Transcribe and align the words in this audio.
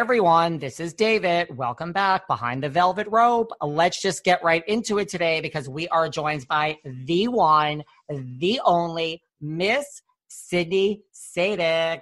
Everyone, 0.00 0.56
this 0.56 0.80
is 0.80 0.94
David. 0.94 1.54
Welcome 1.58 1.92
back 1.92 2.26
behind 2.26 2.62
the 2.62 2.70
velvet 2.70 3.06
rope. 3.10 3.50
Let's 3.60 4.00
just 4.00 4.24
get 4.24 4.42
right 4.42 4.66
into 4.66 4.96
it 4.96 5.10
today 5.10 5.42
because 5.42 5.68
we 5.68 5.88
are 5.88 6.08
joined 6.08 6.48
by 6.48 6.78
the 7.04 7.28
one, 7.28 7.84
the 8.08 8.62
only 8.64 9.22
Miss 9.42 10.00
Sydney 10.26 11.02
Sadick. 11.12 12.00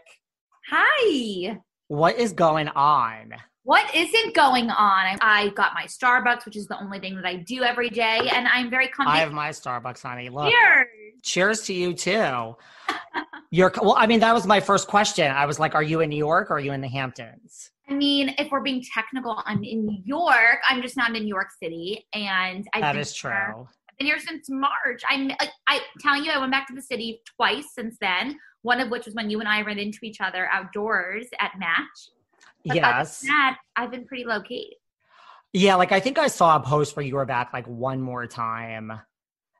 Hi. 0.71 1.59
What 1.89 2.17
is 2.21 2.33
going 2.33 2.69
on? 2.69 3.33
What 3.65 3.93
isn't 3.93 4.33
going 4.33 4.71
on? 4.71 5.19
I 5.21 5.51
got 5.57 5.75
my 5.75 5.87
Starbucks, 5.87 6.45
which 6.45 6.55
is 6.55 6.69
the 6.69 6.81
only 6.81 7.01
thing 7.01 7.17
that 7.17 7.27
I 7.27 7.35
do 7.35 7.65
every 7.65 7.91
day, 7.91 8.31
and 8.33 8.47
I'm 8.47 8.71
very 8.71 8.87
comfy. 8.87 9.11
I 9.11 9.19
have 9.19 9.33
my 9.33 9.49
Starbucks, 9.49 10.03
honey. 10.03 10.29
Look. 10.29 10.53
Cheers. 10.53 10.87
Cheers 11.25 11.63
to 11.63 11.75
you 11.75 11.95
too. 11.95 12.55
You're 13.51 13.73
well. 13.83 13.97
I 13.99 14.07
mean, 14.07 14.21
that 14.21 14.35
was 14.35 14.47
my 14.47 14.61
first 14.61 14.87
question. 14.87 15.29
I 15.33 15.47
was 15.47 15.59
like, 15.59 15.75
"Are 15.75 15.83
you 15.83 16.01
in 16.01 16.11
New 16.11 16.17
York 16.17 16.49
or 16.49 16.59
are 16.59 16.61
you 16.61 16.71
in 16.71 16.81
the 16.81 16.89
Hamptons?" 16.89 17.73
I 17.89 17.95
mean, 17.95 18.35
if 18.39 18.51
we're 18.51 18.61
being 18.61 18.85
technical, 18.95 19.43
I'm 19.47 19.65
in 19.65 19.87
New 19.87 20.03
York. 20.05 20.59
I'm 20.69 20.83
just 20.83 20.97
not 20.97 21.15
in 21.17 21.23
New 21.23 21.29
York 21.29 21.49
City, 21.63 22.07
and 22.13 22.67
I've 22.75 22.83
That 22.83 22.93
been 22.93 23.01
is 23.01 23.15
true. 23.15 23.31
here- 23.31 23.55
I've 23.91 23.97
been 23.99 24.07
here 24.07 24.19
since 24.19 24.49
March. 24.51 25.03
I'm 25.09 25.29
like, 25.29 25.51
I 25.67 25.81
telling 26.01 26.25
you, 26.25 26.31
I 26.31 26.39
went 26.39 26.53
back 26.53 26.67
to 26.69 26.75
the 26.75 26.83
city 26.83 27.23
twice 27.37 27.73
since 27.75 27.97
then. 28.01 28.39
One 28.63 28.81
of 28.81 28.91
which 28.91 29.07
was 29.07 29.15
when 29.15 29.31
you 29.31 29.41
and 29.41 29.49
I 29.49 29.63
ran 29.63 29.79
into 29.79 30.01
each 30.03 30.21
other 30.21 30.49
outdoors 30.53 31.27
at 31.41 31.59
Match. 31.59 32.11
But 32.67 32.77
Yes. 32.77 33.21
that, 33.23 33.59
I've 33.77 33.91
been 33.91 34.05
pretty 34.07 34.25
low 34.25 34.43
key. 34.43 34.77
Yeah. 35.53 35.77
Like 35.77 35.93
I 35.93 36.01
think 36.01 36.19
I 36.19 36.27
saw 36.27 36.57
a 36.57 36.61
post 36.61 36.95
where 36.95 37.05
you 37.07 37.15
were 37.15 37.25
back 37.25 37.53
like 37.53 37.67
one 37.67 38.01
more 38.03 38.27
time. 38.27 39.01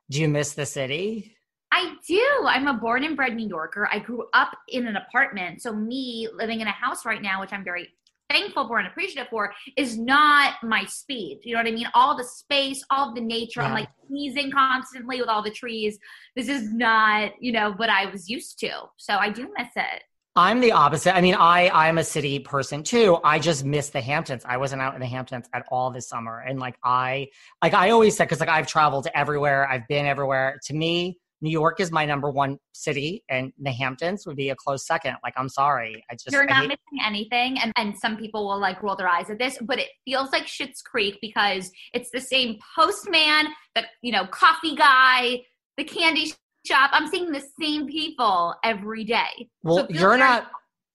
Do 0.09 0.21
you 0.21 0.27
miss 0.27 0.53
the 0.53 0.65
city? 0.65 1.35
I 1.71 1.95
do. 2.07 2.45
I'm 2.45 2.67
a 2.67 2.73
born 2.73 3.03
and 3.03 3.15
bred 3.15 3.35
New 3.35 3.47
Yorker. 3.47 3.87
I 3.91 3.99
grew 3.99 4.27
up 4.33 4.55
in 4.67 4.85
an 4.87 4.95
apartment. 4.95 5.61
So, 5.61 5.71
me 5.73 6.27
living 6.33 6.61
in 6.61 6.67
a 6.67 6.71
house 6.71 7.05
right 7.05 7.21
now, 7.21 7.41
which 7.41 7.53
I'm 7.53 7.63
very 7.63 7.89
thankful 8.29 8.67
for 8.67 8.79
and 8.79 8.87
appreciative 8.87 9.27
for, 9.29 9.51
is 9.77 9.97
not 9.97 10.55
my 10.63 10.85
speed. 10.85 11.39
You 11.43 11.53
know 11.55 11.59
what 11.61 11.67
I 11.67 11.71
mean? 11.71 11.87
All 11.93 12.15
the 12.15 12.23
space, 12.23 12.83
all 12.89 13.13
the 13.13 13.21
nature. 13.21 13.61
I'm 13.61 13.69
Yeah. 13.71 13.79
like 13.79 13.89
sneezing 14.07 14.51
constantly 14.51 15.19
with 15.19 15.29
all 15.29 15.41
the 15.41 15.51
trees. 15.51 15.97
This 16.35 16.47
is 16.47 16.71
not, 16.73 17.31
you 17.39 17.51
know, 17.51 17.73
what 17.73 17.89
I 17.89 18.05
was 18.05 18.29
used 18.29 18.59
to. 18.59 18.71
So, 18.97 19.15
I 19.15 19.29
do 19.29 19.51
miss 19.57 19.69
it. 19.75 20.03
I'm 20.35 20.61
the 20.61 20.71
opposite. 20.71 21.15
I 21.15 21.21
mean, 21.21 21.35
I 21.35 21.69
I'm 21.69 21.97
a 21.97 22.03
city 22.03 22.39
person 22.39 22.83
too. 22.83 23.17
I 23.23 23.39
just 23.39 23.65
miss 23.65 23.89
the 23.89 23.99
Hamptons. 23.99 24.43
I 24.45 24.57
wasn't 24.57 24.81
out 24.81 24.93
in 24.93 25.01
the 25.01 25.07
Hamptons 25.07 25.49
at 25.53 25.65
all 25.69 25.91
this 25.91 26.07
summer, 26.07 26.39
and 26.39 26.59
like 26.59 26.77
I 26.83 27.27
like 27.61 27.73
I 27.73 27.89
always 27.89 28.15
said 28.15 28.25
because 28.25 28.39
like 28.39 28.47
I've 28.47 28.67
traveled 28.67 29.07
everywhere. 29.13 29.67
I've 29.67 29.87
been 29.89 30.05
everywhere. 30.05 30.59
To 30.65 30.73
me, 30.73 31.17
New 31.41 31.49
York 31.49 31.79
is 31.79 31.91
my 31.91 32.05
number 32.05 32.29
one 32.29 32.57
city, 32.73 33.23
and 33.29 33.53
the 33.61 33.71
Hamptons 33.71 34.25
would 34.25 34.35
be 34.35 34.49
a 34.49 34.55
close 34.55 34.85
second. 34.85 35.15
Like 35.23 35.33
I'm 35.37 35.49
sorry, 35.49 36.03
I 36.09 36.15
just 36.15 36.31
You're 36.31 36.45
not 36.45 36.61
hate- 36.61 36.67
missing 36.69 37.05
anything. 37.05 37.59
And, 37.59 37.71
and 37.77 37.97
some 37.97 38.17
people 38.17 38.47
will 38.47 38.59
like 38.59 38.81
roll 38.83 38.95
their 38.95 39.07
eyes 39.07 39.29
at 39.29 39.39
this, 39.39 39.57
but 39.61 39.79
it 39.79 39.87
feels 40.05 40.31
like 40.31 40.45
Schitt's 40.45 40.81
Creek 40.81 41.17
because 41.21 41.71
it's 41.93 42.09
the 42.11 42.21
same 42.21 42.57
postman, 42.75 43.47
the, 43.75 43.83
you 44.01 44.11
know, 44.11 44.25
coffee 44.27 44.75
guy, 44.75 45.41
the 45.77 45.83
candy 45.83 46.33
shop. 46.65 46.89
I'm 46.93 47.07
seeing 47.07 47.31
the 47.31 47.43
same 47.61 47.87
people 47.87 48.55
every 48.63 49.05
day. 49.05 49.49
Well, 49.63 49.77
So 49.77 49.87
you're 49.89 49.99
very- 50.09 50.19
not 50.19 50.51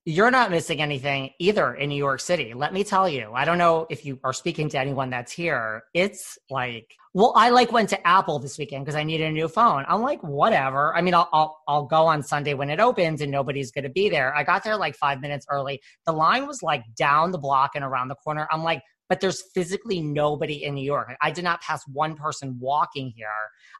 you're 0.07 0.31
not 0.31 0.51
missing 0.51 0.83
anything 0.83 1.31
either 1.39 1.73
in 1.73 1.89
New 1.89 1.97
York 1.97 2.21
City. 2.21 2.53
Let 2.53 2.75
me 2.75 2.85
tell 2.85 3.09
you. 3.09 3.33
I 3.33 3.47
don't 3.47 3.57
know 3.57 3.87
if 3.89 4.05
you 4.05 4.21
are 4.23 4.35
speaking 4.35 4.69
to 4.69 4.79
anyone 4.79 5.09
that's 5.09 5.33
here. 5.33 5.85
It's 5.95 6.37
like, 6.51 6.91
well, 7.15 7.33
I 7.37 7.51
like 7.51 7.71
went 7.71 7.89
to 7.91 8.07
Apple 8.07 8.41
this 8.41 8.59
weekend 8.59 8.85
because 8.85 8.97
I 8.97 9.05
needed 9.05 9.29
a 9.29 9.33
new 9.33 9.47
phone. 9.47 9.85
I'm 9.87 10.03
like, 10.03 10.21
whatever. 10.25 10.95
I 10.97 11.01
mean, 11.01 11.15
I'll, 11.15 11.29
I'll 11.33 11.63
I'll 11.69 11.85
go 11.87 12.07
on 12.07 12.25
Sunday 12.25 12.55
when 12.55 12.71
it 12.71 12.81
opens 12.81 13.21
and 13.21 13.31
nobody's 13.31 13.71
going 13.71 13.85
to 13.85 13.91
be 13.91 14.09
there. 14.09 14.35
I 14.35 14.43
got 14.43 14.65
there 14.65 14.77
like 14.77 14.97
five 14.97 15.21
minutes 15.21 15.47
early. 15.49 15.81
The 16.07 16.13
line 16.13 16.49
was 16.49 16.61
like 16.61 16.83
down 16.97 17.31
the 17.31 17.39
block 17.39 17.71
and 17.77 17.85
around 17.85 18.09
the 18.09 18.17
corner. 18.17 18.49
I'm 18.51 18.65
like, 18.65 18.83
but 19.09 19.21
there's 19.21 19.45
physically 19.55 20.01
nobody 20.01 20.65
in 20.65 20.75
New 20.75 20.85
York. 20.85 21.15
I 21.23 21.31
did 21.31 21.45
not 21.45 21.61
pass 21.61 21.87
one 21.87 22.17
person 22.17 22.59
walking 22.59 23.13
here. 23.15 23.29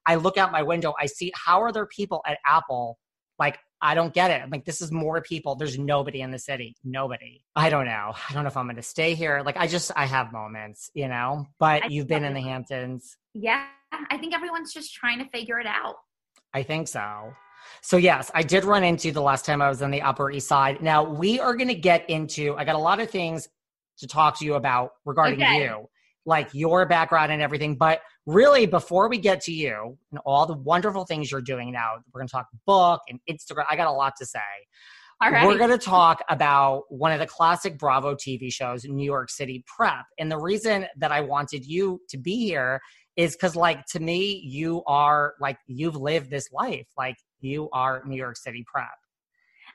I 0.07 0.15
look 0.15 0.39
out 0.39 0.53
my 0.53 0.63
window. 0.63 0.95
I 1.01 1.07
see 1.07 1.33
how 1.35 1.61
are 1.61 1.73
there 1.73 1.87
people 1.87 2.23
at 2.27 2.39
Apple? 2.47 2.99
Like 3.39 3.59
I 3.85 3.95
don't 3.95 4.15
get 4.15 4.31
it. 4.31 4.41
I'm 4.43 4.49
like, 4.49 4.65
this 4.65 4.81
is 4.81 4.91
more 4.91 5.21
people. 5.21 5.57
There's 5.57 5.79
nobody 5.79 6.23
in 6.23 6.31
the 6.31 6.39
city. 6.39 6.75
Nobody. 6.85 7.45
I 7.55 7.69
don't 7.69 7.85
know. 7.85 8.15
I 8.31 8.33
don't 8.33 8.45
know 8.45 8.49
if 8.49 8.57
I'm 8.57 8.65
going 8.65 8.77
to 8.77 8.83
stay 8.83 9.15
here. 9.15 9.43
Like, 9.45 9.59
I 9.59 9.67
just, 9.67 9.93
I 9.95 10.07
have 10.07 10.33
moments, 10.33 10.91
you 10.95 11.07
know, 11.07 11.47
but 11.59 11.85
I 11.85 11.89
you've 11.89 12.07
been 12.07 12.25
in 12.25 12.33
the 12.33 12.41
Hamptons. 12.41 13.19
Yeah, 13.35 13.67
I 14.11 14.17
think 14.17 14.33
everyone's 14.35 14.73
just 14.73 14.95
trying 14.95 15.19
to 15.19 15.29
figure 15.29 15.61
it 15.61 15.67
out. 15.67 15.97
I 16.55 16.63
think 16.63 16.89
so. 16.89 17.35
So, 17.83 17.99
yes, 17.99 18.31
I 18.35 18.43
did 18.43 18.65
run 18.65 18.85
into 18.85 19.13
the 19.13 19.21
last 19.21 19.45
time 19.45 19.61
I 19.61 19.69
was 19.69 19.83
on 19.83 19.91
the 19.91 20.01
Upper 20.01 20.31
East 20.31 20.49
Side. 20.49 20.81
Now, 20.83 21.05
we 21.05 21.39
are 21.39 21.55
going 21.55 21.69
to 21.69 21.75
get 21.75 22.09
into, 22.09 22.57
I 22.57 22.65
got 22.65 22.77
a 22.77 22.79
lot 22.79 23.01
of 23.01 23.11
things 23.11 23.51
to 23.99 24.07
talk 24.07 24.39
to 24.39 24.47
you 24.47 24.55
about 24.55 24.93
regarding 25.05 25.43
Okay. 25.43 25.65
you, 25.65 25.91
like 26.27 26.49
your 26.53 26.87
background 26.87 27.33
and 27.33 27.43
everything. 27.43 27.77
But 27.77 28.01
really, 28.27 28.67
before 28.67 29.09
we 29.09 29.19
get 29.19 29.41
to 29.43 29.53
you 29.53 29.99
and 30.11 30.21
all 30.25 30.47
the 30.47 30.57
wonderful 30.57 31.05
things 31.05 31.31
you're 31.31 31.41
doing 31.41 31.73
now, 31.73 31.97
we're 32.13 32.21
going 32.21 32.29
to 32.29 32.33
talk 32.33 32.49
book 32.67 33.03
and 33.09 33.21
Instagram. 33.29 33.65
I 33.69 33.77
got 33.77 33.89
a 33.89 33.93
lot 33.93 34.15
to 34.19 34.27
say. 34.27 34.41
All 35.21 35.31
right. 35.31 35.47
We're 35.47 35.59
going 35.59 35.71
to 35.71 35.79
talk 35.79 36.23
about 36.29 36.85
one 36.89 37.13
of 37.13 37.21
the 37.21 37.27
classic 37.27 37.79
Bravo 37.79 38.15
TV 38.15 38.53
shows, 38.53 38.85
New 38.85 39.05
York 39.05 39.31
City 39.31 39.65
Prep. 39.67 40.05
And 40.19 40.31
the 40.31 40.39
reason 40.39 40.87
that 40.99 41.13
I 41.13 41.21
wanted 41.21 41.65
you 41.65 42.01
to 42.09 42.19
be 42.19 42.45
here 42.45 42.81
is 43.17 43.35
because, 43.35 43.55
like, 43.55 43.87
to 43.87 44.01
me, 44.01 44.43
you 44.45 44.83
are 44.87 45.35
like, 45.41 45.57
you've 45.67 45.97
lived 45.97 46.31
this 46.31 46.51
life. 46.53 46.87
Like, 46.99 47.17
you 47.41 47.71
are 47.73 48.03
New 48.05 48.17
York 48.17 48.37
City 48.37 48.65
Prep. 48.67 48.89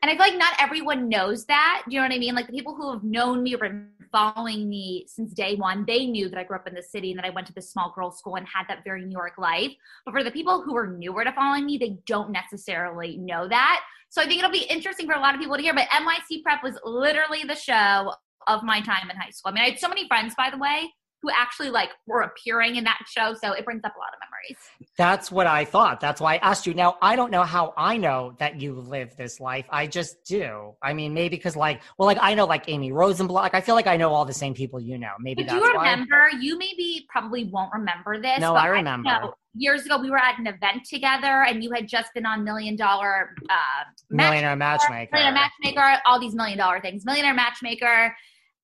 And 0.02 0.10
I 0.10 0.14
feel 0.14 0.32
like 0.32 0.38
not 0.38 0.54
everyone 0.60 1.10
knows 1.10 1.46
that. 1.46 1.84
Do 1.86 1.94
you 1.94 2.00
know 2.00 2.08
what 2.08 2.14
I 2.14 2.20
mean? 2.20 2.36
Like 2.36 2.48
the 2.48 2.54
people 2.54 2.76
who 2.76 2.92
have 2.92 3.04
known 3.04 3.44
me 3.44 3.56
or 3.56 3.58
been 3.58 3.90
following 4.12 4.70
me 4.70 5.06
since 5.08 5.34
day 5.34 5.56
one, 5.56 5.86
they 5.86 6.06
knew 6.06 6.30
that 6.30 6.40
I 6.40 6.44
grew 6.44 6.56
up 6.56 6.68
in 6.68 6.74
the 6.74 6.82
city 6.84 7.12
and 7.12 7.20
that 7.20 7.26
I 7.26 7.30
went 7.32 7.48
to 7.48 7.54
this 7.54 7.70
small 7.70 7.92
girls' 7.96 8.18
school 8.18 8.36
and 8.36 8.48
had 8.48 8.66
that 8.70 8.84
very 8.84 9.04
New 9.06 9.12
York 9.12 9.38
life. 9.38 9.72
But 10.06 10.14
for 10.14 10.24
the 10.24 10.32
people 10.32 10.62
who 10.62 10.76
are 10.76 10.88
newer 10.88 11.24
to 11.24 11.32
following 11.34 11.66
me, 11.66 11.78
they 11.78 11.98
don't 12.06 12.32
necessarily 12.32 13.18
know 13.18 13.48
that. 13.48 13.82
So 14.10 14.22
I 14.22 14.26
think 14.26 14.40
it'll 14.40 14.52
be 14.52 14.66
interesting 14.70 15.06
for 15.06 15.14
a 15.14 15.20
lot 15.20 15.36
of 15.36 15.42
people 15.42 15.56
to 15.56 15.62
hear. 15.62 15.74
But 15.74 15.90
NYC 15.90 16.44
Prep 16.44 16.64
was 16.64 16.80
literally 16.84 17.44
the 17.44 17.56
show 17.56 18.14
of 18.48 18.64
my 18.64 18.82
time 18.82 19.10
in 19.10 19.16
high 19.18 19.30
school. 19.30 19.52
I 19.52 19.54
mean, 19.54 19.64
I 19.64 19.70
had 19.70 19.80
so 19.80 19.88
many 19.90 20.08
friends, 20.08 20.34
by 20.36 20.50
the 20.50 20.58
way, 20.58 20.92
who 21.22 21.30
actually 21.36 21.70
like 21.70 21.90
were 22.08 22.22
appearing 22.22 22.78
in 22.78 22.84
that 22.86 23.00
show. 23.08 23.34
So 23.42 23.52
it 23.54 23.66
brings 23.66 23.84
up 23.84 23.94
a 23.96 24.00
lot 24.00 24.10
of 24.14 24.20
memories. 24.20 24.58
That's 24.98 25.32
what 25.32 25.48
I 25.48 25.66
thought. 25.66 26.00
That's 26.00 26.22
why 26.22 26.36
I 26.36 26.38
asked 26.38 26.66
you. 26.66 26.74
Now, 26.74 26.98
I 27.02 27.16
don't 27.16 27.32
know 27.32 27.44
how 27.44 27.74
I 27.78 27.98
know 27.98 28.36
that 28.40 28.62
you 28.62 28.74
live 28.74 29.16
this 29.18 29.40
life. 29.40 29.66
I 29.70 29.88
just 29.88 30.24
do. 30.26 30.74
I 30.82 30.94
mean, 30.94 31.14
maybe 31.14 31.36
because, 31.36 31.56
like, 31.56 31.82
well, 31.98 32.06
like 32.06 32.18
I 32.22 32.34
know, 32.36 32.46
like 32.46 32.70
Amy 32.70 32.92
Rosenblatt. 32.92 33.44
Like, 33.44 33.56
I 33.56 33.62
feel 33.62 33.76
like 33.76 33.88
I 33.88 33.98
know 33.98 34.14
all 34.14 34.26
the 34.26 34.34
same 34.34 34.54
people 34.54 34.80
you 34.80 34.98
know. 34.98 35.12
Maybe 35.20 35.44
But 35.44 35.52
that's 35.52 35.66
you 35.66 35.74
why. 35.76 35.92
remember? 35.92 36.30
You 36.40 36.58
maybe 36.58 37.06
probably 37.10 37.46
won't 37.46 37.74
remember 37.74 38.22
this. 38.22 38.40
No, 38.40 38.54
but 38.54 38.64
I 38.64 38.68
remember. 38.68 39.10
know 39.10 39.34
years 39.56 39.86
ago, 39.86 40.00
we 40.00 40.10
were 40.10 40.18
at 40.18 40.40
an 40.40 40.48
event 40.48 40.86
together, 40.86 41.44
and 41.44 41.64
you 41.64 41.72
had 41.72 41.88
just 41.88 42.14
been 42.14 42.26
on 42.26 42.44
Million 42.44 42.76
Dollar 42.76 43.36
uh, 43.50 43.84
Millionaire 44.10 44.56
Matchmaker. 44.56 45.10
Millionaire 45.14 45.50
Matchmaker, 45.64 46.02
all 46.06 46.20
these 46.20 46.36
million 46.36 46.58
dollar 46.58 46.80
things, 46.82 47.06
Millionaire 47.06 47.34
Matchmaker, 47.34 48.16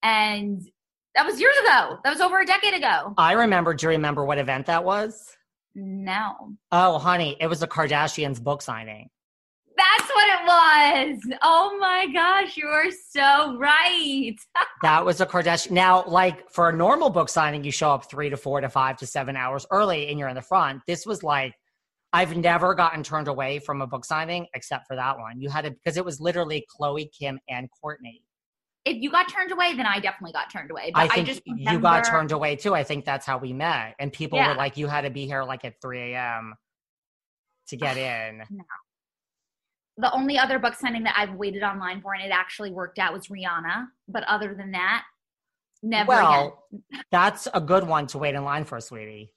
and 0.03 0.61
that 1.15 1.25
was 1.25 1.39
years 1.39 1.55
ago. 1.63 1.97
That 2.03 2.11
was 2.11 2.21
over 2.21 2.39
a 2.39 2.45
decade 2.45 2.73
ago. 2.73 3.13
I 3.17 3.33
remember. 3.33 3.73
Do 3.73 3.85
you 3.85 3.89
remember 3.91 4.25
what 4.25 4.37
event 4.37 4.65
that 4.67 4.83
was? 4.83 5.35
No, 5.77 6.53
Oh, 6.71 6.97
honey, 6.99 7.35
it 7.41 7.47
was 7.47 7.61
a 7.61 7.67
Kardashians 7.67 8.41
book 8.41 8.61
signing. 8.61 9.09
that's 9.75 10.09
what 10.09 10.27
it 10.29 10.45
was. 10.47 11.37
Oh 11.41 11.77
my 11.81 12.07
gosh, 12.13 12.55
you 12.55 12.65
are 12.67 12.89
so 13.11 13.57
right. 13.57 14.35
That 14.83 15.03
was 15.03 15.19
a 15.19 15.25
Kardashian. 15.25 15.71
Now, 15.71 16.05
like 16.05 16.49
for 16.49 16.69
a 16.69 16.73
normal 16.73 17.09
book 17.09 17.27
signing, 17.27 17.63
you 17.65 17.71
show 17.71 17.91
up 17.91 18.09
three 18.09 18.29
to 18.29 18.37
four 18.37 18.61
to 18.61 18.69
five 18.69 18.95
to 18.97 19.05
seven 19.07 19.35
hours 19.35 19.65
early 19.71 20.07
and 20.09 20.17
you're 20.19 20.29
in 20.29 20.35
the 20.35 20.41
front. 20.41 20.81
This 20.87 21.05
was 21.05 21.23
like, 21.23 21.53
I've 22.13 22.37
never 22.37 22.73
gotten 22.75 23.03
turned 23.03 23.27
away 23.27 23.59
from 23.59 23.81
a 23.81 23.87
book 23.87 24.05
signing 24.05 24.47
except 24.53 24.87
for 24.87 24.95
that 24.95 25.17
one. 25.17 25.41
You 25.41 25.49
had 25.49 25.65
it 25.65 25.73
because 25.83 25.97
it 25.97 26.05
was 26.05 26.21
literally 26.21 26.65
Khloé, 26.79 27.09
Kim, 27.11 27.37
and 27.49 27.67
Kourtney. 27.83 28.21
If 28.85 29.01
you 29.01 29.09
got 29.09 29.27
turned 29.27 29.51
away, 29.51 29.75
then 29.75 29.87
I 29.87 29.99
definitely 29.99 30.31
got 30.33 30.51
turned 30.51 30.69
away. 30.69 30.91
But 30.93 30.99
I 31.01 31.03
I, 31.05 31.07
think 31.07 31.27
just 31.27 31.41
you 31.45 31.79
got 31.79 32.05
turned 32.05 32.31
away 32.31 32.55
too. 32.55 32.75
I 32.75 32.83
think 32.83 33.03
that's 33.03 33.25
how 33.25 33.37
we 33.39 33.51
met. 33.51 33.95
And 33.99 34.13
people 34.13 34.37
Yeah. 34.37 34.49
were 34.49 34.55
like, 34.55 34.77
you 34.77 34.87
had 34.87 35.01
to 35.01 35.09
be 35.09 35.25
here 35.25 35.43
like 35.43 35.65
at 35.65 35.81
3 35.81 36.13
a.m. 36.13 36.53
to 37.67 37.75
get 37.77 37.97
in. 37.97 38.43
No. 38.49 38.63
The 39.97 40.11
only 40.11 40.37
other 40.37 40.59
book 40.59 40.75
signing 40.75 41.03
that 41.03 41.15
I've 41.17 41.33
waited 41.33 41.63
online 41.63 42.01
for 42.01 42.13
and 42.13 42.23
it 42.23 42.29
actually 42.29 42.71
worked 42.71 42.99
out 42.99 43.11
was 43.11 43.27
Rihanna. 43.27 43.87
But 44.07 44.23
other 44.25 44.53
than 44.53 44.71
that, 44.71 45.03
never 45.81 46.09
well, 46.09 46.65
that's 47.11 47.47
a 47.53 47.61
good 47.61 47.87
one 47.87 48.05
to 48.07 48.17
wait 48.19 48.35
in 48.35 48.43
line 48.43 48.65
for, 48.65 48.79
sweetie. 48.79 49.31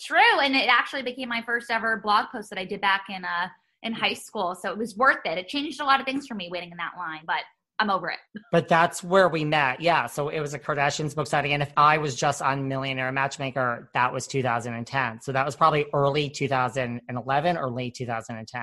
True, 0.00 0.40
and 0.40 0.54
it 0.54 0.68
actually 0.68 1.02
became 1.02 1.28
my 1.28 1.42
first 1.42 1.70
ever 1.70 1.96
blog 2.02 2.26
post 2.32 2.50
that 2.50 2.58
I 2.58 2.64
did 2.64 2.80
back 2.80 3.04
in 3.08 3.24
uh 3.24 3.48
in 3.82 3.92
high 3.92 4.14
school. 4.14 4.54
So 4.54 4.70
it 4.70 4.76
was 4.78 4.96
worth 4.96 5.24
it. 5.24 5.38
It 5.38 5.48
changed 5.48 5.80
a 5.80 5.84
lot 5.84 6.00
of 6.00 6.06
things 6.06 6.26
for 6.26 6.34
me 6.34 6.48
waiting 6.50 6.70
in 6.70 6.76
that 6.76 6.92
line, 6.98 7.22
but 7.26 7.40
I'm 7.80 7.90
over 7.90 8.10
it. 8.10 8.18
But 8.52 8.68
that's 8.68 9.02
where 9.02 9.28
we 9.28 9.44
met. 9.44 9.80
Yeah. 9.80 10.06
So 10.06 10.28
it 10.28 10.40
was 10.40 10.54
a 10.54 10.58
Kardashians 10.58 11.14
book 11.14 11.26
signing. 11.26 11.54
And 11.54 11.62
if 11.62 11.72
I 11.76 11.98
was 11.98 12.14
just 12.14 12.42
on 12.42 12.68
Millionaire 12.68 13.10
Matchmaker, 13.10 13.90
that 13.94 14.12
was 14.12 14.26
2010. 14.26 15.20
So 15.22 15.32
that 15.32 15.46
was 15.46 15.56
probably 15.56 15.86
early 15.94 16.28
2011 16.28 17.56
or 17.56 17.70
late 17.70 17.94
2010. 17.94 18.62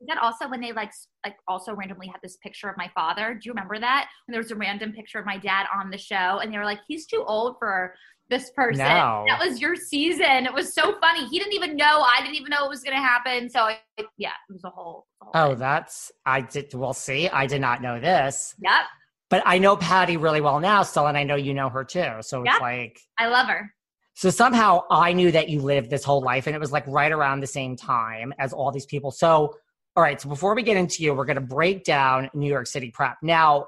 Is 0.00 0.06
that 0.06 0.18
also 0.18 0.48
when 0.48 0.60
they 0.60 0.72
like 0.72 0.92
like 1.24 1.36
also 1.46 1.74
randomly 1.74 2.06
had 2.06 2.18
this 2.22 2.38
picture 2.42 2.68
of 2.68 2.76
my 2.78 2.90
father? 2.94 3.34
Do 3.34 3.40
you 3.44 3.52
remember 3.52 3.78
that? 3.78 4.08
When 4.26 4.32
there 4.32 4.40
was 4.40 4.50
a 4.50 4.56
random 4.56 4.92
picture 4.92 5.18
of 5.18 5.26
my 5.26 5.36
dad 5.36 5.66
on 5.74 5.90
the 5.90 5.98
show, 5.98 6.38
and 6.38 6.50
they 6.50 6.56
were 6.56 6.64
like, 6.64 6.80
"He's 6.88 7.06
too 7.06 7.22
old 7.26 7.56
for 7.58 7.94
this 8.30 8.50
person." 8.52 8.78
No. 8.84 9.24
That 9.28 9.38
was 9.38 9.60
your 9.60 9.76
season. 9.76 10.46
It 10.46 10.54
was 10.54 10.72
so 10.74 10.98
funny. 11.00 11.26
He 11.26 11.38
didn't 11.38 11.52
even 11.54 11.76
know. 11.76 12.00
I 12.02 12.20
didn't 12.22 12.36
even 12.36 12.48
know 12.50 12.64
it 12.64 12.70
was 12.70 12.82
going 12.82 12.96
to 12.96 13.02
happen. 13.02 13.50
So 13.50 13.66
it, 13.66 14.06
yeah, 14.16 14.30
it 14.48 14.52
was 14.52 14.64
a 14.64 14.70
whole. 14.70 15.06
a 15.20 15.24
whole 15.26 15.32
Oh, 15.34 15.48
thing. 15.50 15.58
that's, 15.58 16.10
I 16.24 16.40
did, 16.40 16.72
well, 16.72 16.94
see, 16.94 17.28
I 17.28 17.46
did 17.46 17.60
not 17.60 17.82
know 17.82 18.00
this. 18.00 18.54
yep. 18.62 18.84
But 19.28 19.42
I 19.46 19.58
know 19.58 19.76
Patty 19.76 20.16
really 20.16 20.40
well 20.40 20.58
now 20.58 20.82
still, 20.82 21.06
and 21.06 21.16
I 21.16 21.22
know 21.22 21.36
you 21.36 21.54
know 21.54 21.68
her 21.68 21.84
too. 21.84 22.14
So 22.22 22.42
it's 22.42 22.60
like, 22.60 22.98
I 23.18 23.28
love 23.28 23.46
her. 23.46 23.70
So 24.14 24.28
somehow 24.28 24.82
I 24.90 25.12
knew 25.12 25.30
that 25.30 25.48
you 25.48 25.60
lived 25.60 25.88
this 25.88 26.02
whole 26.02 26.20
life, 26.20 26.46
and 26.48 26.56
it 26.56 26.58
was 26.58 26.72
like 26.72 26.84
right 26.88 27.12
around 27.12 27.40
the 27.40 27.46
same 27.46 27.76
time 27.76 28.34
as 28.40 28.52
all 28.52 28.72
these 28.72 28.86
people. 28.86 29.12
So, 29.12 29.54
all 29.96 30.02
right. 30.02 30.20
So 30.20 30.28
before 30.28 30.54
we 30.56 30.62
get 30.64 30.76
into 30.76 31.04
you, 31.04 31.14
we're 31.14 31.26
going 31.26 31.36
to 31.36 31.40
break 31.40 31.84
down 31.84 32.28
New 32.34 32.48
York 32.48 32.66
City 32.66 32.90
prep. 32.90 33.18
Now, 33.22 33.66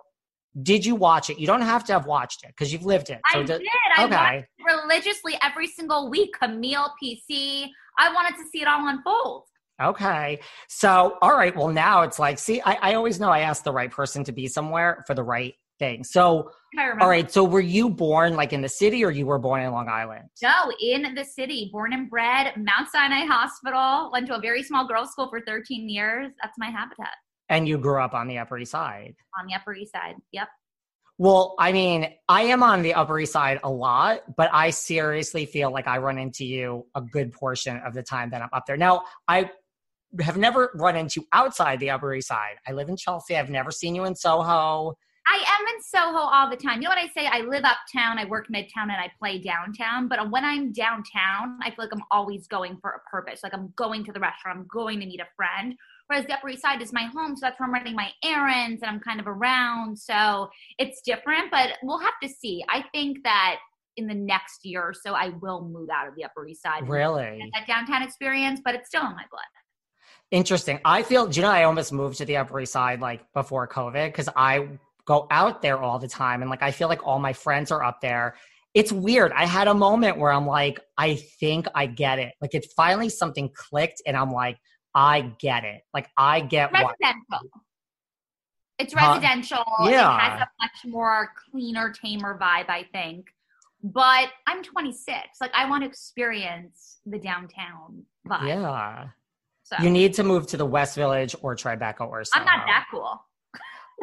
did 0.62 0.84
you 0.84 0.94
watch 0.96 1.30
it? 1.30 1.38
You 1.38 1.46
don't 1.46 1.62
have 1.62 1.84
to 1.84 1.92
have 1.92 2.06
watched 2.06 2.42
it 2.44 2.48
because 2.48 2.72
you've 2.72 2.84
lived 2.84 3.08
it. 3.10 3.20
So 3.32 3.40
I 3.40 3.42
did. 3.44 3.62
I 3.96 4.04
watched 4.04 4.12
okay. 4.14 4.46
Religiously 4.64 5.36
every 5.42 5.66
single 5.66 6.10
week. 6.10 6.30
Camille, 6.40 6.92
PC. 7.02 7.68
I 7.98 8.12
wanted 8.12 8.36
to 8.36 8.44
see 8.50 8.62
it 8.62 8.68
all 8.68 8.86
unfold. 8.88 9.44
Okay. 9.82 10.38
So, 10.68 11.16
all 11.22 11.36
right. 11.36 11.54
Well, 11.56 11.68
now 11.68 12.02
it's 12.02 12.18
like, 12.18 12.38
see, 12.38 12.60
I, 12.64 12.78
I 12.82 12.94
always 12.94 13.18
know 13.18 13.30
I 13.30 13.40
asked 13.40 13.64
the 13.64 13.72
right 13.72 13.90
person 13.90 14.22
to 14.24 14.32
be 14.32 14.46
somewhere 14.46 15.02
for 15.06 15.14
the 15.14 15.22
right 15.24 15.54
thing. 15.78 16.04
So, 16.04 16.50
If 16.72 16.78
I 16.78 16.82
remember. 16.84 17.02
all 17.04 17.08
right. 17.10 17.30
So, 17.32 17.42
were 17.42 17.60
you 17.60 17.88
born 17.90 18.34
like 18.36 18.52
in 18.52 18.60
the 18.60 18.68
city 18.68 19.04
or 19.04 19.10
you 19.10 19.26
were 19.26 19.38
born 19.38 19.60
in 19.62 19.72
Long 19.72 19.88
Island? 19.88 20.28
No, 20.42 20.70
in 20.80 21.14
the 21.14 21.24
city, 21.24 21.68
born 21.72 21.92
and 21.92 22.08
bred, 22.08 22.52
Mount 22.56 22.88
Sinai 22.92 23.24
Hospital, 23.26 24.10
went 24.12 24.26
to 24.28 24.36
a 24.36 24.40
very 24.40 24.62
small 24.62 24.86
girls' 24.86 25.10
school 25.10 25.28
for 25.28 25.40
13 25.40 25.88
years. 25.88 26.30
That's 26.42 26.56
my 26.58 26.70
habitat 26.70 27.10
And 27.48 27.66
you 27.66 27.78
grew 27.78 28.00
up 28.00 28.14
on 28.14 28.28
the 28.28 28.38
Upper 28.38 28.58
East 28.58 28.72
Side? 28.72 29.14
on 29.40 29.46
the 29.48 29.54
Upper 29.54 29.74
East 29.74 29.92
Side. 29.92 30.14
Yep. 30.32 30.48
Well, 31.22 31.54
I 31.56 31.70
mean, 31.70 32.12
I 32.28 32.42
am 32.42 32.64
on 32.64 32.82
the 32.82 32.94
Upper 32.94 33.16
East 33.20 33.32
Side 33.34 33.60
a 33.62 33.70
lot, 33.70 34.22
but 34.36 34.50
I 34.52 34.70
seriously 34.70 35.46
feel 35.46 35.70
like 35.70 35.86
I 35.86 35.98
run 35.98 36.18
into 36.18 36.44
you 36.44 36.84
a 36.96 37.00
good 37.00 37.30
portion 37.30 37.76
of 37.86 37.94
the 37.94 38.02
time 38.02 38.30
that 38.30 38.42
I'm 38.42 38.48
up 38.52 38.66
there. 38.66 38.76
Now, 38.76 39.04
I 39.28 39.48
have 40.20 40.36
never 40.36 40.72
run 40.74 40.96
into 40.96 41.24
outside 41.32 41.78
the 41.78 41.90
Upper 41.90 42.12
East 42.12 42.26
Side. 42.26 42.56
I 42.66 42.72
live 42.72 42.88
in 42.88 42.96
Chelsea. 42.96 43.36
I've 43.36 43.50
never 43.50 43.70
seen 43.70 43.94
you 43.94 44.02
in 44.02 44.16
Soho. 44.16 44.94
I 45.28 45.36
am 45.36 45.76
in 45.76 45.82
Soho 45.84 46.18
all 46.18 46.50
the 46.50 46.56
time. 46.56 46.82
You 46.82 46.88
know 46.88 46.94
what 46.96 46.98
I 46.98 47.06
say? 47.06 47.28
I 47.28 47.42
live 47.42 47.62
uptown, 47.62 48.18
I 48.18 48.24
work 48.24 48.48
midtown, 48.48 48.90
and 48.90 48.90
I 48.90 49.08
play 49.16 49.38
downtown. 49.38 50.08
But 50.08 50.28
when 50.28 50.44
I'm 50.44 50.72
downtown, 50.72 51.56
I 51.62 51.70
feel 51.70 51.84
like 51.84 51.92
I'm 51.92 52.02
always 52.10 52.48
going 52.48 52.78
for 52.80 52.90
a 52.90 53.08
purpose. 53.08 53.44
Like 53.44 53.54
I'm 53.54 53.72
going 53.76 54.04
to 54.06 54.12
the 54.12 54.18
restaurant, 54.18 54.58
I'm 54.58 54.66
going 54.66 54.98
to 54.98 55.06
meet 55.06 55.20
a 55.20 55.28
friend. 55.36 55.76
Whereas 56.12 56.26
the 56.26 56.34
Upper 56.34 56.50
East 56.50 56.60
Side 56.60 56.82
is 56.82 56.92
my 56.92 57.04
home, 57.04 57.34
so 57.36 57.46
that's 57.46 57.58
where 57.58 57.66
I'm 57.66 57.72
running 57.72 57.96
my 57.96 58.10
errands 58.22 58.82
and 58.82 58.90
I'm 58.90 59.00
kind 59.00 59.18
of 59.18 59.26
around. 59.26 59.98
So 59.98 60.50
it's 60.76 61.00
different, 61.00 61.50
but 61.50 61.70
we'll 61.82 62.00
have 62.00 62.12
to 62.22 62.28
see. 62.28 62.62
I 62.68 62.84
think 62.92 63.24
that 63.24 63.56
in 63.96 64.08
the 64.08 64.14
next 64.14 64.62
year 64.62 64.82
or 64.82 64.92
so, 64.92 65.14
I 65.14 65.30
will 65.40 65.66
move 65.66 65.88
out 65.88 66.06
of 66.06 66.14
the 66.14 66.24
Upper 66.24 66.46
East 66.46 66.60
Side. 66.60 66.86
Really? 66.86 67.40
that 67.54 67.66
downtown 67.66 68.02
experience, 68.02 68.60
but 68.62 68.74
it's 68.74 68.88
still 68.88 69.00
in 69.00 69.12
my 69.12 69.24
blood. 69.30 69.40
Interesting. 70.30 70.80
I 70.84 71.02
feel, 71.02 71.26
do 71.28 71.40
you 71.40 71.46
know, 71.46 71.50
I 71.50 71.62
almost 71.62 71.94
moved 71.94 72.18
to 72.18 72.26
the 72.26 72.36
Upper 72.36 72.60
East 72.60 72.74
Side 72.74 73.00
like 73.00 73.22
before 73.32 73.66
COVID 73.66 74.08
because 74.08 74.28
I 74.36 74.68
go 75.06 75.26
out 75.30 75.62
there 75.62 75.78
all 75.78 75.98
the 75.98 76.08
time 76.08 76.42
and 76.42 76.50
like 76.50 76.62
I 76.62 76.72
feel 76.72 76.88
like 76.88 77.06
all 77.06 77.20
my 77.20 77.32
friends 77.32 77.70
are 77.70 77.82
up 77.82 78.02
there. 78.02 78.34
It's 78.74 78.92
weird. 78.92 79.32
I 79.32 79.46
had 79.46 79.66
a 79.66 79.74
moment 79.74 80.18
where 80.18 80.30
I'm 80.30 80.46
like, 80.46 80.78
I 80.98 81.14
think 81.40 81.68
I 81.74 81.86
get 81.86 82.18
it. 82.18 82.34
Like 82.42 82.54
it 82.54 82.66
finally 82.76 83.08
something 83.08 83.50
clicked 83.54 84.02
and 84.06 84.14
I'm 84.14 84.30
like, 84.30 84.58
I 84.94 85.20
get 85.38 85.64
it. 85.64 85.82
Like 85.94 86.08
I 86.16 86.40
get 86.40 86.72
what. 86.72 86.94
residential. 87.00 87.50
It's 88.78 88.94
Huh? 88.96 89.08
residential. 89.14 89.64
Yeah. 89.84 90.16
It 90.16 90.20
has 90.30 90.40
a 90.40 90.48
much 90.60 90.92
more 90.92 91.30
cleaner, 91.50 91.90
tamer 91.92 92.38
vibe, 92.38 92.68
I 92.68 92.86
think. 92.92 93.26
But 93.84 94.28
I'm 94.46 94.62
26. 94.62 95.16
Like 95.40 95.52
I 95.54 95.68
want 95.68 95.82
to 95.82 95.88
experience 95.88 96.98
the 97.06 97.18
downtown 97.18 98.04
vibe. 98.28 98.48
Yeah. 98.48 99.08
So 99.64 99.76
You 99.82 99.90
need 99.90 100.14
to 100.14 100.22
move 100.24 100.46
to 100.48 100.56
the 100.56 100.66
West 100.66 100.94
Village 100.96 101.34
or 101.42 101.54
Tribeca 101.56 102.00
or 102.06 102.24
Soho. 102.24 102.40
I'm 102.40 102.44
not 102.46 102.66
that 102.66 102.86
cool. 102.90 103.22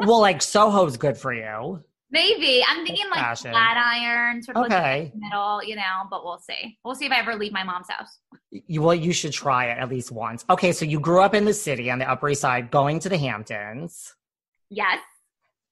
well, 0.00 0.20
like 0.20 0.42
Soho's 0.42 0.96
good 0.96 1.16
for 1.16 1.32
you. 1.32 1.82
Maybe 2.12 2.64
I'm 2.66 2.84
thinking 2.84 3.06
like 3.10 3.20
Fashion. 3.20 3.52
Flatiron, 3.52 4.42
sort 4.42 4.56
of 4.56 4.62
like 4.64 4.72
Okay. 4.72 5.12
the 5.14 5.20
middle, 5.20 5.62
you 5.64 5.76
know. 5.76 6.04
But 6.10 6.24
we'll 6.24 6.38
see. 6.38 6.78
We'll 6.84 6.94
see 6.94 7.06
if 7.06 7.12
I 7.12 7.18
ever 7.20 7.36
leave 7.36 7.52
my 7.52 7.62
mom's 7.62 7.88
house. 7.88 8.18
You, 8.50 8.82
well, 8.82 8.94
you 8.94 9.12
should 9.12 9.32
try 9.32 9.66
it 9.66 9.78
at 9.78 9.88
least 9.88 10.10
once. 10.10 10.44
Okay, 10.50 10.72
so 10.72 10.84
you 10.84 10.98
grew 11.00 11.20
up 11.22 11.34
in 11.34 11.44
the 11.44 11.54
city 11.54 11.90
on 11.90 11.98
the 11.98 12.10
Upper 12.10 12.28
East 12.30 12.40
Side, 12.40 12.70
going 12.70 12.98
to 13.00 13.08
the 13.08 13.18
Hamptons. 13.18 14.14
Yes. 14.70 14.98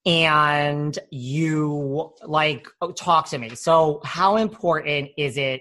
and 0.07 0.99
you 1.11 2.12
like 2.25 2.66
oh, 2.80 2.92
talk 2.92 3.28
to 3.28 3.38
me 3.38 3.50
so 3.54 4.00
how 4.04 4.37
important 4.37 5.11
is 5.18 5.37
it 5.37 5.61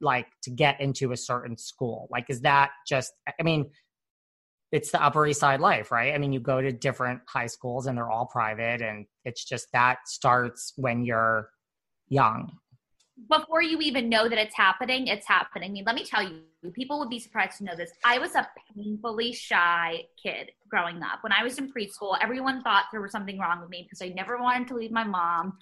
like 0.00 0.26
to 0.42 0.50
get 0.50 0.80
into 0.80 1.12
a 1.12 1.16
certain 1.16 1.56
school 1.56 2.06
like 2.10 2.26
is 2.28 2.42
that 2.42 2.70
just 2.86 3.12
i 3.40 3.42
mean 3.42 3.70
it's 4.74 4.90
the 4.90 5.02
upper 5.02 5.26
east 5.26 5.40
side 5.40 5.60
life 5.60 5.92
right 5.92 6.12
i 6.14 6.18
mean 6.18 6.32
you 6.32 6.40
go 6.40 6.60
to 6.60 6.72
different 6.72 7.20
high 7.28 7.46
schools 7.46 7.86
and 7.86 7.96
they're 7.96 8.10
all 8.10 8.26
private 8.26 8.82
and 8.82 9.06
it's 9.24 9.44
just 9.44 9.68
that 9.72 9.98
starts 10.06 10.72
when 10.76 11.04
you're 11.04 11.48
young 12.08 12.50
before 13.30 13.62
you 13.62 13.80
even 13.80 14.08
know 14.08 14.28
that 14.28 14.38
it's 14.38 14.56
happening, 14.56 15.06
it's 15.06 15.26
happening. 15.26 15.70
I 15.70 15.72
mean, 15.72 15.84
let 15.86 15.94
me 15.94 16.04
tell 16.04 16.22
you, 16.22 16.40
people 16.72 16.98
would 16.98 17.10
be 17.10 17.20
surprised 17.20 17.58
to 17.58 17.64
know 17.64 17.76
this. 17.76 17.92
I 18.04 18.18
was 18.18 18.34
a 18.34 18.48
painfully 18.74 19.32
shy 19.32 20.04
kid 20.20 20.50
growing 20.68 20.96
up. 21.02 21.22
When 21.22 21.32
I 21.32 21.44
was 21.44 21.58
in 21.58 21.72
preschool, 21.72 22.18
everyone 22.20 22.62
thought 22.62 22.86
there 22.90 23.00
was 23.00 23.12
something 23.12 23.38
wrong 23.38 23.60
with 23.60 23.70
me 23.70 23.82
because 23.82 24.02
I 24.02 24.08
never 24.08 24.38
wanted 24.38 24.68
to 24.68 24.74
leave 24.74 24.90
my 24.90 25.04
mom. 25.04 25.58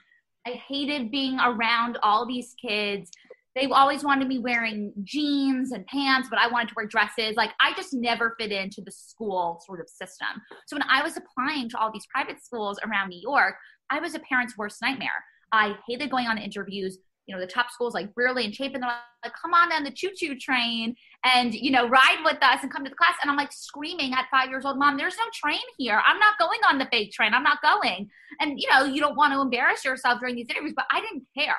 I 0.46 0.50
hated 0.50 1.10
being 1.10 1.38
around 1.38 1.98
all 2.02 2.26
these 2.26 2.54
kids. 2.60 3.10
They 3.54 3.66
always 3.66 4.02
wanted 4.02 4.28
me 4.28 4.38
wearing 4.38 4.92
jeans 5.04 5.72
and 5.72 5.86
pants, 5.86 6.28
but 6.30 6.38
I 6.38 6.48
wanted 6.48 6.68
to 6.68 6.74
wear 6.76 6.86
dresses. 6.86 7.36
Like, 7.36 7.50
I 7.60 7.74
just 7.74 7.92
never 7.92 8.34
fit 8.38 8.50
into 8.50 8.80
the 8.80 8.92
school 8.92 9.60
sort 9.66 9.80
of 9.80 9.88
system. 9.88 10.28
So, 10.66 10.76
when 10.76 10.84
I 10.88 11.02
was 11.02 11.16
applying 11.18 11.68
to 11.70 11.78
all 11.78 11.92
these 11.92 12.06
private 12.06 12.42
schools 12.42 12.78
around 12.86 13.10
New 13.10 13.20
York, 13.20 13.54
I 13.90 14.00
was 14.00 14.14
a 14.14 14.20
parent's 14.20 14.56
worst 14.56 14.80
nightmare. 14.80 15.10
I 15.52 15.76
hated 15.86 16.10
going 16.10 16.26
on 16.26 16.38
interviews. 16.38 16.98
you 17.26 17.34
know, 17.34 17.40
the 17.40 17.46
top 17.46 17.70
schools 17.70 17.94
like 17.94 18.12
Brearley 18.14 18.44
and 18.44 18.54
Chapin, 18.54 18.80
they're 18.80 18.90
like, 19.22 19.32
come 19.40 19.54
on 19.54 19.70
down 19.70 19.84
the 19.84 19.92
choo 19.92 20.10
choo 20.16 20.34
train 20.36 20.94
and, 21.24 21.54
you 21.54 21.70
know, 21.70 21.88
ride 21.88 22.20
with 22.24 22.38
us 22.42 22.60
and 22.62 22.72
come 22.72 22.84
to 22.84 22.90
the 22.90 22.96
class. 22.96 23.14
And 23.22 23.30
I'm 23.30 23.36
like 23.36 23.52
screaming 23.52 24.12
at 24.12 24.26
five 24.30 24.50
years 24.50 24.64
old, 24.64 24.78
mom, 24.78 24.96
there's 24.96 25.16
no 25.18 25.24
train 25.32 25.60
here. 25.78 26.02
I'm 26.04 26.18
not 26.18 26.38
going 26.38 26.58
on 26.68 26.78
the 26.78 26.88
fake 26.90 27.12
train. 27.12 27.32
I'm 27.32 27.44
not 27.44 27.58
going. 27.62 28.08
And, 28.40 28.58
you 28.58 28.68
know, 28.72 28.84
you 28.84 29.00
don't 29.00 29.16
want 29.16 29.32
to 29.34 29.40
embarrass 29.40 29.84
yourself 29.84 30.18
during 30.18 30.34
these 30.34 30.48
interviews, 30.50 30.72
but 30.74 30.86
I 30.90 31.00
didn't 31.00 31.24
care. 31.36 31.58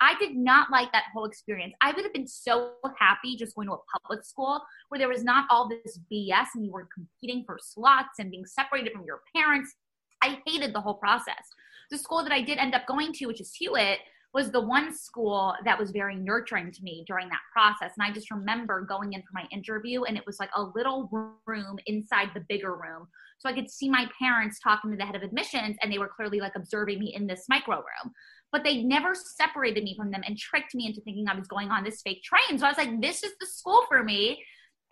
I 0.00 0.14
did 0.18 0.36
not 0.36 0.70
like 0.70 0.92
that 0.92 1.04
whole 1.14 1.24
experience. 1.24 1.74
I 1.80 1.92
would 1.92 2.04
have 2.04 2.12
been 2.12 2.26
so 2.26 2.72
happy 2.98 3.36
just 3.36 3.54
going 3.54 3.68
to 3.68 3.74
a 3.74 4.00
public 4.00 4.24
school 4.24 4.62
where 4.88 4.98
there 4.98 5.08
was 5.08 5.24
not 5.24 5.46
all 5.50 5.68
this 5.68 5.98
BS 6.12 6.46
and 6.54 6.66
you 6.66 6.72
were 6.72 6.88
competing 6.94 7.44
for 7.44 7.58
slots 7.62 8.18
and 8.18 8.30
being 8.30 8.44
separated 8.44 8.92
from 8.92 9.04
your 9.04 9.20
parents. 9.34 9.74
I 10.22 10.38
hated 10.46 10.74
the 10.74 10.80
whole 10.80 10.94
process. 10.94 11.44
The 11.90 11.98
school 11.98 12.22
that 12.22 12.32
I 12.32 12.42
did 12.42 12.58
end 12.58 12.74
up 12.74 12.86
going 12.86 13.12
to, 13.14 13.26
which 13.26 13.40
is 13.40 13.54
Hewitt, 13.54 14.00
was 14.34 14.50
the 14.50 14.60
one 14.60 14.94
school 14.94 15.54
that 15.64 15.78
was 15.78 15.92
very 15.92 16.14
nurturing 16.14 16.70
to 16.70 16.82
me 16.82 17.04
during 17.06 17.26
that 17.28 17.40
process. 17.52 17.92
And 17.96 18.06
I 18.06 18.12
just 18.12 18.30
remember 18.30 18.82
going 18.82 19.14
in 19.14 19.22
for 19.22 19.32
my 19.32 19.46
interview, 19.50 20.02
and 20.02 20.16
it 20.16 20.26
was 20.26 20.38
like 20.38 20.50
a 20.54 20.62
little 20.62 21.08
room 21.46 21.78
inside 21.86 22.30
the 22.34 22.44
bigger 22.46 22.74
room. 22.74 23.08
So 23.38 23.48
I 23.48 23.54
could 23.54 23.70
see 23.70 23.88
my 23.88 24.06
parents 24.18 24.58
talking 24.62 24.90
to 24.90 24.96
the 24.96 25.06
head 25.06 25.16
of 25.16 25.22
admissions, 25.22 25.76
and 25.80 25.90
they 25.90 25.98
were 25.98 26.10
clearly 26.14 26.40
like 26.40 26.52
observing 26.54 26.98
me 26.98 27.14
in 27.14 27.26
this 27.26 27.46
micro 27.48 27.76
room. 27.76 28.12
But 28.52 28.64
they 28.64 28.82
never 28.82 29.14
separated 29.14 29.84
me 29.84 29.94
from 29.96 30.10
them 30.10 30.22
and 30.26 30.38
tricked 30.38 30.74
me 30.74 30.86
into 30.86 31.00
thinking 31.00 31.28
I 31.28 31.36
was 31.36 31.48
going 31.48 31.70
on 31.70 31.84
this 31.84 32.00
fake 32.02 32.22
train. 32.22 32.58
So 32.58 32.66
I 32.66 32.70
was 32.70 32.78
like, 32.78 33.00
this 33.00 33.22
is 33.22 33.32
the 33.40 33.46
school 33.46 33.84
for 33.88 34.02
me. 34.02 34.42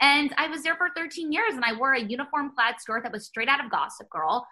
And 0.01 0.35
I 0.37 0.49
was 0.49 0.63
there 0.63 0.75
for 0.75 0.89
13 0.97 1.33
years, 1.33 1.55
and 1.55 1.65
I 1.65 1.73
wore 1.73 1.95
a 1.95 2.03
uniform 2.03 2.51
plaid 2.55 2.75
skirt 2.81 3.05
that 3.05 3.13
was 3.13 3.27
straight 3.27 3.49
out 3.49 3.65
of 3.65 3.71
Gossip 3.71 4.11
Girl 4.11 4.45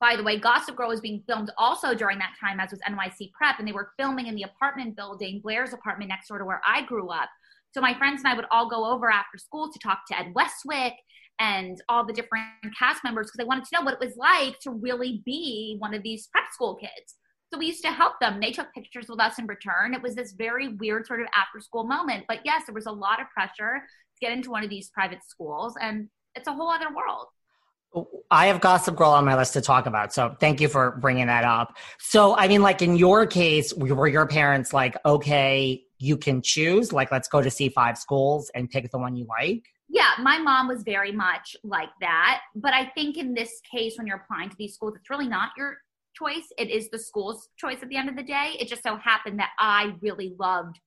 by 0.00 0.14
the 0.16 0.22
way, 0.22 0.38
Gossip 0.38 0.76
Girl 0.76 0.88
was 0.88 1.00
being 1.00 1.22
filmed 1.26 1.50
also 1.56 1.94
during 1.94 2.18
that 2.18 2.34
time, 2.38 2.60
as 2.60 2.70
was 2.70 2.80
NYC 2.80 3.32
Prep, 3.32 3.58
and 3.58 3.66
they 3.66 3.72
were 3.72 3.92
filming 3.96 4.26
in 4.26 4.34
the 4.34 4.42
apartment 4.42 4.94
building, 4.94 5.40
Blair's 5.42 5.72
apartment 5.72 6.10
next 6.10 6.28
door 6.28 6.38
to 6.38 6.44
where 6.44 6.60
I 6.66 6.82
grew 6.82 7.08
up. 7.08 7.30
So 7.72 7.80
my 7.80 7.96
friends 7.96 8.20
and 8.22 8.28
I 8.28 8.36
would 8.36 8.46
all 8.50 8.68
go 8.68 8.90
over 8.90 9.10
after 9.10 9.38
school 9.38 9.72
to 9.72 9.78
talk 9.78 10.00
to 10.08 10.18
Ed 10.18 10.32
Westwick 10.34 10.94
and 11.38 11.80
all 11.88 12.06
the 12.06 12.12
different 12.12 12.46
cast 12.78 13.04
members 13.04 13.26
because 13.26 13.44
I 13.44 13.46
wanted 13.46 13.64
to 13.64 13.70
know 13.74 13.84
what 13.84 13.94
it 13.94 14.00
was 14.00 14.16
like 14.16 14.58
to 14.60 14.70
really 14.70 15.22
be 15.24 15.76
one 15.78 15.94
of 15.94 16.02
these 16.02 16.28
prep 16.28 16.44
school 16.52 16.76
kids. 16.76 17.16
So 17.52 17.58
we 17.58 17.66
used 17.66 17.82
to 17.82 17.92
help 17.92 18.14
them. 18.20 18.40
They 18.40 18.50
took 18.50 18.72
pictures 18.74 19.06
with 19.08 19.20
us 19.20 19.38
in 19.38 19.46
return. 19.46 19.94
It 19.94 20.02
was 20.02 20.14
this 20.14 20.32
very 20.32 20.68
weird 20.68 21.06
sort 21.06 21.20
of 21.20 21.28
after 21.34 21.60
school 21.60 21.84
moment. 21.84 22.24
But 22.26 22.40
yes, 22.44 22.62
there 22.66 22.74
was 22.74 22.86
a 22.86 22.92
lot 22.92 23.20
of 23.20 23.28
pressure 23.30 23.82
to 23.82 24.20
get 24.20 24.32
into 24.32 24.50
one 24.50 24.64
of 24.64 24.70
these 24.70 24.88
private 24.90 25.22
schools, 25.26 25.74
and 25.80 26.08
it's 26.34 26.48
a 26.48 26.52
whole 26.52 26.70
other 26.70 26.88
world. 26.94 27.26
I 28.30 28.48
have 28.48 28.60
Gossip 28.60 28.96
Girl 28.96 29.10
on 29.10 29.24
my 29.24 29.36
list 29.36 29.54
to 29.54 29.60
talk 29.60 29.86
about. 29.86 30.12
So 30.12 30.36
thank 30.38 30.60
you 30.60 30.68
for 30.68 30.98
bringing 31.00 31.28
that 31.28 31.44
up. 31.44 31.76
So, 31.98 32.36
I 32.36 32.48
mean, 32.48 32.60
like 32.60 32.82
in 32.82 32.96
your 32.96 33.26
case, 33.26 33.72
were 33.72 34.08
your 34.08 34.26
parents 34.26 34.72
like, 34.72 34.96
okay, 35.06 35.82
you 35.98 36.18
can 36.18 36.42
choose, 36.42 36.92
like, 36.92 37.10
let's 37.10 37.28
go 37.28 37.40
to 37.40 37.48
C5 37.48 37.96
schools 37.96 38.50
and 38.54 38.68
pick 38.68 38.90
the 38.90 38.98
one 38.98 39.16
you 39.16 39.24
like? 39.26 39.64
Yeah, 39.88 40.10
my 40.20 40.36
mom 40.38 40.68
was 40.68 40.82
very 40.82 41.12
much 41.12 41.56
like 41.62 41.88
that. 42.00 42.40
But 42.54 42.74
I 42.74 42.86
think 42.86 43.16
in 43.16 43.32
this 43.32 43.62
case, 43.70 43.96
when 43.96 44.06
you're 44.06 44.16
applying 44.18 44.50
to 44.50 44.56
these 44.58 44.74
schools, 44.74 44.94
it's 44.96 45.08
really 45.08 45.28
not 45.28 45.50
your 45.56 45.78
choice. 46.18 46.46
It 46.58 46.70
is 46.70 46.90
the 46.90 46.98
school's 46.98 47.48
choice 47.56 47.78
at 47.82 47.88
the 47.88 47.96
end 47.96 48.08
of 48.08 48.16
the 48.16 48.22
day. 48.22 48.56
It 48.58 48.68
just 48.68 48.82
so 48.82 48.96
happened 48.96 49.38
that 49.38 49.50
I 49.58 49.94
really 50.00 50.34
loved 50.38 50.78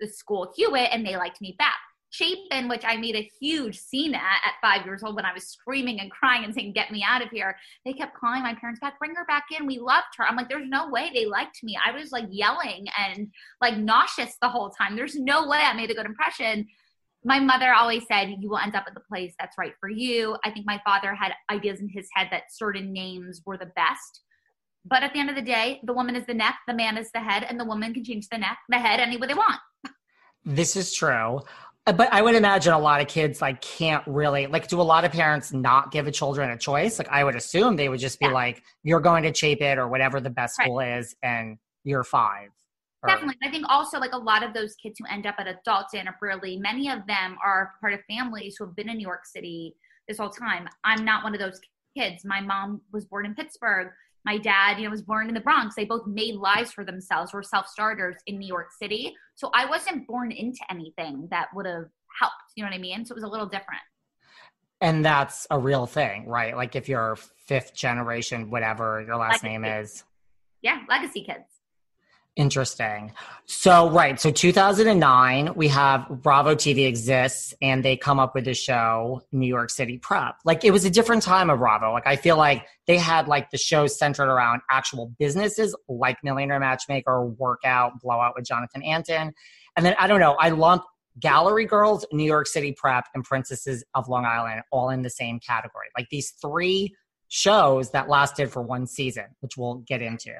the 0.00 0.08
school 0.08 0.52
Hewitt 0.56 0.88
and 0.92 1.06
they 1.06 1.16
liked 1.16 1.40
me 1.40 1.54
back. 1.58 1.78
Chapin, 2.12 2.68
which 2.68 2.82
I 2.84 2.96
made 2.96 3.14
a 3.14 3.30
huge 3.40 3.78
scene 3.78 4.14
at 4.14 4.40
at 4.44 4.54
five 4.60 4.84
years 4.84 5.04
old 5.04 5.14
when 5.14 5.24
I 5.24 5.32
was 5.32 5.46
screaming 5.46 6.00
and 6.00 6.10
crying 6.10 6.44
and 6.44 6.52
saying, 6.52 6.72
Get 6.72 6.90
me 6.90 7.04
out 7.06 7.22
of 7.22 7.30
here. 7.30 7.56
They 7.84 7.92
kept 7.92 8.16
calling 8.18 8.42
my 8.42 8.54
parents 8.54 8.80
back, 8.80 8.98
bring 8.98 9.14
her 9.14 9.24
back 9.26 9.44
in. 9.56 9.64
We 9.64 9.78
loved 9.78 10.08
her. 10.16 10.24
I'm 10.26 10.34
like, 10.34 10.48
There's 10.48 10.68
no 10.68 10.90
way 10.90 11.10
they 11.14 11.26
liked 11.26 11.62
me. 11.62 11.78
I 11.84 11.92
was 11.92 12.10
like 12.10 12.26
yelling 12.28 12.86
and 12.98 13.28
like 13.60 13.76
nauseous 13.76 14.36
the 14.42 14.48
whole 14.48 14.70
time. 14.70 14.96
There's 14.96 15.14
no 15.14 15.46
way 15.46 15.58
I 15.58 15.72
made 15.74 15.90
a 15.90 15.94
good 15.94 16.06
impression. 16.06 16.66
My 17.24 17.38
mother 17.38 17.72
always 17.74 18.02
said, 18.08 18.34
You 18.40 18.48
will 18.48 18.58
end 18.58 18.74
up 18.74 18.84
at 18.88 18.94
the 18.94 19.00
place 19.08 19.34
that's 19.38 19.56
right 19.56 19.74
for 19.78 19.88
you. 19.88 20.36
I 20.44 20.50
think 20.50 20.66
my 20.66 20.80
father 20.84 21.14
had 21.14 21.32
ideas 21.48 21.78
in 21.80 21.88
his 21.88 22.08
head 22.14 22.26
that 22.32 22.52
certain 22.52 22.92
names 22.92 23.42
were 23.46 23.56
the 23.56 23.70
best. 23.76 24.22
But 24.84 25.02
at 25.02 25.12
the 25.12 25.20
end 25.20 25.28
of 25.28 25.36
the 25.36 25.42
day, 25.42 25.80
the 25.84 25.92
woman 25.92 26.16
is 26.16 26.26
the 26.26 26.34
neck, 26.34 26.56
the 26.66 26.74
man 26.74 26.96
is 26.96 27.10
the 27.12 27.20
head, 27.20 27.44
and 27.48 27.60
the 27.60 27.64
woman 27.64 27.92
can 27.92 28.04
change 28.04 28.28
the 28.28 28.38
neck, 28.38 28.58
the 28.68 28.78
head 28.78 29.00
any 29.00 29.16
way 29.16 29.28
they 29.28 29.34
want. 29.34 29.60
This 30.42 30.74
is 30.74 30.94
true. 30.94 31.42
Uh, 31.86 31.92
but 31.92 32.12
I 32.12 32.22
would 32.22 32.34
imagine 32.34 32.72
a 32.72 32.78
lot 32.78 33.02
of 33.02 33.08
kids 33.08 33.42
like 33.42 33.60
can't 33.60 34.02
really 34.06 34.46
like 34.46 34.68
do 34.68 34.80
a 34.80 34.82
lot 34.82 35.04
of 35.04 35.12
parents 35.12 35.52
not 35.52 35.92
give 35.92 36.06
a 36.06 36.10
children 36.10 36.50
a 36.50 36.56
choice? 36.56 36.98
Like 36.98 37.08
I 37.10 37.24
would 37.24 37.36
assume 37.36 37.76
they 37.76 37.90
would 37.90 38.00
just 38.00 38.18
be 38.20 38.26
yeah. 38.26 38.32
like, 38.32 38.62
You're 38.82 39.00
going 39.00 39.22
to 39.24 39.34
Chapin 39.34 39.78
or 39.78 39.88
whatever 39.88 40.18
the 40.18 40.30
best 40.30 40.58
right. 40.58 40.64
school 40.64 40.80
is 40.80 41.14
and 41.22 41.58
you're 41.84 42.04
five. 42.04 42.48
Or, 43.02 43.08
Definitely. 43.08 43.36
I 43.42 43.50
think 43.50 43.66
also 43.68 43.98
like 43.98 44.12
a 44.12 44.18
lot 44.18 44.42
of 44.42 44.52
those 44.52 44.74
kids 44.76 44.98
who 44.98 45.06
end 45.10 45.26
up 45.26 45.36
at 45.38 45.46
or 45.46 46.14
Brearley, 46.20 46.58
many 46.58 46.90
of 46.90 47.06
them 47.06 47.36
are 47.42 47.72
part 47.80 47.94
of 47.94 48.00
families 48.08 48.56
who 48.58 48.66
have 48.66 48.76
been 48.76 48.88
in 48.88 48.98
New 48.98 49.06
York 49.06 49.24
City 49.24 49.74
this 50.06 50.18
whole 50.18 50.30
time. 50.30 50.68
I'm 50.84 51.04
not 51.04 51.24
one 51.24 51.34
of 51.34 51.40
those 51.40 51.60
kids. 51.96 52.24
My 52.24 52.40
mom 52.40 52.82
was 52.92 53.06
born 53.06 53.24
in 53.24 53.34
Pittsburgh 53.34 53.88
my 54.24 54.38
dad, 54.38 54.78
you 54.78 54.84
know, 54.84 54.90
was 54.90 55.02
born 55.02 55.28
in 55.28 55.34
the 55.34 55.40
Bronx. 55.40 55.74
They 55.74 55.84
both 55.84 56.06
made 56.06 56.34
lives 56.34 56.72
for 56.72 56.84
themselves, 56.84 57.32
were 57.32 57.42
self 57.42 57.66
starters 57.66 58.16
in 58.26 58.38
New 58.38 58.46
York 58.46 58.68
City. 58.72 59.14
So 59.34 59.50
I 59.54 59.66
wasn't 59.66 60.06
born 60.06 60.32
into 60.32 60.60
anything 60.70 61.28
that 61.30 61.48
would 61.54 61.66
have 61.66 61.86
helped. 62.18 62.34
You 62.56 62.64
know 62.64 62.70
what 62.70 62.76
I 62.76 62.80
mean? 62.80 63.04
So 63.04 63.12
it 63.12 63.16
was 63.16 63.24
a 63.24 63.28
little 63.28 63.46
different. 63.46 63.82
And 64.80 65.04
that's 65.04 65.46
a 65.50 65.58
real 65.58 65.86
thing, 65.86 66.26
right? 66.26 66.56
Like 66.56 66.74
if 66.74 66.88
you're 66.88 67.16
fifth 67.46 67.74
generation, 67.74 68.50
whatever 68.50 69.02
your 69.06 69.16
last 69.16 69.42
legacy. 69.42 69.48
name 69.48 69.64
is. 69.64 70.04
Yeah, 70.62 70.80
legacy 70.88 71.22
kids. 71.22 71.44
Interesting. 72.36 73.12
So, 73.46 73.90
right. 73.90 74.20
So, 74.20 74.30
2009, 74.30 75.54
we 75.56 75.66
have 75.68 76.06
Bravo 76.08 76.54
TV 76.54 76.86
exists 76.86 77.52
and 77.60 77.84
they 77.84 77.96
come 77.96 78.20
up 78.20 78.36
with 78.36 78.44
the 78.44 78.54
show 78.54 79.22
New 79.32 79.48
York 79.48 79.68
City 79.68 79.98
Prep. 79.98 80.36
Like, 80.44 80.64
it 80.64 80.70
was 80.70 80.84
a 80.84 80.90
different 80.90 81.24
time 81.24 81.50
of 81.50 81.58
Bravo. 81.58 81.92
Like, 81.92 82.06
I 82.06 82.14
feel 82.14 82.36
like 82.36 82.66
they 82.86 82.98
had 82.98 83.26
like 83.26 83.50
the 83.50 83.58
show 83.58 83.88
centered 83.88 84.28
around 84.28 84.62
actual 84.70 85.12
businesses 85.18 85.74
like 85.88 86.18
Millionaire 86.22 86.60
Matchmaker, 86.60 87.26
Workout, 87.26 88.00
Blowout 88.00 88.34
with 88.36 88.46
Jonathan 88.46 88.82
Antin. 88.84 89.34
And 89.76 89.84
then, 89.84 89.96
I 89.98 90.06
don't 90.06 90.20
know, 90.20 90.36
I 90.38 90.50
lump 90.50 90.84
Gallery 91.18 91.66
Girls, 91.66 92.06
New 92.12 92.24
York 92.24 92.46
City 92.46 92.72
Prep, 92.72 93.06
and 93.12 93.24
Princesses 93.24 93.84
of 93.94 94.08
Long 94.08 94.24
Island 94.24 94.62
all 94.70 94.90
in 94.90 95.02
the 95.02 95.10
same 95.10 95.40
category. 95.40 95.88
Like, 95.98 96.06
these 96.10 96.30
three 96.40 96.94
shows 97.30 97.92
that 97.92 98.08
lasted 98.08 98.50
for 98.50 98.60
one 98.60 98.86
season, 98.86 99.24
which 99.38 99.56
we'll 99.56 99.76
get 99.86 100.02
into. 100.02 100.32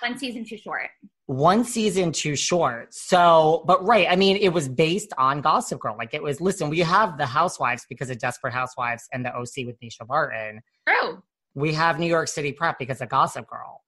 One 0.00 0.18
season 0.18 0.44
too 0.44 0.58
short. 0.58 0.90
One 1.24 1.64
season 1.64 2.12
too 2.12 2.36
short. 2.36 2.92
So, 2.94 3.64
but 3.66 3.84
right, 3.84 4.06
I 4.08 4.16
mean, 4.16 4.36
it 4.36 4.50
was 4.50 4.68
based 4.68 5.12
on 5.16 5.40
Gossip 5.40 5.80
Girl. 5.80 5.96
Like 5.98 6.12
it 6.12 6.22
was, 6.22 6.40
listen, 6.40 6.68
we 6.68 6.80
have 6.80 7.16
the 7.16 7.24
Housewives 7.24 7.86
because 7.88 8.10
of 8.10 8.18
Desperate 8.18 8.52
Housewives 8.52 9.08
and 9.12 9.24
the 9.24 9.34
OC 9.34 9.66
with 9.66 9.80
Mischa 9.80 10.06
Barton. 10.06 10.60
True. 10.86 11.22
We 11.54 11.72
have 11.72 11.98
New 11.98 12.06
York 12.06 12.28
City 12.28 12.52
Prep 12.52 12.78
because 12.78 13.00
of 13.00 13.08
Gossip 13.08 13.48
Girl. 13.48 13.80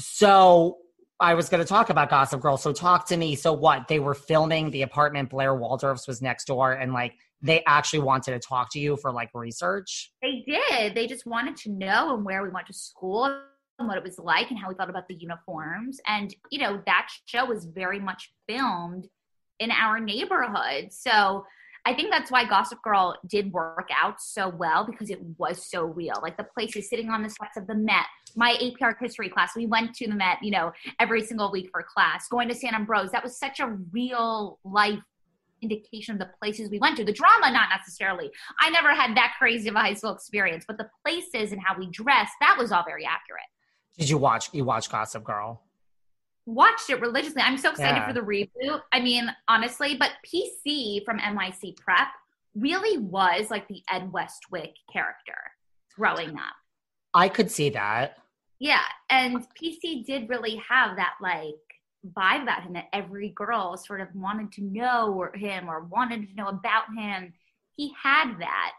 So 0.00 0.78
I 1.20 1.34
was 1.34 1.48
going 1.48 1.62
to 1.62 1.68
talk 1.68 1.88
about 1.88 2.10
Gossip 2.10 2.40
Girl. 2.40 2.56
So 2.56 2.72
talk 2.72 3.06
to 3.08 3.16
me. 3.16 3.36
So 3.36 3.52
what? 3.52 3.86
They 3.86 4.00
were 4.00 4.14
filming 4.14 4.72
the 4.72 4.82
apartment 4.82 5.30
Blair 5.30 5.54
Waldorf's 5.54 6.08
was 6.08 6.20
next 6.20 6.46
door 6.46 6.72
and 6.72 6.92
like 6.92 7.14
they 7.40 7.62
actually 7.66 8.00
wanted 8.00 8.32
to 8.32 8.38
talk 8.40 8.70
to 8.72 8.78
you 8.78 8.96
for 8.96 9.12
like 9.12 9.30
research? 9.34 10.12
They 10.22 10.44
did. 10.46 10.94
They 10.94 11.06
just 11.06 11.26
wanted 11.26 11.56
to 11.58 11.70
know 11.70 12.14
and 12.14 12.24
where 12.24 12.42
we 12.42 12.50
went 12.50 12.66
to 12.66 12.72
school 12.72 13.24
and 13.78 13.88
what 13.88 13.96
it 13.96 14.02
was 14.02 14.18
like 14.18 14.50
and 14.50 14.58
how 14.58 14.68
we 14.68 14.74
thought 14.74 14.90
about 14.90 15.06
the 15.08 15.14
uniforms. 15.14 16.00
And, 16.06 16.34
you 16.50 16.58
know, 16.58 16.82
that 16.86 17.08
show 17.26 17.44
was 17.44 17.64
very 17.64 18.00
much 18.00 18.32
filmed 18.48 19.06
in 19.60 19.70
our 19.70 20.00
neighborhood. 20.00 20.92
So 20.92 21.44
I 21.84 21.94
think 21.94 22.10
that's 22.10 22.30
why 22.30 22.44
Gossip 22.44 22.82
Girl 22.82 23.16
did 23.26 23.52
work 23.52 23.88
out 23.96 24.20
so 24.20 24.48
well 24.48 24.84
because 24.84 25.10
it 25.10 25.20
was 25.38 25.70
so 25.70 25.84
real. 25.84 26.14
Like 26.22 26.36
the 26.36 26.44
places 26.44 26.90
sitting 26.90 27.08
on 27.08 27.22
the 27.22 27.30
steps 27.30 27.56
of 27.56 27.66
the 27.66 27.74
Met. 27.74 28.04
My 28.36 28.52
AP 28.60 28.82
Art 28.82 28.98
History 29.00 29.28
class, 29.28 29.56
we 29.56 29.66
went 29.66 29.94
to 29.94 30.06
the 30.06 30.14
Met, 30.14 30.38
you 30.42 30.50
know, 30.50 30.72
every 31.00 31.22
single 31.22 31.50
week 31.50 31.70
for 31.72 31.82
class. 31.82 32.28
Going 32.28 32.48
to 32.48 32.54
Sant 32.54 32.74
Ambroeus, 32.74 33.12
that 33.12 33.22
was 33.22 33.38
such 33.38 33.60
a 33.60 33.76
real 33.92 34.58
life 34.64 34.98
indication 35.62 36.14
of 36.14 36.18
the 36.18 36.30
places 36.40 36.70
we 36.70 36.78
went 36.78 36.96
to. 36.96 37.04
The 37.04 37.12
drama, 37.12 37.50
not 37.50 37.68
necessarily. 37.76 38.30
I 38.60 38.70
never 38.70 38.94
had 38.94 39.16
that 39.16 39.34
crazy 39.38 39.68
of 39.68 39.74
a 39.74 39.80
high 39.80 39.94
school 39.94 40.12
experience, 40.12 40.64
but 40.66 40.78
the 40.78 40.88
places 41.04 41.52
and 41.52 41.60
how 41.60 41.78
we 41.78 41.88
dressed, 41.90 42.32
that 42.40 42.56
was 42.58 42.72
all 42.72 42.84
very 42.86 43.04
accurate. 43.04 43.42
Did 43.98 44.08
you 44.08 44.18
watch 44.18 44.50
you 44.52 44.64
watch 44.64 44.90
Gossip 44.90 45.24
Girl? 45.24 45.62
Watched 46.46 46.88
it 46.88 47.00
religiously. 47.00 47.42
I'm 47.42 47.58
so 47.58 47.70
excited 47.70 47.96
yeah. 47.96 48.06
for 48.06 48.14
the 48.14 48.20
reboot. 48.20 48.80
I 48.92 49.00
mean, 49.00 49.30
honestly, 49.48 49.96
but 49.96 50.12
PC 50.24 51.04
from 51.04 51.18
NYC 51.18 51.76
Prep 51.76 52.08
really 52.54 52.98
was 52.98 53.50
like 53.50 53.68
the 53.68 53.82
Ed 53.90 54.12
Westwick 54.12 54.74
character 54.90 55.36
growing 55.94 56.30
up. 56.30 56.54
I 57.12 57.28
could 57.28 57.50
see 57.50 57.70
that. 57.70 58.18
Yeah, 58.58 58.82
and 59.10 59.46
PC 59.60 60.04
did 60.04 60.28
really 60.28 60.60
have 60.68 60.96
that 60.96 61.14
like 61.20 61.54
vibe 62.06 62.42
about 62.42 62.62
him 62.62 62.72
that 62.74 62.88
every 62.92 63.30
girl 63.30 63.76
sort 63.76 64.00
of 64.00 64.08
wanted 64.14 64.52
to 64.52 64.62
know 64.62 65.28
him 65.34 65.68
or 65.68 65.84
wanted 65.84 66.28
to 66.28 66.34
know 66.34 66.48
about 66.48 66.84
him. 66.96 67.32
He 67.76 67.92
had 68.02 68.34
that. 68.38 68.72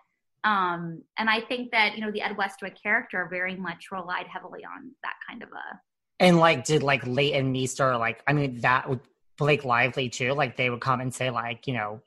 Um, 0.43 1.03
and 1.17 1.29
I 1.29 1.41
think 1.41 1.71
that, 1.71 1.95
you 1.95 2.01
know, 2.01 2.11
the 2.11 2.21
Ed 2.21 2.38
Westwick 2.38 2.81
character 2.81 3.27
very 3.29 3.55
much 3.55 3.91
relied 3.91 4.27
heavily 4.27 4.63
on 4.63 4.91
that 5.03 5.15
kind 5.27 5.43
of 5.43 5.49
a 5.49 5.79
And 6.19 6.38
like, 6.38 6.63
did 6.63 6.81
like 6.81 7.05
Leighton 7.05 7.51
Meester, 7.51 7.97
like, 7.97 8.23
I 8.27 8.33
mean, 8.33 8.61
that 8.61 8.89
would 8.89 9.01
Blake 9.38 9.65
Lively 9.65 10.09
too. 10.09 10.33
Like, 10.33 10.55
they 10.55 10.69
would 10.69 10.81
come 10.81 11.01
and 11.01 11.13
say, 11.13 11.29
like, 11.29 11.67
you 11.67 11.73
know, 11.73 12.01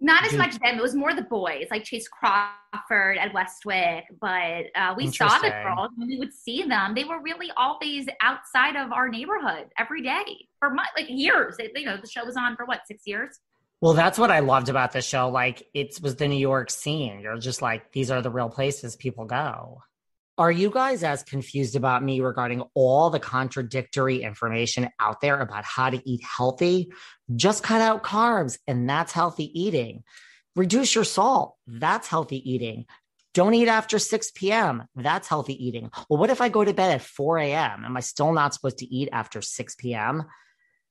not 0.00 0.24
as 0.24 0.34
much 0.34 0.58
them. 0.58 0.78
It 0.78 0.82
was 0.82 0.94
more 0.94 1.14
the 1.14 1.22
boys, 1.22 1.66
like 1.70 1.84
Chace 1.84 2.08
Crawford 2.08 3.18
Ed 3.18 3.32
Westwick. 3.34 4.04
But 4.20 4.66
uh, 4.74 4.94
we 4.96 5.10
saw 5.10 5.38
the 5.38 5.50
girls 5.50 5.90
when 5.96 6.08
we 6.08 6.18
would 6.18 6.32
see 6.32 6.62
them. 6.62 6.94
They 6.94 7.04
were 7.04 7.20
really 7.20 7.50
always 7.56 8.06
outside 8.22 8.76
of 8.76 8.92
our 8.92 9.08
neighborhood 9.08 9.66
every 9.78 10.02
day 10.02 10.48
for 10.58 10.70
my, 10.70 10.84
like 10.96 11.06
years. 11.08 11.56
It, 11.58 11.72
you 11.74 11.84
know, 11.84 11.98
the 12.00 12.08
show 12.08 12.24
was 12.24 12.36
on 12.36 12.56
for 12.56 12.64
what 12.64 12.86
six 12.86 13.02
years. 13.06 13.40
Well, 13.82 13.94
that's 13.94 14.18
what 14.18 14.30
I 14.30 14.40
loved 14.40 14.68
about 14.68 14.92
the 14.92 15.00
show. 15.00 15.28
Like, 15.30 15.66
it 15.72 15.98
was 16.02 16.16
the 16.16 16.28
New 16.28 16.38
York 16.38 16.70
scene. 16.70 17.20
You're 17.20 17.38
just 17.38 17.62
like, 17.62 17.92
these 17.92 18.10
are 18.10 18.20
the 18.20 18.30
real 18.30 18.50
places 18.50 18.94
people 18.96 19.24
go. 19.24 19.82
Are 20.40 20.50
you 20.50 20.70
guys 20.70 21.04
as 21.04 21.22
confused 21.22 21.76
about 21.76 22.02
me 22.02 22.22
regarding 22.22 22.62
all 22.72 23.10
the 23.10 23.20
contradictory 23.20 24.22
information 24.22 24.88
out 24.98 25.20
there 25.20 25.38
about 25.38 25.66
how 25.66 25.90
to 25.90 26.00
eat 26.10 26.22
healthy? 26.24 26.90
Just 27.36 27.62
cut 27.62 27.82
out 27.82 28.02
carbs, 28.02 28.56
and 28.66 28.88
that's 28.88 29.12
healthy 29.12 29.50
eating. 29.60 30.02
Reduce 30.56 30.94
your 30.94 31.04
salt, 31.04 31.56
that's 31.66 32.08
healthy 32.08 32.38
eating. 32.50 32.86
Don't 33.34 33.52
eat 33.52 33.68
after 33.68 33.98
6 33.98 34.30
p.m. 34.34 34.84
That's 34.96 35.28
healthy 35.28 35.62
eating. 35.62 35.90
Well, 36.08 36.18
what 36.18 36.30
if 36.30 36.40
I 36.40 36.48
go 36.48 36.64
to 36.64 36.72
bed 36.72 36.94
at 36.94 37.02
4 37.02 37.36
a.m.? 37.36 37.84
Am 37.84 37.94
I 37.94 38.00
still 38.00 38.32
not 38.32 38.54
supposed 38.54 38.78
to 38.78 38.86
eat 38.86 39.10
after 39.12 39.42
6 39.42 39.74
p.m.? 39.74 40.24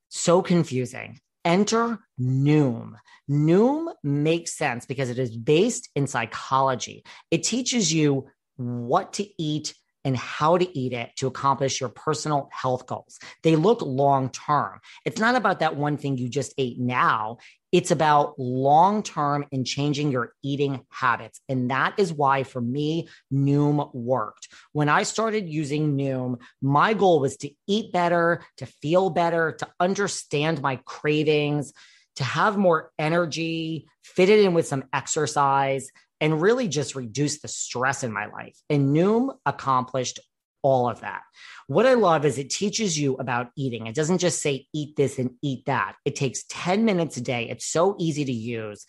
So 0.09 0.43
confusing. 0.43 1.21
Enter 1.43 1.97
Noom. 2.21 2.93
Noom 3.27 3.93
makes 4.03 4.55
sense 4.55 4.85
because 4.85 5.09
it 5.09 5.17
is 5.17 5.35
based 5.35 5.89
in 5.95 6.05
psychology. 6.05 7.03
It 7.31 7.41
teaches 7.41 7.91
you 7.91 8.27
what 8.59 9.13
to 9.13 9.27
eat 9.41 9.73
and 10.05 10.15
how 10.15 10.57
to 10.57 10.77
eat 10.77 10.93
it 10.93 11.11
to 11.17 11.27
accomplish 11.27 11.79
your 11.79 11.89
personal 11.89 12.49
health 12.51 12.87
goals. 12.87 13.19
They 13.43 13.55
look 13.55 13.81
long 13.81 14.29
term. 14.29 14.79
It's 15.05 15.19
not 15.19 15.35
about 15.35 15.59
that 15.59 15.75
one 15.75 15.97
thing 15.97 16.17
you 16.17 16.29
just 16.29 16.53
ate 16.57 16.79
now. 16.79 17.37
It's 17.71 17.91
about 17.91 18.39
long 18.39 19.03
term 19.03 19.45
and 19.51 19.65
changing 19.65 20.11
your 20.11 20.33
eating 20.41 20.81
habits. 20.89 21.41
And 21.49 21.69
that 21.69 21.95
is 21.97 22.13
why, 22.13 22.43
for 22.43 22.61
me, 22.61 23.09
Noom 23.31 23.93
worked. 23.93 24.47
When 24.71 24.89
I 24.89 25.03
started 25.03 25.49
using 25.49 25.97
Noom, 25.97 26.39
my 26.61 26.93
goal 26.93 27.19
was 27.19 27.37
to 27.37 27.51
eat 27.67 27.91
better, 27.91 28.43
to 28.57 28.65
feel 28.65 29.09
better, 29.09 29.51
to 29.59 29.67
understand 29.79 30.61
my 30.61 30.77
cravings, 30.85 31.73
to 32.15 32.23
have 32.23 32.57
more 32.57 32.91
energy, 32.97 33.87
fit 34.01 34.29
it 34.29 34.39
in 34.39 34.53
with 34.53 34.67
some 34.67 34.85
exercise 34.91 35.89
and 36.21 36.41
really 36.41 36.67
just 36.67 36.95
reduce 36.95 37.39
the 37.39 37.47
stress 37.47 38.03
in 38.03 38.11
my 38.11 38.27
life. 38.27 38.57
And 38.69 38.95
Noom 38.95 39.35
accomplished 39.45 40.19
all 40.61 40.89
of 40.89 41.01
that. 41.01 41.21
What 41.67 41.85
I 41.85 41.93
love 41.93 42.25
is 42.25 42.37
it 42.37 42.49
teaches 42.49 42.99
you 42.99 43.15
about 43.15 43.49
eating. 43.55 43.87
It 43.87 43.95
doesn't 43.95 44.17
just 44.17 44.41
say 44.41 44.67
eat 44.73 44.95
this 44.95 45.19
and 45.19 45.31
eat 45.41 45.65
that. 45.65 45.95
It 46.05 46.15
takes 46.15 46.43
10 46.49 46.85
minutes 46.85 47.17
a 47.17 47.21
day. 47.21 47.49
It's 47.49 47.65
so 47.65 47.95
easy 47.99 48.25
to 48.25 48.31
use. 48.31 48.85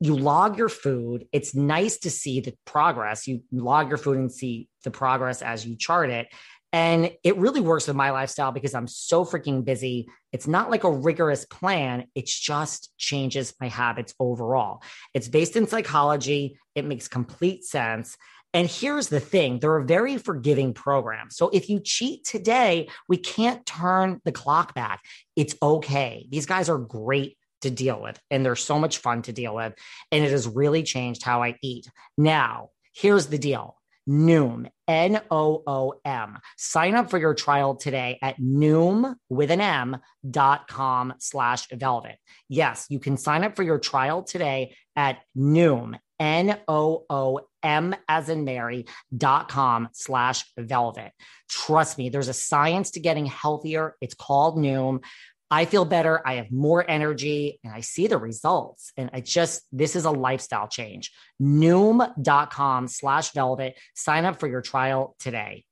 You 0.00 0.16
log 0.16 0.58
your 0.58 0.68
food. 0.68 1.26
It's 1.32 1.54
nice 1.54 1.98
to 2.00 2.10
see 2.10 2.40
the 2.40 2.54
progress. 2.64 3.26
You 3.26 3.42
log 3.50 3.88
your 3.88 3.98
food 3.98 4.18
and 4.18 4.30
see 4.30 4.68
the 4.84 4.90
progress 4.90 5.42
as 5.42 5.66
you 5.66 5.76
chart 5.76 6.10
it. 6.10 6.28
And 6.72 7.12
it 7.24 7.36
really 7.38 7.60
works 7.60 7.86
with 7.86 7.96
my 7.96 8.10
lifestyle 8.10 8.52
because 8.52 8.74
I'm 8.74 8.88
so 8.88 9.24
freaking 9.24 9.64
busy. 9.64 10.08
It's 10.32 10.46
not 10.46 10.70
like 10.70 10.84
a 10.84 10.90
rigorous 10.90 11.46
plan, 11.46 12.04
it 12.14 12.26
just 12.26 12.96
changes 12.98 13.54
my 13.60 13.68
habits 13.68 14.14
overall. 14.20 14.82
It's 15.14 15.28
based 15.28 15.56
in 15.56 15.66
psychology, 15.66 16.58
it 16.74 16.84
makes 16.84 17.08
complete 17.08 17.64
sense. 17.64 18.16
And 18.54 18.68
here's 18.68 19.08
the 19.08 19.20
thing 19.20 19.58
they're 19.60 19.76
a 19.76 19.84
very 19.84 20.16
forgiving 20.16 20.74
program. 20.74 21.30
So 21.30 21.50
if 21.50 21.68
you 21.68 21.80
cheat 21.80 22.24
today, 22.24 22.88
we 23.08 23.16
can't 23.18 23.64
turn 23.66 24.20
the 24.24 24.32
clock 24.32 24.74
back. 24.74 25.02
It's 25.36 25.54
okay. 25.62 26.26
These 26.30 26.46
guys 26.46 26.68
are 26.68 26.78
great 26.78 27.36
to 27.62 27.70
deal 27.70 28.00
with, 28.00 28.18
and 28.30 28.44
they're 28.44 28.56
so 28.56 28.78
much 28.78 28.98
fun 28.98 29.22
to 29.22 29.32
deal 29.32 29.54
with. 29.54 29.74
And 30.12 30.24
it 30.24 30.30
has 30.30 30.46
really 30.46 30.82
changed 30.82 31.22
how 31.22 31.42
I 31.42 31.56
eat. 31.62 31.90
Now, 32.16 32.70
here's 32.94 33.26
the 33.26 33.38
deal 33.38 33.76
Noom, 34.08 34.70
N 34.88 35.20
O 35.30 35.62
O 35.66 36.00
M. 36.04 36.38
Sign 36.56 36.94
up 36.94 37.10
for 37.10 37.18
your 37.18 37.34
trial 37.34 37.76
today 37.76 38.18
at 38.22 38.40
Noom 38.40 39.14
with 39.28 39.50
an 39.50 39.60
M 39.60 39.98
dot 40.28 40.66
com 40.66 41.14
slash 41.18 41.68
velvet. 41.68 42.16
Yes, 42.48 42.86
you 42.88 42.98
can 42.98 43.18
sign 43.18 43.44
up 43.44 43.54
for 43.54 43.62
your 43.62 43.78
trial 43.78 44.22
today 44.22 44.74
at 44.96 45.18
Noom, 45.36 45.98
N 46.18 46.58
O 46.66 47.04
O 47.10 47.40
M 47.62 47.94
as 48.08 48.28
in 48.30 48.44
Mary 48.44 48.86
dot 49.14 49.48
com 49.48 49.88
slash 49.92 50.44
velvet. 50.58 51.12
Trust 51.48 51.98
me, 51.98 52.08
there's 52.08 52.28
a 52.28 52.32
science 52.32 52.92
to 52.92 53.00
getting 53.00 53.26
healthier. 53.26 53.94
It's 54.00 54.14
called 54.14 54.56
Noom. 54.56 55.04
I 55.50 55.64
feel 55.64 55.84
better. 55.84 56.20
I 56.26 56.34
have 56.34 56.50
more 56.50 56.88
energy 56.88 57.58
and 57.64 57.72
I 57.72 57.80
see 57.80 58.06
the 58.06 58.18
results. 58.18 58.92
And 58.96 59.10
I 59.12 59.20
just, 59.20 59.62
this 59.72 59.96
is 59.96 60.04
a 60.04 60.10
lifestyle 60.10 60.68
change. 60.68 61.12
Noom.com 61.40 62.88
slash 62.88 63.32
velvet. 63.32 63.78
Sign 63.94 64.24
up 64.26 64.40
for 64.40 64.46
your 64.46 64.60
trial 64.60 65.16
today. 65.18 65.64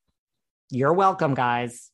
You're 0.70 0.94
welcome, 0.94 1.34
guys. 1.34 1.90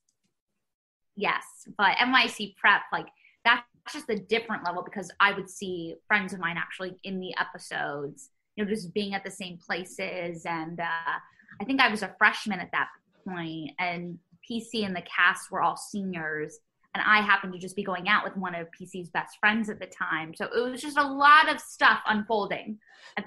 Yes. 1.17 1.43
But 1.77 1.97
NYC 1.97 2.57
prep, 2.57 2.83
like 2.93 3.09
that's 3.45 3.63
just 3.93 4.09
a 4.11 4.17
different 4.17 4.65
level 4.65 4.83
because 4.83 5.11
I 5.19 5.33
would 5.33 5.51
see 5.51 5.97
friends 6.07 6.33
of 6.33 6.39
mine 6.39 6.57
actually 6.57 6.97
in 7.03 7.19
the 7.19 7.35
episodes, 7.39 8.31
you 8.55 8.65
know, 8.65 8.71
just 8.71 8.95
being 8.95 9.15
at 9.15 9.25
the 9.25 9.31
same 9.31 9.59
places. 9.59 10.47
And 10.47 10.79
uh, 10.79 11.19
I 11.61 11.65
think 11.65 11.81
I 11.81 11.89
was 11.89 12.03
a 12.03 12.15
freshman 12.17 12.61
at 12.61 12.71
that 12.73 12.89
point, 13.27 13.73
and 13.79 14.19
PC 14.49 14.85
and 14.85 14.97
the 14.97 15.03
cast 15.03 15.51
were 15.51 15.63
all 15.63 15.77
seniors 15.77 16.59
and 16.95 17.03
I 17.07 17.23
happened 17.23 17.55
to 17.55 17.59
just 17.59 17.75
be 17.75 17.83
going 17.83 18.09
out 18.09 18.23
with 18.23 18.37
one 18.37 18.55
of 18.55 18.69
PC's 18.71 19.09
best 19.09 19.39
friends 19.39 19.71
at 19.71 19.79
the 19.79 19.87
time. 19.87 20.35
So 20.35 20.47
it 20.55 20.71
was 20.71 20.83
just 20.83 20.99
a 20.99 21.03
lot 21.03 21.53
of 21.53 21.61
stuff 21.61 22.01
unfolding. 22.07 22.79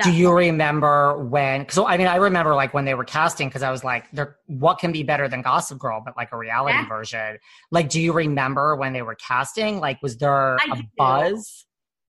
Do 0.03 0.11
you 0.11 0.27
point. 0.27 0.37
remember 0.37 1.17
when? 1.17 1.67
So 1.69 1.85
I 1.85 1.97
mean, 1.97 2.07
I 2.07 2.15
remember 2.17 2.55
like 2.55 2.73
when 2.73 2.85
they 2.85 2.93
were 2.93 3.03
casting 3.03 3.47
because 3.49 3.63
I 3.63 3.71
was 3.71 3.83
like, 3.83 4.09
"There, 4.11 4.37
what 4.47 4.79
can 4.79 4.91
be 4.91 5.03
better 5.03 5.27
than 5.27 5.41
Gossip 5.41 5.79
Girl, 5.79 6.01
but 6.03 6.15
like 6.15 6.31
a 6.31 6.37
reality 6.37 6.77
yeah. 6.77 6.87
version?" 6.87 7.37
Like, 7.71 7.89
do 7.89 8.01
you 8.01 8.13
remember 8.13 8.75
when 8.75 8.93
they 8.93 9.01
were 9.01 9.15
casting? 9.15 9.79
Like, 9.79 10.01
was 10.01 10.17
there 10.17 10.57
I 10.59 10.65
a 10.71 10.75
do. 10.77 10.83
buzz? 10.97 11.64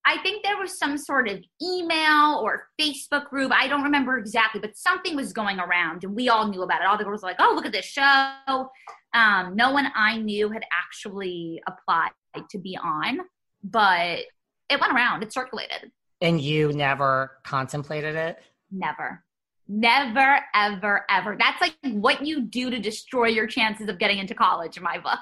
I 0.06 0.18
think 0.18 0.44
there 0.44 0.56
was 0.56 0.78
some 0.78 0.96
sort 0.96 1.28
of 1.28 1.42
email 1.60 2.40
or 2.40 2.68
Facebook 2.80 3.28
group. 3.28 3.50
I 3.52 3.66
don't 3.66 3.82
remember 3.82 4.18
exactly, 4.18 4.60
but 4.60 4.76
something 4.76 5.16
was 5.16 5.32
going 5.32 5.58
around 5.58 6.04
and 6.04 6.14
we 6.14 6.28
all 6.28 6.48
knew 6.48 6.62
about 6.62 6.80
it. 6.80 6.86
All 6.86 6.96
the 6.96 7.02
girls 7.02 7.22
were 7.22 7.28
like, 7.28 7.40
oh, 7.40 7.52
look 7.56 7.66
at 7.66 7.72
this 7.72 7.86
show. 7.86 8.70
Um, 9.14 9.56
no 9.56 9.72
one 9.72 9.88
I 9.96 10.18
knew 10.18 10.48
had 10.48 10.62
actually 10.72 11.60
applied 11.66 12.12
to 12.50 12.58
be 12.58 12.78
on, 12.80 13.18
but 13.64 14.20
it 14.70 14.80
went 14.80 14.92
around, 14.92 15.24
it 15.24 15.32
circulated. 15.32 15.90
And 16.20 16.40
you 16.40 16.72
never 16.72 17.32
contemplated 17.44 18.14
it? 18.14 18.38
Never. 18.70 19.24
Never, 19.66 20.38
ever, 20.54 21.04
ever. 21.10 21.36
That's 21.36 21.60
like 21.60 21.74
what 21.82 22.24
you 22.24 22.42
do 22.42 22.70
to 22.70 22.78
destroy 22.78 23.26
your 23.26 23.48
chances 23.48 23.88
of 23.88 23.98
getting 23.98 24.18
into 24.18 24.34
college 24.34 24.76
in 24.76 24.84
my 24.84 24.98
book 24.98 25.18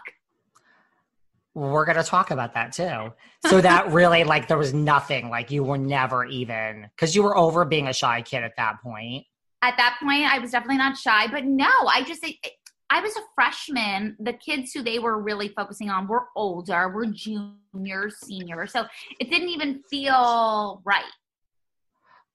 we're 1.54 1.84
going 1.84 1.96
to 1.96 2.02
talk 2.02 2.30
about 2.30 2.54
that 2.54 2.72
too. 2.72 3.12
So 3.46 3.60
that 3.60 3.88
really 3.92 4.24
like 4.24 4.48
there 4.48 4.58
was 4.58 4.74
nothing 4.74 5.30
like 5.30 5.50
you 5.50 5.62
were 5.62 5.78
never 5.78 6.24
even 6.24 6.88
cuz 6.96 7.14
you 7.14 7.22
were 7.22 7.36
over 7.36 7.64
being 7.64 7.88
a 7.88 7.92
shy 7.92 8.22
kid 8.22 8.42
at 8.42 8.56
that 8.56 8.82
point. 8.82 9.24
At 9.62 9.76
that 9.76 9.98
point 10.02 10.24
I 10.24 10.38
was 10.38 10.50
definitely 10.50 10.78
not 10.78 10.96
shy, 10.96 11.28
but 11.28 11.44
no, 11.44 11.70
I 11.88 12.02
just 12.02 12.24
I 12.90 13.00
was 13.00 13.16
a 13.16 13.22
freshman. 13.34 14.16
The 14.20 14.34
kids 14.34 14.72
who 14.72 14.82
they 14.82 14.98
were 14.98 15.20
really 15.20 15.48
focusing 15.48 15.90
on 15.90 16.06
were 16.06 16.28
older, 16.36 16.88
were 16.88 17.06
juniors, 17.06 18.16
seniors. 18.22 18.72
So 18.72 18.86
it 19.20 19.30
didn't 19.30 19.48
even 19.48 19.82
feel 19.90 20.82
right. 20.84 21.04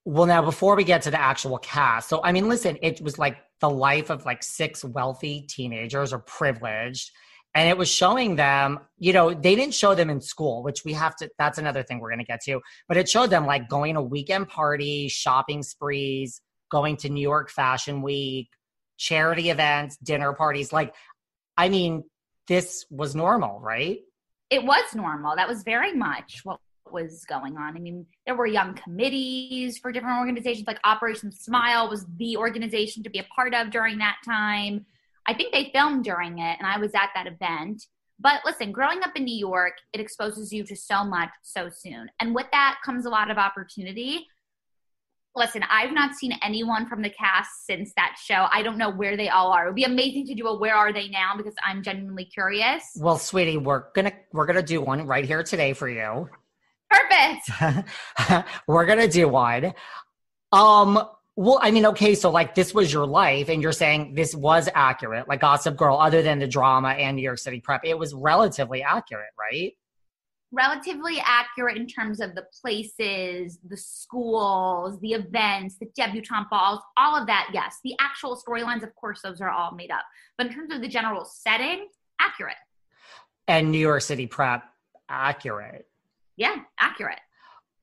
Well, 0.05 0.25
now 0.25 0.41
before 0.41 0.75
we 0.75 0.84
get 0.84 1.03
to 1.03 1.12
the 1.12 1.21
actual 1.21 1.60
cast, 1.60 2.10
so 2.10 2.21
I 2.23 2.32
mean, 2.32 2.49
listen, 2.49 2.77
it 2.82 2.99
was 3.01 3.19
like 3.19 3.38
the 3.60 3.69
life 3.69 4.10
of 4.10 4.25
like 4.25 4.41
six 4.41 4.84
wealthy 4.84 5.41
teenagers 5.41 6.13
or 6.13 6.19
privileged 6.19 7.12
and 7.56 7.68
it 7.68 7.78
was 7.78 7.90
showing 7.90 8.36
them 8.36 8.80
you 8.98 9.14
know 9.14 9.34
they 9.34 9.56
didn't 9.56 9.74
show 9.74 9.96
them 9.96 10.10
in 10.10 10.22
school 10.22 10.64
which 10.64 10.84
we 10.86 10.94
have 10.94 11.16
to 11.16 11.30
that's 11.38 11.58
another 11.58 11.84
thing 11.84 12.00
we're 12.00 12.10
going 12.10 12.20
to 12.20 12.26
get 12.26 12.42
to 12.42 12.60
but 12.88 12.98
it 12.98 13.10
showed 13.10 13.30
them 13.30 13.46
like 13.46 13.68
going 13.70 13.96
to 13.96 14.02
weekend 14.02 14.48
parties 14.48 15.12
shopping 15.12 15.64
sprees 15.64 16.42
going 16.70 16.96
to 16.96 17.10
new 17.10 17.22
york 17.22 17.50
fashion 17.50 18.02
week 18.02 18.50
charity 18.98 19.50
events 19.50 19.98
dinner 19.98 20.34
parties 20.34 20.72
like 20.72 20.94
i 21.58 21.70
mean 21.70 22.04
this 22.50 22.86
was 22.90 23.16
normal 23.16 23.62
right? 23.62 24.00
It 24.50 24.66
was 24.66 24.96
normal. 24.96 25.36
That 25.36 25.48
was 25.48 25.62
very 25.62 25.94
much 25.94 26.42
what 26.44 26.60
was 26.92 27.24
going 27.26 27.56
on. 27.56 27.78
I 27.78 27.80
mean 27.80 28.08
there 28.26 28.36
were 28.36 28.48
young 28.48 28.74
committees 28.74 29.78
for 29.78 29.92
different 29.92 30.18
organizations 30.18 30.68
like 30.68 30.80
operation 30.84 31.32
smile 31.32 31.88
was 31.88 32.06
the 32.18 32.36
organization 32.36 33.04
to 33.04 33.10
be 33.10 33.20
a 33.20 33.24
part 33.24 33.54
of 33.54 33.70
during 33.70 34.00
that 34.00 34.18
time 34.26 34.86
I 35.30 35.34
think 35.36 35.54
they 35.54 35.70
filmed 35.72 36.04
during 36.04 36.39
it, 36.39 36.58
and 36.58 36.65
I 36.65 36.80
was 36.80 36.96
at 36.96 37.10
that 37.13 37.28
event. 37.28 37.86
But 38.20 38.42
listen, 38.46 38.72
growing 38.72 39.04
up 39.04 39.12
in 39.15 39.26
New 39.26 39.38
York, 39.38 39.74
it 39.94 40.02
exposes 40.02 40.52
you 40.52 40.63
to 40.63 40.76
so 40.76 41.04
much 41.04 41.30
so 41.44 41.70
soon. 41.70 42.10
And 42.20 42.34
with 42.34 42.48
that 42.52 42.80
comes 42.84 43.06
a 43.06 43.10
lot 43.10 43.30
of 43.30 43.38
opportunity. 43.38 44.26
Listen, 45.36 45.63
I've 45.70 45.94
not 45.94 46.15
seen 46.15 46.34
anyone 46.42 46.89
from 46.89 47.04
the 47.04 47.12
cast 47.12 47.68
since 47.68 47.94
that 47.96 48.15
show. 48.20 48.48
I 48.52 48.63
don't 48.63 48.80
know 48.80 48.89
where 48.89 49.15
they 49.15 49.30
all 49.30 49.52
are. 49.52 49.65
It 49.65 49.70
would 49.70 49.76
be 49.76 49.84
amazing 49.84 50.26
to 50.26 50.34
do 50.34 50.48
a 50.48 50.58
where 50.58 50.76
are 50.76 50.92
they 50.92 51.10
now 51.10 51.38
because 51.38 51.54
I'm 51.63 51.84
genuinely 51.84 52.26
curious. 52.26 52.84
Well, 52.98 53.20
sweetie, 53.20 53.58
we're 53.58 53.84
gonna 53.94 54.12
we're 54.34 54.48
gonna 54.48 54.63
do 54.63 54.82
one 54.82 55.06
right 55.06 55.26
here 55.26 55.44
today 55.44 55.74
for 55.74 55.88
you. 55.88 56.28
Perfect. 56.89 58.48
we're 58.68 58.88
gonna 58.88 59.08
do 59.08 59.28
one. 59.28 59.74
Um, 60.52 61.08
well, 61.39 61.58
I 61.62 61.71
mean, 61.71 61.86
okay, 61.86 62.15
so 62.15 62.30
like 62.30 62.54
this 62.54 62.73
was 62.73 62.91
your 62.91 63.08
life, 63.08 63.47
and 63.47 63.62
you're 63.62 63.71
saying 63.71 64.13
this 64.13 64.36
was 64.36 64.67
accurate, 64.75 65.30
like 65.30 65.39
Gossip 65.39 65.78
Girl, 65.78 65.97
other 65.97 66.21
than 66.21 66.38
the 66.38 66.47
drama 66.47 66.89
and 66.89 67.15
New 67.15 67.21
York 67.21 67.39
City 67.39 67.62
prep, 67.62 67.86
it 67.86 67.97
was 67.97 68.13
relatively 68.13 68.84
accurate, 68.84 69.30
right? 69.39 69.71
relatively 70.52 71.21
accurate 71.23 71.78
in 71.78 71.86
terms 71.86 72.19
of 72.19 72.34
the 72.34 72.43
places, 72.60 73.60
the 73.69 73.78
schools, 73.78 74.99
the 74.99 75.13
events, 75.13 75.75
the 75.80 75.88
debutante 75.95 76.49
balls, 76.49 76.80
all 76.97 77.15
of 77.15 77.28
that, 77.28 77.52
yes. 77.54 77.78
The 77.84 77.93
actual 78.02 78.36
storylines, 78.36 78.82
of 78.82 78.93
course, 78.95 79.21
those 79.21 79.41
are 79.41 79.49
all 79.49 79.71
made 79.75 79.91
up. 79.91 80.04
But 80.38 80.47
in 80.47 80.54
terms 80.54 80.73
of 80.73 80.82
the 80.82 80.88
general 80.88 81.23
setting, 81.23 81.88
accurate. 82.19 82.56
And 83.47 83.71
New 83.71 83.78
York 83.78 84.02
City 84.02 84.25
prep, 84.25 84.63
accurate. 85.08 85.86
Yeah, 86.36 86.56
accurate. 86.80 87.19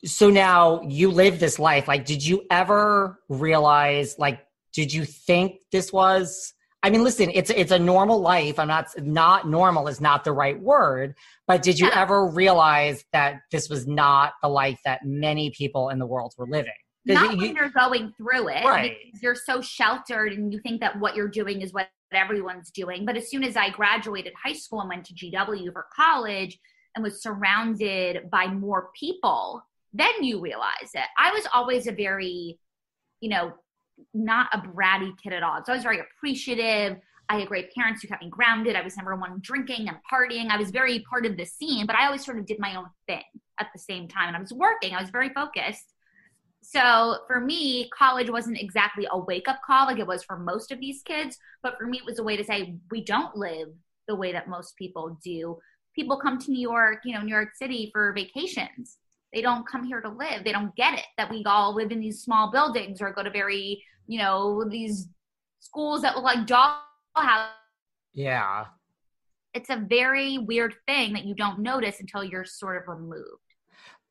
So 0.04 0.30
now 0.30 0.82
you 0.82 1.10
live 1.10 1.40
this 1.40 1.58
life. 1.58 1.88
Like, 1.88 2.04
did 2.04 2.24
you 2.24 2.44
ever 2.50 3.18
realize, 3.28 4.18
like, 4.18 4.40
did 4.72 4.92
you 4.92 5.04
think 5.04 5.60
this 5.72 5.92
was 5.92 6.52
I 6.86 6.90
mean, 6.90 7.02
listen, 7.02 7.32
it's 7.34 7.50
it's 7.50 7.72
a 7.72 7.78
normal 7.80 8.20
life. 8.20 8.60
I'm 8.60 8.68
not 8.68 8.86
not 8.98 9.48
normal 9.48 9.88
is 9.88 10.00
not 10.00 10.22
the 10.22 10.32
right 10.32 10.60
word, 10.60 11.16
but 11.48 11.60
did 11.60 11.80
you 11.80 11.88
yeah. 11.88 12.00
ever 12.00 12.28
realize 12.28 13.04
that 13.12 13.40
this 13.50 13.68
was 13.68 13.88
not 13.88 14.34
the 14.40 14.48
life 14.48 14.78
that 14.84 15.00
many 15.04 15.50
people 15.50 15.88
in 15.88 15.98
the 15.98 16.06
world 16.06 16.34
were 16.38 16.46
living? 16.46 16.70
Not 17.04 17.32
you, 17.32 17.38
when 17.38 17.56
you're 17.56 17.70
going 17.70 18.12
through 18.16 18.50
it, 18.50 18.64
right? 18.64 18.96
you're 19.20 19.34
so 19.34 19.60
sheltered, 19.60 20.32
and 20.32 20.52
you 20.52 20.60
think 20.60 20.80
that 20.80 20.96
what 21.00 21.16
you're 21.16 21.28
doing 21.28 21.60
is 21.60 21.72
what 21.72 21.88
everyone's 22.12 22.70
doing. 22.70 23.04
But 23.04 23.16
as 23.16 23.30
soon 23.30 23.42
as 23.42 23.56
I 23.56 23.70
graduated 23.70 24.32
high 24.40 24.52
school 24.52 24.80
and 24.80 24.88
went 24.88 25.06
to 25.06 25.14
GW 25.14 25.72
for 25.72 25.86
college 25.92 26.56
and 26.94 27.02
was 27.02 27.20
surrounded 27.20 28.30
by 28.30 28.46
more 28.46 28.90
people, 28.94 29.60
then 29.98 30.22
you 30.22 30.40
realize 30.40 30.90
it. 30.94 31.06
I 31.18 31.32
was 31.32 31.46
always 31.52 31.86
a 31.86 31.92
very, 31.92 32.58
you 33.20 33.30
know, 33.30 33.52
not 34.12 34.48
a 34.52 34.58
bratty 34.58 35.12
kid 35.22 35.32
at 35.32 35.42
all. 35.42 35.62
So 35.64 35.72
I 35.72 35.76
was 35.76 35.84
very 35.84 36.00
appreciative. 36.00 36.98
I 37.28 37.40
had 37.40 37.48
great 37.48 37.72
parents 37.74 38.02
who 38.02 38.08
kept 38.08 38.22
me 38.22 38.30
grounded. 38.30 38.76
I 38.76 38.82
was 38.82 38.96
never 38.96 39.16
one 39.16 39.40
drinking 39.40 39.88
and 39.88 39.96
partying. 40.10 40.48
I 40.50 40.58
was 40.58 40.70
very 40.70 41.04
part 41.10 41.26
of 41.26 41.36
the 41.36 41.44
scene, 41.44 41.86
but 41.86 41.96
I 41.96 42.06
always 42.06 42.24
sort 42.24 42.38
of 42.38 42.46
did 42.46 42.60
my 42.60 42.76
own 42.76 42.86
thing 43.06 43.22
at 43.58 43.68
the 43.72 43.80
same 43.80 44.06
time. 44.06 44.28
And 44.28 44.36
I 44.36 44.40
was 44.40 44.52
working, 44.52 44.94
I 44.94 45.00
was 45.00 45.10
very 45.10 45.30
focused. 45.30 45.92
So 46.62 47.18
for 47.26 47.40
me, 47.40 47.88
college 47.96 48.28
wasn't 48.28 48.60
exactly 48.60 49.06
a 49.10 49.18
wake 49.18 49.48
up 49.48 49.60
call 49.64 49.86
like 49.86 49.98
it 49.98 50.06
was 50.06 50.24
for 50.24 50.38
most 50.38 50.72
of 50.72 50.80
these 50.80 51.02
kids, 51.02 51.38
but 51.62 51.78
for 51.78 51.86
me, 51.86 51.98
it 51.98 52.04
was 52.04 52.18
a 52.18 52.24
way 52.24 52.36
to 52.36 52.44
say, 52.44 52.76
we 52.90 53.04
don't 53.04 53.36
live 53.36 53.68
the 54.08 54.16
way 54.16 54.32
that 54.32 54.48
most 54.48 54.76
people 54.76 55.16
do. 55.22 55.58
People 55.94 56.18
come 56.18 56.38
to 56.38 56.50
New 56.50 56.60
York, 56.60 56.98
you 57.04 57.14
know, 57.14 57.22
New 57.22 57.34
York 57.34 57.50
City 57.56 57.90
for 57.92 58.12
vacations 58.12 58.98
they 59.32 59.42
don't 59.42 59.66
come 59.66 59.84
here 59.84 60.00
to 60.00 60.08
live. 60.08 60.44
They 60.44 60.52
don't 60.52 60.74
get 60.76 60.94
it 60.98 61.04
that 61.18 61.30
we 61.30 61.44
all 61.44 61.74
live 61.74 61.92
in 61.92 62.00
these 62.00 62.22
small 62.22 62.50
buildings 62.50 63.00
or 63.00 63.12
go 63.12 63.22
to 63.22 63.30
very, 63.30 63.84
you 64.06 64.18
know, 64.18 64.64
these 64.68 65.08
schools 65.60 66.02
that 66.02 66.14
look 66.14 66.24
like 66.24 66.46
dollhouse. 66.46 67.48
Yeah. 68.14 68.66
It's 69.52 69.70
a 69.70 69.76
very 69.76 70.38
weird 70.38 70.74
thing 70.86 71.12
that 71.14 71.24
you 71.24 71.34
don't 71.34 71.60
notice 71.60 72.00
until 72.00 72.22
you're 72.22 72.44
sort 72.44 72.76
of 72.76 72.88
removed. 72.88 73.40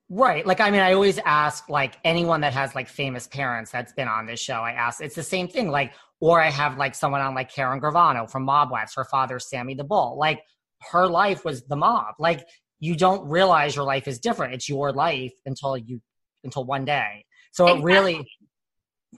Right. 0.09 0.45
Like, 0.45 0.59
I 0.59 0.69
mean, 0.69 0.81
I 0.81 0.93
always 0.93 1.17
ask, 1.19 1.67
like, 1.67 1.95
anyone 2.03 2.41
that 2.41 2.53
has, 2.53 2.75
like, 2.75 2.87
famous 2.87 3.25
parents 3.25 3.71
that's 3.71 3.93
been 3.93 4.07
on 4.07 4.27
this 4.27 4.39
show, 4.39 4.55
I 4.55 4.71
ask, 4.71 5.01
it's 5.01 5.15
the 5.15 5.23
same 5.23 5.47
thing. 5.47 5.69
Like, 5.69 5.93
or 6.19 6.39
I 6.39 6.51
have, 6.51 6.77
like, 6.77 6.93
someone 6.93 7.21
on, 7.21 7.33
like, 7.33 7.51
Karen 7.51 7.81
Gravano 7.81 8.29
from 8.29 8.43
Mob 8.43 8.69
Wives, 8.69 8.93
her 8.95 9.05
father, 9.05 9.39
Sammy 9.39 9.73
the 9.73 9.83
Bull. 9.83 10.15
Like, 10.17 10.43
her 10.91 11.07
life 11.07 11.43
was 11.43 11.63
the 11.63 11.75
mob. 11.75 12.15
Like, 12.19 12.45
you 12.79 12.95
don't 12.95 13.27
realize 13.29 13.75
your 13.75 13.85
life 13.85 14.07
is 14.07 14.19
different. 14.19 14.53
It's 14.53 14.69
your 14.69 14.91
life 14.91 15.33
until 15.45 15.77
you 15.77 16.01
until 16.43 16.63
one 16.65 16.85
day. 16.85 17.25
So 17.51 17.65
exactly. 17.65 17.81
it 17.81 17.85
really 17.85 18.27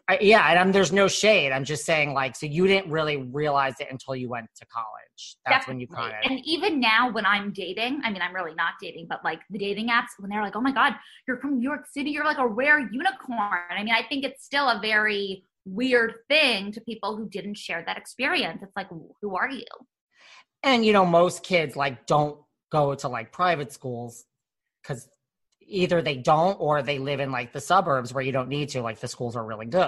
I, 0.07 0.19
yeah, 0.21 0.49
and 0.49 0.59
I'm, 0.59 0.71
there's 0.71 0.91
no 0.91 1.07
shade. 1.07 1.51
I'm 1.51 1.63
just 1.63 1.85
saying, 1.85 2.13
like, 2.13 2.35
so 2.35 2.45
you 2.45 2.67
didn't 2.67 2.91
really 2.91 3.17
realize 3.17 3.79
it 3.79 3.87
until 3.89 4.15
you 4.15 4.29
went 4.29 4.47
to 4.55 4.65
college. 4.67 5.37
That's 5.45 5.65
Definitely. 5.65 5.73
when 5.73 5.79
you 5.79 5.87
kind 5.87 6.13
it. 6.23 6.31
And 6.31 6.45
even 6.45 6.79
now, 6.79 7.11
when 7.11 7.25
I'm 7.25 7.51
dating, 7.51 8.01
I 8.03 8.11
mean, 8.11 8.21
I'm 8.21 8.33
really 8.33 8.53
not 8.53 8.73
dating, 8.81 9.07
but 9.09 9.23
like 9.23 9.41
the 9.49 9.57
dating 9.57 9.89
apps, 9.89 10.07
when 10.19 10.29
they're 10.29 10.41
like, 10.41 10.55
"Oh 10.55 10.61
my 10.61 10.71
God, 10.71 10.93
you're 11.27 11.37
from 11.37 11.59
New 11.59 11.63
York 11.63 11.85
City, 11.91 12.11
you're 12.11 12.25
like 12.25 12.37
a 12.37 12.47
rare 12.47 12.79
unicorn." 12.79 13.59
I 13.69 13.83
mean, 13.83 13.93
I 13.93 14.03
think 14.07 14.23
it's 14.23 14.43
still 14.43 14.67
a 14.69 14.79
very 14.81 15.43
weird 15.65 16.15
thing 16.29 16.71
to 16.71 16.81
people 16.81 17.17
who 17.17 17.27
didn't 17.27 17.55
share 17.55 17.83
that 17.85 17.97
experience. 17.97 18.61
It's 18.61 18.75
like, 18.75 18.87
who 19.21 19.35
are 19.35 19.49
you? 19.49 19.65
And 20.63 20.85
you 20.85 20.93
know, 20.93 21.05
most 21.05 21.43
kids 21.43 21.75
like 21.75 22.05
don't 22.05 22.39
go 22.69 22.95
to 22.95 23.07
like 23.07 23.31
private 23.31 23.71
schools 23.71 24.25
because 24.81 25.07
either 25.67 26.01
they 26.01 26.15
don't 26.15 26.55
or 26.59 26.81
they 26.81 26.97
live 26.97 27.19
in 27.19 27.31
like 27.31 27.51
the 27.51 27.59
suburbs 27.59 28.13
where 28.13 28.23
you 28.23 28.31
don't 28.31 28.47
need 28.47 28.69
to 28.69 28.81
like 28.81 28.99
the 28.99 29.07
schools 29.07 29.35
are 29.35 29.45
really 29.45 29.65
good. 29.65 29.81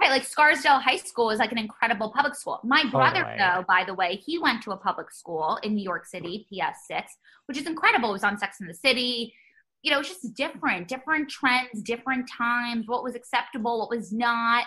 Right 0.00 0.10
like 0.10 0.24
scarsdale 0.24 0.78
high 0.78 0.96
school 0.96 1.30
is 1.30 1.38
like 1.38 1.52
an 1.52 1.58
incredible 1.58 2.10
public 2.10 2.34
school. 2.34 2.58
My 2.64 2.82
oh, 2.86 2.90
brother 2.90 3.20
totally. 3.20 3.38
though 3.38 3.64
by 3.68 3.84
the 3.84 3.94
way 3.94 4.16
he 4.16 4.38
went 4.38 4.62
to 4.62 4.72
a 4.72 4.76
public 4.76 5.12
school 5.12 5.58
in 5.62 5.74
new 5.74 5.84
york 5.84 6.06
city 6.06 6.46
ps6 6.50 7.04
which 7.46 7.58
is 7.58 7.66
incredible. 7.66 8.10
It 8.10 8.14
was 8.14 8.24
on 8.24 8.38
sex 8.38 8.60
in 8.60 8.66
the 8.66 8.74
city. 8.74 9.34
You 9.82 9.92
know 9.92 10.00
it's 10.00 10.08
just 10.08 10.34
different 10.34 10.88
different 10.88 11.28
trends 11.28 11.82
different 11.82 12.28
times 12.36 12.88
what 12.88 13.04
was 13.04 13.14
acceptable 13.14 13.78
what 13.78 13.90
was 13.90 14.12
not 14.12 14.64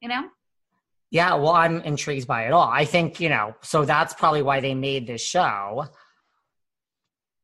you 0.00 0.08
know? 0.08 0.24
Yeah 1.10 1.34
well 1.34 1.52
i'm 1.52 1.80
intrigued 1.80 2.26
by 2.26 2.46
it 2.46 2.52
all. 2.52 2.68
I 2.68 2.84
think 2.84 3.20
you 3.20 3.30
know 3.30 3.56
so 3.62 3.86
that's 3.86 4.12
probably 4.12 4.42
why 4.42 4.60
they 4.60 4.74
made 4.74 5.06
this 5.06 5.22
show 5.22 5.86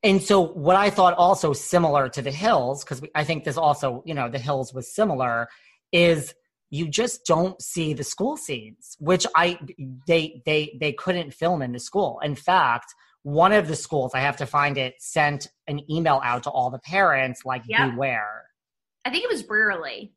and 0.02 0.22
so 0.22 0.40
what 0.40 0.76
I 0.76 0.90
thought 0.90 1.14
also 1.14 1.52
similar 1.52 2.08
to 2.08 2.22
the 2.22 2.30
Hills, 2.30 2.84
because 2.84 3.02
I 3.14 3.24
think 3.24 3.44
this 3.44 3.56
also, 3.56 4.02
you 4.04 4.14
know, 4.14 4.28
the 4.28 4.38
Hills 4.38 4.74
was 4.74 4.92
similar, 4.94 5.48
is 5.92 6.34
you 6.70 6.88
just 6.88 7.26
don't 7.26 7.60
see 7.60 7.92
the 7.92 8.02
school 8.02 8.36
scenes, 8.36 8.96
which 8.98 9.26
I 9.36 9.58
they 10.06 10.42
they 10.46 10.76
they 10.80 10.92
couldn't 10.92 11.34
film 11.34 11.62
in 11.62 11.72
the 11.72 11.78
school. 11.78 12.18
In 12.24 12.34
fact, 12.34 12.94
one 13.22 13.52
of 13.52 13.68
the 13.68 13.76
schools, 13.76 14.12
I 14.14 14.20
have 14.20 14.36
to 14.38 14.46
find 14.46 14.76
it, 14.78 14.94
sent 14.98 15.48
an 15.68 15.80
email 15.90 16.20
out 16.24 16.42
to 16.44 16.50
all 16.50 16.70
the 16.70 16.80
parents 16.80 17.42
like 17.44 17.62
beware. 17.66 18.44
I 19.04 19.10
think 19.10 19.24
it 19.24 19.30
was 19.30 19.42
Brearley. 19.42 20.12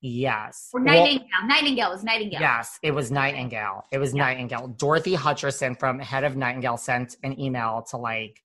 Yes. 0.00 0.70
Or 0.72 0.80
Nightingale. 0.80 1.26
Well, 1.38 1.48
Nightingale 1.48 1.90
was 1.90 2.02
Nightingale. 2.02 2.40
Yes, 2.40 2.78
it 2.82 2.92
was 2.92 3.10
Nightingale. 3.10 3.84
It 3.92 3.98
was 3.98 4.14
yeah. 4.14 4.24
Nightingale. 4.24 4.68
Dorothy 4.68 5.14
Hutcheson 5.14 5.78
from 5.78 5.98
head 5.98 6.24
of 6.24 6.36
Nightingale 6.36 6.78
sent 6.78 7.16
an 7.22 7.38
email 7.38 7.84
to 7.90 7.98
like 7.98 8.42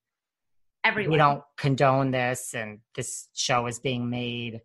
everyone. 0.85 1.11
We 1.11 1.17
don't 1.17 1.43
condone 1.57 2.11
this, 2.11 2.53
and 2.53 2.79
this 2.95 3.27
show 3.33 3.67
is 3.67 3.79
being 3.79 4.09
made. 4.09 4.61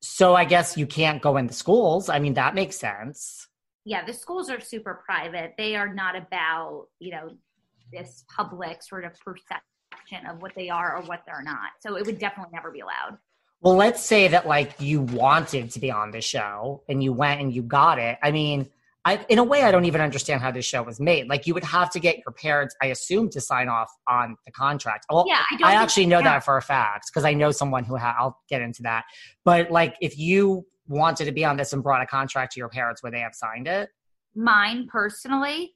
So 0.00 0.34
I 0.34 0.44
guess 0.44 0.76
you 0.76 0.86
can't 0.86 1.20
go 1.20 1.36
in 1.36 1.48
the 1.48 1.52
schools. 1.52 2.08
I 2.08 2.18
mean, 2.20 2.34
that 2.34 2.54
makes 2.54 2.76
sense. 2.76 3.48
Yeah, 3.84 4.04
the 4.04 4.12
schools 4.12 4.50
are 4.50 4.60
super 4.60 5.02
private. 5.04 5.54
They 5.56 5.74
are 5.74 5.92
not 5.92 6.14
about, 6.14 6.86
you 7.00 7.10
know, 7.10 7.30
this 7.92 8.24
public 8.34 8.82
sort 8.82 9.04
of 9.04 9.18
perception 9.18 10.26
of 10.28 10.42
what 10.42 10.52
they 10.54 10.68
are 10.68 10.96
or 10.96 11.02
what 11.02 11.22
they're 11.26 11.42
not. 11.42 11.70
So 11.80 11.96
it 11.96 12.06
would 12.06 12.18
definitely 12.18 12.52
never 12.52 12.70
be 12.70 12.80
allowed. 12.80 13.18
Well, 13.60 13.74
let's 13.74 14.02
say 14.02 14.28
that 14.28 14.46
like 14.46 14.74
you 14.78 15.00
wanted 15.00 15.70
to 15.72 15.80
be 15.80 15.90
on 15.90 16.12
the 16.12 16.20
show 16.20 16.82
and 16.88 17.02
you 17.02 17.12
went 17.12 17.40
and 17.40 17.52
you 17.52 17.62
got 17.62 17.98
it. 17.98 18.18
I 18.22 18.30
mean, 18.30 18.68
I, 19.08 19.24
in 19.30 19.38
a 19.38 19.44
way, 19.44 19.62
I 19.62 19.70
don't 19.70 19.86
even 19.86 20.02
understand 20.02 20.42
how 20.42 20.50
this 20.50 20.66
show 20.66 20.82
was 20.82 21.00
made. 21.00 21.28
Like, 21.28 21.46
you 21.46 21.54
would 21.54 21.64
have 21.64 21.88
to 21.92 21.98
get 21.98 22.18
your 22.18 22.32
parents, 22.32 22.76
I 22.82 22.86
assume, 22.86 23.30
to 23.30 23.40
sign 23.40 23.68
off 23.68 23.88
on 24.06 24.36
the 24.44 24.52
contract. 24.52 25.06
Well, 25.10 25.24
yeah, 25.26 25.42
I, 25.62 25.72
I 25.72 25.74
actually 25.74 26.04
know 26.04 26.20
that 26.20 26.44
for 26.44 26.58
a 26.58 26.62
fact 26.62 27.06
because 27.10 27.24
I 27.24 27.32
know 27.32 27.50
someone 27.50 27.84
who 27.84 27.96
ha- 27.96 28.16
I'll 28.18 28.38
get 28.50 28.60
into 28.60 28.82
that. 28.82 29.04
But 29.46 29.70
like, 29.70 29.96
if 30.02 30.18
you 30.18 30.66
wanted 30.88 31.24
to 31.24 31.32
be 31.32 31.42
on 31.42 31.56
this 31.56 31.72
and 31.72 31.82
brought 31.82 32.02
a 32.02 32.06
contract 32.06 32.52
to 32.52 32.60
your 32.60 32.68
parents, 32.68 33.02
would 33.02 33.14
they 33.14 33.20
have 33.20 33.34
signed 33.34 33.66
it? 33.66 33.88
Mine 34.34 34.86
personally, 34.92 35.74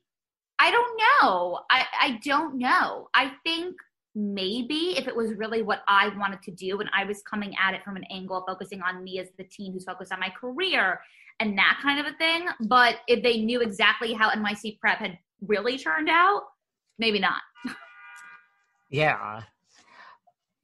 I 0.58 0.70
don't 0.70 1.00
know. 1.22 1.60
I, 1.70 1.86
I 1.98 2.20
don't 2.22 2.58
know. 2.58 3.08
I 3.14 3.32
think 3.44 3.76
maybe 4.14 4.94
if 4.98 5.08
it 5.08 5.16
was 5.16 5.32
really 5.34 5.62
what 5.62 5.82
I 5.88 6.08
wanted 6.18 6.42
to 6.42 6.50
do 6.50 6.80
and 6.80 6.90
I 6.94 7.04
was 7.04 7.22
coming 7.22 7.54
at 7.60 7.74
it 7.74 7.82
from 7.82 7.96
an 7.96 8.04
angle 8.10 8.44
focusing 8.46 8.82
on 8.82 9.02
me 9.02 9.18
as 9.18 9.28
the 9.38 9.44
teen 9.44 9.72
who's 9.72 9.84
focused 9.84 10.12
on 10.12 10.20
my 10.20 10.28
career 10.28 11.00
and 11.40 11.56
that 11.58 11.78
kind 11.82 11.98
of 11.98 12.06
a 12.06 12.16
thing. 12.18 12.46
But 12.68 12.96
if 13.08 13.22
they 13.22 13.40
knew 13.40 13.60
exactly 13.60 14.12
how 14.12 14.30
NYC 14.30 14.78
prep 14.78 14.98
had 14.98 15.18
really 15.40 15.78
turned 15.78 16.08
out, 16.10 16.42
maybe 16.98 17.18
not. 17.18 17.40
yeah. 18.90 19.42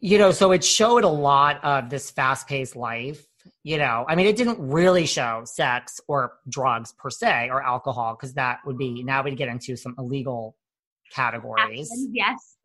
You 0.00 0.18
know, 0.18 0.30
so 0.30 0.52
it 0.52 0.62
showed 0.62 1.04
a 1.04 1.08
lot 1.08 1.62
of 1.64 1.90
this 1.90 2.11
fast 2.11 2.46
paced 2.46 2.76
life. 2.76 3.26
You 3.64 3.78
know, 3.78 4.04
I 4.08 4.14
mean, 4.14 4.26
it 4.26 4.37
didn't 4.37 4.58
really 4.61 5.06
show 5.06 5.42
sex 5.44 6.00
or 6.06 6.34
drugs 6.48 6.92
per 6.92 7.11
se 7.11 7.48
or 7.50 7.62
alcohol 7.62 8.14
because 8.14 8.34
that 8.34 8.61
would 8.66 8.78
be 8.78 9.02
now 9.02 9.22
we'd 9.22 9.37
get 9.37 9.48
into 9.48 9.76
some 9.76 9.94
illegal 9.98 10.56
categories. 11.11 11.90
yes. 12.12 12.56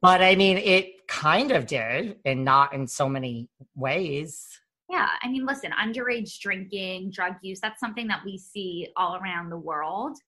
But 0.00 0.22
I 0.22 0.34
mean, 0.34 0.58
it 0.58 1.06
kind 1.08 1.52
of 1.52 1.66
did, 1.66 2.16
and 2.24 2.44
not 2.44 2.74
in 2.74 2.86
so 2.86 3.08
many 3.08 3.48
ways. 3.74 4.48
Yeah, 4.90 5.08
I 5.22 5.28
mean, 5.28 5.46
listen, 5.46 5.72
underage 5.72 6.38
drinking, 6.40 7.10
drug 7.10 7.34
use, 7.42 7.60
that's 7.60 7.80
something 7.80 8.06
that 8.08 8.24
we 8.24 8.38
see 8.38 8.88
all 8.96 9.16
around 9.16 9.50
the 9.50 9.56
world. 9.56 10.18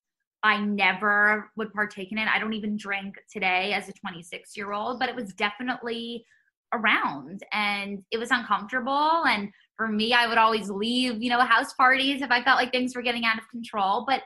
I 0.42 0.60
never 0.60 1.50
would 1.56 1.72
partake 1.72 2.12
in 2.12 2.18
it. 2.18 2.28
I 2.28 2.38
don't 2.38 2.52
even 2.52 2.76
drink 2.76 3.16
today 3.30 3.72
as 3.72 3.88
a 3.88 3.92
26 3.92 4.56
year 4.56 4.72
old, 4.72 4.98
but 4.98 5.08
it 5.08 5.14
was 5.14 5.32
definitely 5.34 6.24
around 6.72 7.42
and 7.52 8.02
it 8.10 8.18
was 8.18 8.30
uncomfortable. 8.30 9.24
And 9.26 9.50
for 9.76 9.88
me, 9.88 10.12
I 10.12 10.26
would 10.26 10.38
always 10.38 10.70
leave, 10.70 11.22
you 11.22 11.30
know, 11.30 11.40
house 11.40 11.72
parties 11.74 12.22
if 12.22 12.30
I 12.30 12.42
felt 12.42 12.58
like 12.58 12.72
things 12.72 12.94
were 12.94 13.02
getting 13.02 13.24
out 13.24 13.38
of 13.38 13.48
control. 13.50 14.04
But 14.06 14.22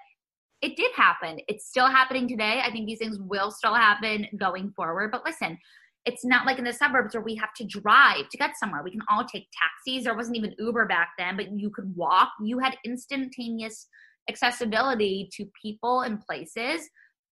it 0.62 0.76
did 0.76 0.92
happen. 0.94 1.38
It's 1.48 1.68
still 1.68 1.86
happening 1.86 2.28
today. 2.28 2.60
I 2.64 2.70
think 2.70 2.86
these 2.86 2.98
things 2.98 3.18
will 3.18 3.50
still 3.50 3.74
happen 3.74 4.26
going 4.38 4.72
forward. 4.76 5.10
But 5.10 5.24
listen, 5.24 5.58
it's 6.06 6.24
not 6.24 6.46
like 6.46 6.58
in 6.58 6.64
the 6.64 6.72
suburbs 6.72 7.14
where 7.14 7.22
we 7.22 7.34
have 7.36 7.52
to 7.54 7.64
drive 7.64 8.28
to 8.30 8.38
get 8.38 8.56
somewhere. 8.58 8.82
We 8.82 8.90
can 8.90 9.02
all 9.10 9.24
take 9.24 9.48
taxis. 9.52 10.04
There 10.04 10.16
wasn't 10.16 10.36
even 10.36 10.54
Uber 10.58 10.86
back 10.86 11.10
then, 11.18 11.36
but 11.36 11.50
you 11.52 11.70
could 11.70 11.94
walk. 11.94 12.30
You 12.42 12.58
had 12.58 12.76
instantaneous 12.84 13.86
accessibility 14.28 15.28
to 15.34 15.46
people 15.60 16.02
and 16.02 16.20
places. 16.20 16.88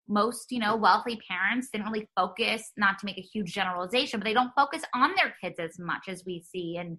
Most, 0.08 0.46
you 0.50 0.58
know, 0.58 0.76
wealthy 0.76 1.18
parents 1.28 1.68
didn't 1.72 1.86
really 1.86 2.08
focus, 2.16 2.72
not 2.76 2.98
to 2.98 3.06
make 3.06 3.18
a 3.18 3.22
huge 3.22 3.52
generalization, 3.52 4.20
but 4.20 4.24
they 4.24 4.34
don't 4.34 4.52
focus 4.56 4.82
on 4.94 5.12
their 5.16 5.34
kids 5.40 5.58
as 5.58 5.78
much 5.78 6.08
as 6.08 6.24
we 6.26 6.40
see 6.40 6.76
in 6.76 6.98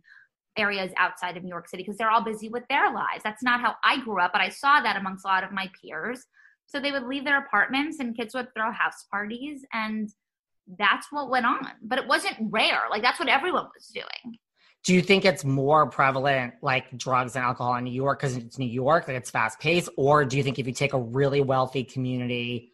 areas 0.58 0.92
outside 0.98 1.38
of 1.38 1.44
New 1.44 1.50
York 1.50 1.68
City 1.68 1.84
because 1.84 1.98
they're 1.98 2.12
all 2.12 2.24
busy 2.24 2.50
with 2.50 2.63
their 2.70 2.94
lives. 2.94 3.24
That's 3.24 3.44
not 3.44 3.62
how 3.62 3.76
I 3.84 4.00
grew 4.02 4.22
up, 4.22 4.32
but 4.34 4.42
I 4.42 4.50
saw 4.50 4.82
that 4.82 4.98
amongst 4.98 5.26
a 5.26 5.28
lot 5.28 5.44
of 5.44 5.52
my 5.52 5.70
peers. 5.82 6.26
So 6.66 6.80
they 6.80 6.92
would 6.92 7.04
leave 7.04 7.26
their 7.26 7.39
apartments 7.39 8.00
and 8.00 8.16
kids 8.16 8.34
would 8.34 8.54
throw 8.56 8.72
house 8.72 9.06
parties 9.12 9.66
and 9.74 10.10
that's 10.78 11.08
what 11.12 11.30
went 11.30 11.46
on. 11.46 11.68
But 11.84 12.00
it 12.00 12.08
wasn't 12.08 12.36
rare. 12.39 12.84
Like 12.89 13.02
that's 13.02 13.20
what 13.20 13.30
everyone 13.30 13.68
was 13.76 13.88
doing. 13.88 14.38
Do 14.84 14.94
you 14.94 15.02
think 15.02 15.24
it's 15.24 15.46
more 15.46 15.89
prevalent 15.89 16.56
like 16.62 16.98
drugs 16.98 17.36
and 17.36 17.46
alcohol 17.46 17.76
in 17.76 17.86
New 17.86 17.92
York 17.92 18.20
because 18.20 18.36
it's 18.36 18.60
New 18.60 18.66
York, 18.66 19.08
like 19.08 19.18
it's 19.18 19.30
fast 19.30 19.60
paced? 19.60 19.89
Or 19.98 20.26
do 20.26 20.36
you 20.38 20.44
think 20.44 20.60
if 20.60 20.68
you 20.68 20.74
take 20.74 20.94
a 20.94 21.00
really 21.00 21.42
wealthy 21.42 21.84
community 21.84 22.74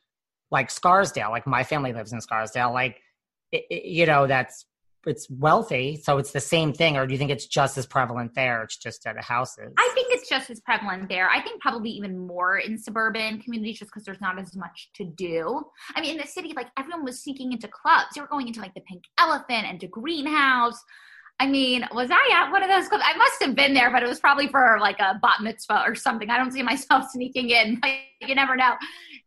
like 0.51 0.71
Scarsdale, 0.71 1.29
like 1.29 1.45
my 1.45 1.63
family 1.63 1.93
lives 1.93 2.11
in 2.11 2.19
Scarsdale, 2.19 2.73
like, 2.73 2.99
it, 3.51 3.63
it, 3.69 3.85
you 3.85 4.05
know, 4.05 4.27
that's 4.27 4.65
it's 5.05 5.29
wealthy, 5.29 5.99
so 6.01 6.17
it's 6.17 6.31
the 6.31 6.39
same 6.39 6.73
thing, 6.73 6.97
or 6.97 7.07
do 7.07 7.13
you 7.13 7.17
think 7.17 7.31
it's 7.31 7.45
just 7.45 7.77
as 7.77 7.85
prevalent 7.85 8.33
there? 8.35 8.63
It's 8.63 8.77
just 8.77 9.05
at 9.07 9.15
the 9.15 9.21
houses. 9.21 9.73
I 9.77 9.91
think 9.93 10.07
it's 10.11 10.27
just 10.29 10.49
as 10.49 10.59
prevalent 10.59 11.09
there. 11.09 11.29
I 11.29 11.41
think 11.41 11.61
probably 11.61 11.89
even 11.91 12.17
more 12.17 12.57
in 12.57 12.77
suburban 12.77 13.41
communities, 13.41 13.79
just 13.79 13.91
because 13.91 14.03
there's 14.03 14.21
not 14.21 14.39
as 14.39 14.55
much 14.55 14.89
to 14.95 15.05
do. 15.05 15.61
I 15.95 16.01
mean, 16.01 16.11
in 16.11 16.17
the 16.17 16.27
city, 16.27 16.53
like 16.55 16.67
everyone 16.77 17.05
was 17.05 17.23
sneaking 17.23 17.53
into 17.53 17.67
clubs. 17.67 18.07
They 18.15 18.21
were 18.21 18.27
going 18.27 18.47
into 18.47 18.59
like 18.61 18.73
the 18.73 18.81
Pink 18.81 19.03
Elephant 19.17 19.65
and 19.65 19.79
to 19.79 19.87
Greenhouse. 19.87 20.79
I 21.39 21.47
mean, 21.47 21.87
was 21.93 22.09
I 22.11 22.29
at 22.33 22.51
one 22.51 22.63
of 22.63 22.69
those 22.69 22.89
clubs? 22.89 23.03
I 23.07 23.15
must 23.15 23.41
have 23.41 23.55
been 23.55 23.73
there, 23.73 23.89
but 23.91 24.03
it 24.03 24.09
was 24.09 24.19
probably 24.19 24.49
for 24.49 24.77
like 24.81 24.99
a 24.99 25.17
bat 25.21 25.41
mitzvah 25.41 25.83
or 25.85 25.95
something. 25.95 26.29
I 26.29 26.37
don't 26.37 26.51
see 26.51 26.63
myself 26.63 27.05
sneaking 27.11 27.49
in. 27.49 27.81
you 28.21 28.35
never 28.35 28.55
know. 28.55 28.73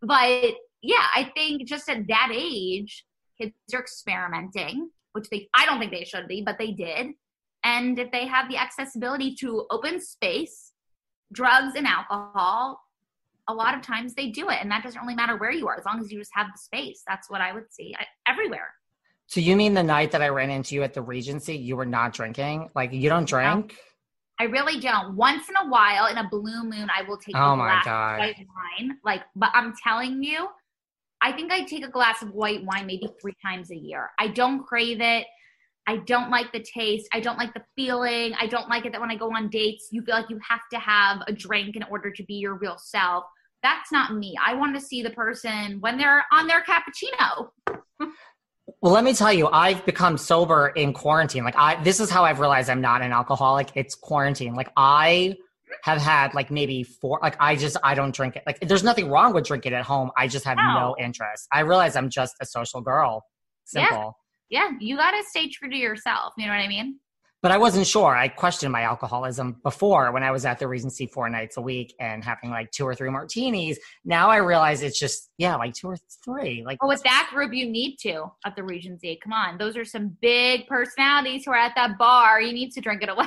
But 0.03 0.55
yeah, 0.83 1.07
I 1.15 1.31
think 1.35 1.67
just 1.67 1.89
at 1.89 2.07
that 2.09 2.31
age, 2.33 3.05
kids 3.41 3.55
are 3.73 3.81
experimenting 3.81 4.91
which 5.13 5.29
they 5.31 5.49
I 5.55 5.67
don't 5.67 5.79
think 5.79 5.93
they 5.93 6.05
should 6.05 6.29
be, 6.29 6.43
but 6.43 6.59
they 6.59 6.73
did. 6.73 7.09
And 7.65 7.99
if 7.99 8.11
they 8.11 8.27
have 8.27 8.49
the 8.49 8.57
accessibility 8.57 9.35
to 9.37 9.67
open 9.71 10.01
space, 10.01 10.73
drugs 11.33 11.75
and 11.77 11.87
alcohol, 11.87 12.81
a 13.49 13.55
lot 13.55 13.75
of 13.75 13.83
times 13.83 14.15
they 14.15 14.29
do 14.29 14.49
it. 14.49 14.59
And 14.61 14.71
that 14.71 14.83
doesn't 14.83 15.01
really 15.01 15.15
matter 15.15 15.37
where 15.37 15.53
you 15.53 15.69
are, 15.69 15.79
as 15.79 15.85
long 15.85 16.01
as 16.01 16.11
you 16.11 16.19
just 16.19 16.33
have 16.35 16.49
the 16.53 16.59
space. 16.59 17.03
That's 17.07 17.31
what 17.31 17.41
I 17.41 17.53
would 17.53 17.73
see 17.73 17.95
I, 17.99 18.05
everywhere. 18.31 18.71
So 19.27 19.41
you 19.41 19.57
mean 19.57 19.75
the 19.75 19.83
night 19.83 20.11
that 20.13 20.23
I 20.23 20.29
ran 20.29 20.51
into 20.51 20.75
you 20.75 20.83
at 20.83 20.95
the 20.95 21.03
Regency, 21.03 21.57
you 21.57 21.77
were 21.77 21.87
not 21.87 22.13
drinking? 22.13 22.71
Like 22.75 22.93
you 22.93 23.09
don't 23.09 23.29
drink? 23.29 23.77
I 24.39 24.45
really 24.45 24.81
don't. 24.81 25.17
Once 25.17 25.49
in 25.49 25.55
a 25.57 25.69
while, 25.71 26.07
in 26.07 26.19
a 26.19 26.29
blue 26.29 26.65
moon, 26.65 26.89
I 26.95 27.03
will 27.09 27.17
take 27.17 27.37
oh 27.37 27.53
a 27.53 27.57
glass 27.57 27.87
of 27.87 28.19
white 28.19 28.37
wine. 28.81 28.99
Like, 29.05 29.23
but 29.37 29.51
I'm 29.55 29.73
telling 29.83 30.23
you, 30.23 30.49
I 31.23 31.33
think 31.33 31.53
I 31.53 31.63
take 31.63 31.87
a 31.87 31.91
glass 31.91 32.21
of 32.21 32.33
white 32.33 32.65
wine 32.65 32.87
maybe 32.87 33.09
three 33.21 33.37
times 33.41 33.71
a 33.71 33.77
year. 33.77 34.11
I 34.19 34.29
don't 34.29 34.65
crave 34.65 35.01
it. 35.01 35.27
I 35.87 35.99
don't 35.99 36.31
like 36.31 36.53
the 36.53 36.61
taste. 36.61 37.09
I 37.13 37.21
don't 37.21 37.39
like 37.39 37.55
the 37.55 37.63
feeling. 37.77 38.35
I 38.41 38.47
don't 38.47 38.69
like 38.69 38.87
it 38.87 38.93
that 38.93 39.01
when 39.01 39.11
I 39.11 39.17
go 39.17 39.35
on 39.35 39.49
dates, 39.49 39.89
you 39.91 40.03
feel 40.03 40.15
like 40.15 40.31
you 40.31 40.39
have 40.49 40.61
to 40.73 40.79
have 40.79 41.23
a 41.27 41.33
drink 41.33 41.77
in 41.77 41.83
order 41.85 42.11
to 42.11 42.25
be 42.25 42.35
your 42.35 42.55
real 42.55 42.77
self. 42.79 43.25
That's 43.63 43.93
not 43.93 44.15
me. 44.15 44.35
I 44.45 44.55
want 44.55 44.75
to 44.75 44.81
see 44.81 45.03
the 45.03 45.11
person 45.11 45.79
when 45.81 45.97
they're 45.97 46.25
on 46.33 46.47
their 46.47 46.63
cappuccino. 46.63 47.51
well, 48.81 48.93
let 48.93 49.05
me 49.05 49.15
tell 49.15 49.33
you, 49.33 49.49
I've 49.49 49.85
become 49.87 50.19
sober 50.19 50.69
in 50.69 50.93
quarantine. 50.93 51.45
Like 51.45 51.57
I 51.57 51.83
this 51.83 52.01
is 52.01 52.11
how 52.11 52.25
I've 52.25 52.41
realized 52.41 52.71
I'm 52.71 52.81
not 52.81 53.03
an 53.03 53.13
alcoholic. 53.13 53.71
It's 53.75 53.95
quarantine. 53.95 54.55
Like 54.55 54.71
I 54.77 55.37
have 55.83 56.01
had 56.01 56.35
like 56.35 56.51
maybe 56.51 56.83
four 56.83 57.19
like 57.23 57.37
i 57.41 57.57
just 57.57 57.77
i 57.83 57.95
don't 57.95 58.15
drink 58.15 58.37
it. 58.37 58.43
Like 58.47 58.61
there's 58.61 58.85
nothing 58.85 59.11
wrong 59.11 59.33
with 59.33 59.47
drinking 59.47 59.73
at 59.75 59.85
home. 59.85 60.11
I 60.17 60.29
just 60.29 60.45
have 60.45 60.57
no, 60.57 60.75
no 60.75 60.97
interest. 60.99 61.49
I 61.53 61.61
realize 61.61 61.97
i'm 61.97 62.11
just 62.11 62.37
a 62.41 62.47
social 62.47 62.81
girl. 62.81 63.25
Simple. 63.65 64.17
Yeah. 64.49 64.71
yeah 64.71 64.77
you 64.81 64.97
gotta 64.97 65.23
stay 65.29 65.49
true 65.49 65.71
to 65.71 65.77
yourself. 65.77 66.35
You 66.37 66.47
know 66.47 66.53
what 66.53 66.61
i 66.61 66.69
mean? 66.69 66.99
But 67.43 67.51
i 67.51 67.59
wasn't 67.59 67.87
sure. 67.87 68.17
I 68.17 68.29
questioned 68.29 68.73
my 68.73 68.83
alcoholism 68.83 69.61
before 69.63 70.13
when 70.13 70.23
i 70.23 70.31
was 70.31 70.45
at 70.45 70.59
the 70.59 70.69
regency 70.69 71.07
four 71.07 71.29
nights 71.29 71.57
a 71.57 71.63
week 71.63 71.95
and 72.01 72.25
having 72.25 72.51
like 72.51 72.71
two 72.71 72.87
or 72.87 72.95
three 72.95 73.11
martinis. 73.11 73.79
Now 74.05 74.31
i 74.31 74.37
realize 74.37 74.83
it's 74.83 74.99
just 74.99 75.31
yeah 75.39 75.57
like 75.57 75.75
two 75.75 75.89
or 75.89 75.97
three 76.25 76.63
like 76.65 76.83
well, 76.83 76.89
with 76.89 77.03
that 77.03 77.31
group 77.33 77.53
you 77.53 77.69
need 77.69 77.97
to 78.03 78.27
at 78.47 78.57
the 78.57 78.63
regency. 78.63 79.19
Come 79.23 79.33
on. 79.33 79.59
Those 79.59 79.77
are 79.77 79.85
some 79.85 80.17
big 80.21 80.67
personalities 80.67 81.45
who 81.45 81.53
are 81.53 81.57
at 81.57 81.73
that 81.77 81.99
bar. 81.99 82.41
You 82.41 82.53
need 82.53 82.71
to 82.73 82.81
drink 82.81 83.03
it 83.03 83.09
away 83.09 83.27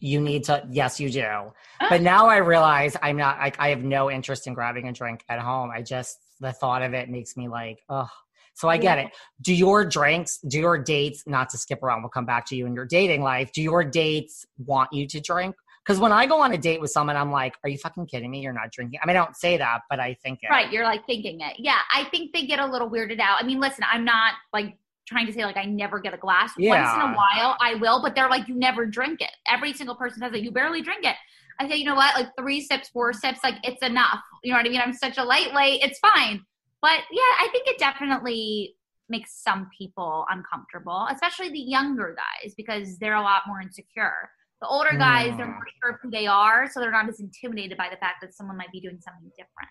you 0.00 0.20
need 0.20 0.44
to 0.44 0.66
yes 0.70 0.98
you 0.98 1.10
do 1.10 1.22
oh. 1.22 1.52
but 1.88 2.00
now 2.00 2.26
i 2.26 2.36
realize 2.36 2.96
i'm 3.02 3.16
not 3.16 3.38
like 3.38 3.58
i 3.60 3.68
have 3.68 3.84
no 3.84 4.10
interest 4.10 4.46
in 4.46 4.54
grabbing 4.54 4.88
a 4.88 4.92
drink 4.92 5.22
at 5.28 5.38
home 5.38 5.70
i 5.74 5.80
just 5.80 6.18
the 6.40 6.52
thought 6.52 6.82
of 6.82 6.94
it 6.94 7.08
makes 7.08 7.36
me 7.36 7.48
like 7.48 7.82
oh 7.88 8.08
so 8.54 8.68
i 8.68 8.76
get 8.76 8.98
it 8.98 9.08
do 9.42 9.54
your 9.54 9.84
drinks 9.84 10.38
do 10.48 10.58
your 10.58 10.78
dates 10.78 11.22
not 11.26 11.48
to 11.48 11.58
skip 11.58 11.82
around 11.82 12.02
we'll 12.02 12.10
come 12.10 12.26
back 12.26 12.46
to 12.46 12.56
you 12.56 12.66
in 12.66 12.74
your 12.74 12.86
dating 12.86 13.22
life 13.22 13.52
do 13.52 13.62
your 13.62 13.84
dates 13.84 14.46
want 14.58 14.92
you 14.92 15.06
to 15.06 15.20
drink 15.20 15.54
because 15.84 15.98
when 15.98 16.12
I 16.12 16.26
go 16.26 16.40
on 16.42 16.52
a 16.52 16.58
date 16.58 16.80
with 16.80 16.90
someone, 16.90 17.16
I'm 17.16 17.32
like, 17.32 17.56
"Are 17.64 17.70
you 17.70 17.78
fucking 17.78 18.06
kidding 18.06 18.30
me? 18.30 18.40
You're 18.40 18.52
not 18.52 18.70
drinking." 18.70 19.00
I 19.02 19.06
mean, 19.06 19.16
I 19.16 19.24
don't 19.24 19.34
say 19.34 19.56
that, 19.56 19.80
but 19.88 19.98
I 19.98 20.14
think 20.22 20.40
it. 20.42 20.50
Right, 20.50 20.70
you're 20.70 20.84
like 20.84 21.06
thinking 21.06 21.40
it. 21.40 21.56
Yeah, 21.58 21.78
I 21.92 22.04
think 22.04 22.32
they 22.32 22.46
get 22.46 22.60
a 22.60 22.66
little 22.66 22.88
weirded 22.88 23.18
out. 23.18 23.42
I 23.42 23.46
mean, 23.46 23.60
listen, 23.60 23.84
I'm 23.90 24.04
not 24.04 24.34
like 24.52 24.76
trying 25.10 25.26
to 25.26 25.32
say 25.32 25.44
like 25.44 25.56
I 25.56 25.64
never 25.64 25.98
get 26.00 26.14
a 26.14 26.16
glass. 26.16 26.52
Yeah. 26.56 26.82
Once 26.82 26.94
in 26.94 27.10
a 27.10 27.14
while 27.14 27.56
I 27.60 27.74
will, 27.74 28.00
but 28.00 28.14
they're 28.14 28.30
like 28.30 28.48
you 28.48 28.54
never 28.54 28.86
drink 28.86 29.20
it. 29.20 29.30
Every 29.48 29.72
single 29.72 29.96
person 29.96 30.20
says 30.20 30.32
that 30.32 30.42
you 30.42 30.50
barely 30.50 30.80
drink 30.80 31.04
it. 31.04 31.16
I 31.58 31.68
say, 31.68 31.76
you 31.76 31.84
know 31.84 31.94
what, 31.94 32.14
like 32.14 32.30
three 32.38 32.62
sips, 32.62 32.88
four 32.88 33.12
sips, 33.12 33.40
like 33.44 33.56
it's 33.64 33.82
enough. 33.82 34.20
You 34.42 34.52
know 34.52 34.58
what 34.58 34.66
I 34.66 34.70
mean? 34.70 34.80
I'm 34.80 34.94
such 34.94 35.18
a 35.18 35.24
lightweight, 35.24 35.82
it's 35.82 35.98
fine. 35.98 36.42
But 36.80 37.00
yeah, 37.10 37.20
I 37.38 37.48
think 37.52 37.68
it 37.68 37.78
definitely 37.78 38.76
makes 39.10 39.42
some 39.42 39.68
people 39.76 40.24
uncomfortable, 40.30 41.06
especially 41.10 41.50
the 41.50 41.58
younger 41.58 42.16
guys, 42.16 42.54
because 42.56 42.96
they're 42.98 43.16
a 43.16 43.20
lot 43.20 43.42
more 43.46 43.60
insecure. 43.60 44.30
The 44.62 44.68
older 44.68 44.96
guys, 44.96 45.32
mm. 45.32 45.36
they're 45.36 45.46
more 45.46 45.66
sure 45.82 45.90
of 45.92 45.96
who 46.02 46.10
they 46.10 46.26
are, 46.26 46.70
so 46.70 46.80
they're 46.80 46.92
not 46.92 47.08
as 47.08 47.20
intimidated 47.20 47.76
by 47.76 47.88
the 47.90 47.96
fact 47.96 48.16
that 48.22 48.34
someone 48.34 48.56
might 48.56 48.72
be 48.72 48.80
doing 48.80 48.98
something 49.00 49.30
different. 49.30 49.70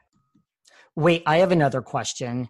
Wait, 0.95 1.23
I 1.25 1.37
have 1.37 1.51
another 1.51 1.81
question. 1.81 2.49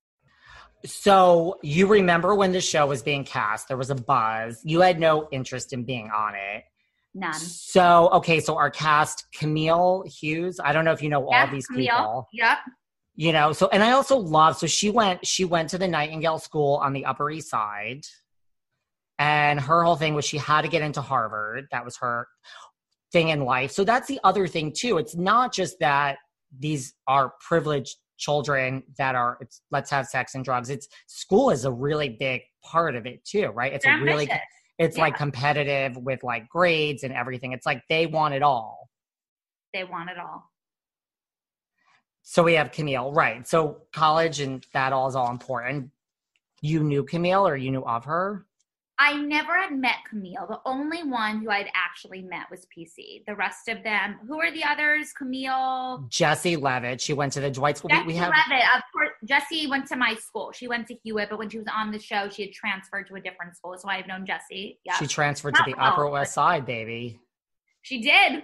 so 0.85 1.57
you 1.61 1.87
remember 1.87 2.35
when 2.35 2.51
the 2.51 2.61
show 2.61 2.85
was 2.87 3.01
being 3.01 3.23
cast, 3.23 3.67
there 3.67 3.77
was 3.77 3.89
a 3.89 3.95
buzz. 3.95 4.61
You 4.63 4.81
had 4.81 4.99
no 4.99 5.27
interest 5.31 5.73
in 5.73 5.83
being 5.83 6.09
on 6.09 6.33
it. 6.35 6.63
None. 7.13 7.33
So 7.33 8.09
okay, 8.13 8.39
so 8.39 8.55
our 8.57 8.69
cast, 8.69 9.27
Camille 9.33 10.03
Hughes. 10.07 10.59
I 10.63 10.71
don't 10.73 10.85
know 10.85 10.93
if 10.93 11.01
you 11.01 11.09
know 11.09 11.27
Yeah, 11.29 11.45
all 11.45 11.51
these 11.51 11.67
Camille. 11.67 11.85
people. 11.85 12.27
Yep. 12.33 12.57
You 13.15 13.33
know, 13.33 13.51
so 13.51 13.67
and 13.67 13.83
I 13.83 13.91
also 13.91 14.17
love 14.17 14.57
so 14.57 14.67
she 14.67 14.89
went 14.89 15.25
she 15.27 15.43
went 15.43 15.69
to 15.71 15.77
the 15.77 15.87
Nightingale 15.87 16.39
School 16.39 16.75
on 16.77 16.93
the 16.93 17.05
Upper 17.05 17.29
East 17.29 17.49
Side. 17.49 18.01
And 19.19 19.59
her 19.59 19.83
whole 19.83 19.97
thing 19.97 20.15
was 20.15 20.25
she 20.25 20.37
had 20.37 20.61
to 20.63 20.67
get 20.67 20.81
into 20.81 21.01
Harvard. 21.01 21.67
That 21.71 21.85
was 21.85 21.97
her 21.97 22.27
thing 23.11 23.29
in 23.29 23.41
life. 23.41 23.71
So 23.71 23.83
that's 23.83 24.07
the 24.07 24.19
other 24.23 24.47
thing 24.47 24.73
too. 24.75 24.97
It's 24.97 25.15
not 25.15 25.53
just 25.53 25.77
that 25.79 26.17
these 26.57 26.93
are 27.07 27.33
privileged 27.45 27.97
children 28.21 28.83
that 28.97 29.15
are 29.15 29.37
it's 29.41 29.61
let's 29.71 29.89
have 29.89 30.05
sex 30.05 30.35
and 30.35 30.45
drugs. 30.45 30.69
It's 30.69 30.87
school 31.07 31.49
is 31.49 31.65
a 31.65 31.71
really 31.71 32.07
big 32.07 32.43
part 32.63 32.95
of 32.95 33.05
it 33.05 33.25
too, 33.25 33.47
right? 33.47 33.73
It's 33.73 33.83
They're 33.83 33.99
a 33.99 34.03
really 34.03 34.23
ambitious. 34.23 34.41
it's 34.77 34.97
like 34.97 35.17
competitive 35.17 35.97
with 35.97 36.23
like 36.23 36.47
grades 36.47 37.03
and 37.03 37.13
everything. 37.13 37.51
It's 37.51 37.65
like 37.65 37.81
they 37.89 38.05
want 38.05 38.35
it 38.35 38.43
all. 38.43 38.87
They 39.73 39.83
want 39.83 40.09
it 40.11 40.17
all. 40.19 40.49
So 42.21 42.43
we 42.43 42.53
have 42.53 42.71
Camille, 42.71 43.11
right? 43.11 43.45
So 43.47 43.81
college 43.91 44.39
and 44.39 44.65
that 44.73 44.93
all 44.93 45.07
is 45.07 45.15
all 45.15 45.31
important. 45.31 45.89
You 46.61 46.83
knew 46.83 47.03
Camille 47.03 47.47
or 47.47 47.57
you 47.57 47.71
knew 47.71 47.83
of 47.83 48.05
her? 48.05 48.45
I 49.03 49.15
never 49.15 49.57
had 49.57 49.75
met 49.75 49.95
Camille. 50.07 50.45
The 50.47 50.59
only 50.63 51.01
one 51.01 51.41
who 51.41 51.49
I'd 51.49 51.71
actually 51.73 52.21
met 52.21 52.51
was 52.51 52.67
PC. 52.67 53.25
The 53.25 53.35
rest 53.35 53.67
of 53.67 53.83
them, 53.83 54.19
who 54.27 54.39
are 54.39 54.51
the 54.51 54.63
others? 54.63 55.11
Camille, 55.11 56.05
Jessie 56.07 56.55
Levitt. 56.55 57.01
She 57.01 57.13
went 57.13 57.33
to 57.33 57.41
the 57.41 57.49
Dwight 57.49 57.79
School. 57.79 57.89
We, 57.89 57.95
Jessie 57.95 58.07
we 58.07 58.13
have 58.13 58.29
Levitt. 58.29 58.63
Of 58.75 58.83
course, 58.93 59.09
Jessie 59.25 59.65
went 59.65 59.87
to 59.87 59.95
my 59.95 60.13
school. 60.13 60.51
She 60.51 60.67
went 60.67 60.87
to 60.89 60.95
Hewitt, 61.03 61.31
but 61.31 61.39
when 61.39 61.49
she 61.49 61.57
was 61.57 61.65
on 61.75 61.91
the 61.91 61.97
show, 61.97 62.29
she 62.29 62.43
had 62.43 62.51
transferred 62.51 63.07
to 63.07 63.15
a 63.15 63.19
different 63.19 63.55
school. 63.57 63.75
So 63.75 63.89
I've 63.89 64.05
known 64.05 64.23
Jessie. 64.23 64.79
Yeah, 64.85 64.97
she 64.97 65.07
transferred 65.07 65.55
to 65.55 65.63
the 65.65 65.73
well, 65.75 65.93
Upper 65.93 66.07
West 66.07 66.35
Side, 66.35 66.67
baby. 66.67 67.19
she 67.81 68.01
did. 68.01 68.43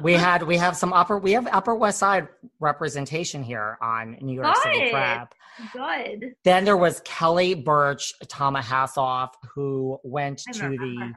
We 0.00 0.12
had 0.14 0.42
we 0.42 0.56
have 0.56 0.74
some 0.74 0.94
upper 0.94 1.18
we 1.18 1.32
have 1.32 1.46
Upper 1.52 1.74
West 1.74 1.98
Side 1.98 2.28
representation 2.60 3.42
here 3.42 3.76
on 3.82 4.16
New 4.22 4.36
York 4.36 4.56
City 4.56 4.90
Good. 4.90 5.28
Good. 5.72 6.34
Then 6.44 6.64
there 6.64 6.76
was 6.76 7.00
Kelly 7.04 7.54
Birch 7.54 8.12
Tama 8.28 8.60
Hassoff, 8.60 9.30
who 9.54 9.98
went 10.02 10.42
I 10.48 10.52
to 10.52 10.68
the 10.70 10.96
her. 11.00 11.12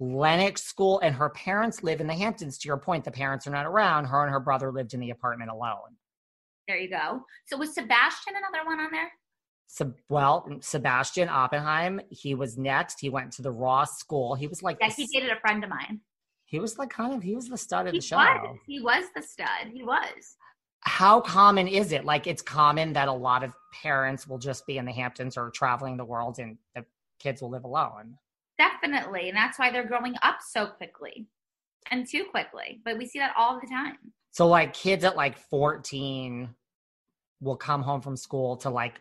Lenox 0.00 0.62
School, 0.62 0.98
and 1.00 1.14
her 1.14 1.28
parents 1.30 1.82
live 1.82 2.00
in 2.00 2.06
the 2.06 2.14
Hamptons. 2.14 2.56
To 2.58 2.68
your 2.68 2.78
point, 2.78 3.04
the 3.04 3.10
parents 3.10 3.46
are 3.46 3.50
not 3.50 3.66
around. 3.66 4.06
Her 4.06 4.22
and 4.22 4.30
her 4.32 4.40
brother 4.40 4.72
lived 4.72 4.94
in 4.94 5.00
the 5.00 5.10
apartment 5.10 5.50
alone. 5.50 5.96
There 6.68 6.78
you 6.78 6.88
go. 6.88 7.22
So 7.46 7.56
was 7.58 7.74
Sebastian 7.74 8.34
another 8.36 8.64
one 8.66 8.80
on 8.80 8.90
there? 8.92 9.10
So, 9.66 9.92
well, 10.08 10.48
Sebastian 10.60 11.28
Oppenheim, 11.28 12.00
he 12.10 12.34
was 12.34 12.56
next. 12.58 12.98
He 13.00 13.08
went 13.10 13.30
to 13.34 13.42
the 13.42 13.52
Ross 13.52 13.98
School. 13.98 14.34
He 14.34 14.46
was 14.46 14.62
like, 14.62 14.78
Yeah, 14.80 14.90
he 14.90 15.06
dated 15.06 15.30
a 15.30 15.38
friend 15.40 15.62
of 15.62 15.70
mine. 15.70 16.00
he 16.46 16.58
was 16.58 16.76
like 16.78 16.90
kind 16.90 17.12
of, 17.14 17.22
he 17.22 17.34
was 17.36 17.48
the 17.48 17.56
stud 17.58 17.86
of 17.86 17.92
He 17.92 17.98
the 17.98 18.04
show. 18.04 18.16
was. 18.16 18.56
He 18.66 18.80
was 18.80 19.04
the 19.14 19.22
stud. 19.22 19.68
He 19.72 19.82
was. 19.84 20.36
How 20.82 21.20
common 21.20 21.68
is 21.68 21.92
it? 21.92 22.04
Like, 22.04 22.26
it's 22.26 22.42
common 22.42 22.92
that 22.94 23.08
a 23.08 23.12
lot 23.12 23.42
of 23.44 23.52
parents 23.82 24.26
will 24.26 24.38
just 24.38 24.66
be 24.66 24.78
in 24.78 24.84
the 24.86 24.92
Hamptons 24.92 25.36
or 25.36 25.50
traveling 25.50 25.96
the 25.96 26.04
world, 26.04 26.38
and 26.38 26.56
the 26.74 26.84
kids 27.18 27.42
will 27.42 27.50
live 27.50 27.64
alone. 27.64 28.16
Definitely. 28.58 29.28
And 29.28 29.36
that's 29.36 29.58
why 29.58 29.70
they're 29.70 29.86
growing 29.86 30.14
up 30.22 30.38
so 30.46 30.66
quickly 30.66 31.26
and 31.90 32.06
too 32.06 32.24
quickly. 32.30 32.80
But 32.84 32.98
we 32.98 33.06
see 33.06 33.18
that 33.18 33.34
all 33.36 33.58
the 33.60 33.66
time. 33.66 33.96
So, 34.32 34.46
like, 34.46 34.72
kids 34.74 35.04
at 35.04 35.16
like 35.16 35.38
14 35.38 36.54
will 37.40 37.56
come 37.56 37.82
home 37.82 38.00
from 38.00 38.16
school 38.16 38.56
to 38.58 38.70
like 38.70 39.00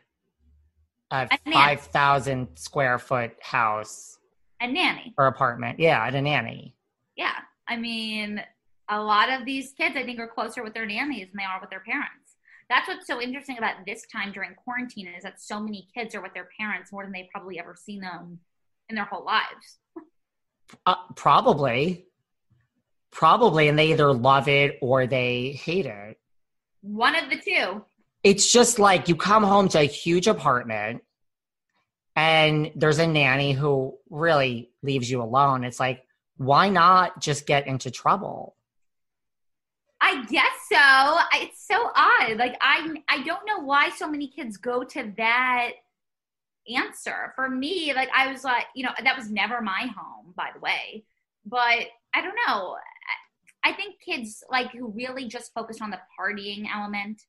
a 1.11 1.27
A 1.31 1.51
5,000 1.51 2.57
square 2.57 2.99
foot 2.99 3.31
house 3.41 4.17
And 4.61 4.73
nanny. 4.73 5.13
or 5.17 5.27
apartment. 5.27 5.79
Yeah, 5.79 6.05
at 6.05 6.15
a 6.15 6.21
nanny. 6.21 6.75
Yeah. 7.15 7.35
I 7.67 7.75
mean, 7.75 8.41
a 8.89 9.01
lot 9.01 9.29
of 9.29 9.45
these 9.45 9.73
kids, 9.73 9.95
I 9.95 10.03
think, 10.03 10.19
are 10.19 10.27
closer 10.27 10.63
with 10.63 10.73
their 10.73 10.85
nannies 10.85 11.27
than 11.27 11.37
they 11.37 11.43
are 11.43 11.61
with 11.61 11.69
their 11.69 11.81
parents. 11.81 12.35
That's 12.69 12.87
what's 12.87 13.07
so 13.07 13.21
interesting 13.21 13.57
about 13.57 13.85
this 13.85 14.05
time 14.11 14.31
during 14.31 14.53
quarantine 14.55 15.07
is 15.07 15.23
that 15.23 15.41
so 15.41 15.59
many 15.59 15.87
kids 15.93 16.13
are 16.13 16.21
with 16.21 16.33
their 16.33 16.49
parents 16.59 16.91
more 16.91 17.03
than 17.03 17.11
they've 17.11 17.29
probably 17.31 17.59
ever 17.59 17.75
seen 17.75 18.01
them 18.01 18.39
in 18.89 18.95
their 18.95 19.05
whole 19.05 19.25
lives. 19.25 19.79
Uh, 20.85 20.95
probably. 21.15 22.05
Probably. 23.11 23.67
And 23.67 23.77
they 23.77 23.91
either 23.91 24.13
love 24.13 24.47
it 24.47 24.77
or 24.81 25.07
they 25.07 25.51
hate 25.51 25.87
it. 25.87 26.19
One 26.81 27.15
of 27.15 27.29
the 27.29 27.37
two. 27.37 27.83
It's 28.23 28.51
just 28.51 28.77
like 28.77 29.07
you 29.07 29.15
come 29.15 29.43
home 29.43 29.69
to 29.69 29.79
a 29.79 29.83
huge 29.83 30.27
apartment 30.27 31.01
and 32.15 32.71
there's 32.75 32.99
a 32.99 33.07
nanny 33.07 33.53
who 33.53 33.97
really 34.09 34.71
leaves 34.83 35.09
you 35.09 35.21
alone. 35.21 35.63
It's 35.63 35.79
like, 35.79 36.03
why 36.37 36.69
not 36.69 37.21
just 37.21 37.47
get 37.47 37.65
into 37.65 37.89
trouble? 37.89 38.55
I 40.09 40.25
guess 40.25 40.43
so. 40.71 41.39
It's 41.43 41.67
so 41.67 41.91
odd. 41.95 42.37
Like 42.37 42.57
I 42.61 42.95
I 43.07 43.21
don't 43.23 43.45
know 43.45 43.59
why 43.59 43.89
so 43.89 44.09
many 44.09 44.27
kids 44.27 44.57
go 44.57 44.83
to 44.83 45.13
that 45.17 45.71
answer. 46.75 47.33
For 47.35 47.49
me, 47.49 47.93
like 47.93 48.09
I 48.15 48.31
was 48.31 48.43
like, 48.43 48.65
you 48.75 48.83
know, 48.83 48.91
that 49.03 49.15
was 49.15 49.29
never 49.29 49.61
my 49.61 49.81
home, 49.95 50.33
by 50.35 50.49
the 50.53 50.59
way. 50.59 51.05
But 51.45 51.87
I 52.13 52.21
don't 52.21 52.35
know. 52.47 52.75
I 53.63 53.69
I 53.69 53.73
think 53.73 53.95
kids 54.03 54.43
like 54.49 54.71
who 54.71 54.87
really 54.87 55.27
just 55.27 55.53
focused 55.53 55.81
on 55.81 55.91
the 55.91 55.99
partying 56.19 56.65
element 56.73 57.21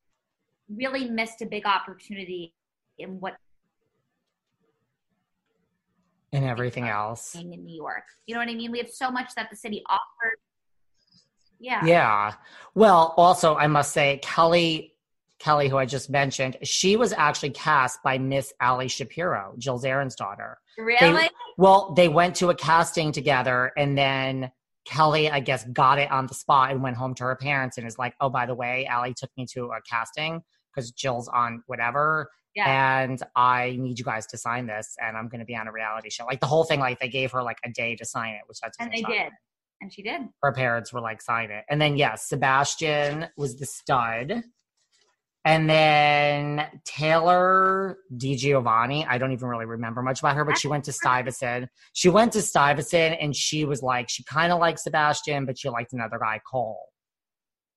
really 0.68 1.08
missed 1.10 1.42
a 1.42 1.46
big 1.46 1.66
opportunity 1.66 2.54
in 2.98 3.20
what 3.20 3.36
And 6.32 6.44
everything 6.44 6.88
else. 6.88 7.34
in 7.34 7.50
New 7.50 7.76
York. 7.76 8.04
You 8.26 8.34
know 8.34 8.40
what 8.40 8.48
I 8.48 8.54
mean? 8.54 8.70
We 8.70 8.78
have 8.78 8.90
so 8.90 9.10
much 9.10 9.34
that 9.34 9.50
the 9.50 9.56
city 9.56 9.82
offers. 9.88 10.38
Yeah. 11.60 11.84
Yeah. 11.84 12.32
Well, 12.74 13.14
also, 13.16 13.54
I 13.54 13.66
must 13.66 13.92
say, 13.92 14.18
Kelly, 14.22 14.94
Kelly, 15.38 15.68
who 15.68 15.76
I 15.76 15.86
just 15.86 16.10
mentioned, 16.10 16.56
she 16.62 16.96
was 16.96 17.12
actually 17.12 17.50
cast 17.50 18.02
by 18.02 18.18
Miss 18.18 18.52
Ali 18.60 18.88
Shapiro, 18.88 19.54
Jill 19.58 19.78
Zarin's 19.78 20.16
daughter. 20.16 20.58
Really? 20.78 21.28
Well, 21.58 21.92
they 21.94 22.08
went 22.08 22.36
to 22.36 22.48
a 22.48 22.54
casting 22.54 23.12
together, 23.12 23.72
and 23.76 23.96
then 23.96 24.50
Kelly, 24.86 25.30
I 25.30 25.40
guess, 25.40 25.64
got 25.64 25.98
it 25.98 26.10
on 26.10 26.26
the 26.26 26.34
spot 26.34 26.70
and 26.70 26.82
went 26.82 26.96
home 26.96 27.14
to 27.16 27.24
her 27.24 27.36
parents 27.36 27.76
and 27.76 27.86
is 27.86 27.98
like, 27.98 28.14
"Oh, 28.20 28.30
by 28.30 28.46
the 28.46 28.54
way, 28.54 28.86
Ali 28.86 29.14
took 29.14 29.30
me 29.36 29.46
to 29.52 29.66
a 29.66 29.80
casting 29.88 30.42
because 30.74 30.90
Jill's 30.92 31.28
on 31.28 31.62
whatever, 31.66 32.30
yeah. 32.54 33.02
and 33.02 33.22
I 33.36 33.76
need 33.78 33.98
you 33.98 34.04
guys 34.04 34.26
to 34.28 34.38
sign 34.38 34.66
this, 34.66 34.96
and 35.02 35.16
I'm 35.16 35.28
going 35.28 35.40
to 35.40 35.44
be 35.44 35.56
on 35.56 35.68
a 35.68 35.72
reality 35.72 36.10
show." 36.10 36.24
Like 36.24 36.40
the 36.40 36.46
whole 36.46 36.64
thing, 36.64 36.80
like 36.80 36.98
they 36.98 37.08
gave 37.08 37.30
her 37.32 37.42
like 37.42 37.58
a 37.64 37.70
day 37.70 37.94
to 37.96 38.04
sign 38.04 38.34
it, 38.34 38.42
which 38.46 38.58
that's 38.60 38.76
and 38.80 38.90
they 38.90 39.02
did. 39.02 39.32
And 39.80 39.92
she 39.92 40.02
did. 40.02 40.22
her 40.42 40.52
parents 40.52 40.92
were 40.92 41.00
like, 41.00 41.22
sign 41.22 41.50
it. 41.50 41.64
And 41.70 41.80
then, 41.80 41.96
yes, 41.96 42.28
Sebastian 42.28 43.28
was 43.36 43.57
the 43.57 43.66
stud. 43.66 44.42
And 45.46 45.70
then 45.70 46.66
Taylor 46.84 47.96
Di 48.14 48.36
Giovanni, 48.36 49.07
I 49.07 49.16
don't 49.16 49.32
even 49.32 49.48
really 49.48 49.64
remember 49.64 50.02
much 50.02 50.20
about 50.20 50.36
her, 50.36 50.44
but 50.44 50.59
she 50.59 50.68
went 50.68 50.84
to 50.84 50.92
Stuyvesant. 50.92 51.70
She 51.94 52.11
went 52.11 52.32
to 52.34 52.42
Stuyvesant 52.42 53.16
and 53.20 53.34
she 53.34 53.64
was 53.64 53.82
like, 53.82 54.11
she 54.11 54.22
kind 54.24 54.52
of 54.52 54.59
liked 54.59 54.80
Sebastian, 54.80 55.46
but 55.46 55.59
she 55.59 55.70
liked 55.70 55.94
another 55.94 56.18
guy, 56.18 56.40
Cole. 56.50 56.90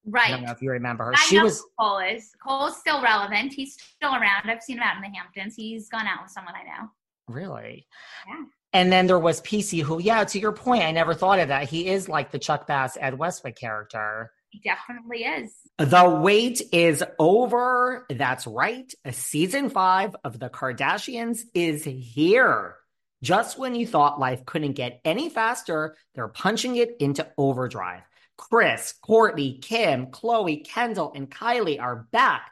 Right. 0.05 0.27
I 0.27 0.31
don't 0.31 0.43
know 0.43 0.51
if 0.51 0.61
you 0.61 0.71
remember 0.71 1.05
her. 1.05 1.13
I 1.13 1.25
She 1.27 1.37
know 1.37 1.43
was, 1.45 1.59
who 1.59 1.69
Cole 1.79 1.99
is. 1.99 2.31
Cole's 2.45 2.77
still 2.77 3.01
relevant. 3.01 3.53
He's 3.53 3.77
still 3.95 4.13
around. 4.13 4.49
I've 4.49 4.61
seen 4.61 4.75
him 4.77 4.83
out 4.83 4.97
in 4.97 5.01
the 5.09 5.17
Hamptons. 5.17 5.55
He's 5.55 5.87
gone 5.87 6.05
out 6.05 6.23
with 6.23 6.31
someone 6.31 6.55
I 6.55 6.63
know. 6.63 6.89
Really? 7.29 7.87
Yeah. 8.27 8.43
And 8.73 8.91
then 8.91 9.05
there 9.05 9.19
was 9.19 9.39
PC, 9.41 9.81
who, 9.83 10.01
yeah, 10.01 10.23
to 10.23 10.39
your 10.39 10.51
point, 10.51 10.83
I 10.83 10.91
never 10.91 11.13
thought 11.13 11.39
of 11.39 11.49
that. 11.49 11.69
He 11.69 11.87
is 11.87 12.09
like 12.09 12.31
the 12.31 12.39
Chuck 12.39 12.65
Bass, 12.65 12.97
Ed 12.99 13.17
Westwick 13.17 13.55
character. 13.55 14.31
He 14.49 14.59
definitely 14.59 15.19
is. 15.19 15.53
The 15.77 16.19
wait 16.21 16.61
is 16.71 17.03
over. 17.19 18.05
That's 18.09 18.47
right. 18.47 18.91
Season 19.11 19.69
five 19.69 20.15
of 20.23 20.39
The 20.39 20.49
Kardashians 20.49 21.41
is 21.53 21.83
here. 21.83 22.75
Just 23.21 23.57
when 23.57 23.75
you 23.75 23.87
thought 23.87 24.19
life 24.19 24.45
couldn't 24.45 24.73
get 24.73 25.01
any 25.05 25.29
faster, 25.29 25.95
they're 26.13 26.27
punching 26.27 26.75
it 26.75 26.97
into 26.99 27.27
overdrive. 27.37 28.01
Kris, 28.37 28.95
Kourtney, 29.03 29.61
Kim, 29.61 30.07
Khloé, 30.07 30.65
Kendall, 30.65 31.13
and 31.15 31.29
Kylie 31.29 31.79
are 31.79 32.07
back 32.11 32.51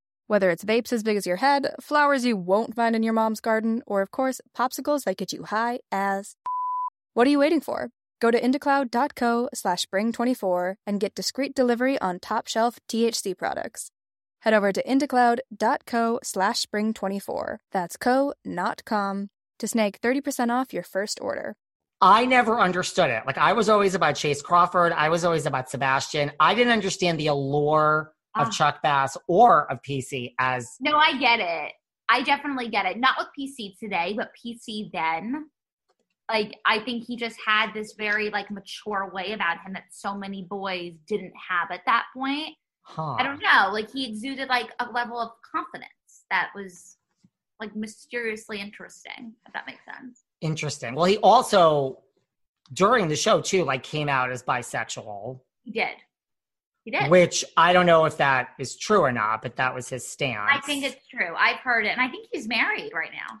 Whether 0.31 0.49
it's 0.49 0.63
vapes 0.63 0.93
as 0.93 1.03
big 1.03 1.17
as 1.17 1.27
your 1.27 1.41
head, 1.41 1.75
flowers 1.81 2.23
you 2.23 2.37
won't 2.37 2.73
find 2.73 2.95
in 2.95 3.03
your 3.03 3.11
mom's 3.11 3.41
garden, 3.41 3.81
or 3.85 4.01
of 4.01 4.11
course, 4.11 4.39
popsicles 4.57 5.03
that 5.03 5.17
get 5.17 5.33
you 5.33 5.43
high 5.43 5.79
as. 5.91 6.37
What 7.13 7.27
are 7.27 7.29
you 7.29 7.39
waiting 7.39 7.59
for? 7.59 7.89
Go 8.21 8.31
to 8.31 8.39
indacloud.co 8.39 9.49
slash 9.53 9.85
spring24 9.85 10.75
and 10.87 11.01
get 11.01 11.15
discreet 11.15 11.53
delivery 11.53 11.99
on 11.99 12.17
top 12.21 12.47
shelf 12.47 12.79
THC 12.87 13.37
products. 13.37 13.91
Head 14.43 14.53
over 14.53 14.71
to 14.71 14.81
indacloud.co 14.81 16.19
slash 16.23 16.65
spring24. 16.65 17.57
That's 17.73 17.97
co, 17.97 18.33
not 18.45 18.85
com, 18.85 19.27
to 19.59 19.67
snag 19.67 19.99
30% 19.99 20.49
off 20.49 20.71
your 20.71 20.83
first 20.83 21.19
order. 21.21 21.57
I 21.99 22.25
never 22.25 22.57
understood 22.57 23.09
it. 23.09 23.23
Like 23.25 23.37
I 23.37 23.51
was 23.51 23.67
always 23.67 23.95
about 23.95 24.15
Chace 24.15 24.41
Crawford. 24.41 24.93
I 24.93 25.09
was 25.09 25.25
always 25.25 25.45
about 25.45 25.69
Sebastian. 25.69 26.31
I 26.39 26.55
didn't 26.55 26.71
understand 26.71 27.19
the 27.19 27.27
allure 27.27 28.13
of 28.37 28.47
Ah. 28.47 28.51
Chuck 28.51 28.81
Bass 28.81 29.17
or 29.27 29.69
of 29.71 29.79
PC 29.81 30.33
as 30.39 30.75
No, 30.79 30.95
I 30.97 31.17
get 31.17 31.39
it. 31.39 31.73
I 32.09 32.21
definitely 32.23 32.69
get 32.69 32.85
it. 32.85 32.97
Not 32.97 33.15
with 33.17 33.27
PC 33.37 33.77
today, 33.79 34.13
but 34.17 34.31
PC 34.43 34.89
then. 34.91 35.49
Like 36.29 36.55
I 36.65 36.79
think 36.79 37.03
he 37.05 37.15
just 37.17 37.37
had 37.45 37.73
this 37.73 37.93
very 37.97 38.29
like 38.29 38.49
mature 38.51 39.09
way 39.13 39.33
about 39.33 39.57
him 39.65 39.73
that 39.73 39.83
so 39.91 40.15
many 40.15 40.43
boys 40.49 40.93
didn't 41.07 41.33
have 41.49 41.71
at 41.71 41.81
that 41.85 42.05
point. 42.15 42.55
huh. 42.83 43.13
I 43.13 43.23
don't 43.23 43.39
know. 43.41 43.69
Like 43.71 43.91
he 43.91 44.07
exuded 44.07 44.47
like 44.49 44.71
a 44.79 44.85
level 44.91 45.19
of 45.19 45.31
confidence 45.49 45.89
that 46.29 46.51
was 46.55 46.97
like 47.59 47.75
mysteriously 47.75 48.59
interesting, 48.61 49.33
if 49.45 49.53
that 49.53 49.67
makes 49.67 49.83
sense. 49.85 50.23
Interesting. 50.41 50.95
Well, 50.95 51.05
he 51.05 51.17
also 51.17 51.99
during 52.73 53.07
the 53.09 53.15
show 53.15 53.41
too, 53.41 53.63
like 53.65 53.83
came 53.83 54.07
out 54.09 54.31
as 54.31 54.41
bisexual, 54.43 55.39
He 55.63 55.71
did. 55.71 55.95
He 56.83 56.91
did. 56.91 57.09
which 57.11 57.45
I 57.57 57.73
don't 57.73 57.85
know 57.85 58.05
if 58.05 58.17
that 58.17 58.49
is 58.59 58.75
true 58.75 59.01
or 59.01 59.11
not, 59.11 59.41
but 59.43 59.55
that 59.57 59.75
was 59.75 59.87
his 59.89 60.07
stance. 60.07 60.49
I 60.51 60.59
think 60.61 60.83
it's 60.83 61.07
true. 61.07 61.35
I've 61.37 61.57
heard 61.57 61.85
it. 61.85 61.89
And 61.89 62.01
I 62.01 62.07
think 62.07 62.27
he's 62.31 62.47
married 62.47 62.91
right 62.93 63.11
now. 63.11 63.39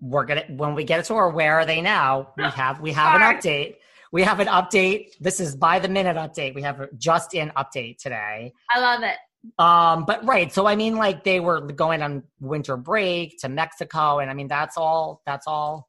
we're 0.00 0.26
gonna 0.26 0.44
when 0.50 0.74
we 0.74 0.84
get 0.84 1.04
to 1.06 1.14
our 1.14 1.30
where 1.30 1.54
are 1.54 1.64
they 1.66 1.80
now? 1.80 2.32
We 2.36 2.44
have 2.44 2.80
we 2.80 2.92
have 2.92 3.14
an 3.20 3.22
update. 3.22 3.76
We 4.12 4.22
have 4.22 4.38
an 4.38 4.48
update. 4.48 5.12
This 5.18 5.40
is 5.40 5.56
by 5.56 5.78
the 5.78 5.88
minute 5.88 6.16
update. 6.16 6.54
We 6.54 6.62
have 6.62 6.80
a 6.80 6.88
just 6.98 7.34
in 7.34 7.50
update 7.56 7.98
today. 7.98 8.52
I 8.70 8.78
love 8.80 9.02
it. 9.02 9.16
Um, 9.58 10.04
but 10.06 10.24
right, 10.24 10.52
so 10.52 10.66
I 10.66 10.76
mean, 10.76 10.96
like 10.96 11.24
they 11.24 11.40
were 11.40 11.60
going 11.60 12.00
on 12.02 12.22
winter 12.40 12.76
break 12.76 13.38
to 13.40 13.48
Mexico, 13.48 14.18
and 14.20 14.30
I 14.30 14.34
mean 14.34 14.48
that's 14.48 14.76
all. 14.76 15.22
That's 15.26 15.46
all. 15.46 15.88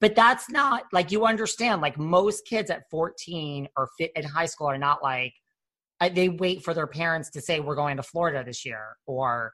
But 0.00 0.14
that's 0.16 0.50
not 0.50 0.84
like 0.92 1.12
you 1.12 1.26
understand. 1.26 1.80
Like 1.80 1.98
most 1.98 2.46
kids 2.46 2.70
at 2.70 2.88
fourteen 2.90 3.68
or 3.76 3.88
fit 3.98 4.12
in 4.16 4.24
high 4.24 4.46
school 4.46 4.68
are 4.68 4.78
not 4.78 5.02
like 5.02 5.34
they 6.08 6.28
wait 6.28 6.64
for 6.64 6.74
their 6.74 6.86
parents 6.86 7.30
to 7.30 7.40
say 7.40 7.60
we're 7.60 7.76
going 7.76 7.96
to 7.96 8.02
Florida 8.02 8.42
this 8.44 8.64
year, 8.64 8.96
or 9.06 9.52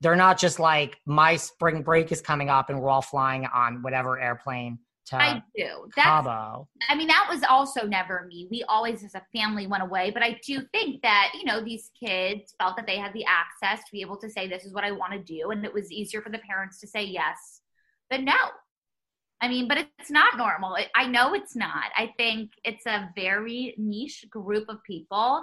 they're 0.00 0.16
not 0.16 0.38
just 0.38 0.58
like 0.58 0.98
my 1.06 1.36
spring 1.36 1.82
break 1.82 2.10
is 2.10 2.20
coming 2.20 2.48
up 2.48 2.70
and 2.70 2.80
we're 2.80 2.90
all 2.90 3.02
flying 3.02 3.46
on 3.46 3.82
whatever 3.82 4.20
airplane 4.20 4.78
to 5.06 5.16
I 5.16 5.42
do. 5.56 5.88
That's 5.96 6.06
Cabo. 6.06 6.68
I 6.88 6.94
mean, 6.94 7.08
that 7.08 7.26
was 7.30 7.42
also 7.48 7.86
never 7.86 8.26
me. 8.28 8.46
We 8.50 8.64
always, 8.68 9.02
as 9.04 9.14
a 9.14 9.22
family, 9.34 9.66
went 9.66 9.82
away. 9.82 10.10
But 10.10 10.22
I 10.22 10.40
do 10.46 10.62
think 10.72 11.02
that, 11.02 11.32
you 11.34 11.44
know, 11.44 11.62
these 11.62 11.90
kids 11.98 12.54
felt 12.60 12.76
that 12.76 12.86
they 12.86 12.98
had 12.98 13.12
the 13.12 13.24
access 13.24 13.84
to 13.84 13.92
be 13.92 14.00
able 14.00 14.16
to 14.18 14.30
say, 14.30 14.46
this 14.46 14.64
is 14.64 14.72
what 14.72 14.84
I 14.84 14.92
want 14.92 15.12
to 15.12 15.18
do. 15.18 15.50
And 15.50 15.64
it 15.64 15.74
was 15.74 15.90
easier 15.90 16.22
for 16.22 16.30
the 16.30 16.38
parents 16.38 16.78
to 16.80 16.86
say 16.86 17.04
yes 17.04 17.60
than 18.10 18.24
no. 18.24 18.34
I 19.40 19.48
mean, 19.48 19.66
but 19.66 19.78
it's 19.98 20.10
not 20.10 20.36
normal. 20.36 20.76
I 20.94 21.08
know 21.08 21.34
it's 21.34 21.56
not. 21.56 21.86
I 21.96 22.12
think 22.16 22.52
it's 22.64 22.86
a 22.86 23.10
very 23.16 23.74
niche 23.76 24.24
group 24.30 24.68
of 24.68 24.84
people. 24.84 25.42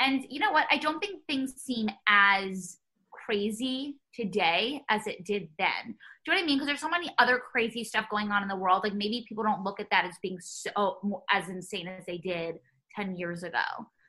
And 0.00 0.24
you 0.28 0.40
know 0.40 0.52
what? 0.52 0.66
I 0.70 0.78
don't 0.78 1.00
think 1.00 1.24
things 1.26 1.54
seem 1.56 1.88
as 2.08 2.78
crazy 3.10 3.96
today 4.14 4.82
as 4.90 5.06
it 5.06 5.24
did 5.24 5.48
then. 5.58 5.68
Do 5.86 6.32
you 6.32 6.32
know 6.32 6.34
what 6.34 6.42
I 6.42 6.46
mean? 6.46 6.56
Because 6.56 6.66
there's 6.66 6.80
so 6.80 6.88
many 6.88 7.10
other 7.18 7.38
crazy 7.38 7.84
stuff 7.84 8.06
going 8.10 8.30
on 8.30 8.42
in 8.42 8.48
the 8.48 8.56
world. 8.56 8.82
Like 8.84 8.94
maybe 8.94 9.24
people 9.28 9.44
don't 9.44 9.62
look 9.62 9.80
at 9.80 9.88
that 9.90 10.04
as 10.04 10.14
being 10.22 10.38
so 10.40 11.22
as 11.30 11.48
insane 11.48 11.88
as 11.88 12.04
they 12.06 12.18
did 12.18 12.56
10 12.96 13.16
years 13.16 13.42
ago. 13.42 13.58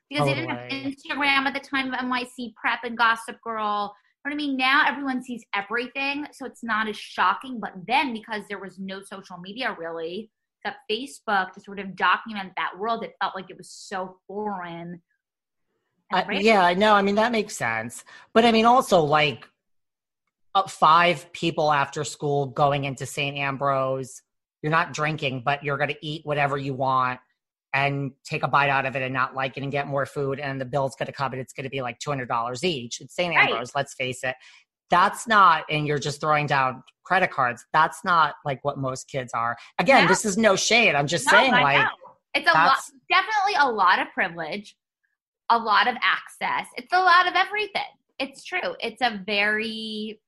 Because 0.09 0.27
they 0.27 0.35
didn't 0.35 0.49
have 0.49 0.69
Instagram 0.69 1.45
at 1.45 1.53
the 1.53 1.59
time 1.59 1.91
of 1.91 1.99
NYC 1.99 2.53
Prep 2.55 2.83
and 2.83 2.97
Gossip 2.97 3.37
Girl. 3.43 3.95
You 4.23 4.31
know 4.31 4.35
what 4.35 4.43
I 4.43 4.47
mean? 4.47 4.57
Now 4.57 4.83
everyone 4.87 5.23
sees 5.23 5.43
everything, 5.53 6.27
so 6.31 6.45
it's 6.45 6.63
not 6.63 6.87
as 6.87 6.97
shocking. 6.97 7.59
But 7.59 7.73
then 7.87 8.13
because 8.13 8.43
there 8.47 8.59
was 8.59 8.77
no 8.79 9.01
social 9.01 9.37
media 9.37 9.75
really, 9.77 10.29
except 10.63 10.79
Facebook 10.89 11.53
to 11.53 11.61
sort 11.61 11.79
of 11.79 11.95
document 11.95 12.53
that 12.55 12.77
world, 12.77 13.03
it 13.03 13.15
felt 13.21 13.35
like 13.35 13.49
it 13.49 13.57
was 13.57 13.69
so 13.69 14.17
foreign. 14.27 15.01
I, 16.11 16.23
random. 16.23 16.45
yeah, 16.45 16.61
I 16.63 16.73
know. 16.73 16.93
I 16.93 17.01
mean, 17.01 17.15
that 17.15 17.31
makes 17.31 17.55
sense. 17.55 18.03
But 18.33 18.45
I 18.45 18.51
mean, 18.51 18.65
also, 18.65 19.01
like, 19.01 19.47
uh, 20.53 20.67
five 20.67 21.31
people 21.33 21.71
after 21.71 22.03
school 22.03 22.45
going 22.47 22.85
into 22.85 23.05
Sant 23.05 23.35
Ambroeus, 23.37 24.21
you're 24.61 24.71
not 24.71 24.93
drinking, 24.93 25.41
but 25.43 25.63
you're 25.63 25.77
going 25.77 25.89
to 25.89 26.05
eat 26.05 26.21
whatever 26.25 26.57
you 26.57 26.73
want 26.73 27.19
and 27.73 28.11
take 28.23 28.41
a 28.43 28.47
bite 28.47 28.69
out 28.69 28.85
of 28.85 28.95
it 28.95 29.01
and 29.01 29.13
not 29.13 29.35
like 29.35 29.57
it 29.57 29.63
and 29.63 29.71
get 29.71 29.85
more 29.87 30.05
food. 30.05 30.39
And 30.39 30.61
the 30.61 30.65
bill's 30.65 30.95
going 30.95 31.07
to 31.07 31.11
come 31.11 31.33
and 31.33 31.41
it's 31.41 31.51
going 31.51 31.65
to 31.65 31.69
be 31.69 31.81
like 31.81 31.99
$200 31.99 32.63
each. 32.63 33.01
It's 33.01 33.13
St. 33.15 33.35
Right. 33.35 33.49
Ambrose, 33.49 33.71
let's 33.75 33.93
face 33.95 34.23
it. 34.23 34.35
That's 34.89 35.27
not, 35.27 35.65
and 35.69 35.85
you're 35.85 35.99
just 35.99 36.21
throwing 36.21 36.45
down 36.47 36.83
credit 37.03 37.31
cards. 37.31 37.65
That's 37.73 38.05
not 38.05 38.35
like 38.45 38.63
what 38.63 38.77
most 38.77 39.09
kids 39.09 39.33
are. 39.33 39.57
Again, 39.77 40.03
No. 40.03 40.07
this 40.07 40.23
is 40.23 40.37
no 40.37 40.55
shade. 40.55 40.95
I'm 40.95 41.07
just 41.07 41.25
No, 41.25 41.31
saying, 41.31 41.53
I 41.53 41.61
like, 41.63 41.77
know. 41.83 41.89
it's 42.35 42.49
a 42.49 42.53
lot, 42.53 42.77
definitely 43.09 43.55
a 43.59 43.69
lot 43.69 43.99
of 43.99 44.07
privilege, 44.13 44.75
a 45.49 45.57
lot 45.57 45.87
of 45.87 45.95
access. 46.01 46.67
It's 46.77 46.93
a 46.93 46.99
lot 46.99 47.27
of 47.27 47.33
everything. 47.35 47.83
It's 48.19 48.43
true. 48.43 48.75
It's 48.79 49.01
a 49.01 49.21
very, 49.25 50.21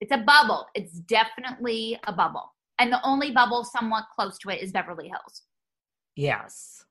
it's 0.00 0.12
a 0.12 0.18
bubble. 0.18 0.66
It's 0.74 0.92
definitely 0.92 1.98
a 2.06 2.12
bubble. 2.12 2.52
And 2.78 2.92
the 2.92 3.00
only 3.04 3.30
bubble 3.30 3.64
somewhat 3.64 4.04
close 4.14 4.38
to 4.38 4.50
it 4.50 4.62
is 4.62 4.72
Beverly 4.72 5.08
Hills. 5.08 5.42
Yes. 6.16 6.84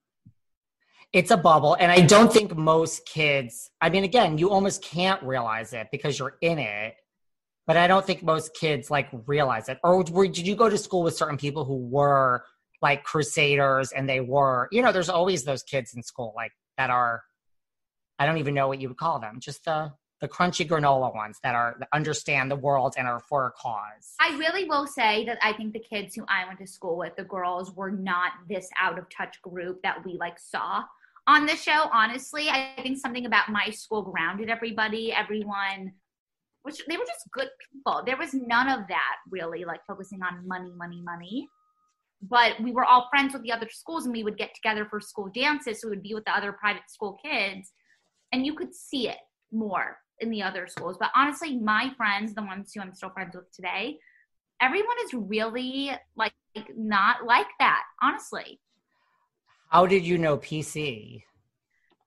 It's 1.12 1.30
a 1.30 1.38
bubble. 1.38 1.76
And 1.80 1.92
I 1.92 2.02
don't 2.02 2.32
think 2.32 2.56
most 2.56 3.06
kids, 3.06 3.70
I 3.82 3.90
mean, 3.90 4.04
again, 4.04 4.38
you 4.38 4.50
almost 4.50 4.82
can't 4.82 5.22
realize 5.22 5.74
it 5.74 5.88
because 5.92 6.18
you're 6.18 6.38
in 6.42 6.58
it. 6.58 6.96
But 7.68 7.78
I 7.78 7.88
don't 7.88 8.06
think 8.06 8.24
most 8.24 8.56
kids 8.56 8.90
like 8.90 9.10
realize 9.26 9.70
it. 9.70 9.78
Or 9.84 10.04
were, 10.04 10.28
did 10.28 10.48
you 10.48 10.56
go 10.56 10.70
to 10.70 10.78
school 10.78 11.04
with 11.04 11.16
certain 11.16 11.38
people 11.38 11.66
who 11.66 11.78
were 11.78 12.44
like 12.82 13.04
crusaders 13.04 13.92
and 13.92 14.10
they 14.10 14.20
were, 14.20 14.68
you 14.72 14.82
know, 14.82 14.92
there's 14.92 15.10
always 15.10 15.44
those 15.44 15.64
kids 15.64 15.94
in 15.94 16.04
school 16.04 16.34
like 16.36 16.52
that 16.78 16.90
are, 16.90 17.24
I 18.20 18.26
don't 18.26 18.38
even 18.38 18.54
know 18.54 18.68
what 18.68 18.80
you 18.80 18.90
would 18.90 18.98
call 18.98 19.20
them, 19.20 19.40
just 19.40 19.66
the, 19.66 19.92
the 20.22 20.28
crunchy 20.28 20.68
granola 20.68 21.14
ones 21.14 21.40
that 21.44 21.56
are 21.56 21.76
that 21.80 21.90
understand 21.94 22.50
the 22.50 22.56
world 22.56 22.96
and 22.98 23.08
are 23.08 23.20
for 23.20 23.48
a 23.48 23.52
cause. 23.52 24.14
I 24.20 24.38
really 24.38 24.66
will 24.66 24.88
say 24.88 25.26
that 25.26 25.38
I 25.42 25.54
think 25.54 25.74
the 25.74 25.80
kids 25.80 26.16
who 26.16 26.24
I 26.30 26.46
went 26.48 26.60
to 26.60 26.68
school 26.68 26.98
with, 26.98 27.16
the 27.16 27.24
girls, 27.24 27.74
were 27.76 27.92
not 27.92 28.32
this 28.48 28.70
out 28.80 28.98
of 28.98 29.10
touch 29.10 29.42
group 29.42 29.82
that 29.84 30.06
we 30.06 30.18
like 30.18 30.40
saw 30.40 30.84
on 31.28 31.46
the 31.46 31.56
show. 31.56 31.90
Honestly, 31.92 32.50
I 32.50 32.74
think 32.82 33.00
something 33.00 33.26
about 33.26 33.50
my 33.50 33.70
school 33.72 34.02
grounded 34.02 34.50
everybody. 34.50 35.12
Everyone, 35.12 35.92
which 36.62 36.82
they 36.88 36.98
were 36.98 37.06
just 37.06 37.30
good 37.32 37.50
people. 37.72 38.04
There 38.06 38.18
was 38.18 38.34
none 38.34 38.70
of 38.70 38.88
that 38.88 39.16
really, 39.30 39.66
like 39.66 39.82
focusing 39.86 40.22
on 40.22 40.48
money, 40.48 40.72
money, 40.78 41.02
money. 41.04 41.50
But 42.22 42.62
we 42.62 42.72
were 42.72 42.86
all 42.86 43.08
friends 43.10 43.34
with 43.34 43.44
the 43.44 43.52
other 43.52 43.68
schools, 43.70 44.06
and 44.06 44.14
we 44.14 44.24
would 44.24 44.38
get 44.38 44.56
together 44.56 44.86
for 44.90 45.02
school 45.02 45.30
dances. 45.34 45.82
So 45.82 45.90
we 45.90 45.98
would 45.98 46.04
be 46.04 46.14
with 46.14 46.24
the 46.24 46.36
other 46.36 46.54
private 46.54 46.90
school 46.90 47.18
kids, 47.22 47.74
and 48.34 48.46
you 48.46 48.56
could 48.56 48.76
see 48.76 49.08
it 49.08 49.20
more 49.52 49.98
in 50.20 50.30
the 50.30 50.42
other 50.42 50.68
schools. 50.68 50.98
But 51.00 51.12
honestly, 51.16 51.58
my 51.58 51.92
friends, 51.96 52.34
the 52.34 52.42
ones 52.42 52.72
who 52.74 52.82
I'm 52.82 52.94
still 52.94 53.12
friends 53.12 53.36
with 53.36 53.50
today, 53.54 54.00
everyone 54.60 54.96
is 55.06 55.14
really 55.14 55.92
like 56.18 56.34
not 56.76 57.26
like 57.26 57.48
that, 57.60 57.84
honestly. 58.02 58.60
How 59.70 59.86
did 59.86 60.06
you 60.06 60.18
know 60.18 60.38
PC? 60.38 61.24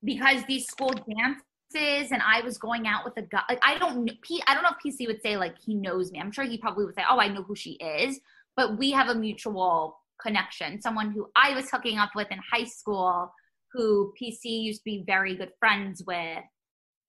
Because 0.04 0.42
these 0.46 0.66
school 0.66 0.90
dances 0.90 2.10
and 2.12 2.22
I 2.22 2.40
was 2.42 2.58
going 2.58 2.86
out 2.86 3.04
with 3.04 3.16
a 3.16 3.22
guy. 3.22 3.42
Like 3.48 3.60
I 3.62 3.78
don't 3.78 4.06
P 4.22 4.42
I 4.46 4.54
don't 4.54 4.62
know 4.62 4.70
if 4.70 4.84
PC 4.84 5.06
would 5.06 5.22
say 5.22 5.36
like 5.36 5.56
he 5.58 5.74
knows 5.74 6.10
me. 6.10 6.20
I'm 6.20 6.32
sure 6.32 6.44
he 6.44 6.58
probably 6.58 6.84
would 6.84 6.94
say, 6.94 7.02
"Oh, 7.08 7.18
I 7.18 7.28
know 7.28 7.42
who 7.42 7.56
she 7.56 7.72
is." 7.72 8.20
But 8.56 8.78
we 8.78 8.90
have 8.92 9.08
a 9.08 9.14
mutual 9.14 9.98
connection. 10.20 10.80
Someone 10.80 11.10
who 11.10 11.28
I 11.36 11.54
was 11.54 11.70
hooking 11.70 11.98
up 11.98 12.10
with 12.14 12.28
in 12.30 12.38
high 12.38 12.64
school 12.64 13.32
who 13.76 14.12
PC 14.20 14.62
used 14.62 14.80
to 14.80 14.84
be 14.84 15.04
very 15.06 15.36
good 15.36 15.52
friends 15.60 16.02
with 16.06 16.42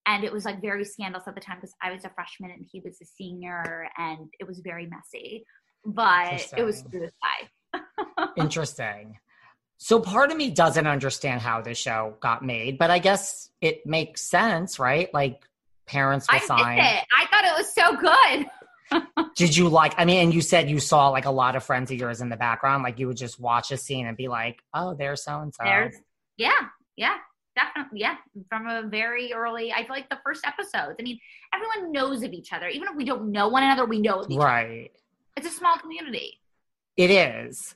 and 0.08 0.24
it 0.24 0.32
was 0.32 0.46
like 0.46 0.62
very 0.62 0.86
scandalous 0.86 1.28
at 1.28 1.36
the 1.36 1.42
time 1.42 1.58
because 1.58 1.76
I 1.82 1.92
was 1.92 2.06
a 2.06 2.10
freshman 2.10 2.52
and 2.52 2.66
he 2.72 2.82
was 2.84 2.98
a 3.02 3.06
senior, 3.06 3.90
and 3.98 4.30
it 4.40 4.48
was 4.48 4.60
very 4.60 4.88
messy. 4.88 5.46
But 5.86 6.50
it 6.58 6.64
was 6.64 6.82
through 6.82 7.02
the 7.02 7.12
sky. 7.12 8.28
Interesting. 8.38 9.20
So 9.78 10.00
part 10.00 10.32
of 10.32 10.38
me 10.38 10.50
doesn't 10.50 10.88
understand 10.88 11.42
how 11.42 11.62
the 11.62 11.76
show 11.76 12.16
got 12.20 12.44
made, 12.44 12.78
but 12.78 12.90
I 12.90 13.00
guess 13.00 13.50
it 13.62 13.86
makes 13.86 14.22
sense, 14.22 14.80
right? 14.80 15.14
Like 15.14 15.44
parents 15.86 16.28
will 16.32 16.40
I 16.40 16.46
sign. 16.46 16.80
It. 16.80 17.04
I 17.16 17.26
thought 17.28 17.44
it 17.44 17.58
was 17.58 17.76
so 17.76 17.98
good. 17.98 19.26
Did 19.36 19.56
you 19.56 19.68
like? 19.68 19.94
I 19.98 20.06
mean, 20.06 20.24
and 20.24 20.34
you 20.34 20.42
said 20.42 20.70
you 20.70 20.80
saw 20.80 21.10
like 21.10 21.26
a 21.26 21.32
lot 21.32 21.58
of 21.58 21.64
friends 21.64 21.92
of 21.92 21.98
yours 21.98 22.22
in 22.22 22.30
the 22.30 22.38
background. 22.38 22.82
Like 22.82 22.98
you 22.98 23.08
would 23.08 23.18
just 23.18 23.40
watch 23.40 23.72
a 23.72 23.78
scene 23.78 24.08
and 24.08 24.16
be 24.16 24.30
like, 24.30 24.64
"Oh, 24.74 24.96
there's 24.96 25.24
so 25.24 25.40
and 25.42 25.54
so." 25.54 25.64
There's 25.66 25.96
yeah, 26.38 26.68
yeah 26.96 27.18
definitely 27.56 28.00
yeah 28.00 28.18
from 28.50 28.68
a 28.68 28.84
very 28.84 29.34
early 29.34 29.74
i 29.74 29.78
feel 29.78 29.90
like 29.90 30.08
the 30.12 30.20
first 30.24 30.46
episodes 30.46 30.96
i 31.00 31.02
mean 31.02 31.18
everyone 31.52 31.92
knows 31.92 32.22
of 32.22 32.32
each 32.32 32.54
other 32.54 32.68
even 32.68 32.88
if 32.88 32.96
we 32.96 33.04
don't 33.04 33.32
know 33.32 33.48
one 33.48 33.64
another 33.64 33.84
we 33.84 34.00
know 34.00 34.20
of 34.20 34.30
each 34.30 34.38
right. 34.38 34.92
other 34.92 35.00
it's 35.38 35.48
a 35.48 35.52
small 35.52 35.78
community. 35.78 36.40
It 36.98 37.12
is. 37.12 37.76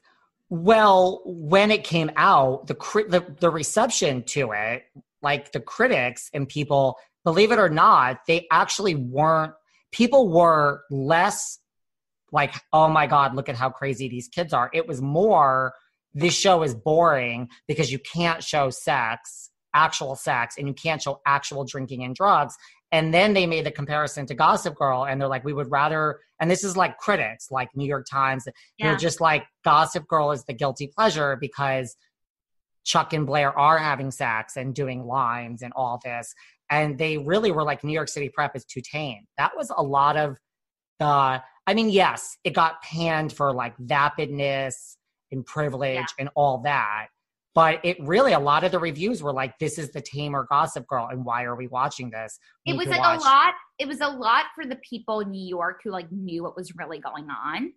Well 0.49 1.21
when 1.25 1.71
it 1.71 1.83
came 1.83 2.11
out 2.17 2.67
the, 2.67 2.73
the 3.07 3.35
the 3.39 3.49
reception 3.49 4.23
to 4.23 4.51
it 4.51 4.83
like 5.21 5.51
the 5.51 5.59
critics 5.61 6.29
and 6.33 6.49
people 6.49 6.97
believe 7.23 7.51
it 7.51 7.59
or 7.59 7.69
not 7.69 8.25
they 8.25 8.47
actually 8.51 8.95
weren't 8.95 9.53
people 9.91 10.27
were 10.27 10.83
less 10.89 11.59
like 12.31 12.55
oh 12.73 12.87
my 12.87 13.05
god 13.05 13.35
look 13.35 13.47
at 13.47 13.55
how 13.55 13.69
crazy 13.69 14.09
these 14.09 14.27
kids 14.27 14.51
are. 14.51 14.69
It 14.73 14.87
was 14.87 15.01
more 15.01 15.73
this 16.13 16.35
show 16.35 16.63
is 16.63 16.75
boring 16.75 17.49
because 17.67 17.91
you 17.91 17.99
can't 17.99 18.43
show 18.43 18.69
sex 18.69 19.51
actual 19.73 20.15
sex 20.15 20.55
and 20.57 20.67
you 20.67 20.73
can't 20.73 21.01
show 21.01 21.21
actual 21.25 21.63
drinking 21.63 22.03
and 22.03 22.15
drugs. 22.15 22.55
And 22.91 23.13
then 23.13 23.33
they 23.33 23.47
made 23.47 23.65
the 23.65 23.71
comparison 23.71 24.25
to 24.25 24.33
Gossip 24.33 24.75
Girl, 24.75 25.05
and 25.05 25.19
they're 25.19 25.29
like, 25.29 25.45
we 25.45 25.53
would 25.53 25.71
rather, 25.71 26.19
and 26.41 26.51
this 26.51 26.65
is 26.65 26.75
like 26.75 26.97
critics, 26.97 27.49
like 27.49 27.69
New 27.73 27.87
York 27.87 28.05
Times, 28.09 28.45
yeah. 28.77 28.89
they're 28.89 28.97
just 28.97 29.21
like, 29.21 29.45
Gossip 29.63 30.07
Girl 30.07 30.31
is 30.31 30.43
the 30.43 30.53
guilty 30.53 30.87
pleasure 30.87 31.37
because 31.39 31.95
Chuck 32.83 33.13
and 33.13 33.25
Blair 33.25 33.57
are 33.57 33.77
having 33.77 34.11
sex 34.11 34.57
and 34.57 34.75
doing 34.75 35.05
lines 35.05 35.61
and 35.61 35.71
all 35.73 36.01
this. 36.03 36.33
And 36.69 36.97
they 36.97 37.17
really 37.17 37.51
were 37.51 37.63
like, 37.63 37.83
New 37.83 37.93
York 37.93 38.09
City 38.09 38.27
Prep 38.27 38.57
is 38.57 38.65
too 38.65 38.81
tame. 38.81 39.25
That 39.37 39.55
was 39.55 39.71
a 39.75 39.83
lot 39.83 40.17
of 40.17 40.37
the, 40.99 41.41
I 41.67 41.73
mean, 41.73 41.89
yes, 41.89 42.37
it 42.43 42.53
got 42.53 42.81
panned 42.81 43.31
for 43.31 43.53
like 43.53 43.77
vapidness 43.77 44.97
and 45.31 45.45
privilege 45.45 45.95
yeah. 45.95 46.05
and 46.19 46.29
all 46.35 46.59
that. 46.59 47.07
But 47.53 47.81
it 47.83 47.97
really 47.99 48.31
a 48.31 48.39
lot 48.39 48.63
of 48.63 48.71
the 48.71 48.79
reviews 48.79 49.21
were 49.21 49.33
like 49.33 49.59
this 49.59 49.77
is 49.77 49.91
the 49.91 50.01
tamer 50.01 50.47
gossip 50.49 50.87
girl 50.87 51.09
and 51.11 51.25
why 51.25 51.43
are 51.43 51.55
we 51.55 51.67
watching 51.67 52.09
this? 52.09 52.39
We 52.65 52.73
it 52.73 52.77
was 52.77 52.87
like 52.87 53.01
watch. 53.01 53.19
a 53.19 53.23
lot 53.23 53.53
it 53.77 53.87
was 53.87 53.99
a 53.99 54.07
lot 54.07 54.45
for 54.55 54.65
the 54.65 54.77
people 54.87 55.19
in 55.19 55.31
new 55.31 55.45
york 55.45 55.81
who 55.83 55.91
like 55.91 56.09
knew 56.11 56.43
what 56.43 56.55
was 56.55 56.73
really 56.75 56.99
going 56.99 57.27
on 57.29 57.73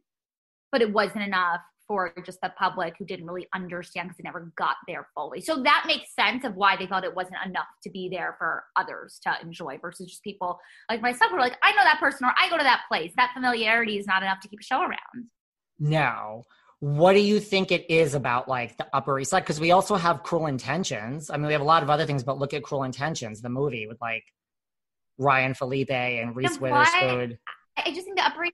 but 0.70 0.82
it 0.82 0.92
wasn't 0.92 1.22
enough 1.22 1.60
for 1.86 2.12
just 2.24 2.40
the 2.42 2.52
public 2.58 2.94
who 2.98 3.04
didn't 3.04 3.26
really 3.26 3.46
understand 3.54 4.08
because 4.08 4.16
they 4.16 4.24
never 4.24 4.50
got 4.56 4.76
there 4.88 5.06
fully. 5.14 5.40
So 5.40 5.62
that 5.62 5.84
makes 5.86 6.14
sense 6.14 6.44
of 6.44 6.56
why 6.56 6.76
they 6.76 6.86
thought 6.86 7.04
it 7.04 7.14
wasn't 7.14 7.36
enough 7.44 7.66
to 7.82 7.90
be 7.90 8.08
there 8.10 8.34
for 8.38 8.64
others 8.74 9.20
to 9.22 9.34
enjoy 9.42 9.78
versus 9.80 10.06
just 10.06 10.24
people 10.24 10.58
like 10.90 11.02
myself 11.02 11.30
who 11.30 11.36
are 11.36 11.40
like 11.40 11.56
i 11.62 11.70
know 11.72 11.84
that 11.84 12.00
person 12.00 12.26
or 12.26 12.32
i 12.40 12.48
go 12.48 12.56
to 12.58 12.64
that 12.64 12.82
place. 12.88 13.12
That 13.16 13.32
familiarity 13.34 13.98
is 13.98 14.06
not 14.06 14.22
enough 14.22 14.40
to 14.40 14.48
keep 14.48 14.60
a 14.60 14.64
show 14.64 14.80
around. 14.80 15.28
No 15.78 16.42
what 16.80 17.14
do 17.14 17.20
you 17.20 17.40
think 17.40 17.72
it 17.72 17.90
is 17.90 18.14
about 18.14 18.48
like 18.48 18.76
the 18.76 18.86
Upper 18.92 19.18
East 19.18 19.30
Side? 19.30 19.40
Because 19.40 19.60
we 19.60 19.70
also 19.70 19.96
have 19.96 20.22
Cruel 20.22 20.46
Intentions. 20.46 21.30
I 21.30 21.36
mean, 21.36 21.46
we 21.46 21.52
have 21.52 21.62
a 21.62 21.66
lot 21.66 21.82
of 21.82 21.90
other 21.90 22.06
things, 22.06 22.22
but 22.22 22.38
look 22.38 22.54
at 22.54 22.62
Cruel 22.62 22.82
Intentions, 22.82 23.40
the 23.40 23.48
movie 23.48 23.86
with 23.86 24.00
like 24.00 24.24
Ryan 25.18 25.54
Phillippe 25.54 25.90
and 25.90 26.36
Reese 26.36 26.60
Witherspoon. 26.60 27.38
I 27.76 27.90
just 27.92 28.04
think 28.04 28.16
the 28.16 28.26
Upper 28.26 28.44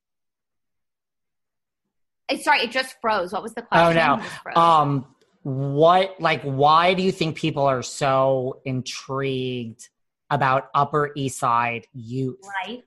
East. 2.30 2.44
Sorry, 2.44 2.60
it 2.60 2.70
just 2.70 2.96
froze. 3.00 3.32
What 3.32 3.42
was 3.42 3.54
the 3.54 3.62
question? 3.62 3.98
Oh 3.98 4.22
no. 4.54 4.60
Um, 4.60 5.06
what 5.42 6.20
like 6.20 6.42
why 6.42 6.94
do 6.94 7.02
you 7.02 7.12
think 7.12 7.36
people 7.36 7.64
are 7.64 7.82
so 7.82 8.60
intrigued 8.64 9.88
about 10.30 10.68
Upper 10.74 11.10
East 11.16 11.38
Side 11.38 11.86
youth? 11.92 12.38
Right. 12.66 12.82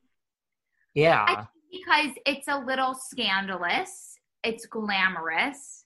Yeah. 0.94 1.46
because 1.72 2.12
it's 2.26 2.48
a 2.48 2.60
little 2.60 2.94
scandalous 2.94 4.13
it's 4.44 4.66
glamorous. 4.66 5.86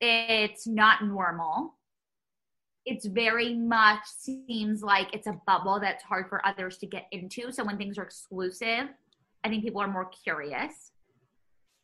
It's 0.00 0.66
not 0.66 1.04
normal. 1.04 1.74
It's 2.84 3.06
very 3.06 3.54
much 3.54 4.00
seems 4.06 4.82
like 4.82 5.12
it's 5.12 5.26
a 5.26 5.38
bubble 5.46 5.78
that's 5.80 6.02
hard 6.02 6.28
for 6.28 6.44
others 6.46 6.78
to 6.78 6.86
get 6.86 7.06
into. 7.12 7.52
So 7.52 7.64
when 7.64 7.76
things 7.76 7.98
are 7.98 8.02
exclusive, 8.02 8.88
I 9.44 9.48
think 9.48 9.62
people 9.62 9.80
are 9.80 9.88
more 9.88 10.06
curious. 10.24 10.92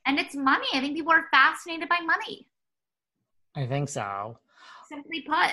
And 0.06 0.18
it's 0.18 0.34
money. 0.34 0.66
I 0.72 0.80
think 0.80 0.96
people 0.96 1.12
are 1.12 1.26
fascinated 1.30 1.88
by 1.88 2.00
money. 2.00 2.48
I 3.54 3.66
think 3.66 3.88
so. 3.88 4.38
Simply 4.88 5.22
put. 5.22 5.52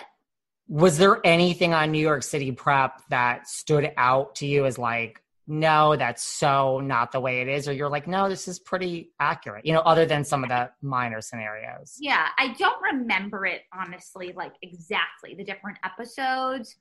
Was 0.68 0.98
there 0.98 1.20
anything 1.26 1.74
on 1.74 1.92
New 1.92 2.00
York 2.00 2.24
City 2.24 2.52
prep 2.52 3.02
that 3.10 3.48
stood 3.48 3.92
out 3.98 4.36
to 4.36 4.46
you 4.46 4.66
as 4.66 4.78
like, 4.78 5.22
no, 5.52 5.98
that's 5.98 6.24
so 6.24 6.80
not 6.80 7.12
the 7.12 7.20
way 7.20 7.42
it 7.42 7.50
is, 7.50 7.68
or 7.68 7.74
you're 7.74 7.90
like, 7.90 8.08
no, 8.08 8.30
this 8.30 8.48
is 8.48 8.58
pretty 8.58 9.12
accurate, 9.20 9.66
you 9.66 9.74
know, 9.74 9.82
other 9.82 10.06
than 10.06 10.24
some 10.24 10.44
of 10.44 10.50
the 10.50 10.70
minor 10.82 11.20
scenarios. 11.20 11.98
Yeah, 12.00 12.28
I 12.38 12.54
don't 12.58 12.82
remember 12.82 13.46
it 13.46 13.64
honestly, 13.78 14.32
like 14.34 14.54
exactly 14.62 15.36
the 15.36 15.44
different 15.44 15.78
episodes. 15.84 16.78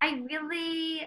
I 0.00 0.22
really, 0.30 1.02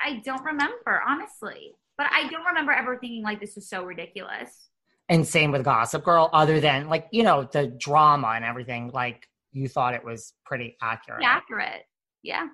I 0.00 0.22
don't 0.24 0.42
remember, 0.42 1.02
honestly. 1.06 1.74
But 1.98 2.06
I 2.10 2.28
don't 2.28 2.46
remember 2.46 2.72
ever 2.72 2.96
thinking 2.96 3.22
like 3.22 3.38
this 3.38 3.58
is 3.58 3.68
so 3.68 3.84
ridiculous. 3.84 4.70
And 5.10 5.28
same 5.28 5.52
with 5.52 5.62
Gossip 5.62 6.04
Girl, 6.04 6.30
other 6.32 6.58
than 6.58 6.88
like, 6.88 7.06
you 7.12 7.22
know, 7.22 7.46
the 7.52 7.66
drama 7.66 8.28
and 8.28 8.46
everything, 8.46 8.92
like 8.94 9.28
you 9.52 9.68
thought 9.68 9.92
it 9.92 10.06
was 10.06 10.32
pretty 10.46 10.78
accurate. 10.80 11.18
Pretty 11.18 11.30
accurate. 11.30 11.82
Yeah. 12.22 12.46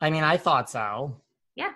I 0.00 0.10
mean, 0.10 0.24
I 0.24 0.36
thought 0.36 0.68
so. 0.68 1.22
Yeah. 1.58 1.72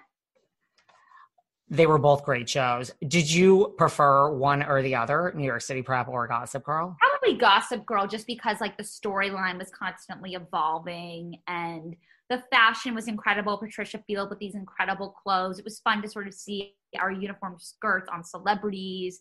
They 1.69 1.87
were 1.87 1.99
both 1.99 2.25
great 2.25 2.49
shows. 2.49 2.93
Did 3.07 3.31
you 3.31 3.75
prefer 3.77 4.31
one 4.31 4.63
or 4.63 4.81
the 4.83 4.95
other, 4.95 5.33
New 5.35 5.45
York 5.45 5.63
City 5.63 5.83
Prep 5.83 6.07
or 6.07 6.29
Gossip 6.29 6.65
Girl? 6.65 6.97
Probably 7.01 7.39
Gossip 7.39 7.85
Girl, 7.85 8.07
just 8.07 8.27
because 8.27 8.61
like 8.61 8.77
the 8.77 8.85
storyline 8.85 9.59
was 9.59 9.71
constantly 9.71 10.35
evolving 10.35 11.39
and 11.49 11.97
the 12.31 12.43
fashion 12.51 12.95
was 12.95 13.09
incredible. 13.09 13.59
Patricia 13.59 14.03
Field 14.07 14.31
with 14.31 14.39
these 14.39 14.55
incredible 14.55 15.11
clothes. 15.23 15.59
It 15.59 15.65
was 15.65 15.81
fun 15.81 16.01
to 16.03 16.09
sort 16.09 16.29
of 16.29 16.35
see 16.35 16.75
our 16.99 17.11
uniform 17.11 17.57
skirts 17.59 18.09
on 18.13 18.23
celebrities. 18.23 19.21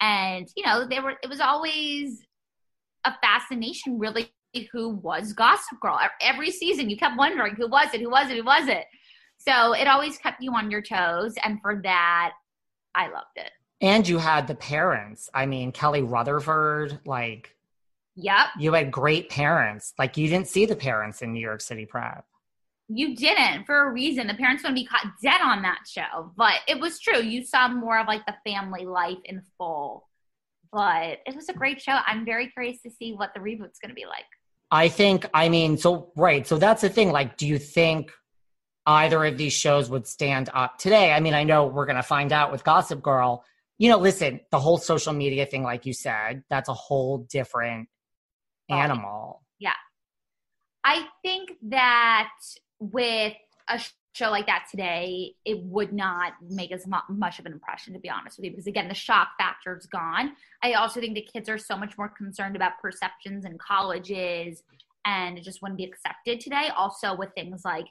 And, 0.00 0.48
you 0.56 0.64
know, 0.64 0.86
they 0.88 1.00
were 1.00 1.16
it 1.22 1.28
was 1.28 1.40
always 1.40 2.22
a 3.04 3.12
fascination 3.20 3.98
really 3.98 4.32
who 4.72 4.88
was 4.90 5.32
Gossip 5.32 5.78
Girl. 5.80 5.98
Every 6.20 6.50
season 6.50 6.88
you 6.88 6.96
kept 6.96 7.18
wondering 7.18 7.54
who 7.54 7.68
was 7.68 7.92
it, 7.92 8.00
who 8.00 8.10
was 8.10 8.30
it, 8.30 8.36
who 8.38 8.44
was 8.44 8.68
it. 8.68 8.84
So 9.38 9.72
it 9.72 9.86
always 9.86 10.18
kept 10.18 10.42
you 10.42 10.52
on 10.52 10.70
your 10.70 10.82
toes. 10.82 11.34
And 11.42 11.60
for 11.62 11.80
that, 11.82 12.32
I 12.94 13.08
loved 13.08 13.36
it. 13.36 13.50
And 13.80 14.06
you 14.06 14.18
had 14.18 14.46
the 14.46 14.54
parents. 14.54 15.30
I 15.32 15.46
mean, 15.46 15.72
Kelly 15.72 16.02
Rutherford, 16.02 16.98
like, 17.06 17.54
yep. 18.16 18.48
You 18.58 18.72
had 18.72 18.90
great 18.90 19.30
parents. 19.30 19.94
Like, 19.98 20.16
you 20.16 20.28
didn't 20.28 20.48
see 20.48 20.66
the 20.66 20.76
parents 20.76 21.22
in 21.22 21.32
New 21.32 21.40
York 21.40 21.60
City 21.60 21.86
Prep. 21.86 22.24
You 22.88 23.14
didn't 23.14 23.66
for 23.66 23.82
a 23.82 23.92
reason. 23.92 24.26
The 24.26 24.34
parents 24.34 24.62
wouldn't 24.62 24.78
be 24.78 24.86
caught 24.86 25.12
dead 25.22 25.40
on 25.42 25.62
that 25.62 25.80
show. 25.86 26.32
But 26.36 26.54
it 26.66 26.80
was 26.80 26.98
true. 26.98 27.20
You 27.20 27.44
saw 27.44 27.68
more 27.68 27.98
of 27.98 28.08
like 28.08 28.26
the 28.26 28.34
family 28.44 28.84
life 28.84 29.18
in 29.24 29.42
full. 29.56 30.08
But 30.72 31.20
it 31.26 31.36
was 31.36 31.48
a 31.48 31.54
great 31.54 31.80
show. 31.80 31.98
I'm 32.06 32.24
very 32.24 32.48
curious 32.48 32.82
to 32.82 32.90
see 32.90 33.12
what 33.12 33.32
the 33.34 33.40
reboot's 33.40 33.78
going 33.78 33.90
to 33.90 33.94
be 33.94 34.06
like. 34.06 34.24
I 34.70 34.88
think, 34.88 35.26
I 35.32 35.48
mean, 35.48 35.78
so, 35.78 36.12
right. 36.16 36.46
So 36.46 36.58
that's 36.58 36.82
the 36.82 36.88
thing. 36.88 37.12
Like, 37.12 37.36
do 37.36 37.46
you 37.46 37.58
think 37.58 38.10
either 38.88 39.22
of 39.26 39.36
these 39.36 39.52
shows 39.52 39.90
would 39.90 40.06
stand 40.06 40.48
up 40.54 40.78
today? 40.78 41.12
I 41.12 41.20
mean, 41.20 41.34
I 41.34 41.44
know 41.44 41.66
we're 41.66 41.84
going 41.84 41.96
to 41.96 42.02
find 42.02 42.32
out 42.32 42.50
with 42.50 42.64
Gossip 42.64 43.02
Girl. 43.02 43.44
You 43.76 43.90
know, 43.90 43.98
listen, 43.98 44.40
the 44.50 44.58
whole 44.58 44.78
social 44.78 45.12
media 45.12 45.44
thing, 45.44 45.62
like 45.62 45.84
you 45.84 45.92
said, 45.92 46.42
that's 46.48 46.70
a 46.70 46.74
whole 46.74 47.18
different 47.18 47.88
animal. 48.70 49.42
Yeah. 49.58 49.74
I 50.84 51.06
think 51.22 51.52
that 51.68 52.30
with 52.80 53.34
a 53.68 53.78
show 54.14 54.30
like 54.30 54.46
that 54.46 54.66
today, 54.70 55.34
it 55.44 55.62
would 55.64 55.92
not 55.92 56.32
make 56.48 56.72
as 56.72 56.86
much 56.86 57.38
of 57.38 57.44
an 57.44 57.52
impression, 57.52 57.92
to 57.92 58.00
be 58.00 58.08
honest 58.08 58.38
with 58.38 58.46
you, 58.46 58.50
because 58.52 58.66
again, 58.66 58.88
the 58.88 58.94
shock 58.94 59.28
factor 59.38 59.76
is 59.76 59.86
gone. 59.86 60.32
I 60.62 60.72
also 60.72 60.98
think 60.98 61.14
the 61.14 61.28
kids 61.30 61.50
are 61.50 61.58
so 61.58 61.76
much 61.76 61.98
more 61.98 62.08
concerned 62.08 62.56
about 62.56 62.72
perceptions 62.80 63.44
in 63.44 63.58
colleges 63.58 64.62
and 65.04 65.36
it 65.36 65.44
just 65.44 65.60
wouldn't 65.60 65.78
be 65.78 65.84
accepted 65.84 66.40
today. 66.40 66.70
Also, 66.76 67.14
with 67.14 67.28
things 67.34 67.66
like, 67.66 67.86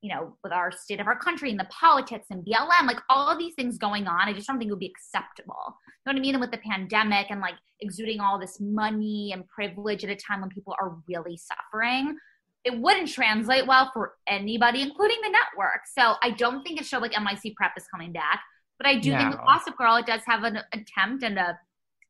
you 0.00 0.14
know, 0.14 0.36
with 0.44 0.52
our 0.52 0.70
state 0.70 1.00
of 1.00 1.06
our 1.06 1.18
country 1.18 1.50
and 1.50 1.58
the 1.58 1.66
politics 1.70 2.26
and 2.30 2.44
BLM, 2.44 2.86
like 2.86 3.00
all 3.08 3.28
of 3.28 3.38
these 3.38 3.54
things 3.54 3.78
going 3.78 4.06
on, 4.06 4.28
I 4.28 4.32
just 4.32 4.46
don't 4.46 4.58
think 4.58 4.68
it 4.68 4.72
would 4.72 4.80
be 4.80 4.86
acceptable. 4.86 5.56
You 5.66 6.12
know 6.12 6.12
what 6.12 6.16
I 6.16 6.20
mean? 6.20 6.34
And 6.34 6.40
with 6.40 6.52
the 6.52 6.58
pandemic 6.58 7.26
and 7.30 7.40
like 7.40 7.56
exuding 7.80 8.20
all 8.20 8.38
this 8.38 8.58
money 8.60 9.32
and 9.32 9.46
privilege 9.48 10.04
at 10.04 10.10
a 10.10 10.16
time 10.16 10.40
when 10.40 10.50
people 10.50 10.74
are 10.80 10.96
really 11.08 11.36
suffering, 11.36 12.16
it 12.64 12.78
wouldn't 12.78 13.08
translate 13.08 13.66
well 13.66 13.90
for 13.92 14.14
anybody, 14.28 14.82
including 14.82 15.18
the 15.22 15.30
network. 15.30 15.80
So 15.92 16.14
I 16.22 16.30
don't 16.30 16.62
think 16.62 16.80
a 16.80 16.84
show 16.84 16.98
like 16.98 17.12
NYC 17.12 17.54
Prep 17.56 17.72
is 17.76 17.84
coming 17.92 18.12
back. 18.12 18.40
But 18.78 18.86
I 18.86 18.98
do 18.98 19.10
no. 19.10 19.18
think 19.18 19.30
with 19.30 19.40
Gossip 19.40 19.76
Girl, 19.76 19.96
it 19.96 20.06
does 20.06 20.20
have 20.26 20.44
an 20.44 20.60
attempt 20.72 21.24
and 21.24 21.38
a 21.38 21.58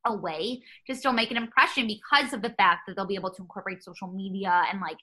a 0.06 0.16
way 0.16 0.62
to 0.86 0.94
still 0.94 1.12
make 1.12 1.30
an 1.30 1.36
impression 1.36 1.86
because 1.86 2.32
of 2.32 2.42
the 2.42 2.50
fact 2.50 2.82
that 2.86 2.96
they'll 2.96 3.06
be 3.06 3.14
able 3.14 3.32
to 3.32 3.42
incorporate 3.42 3.82
social 3.82 4.08
media 4.08 4.62
and 4.70 4.80
like 4.80 4.98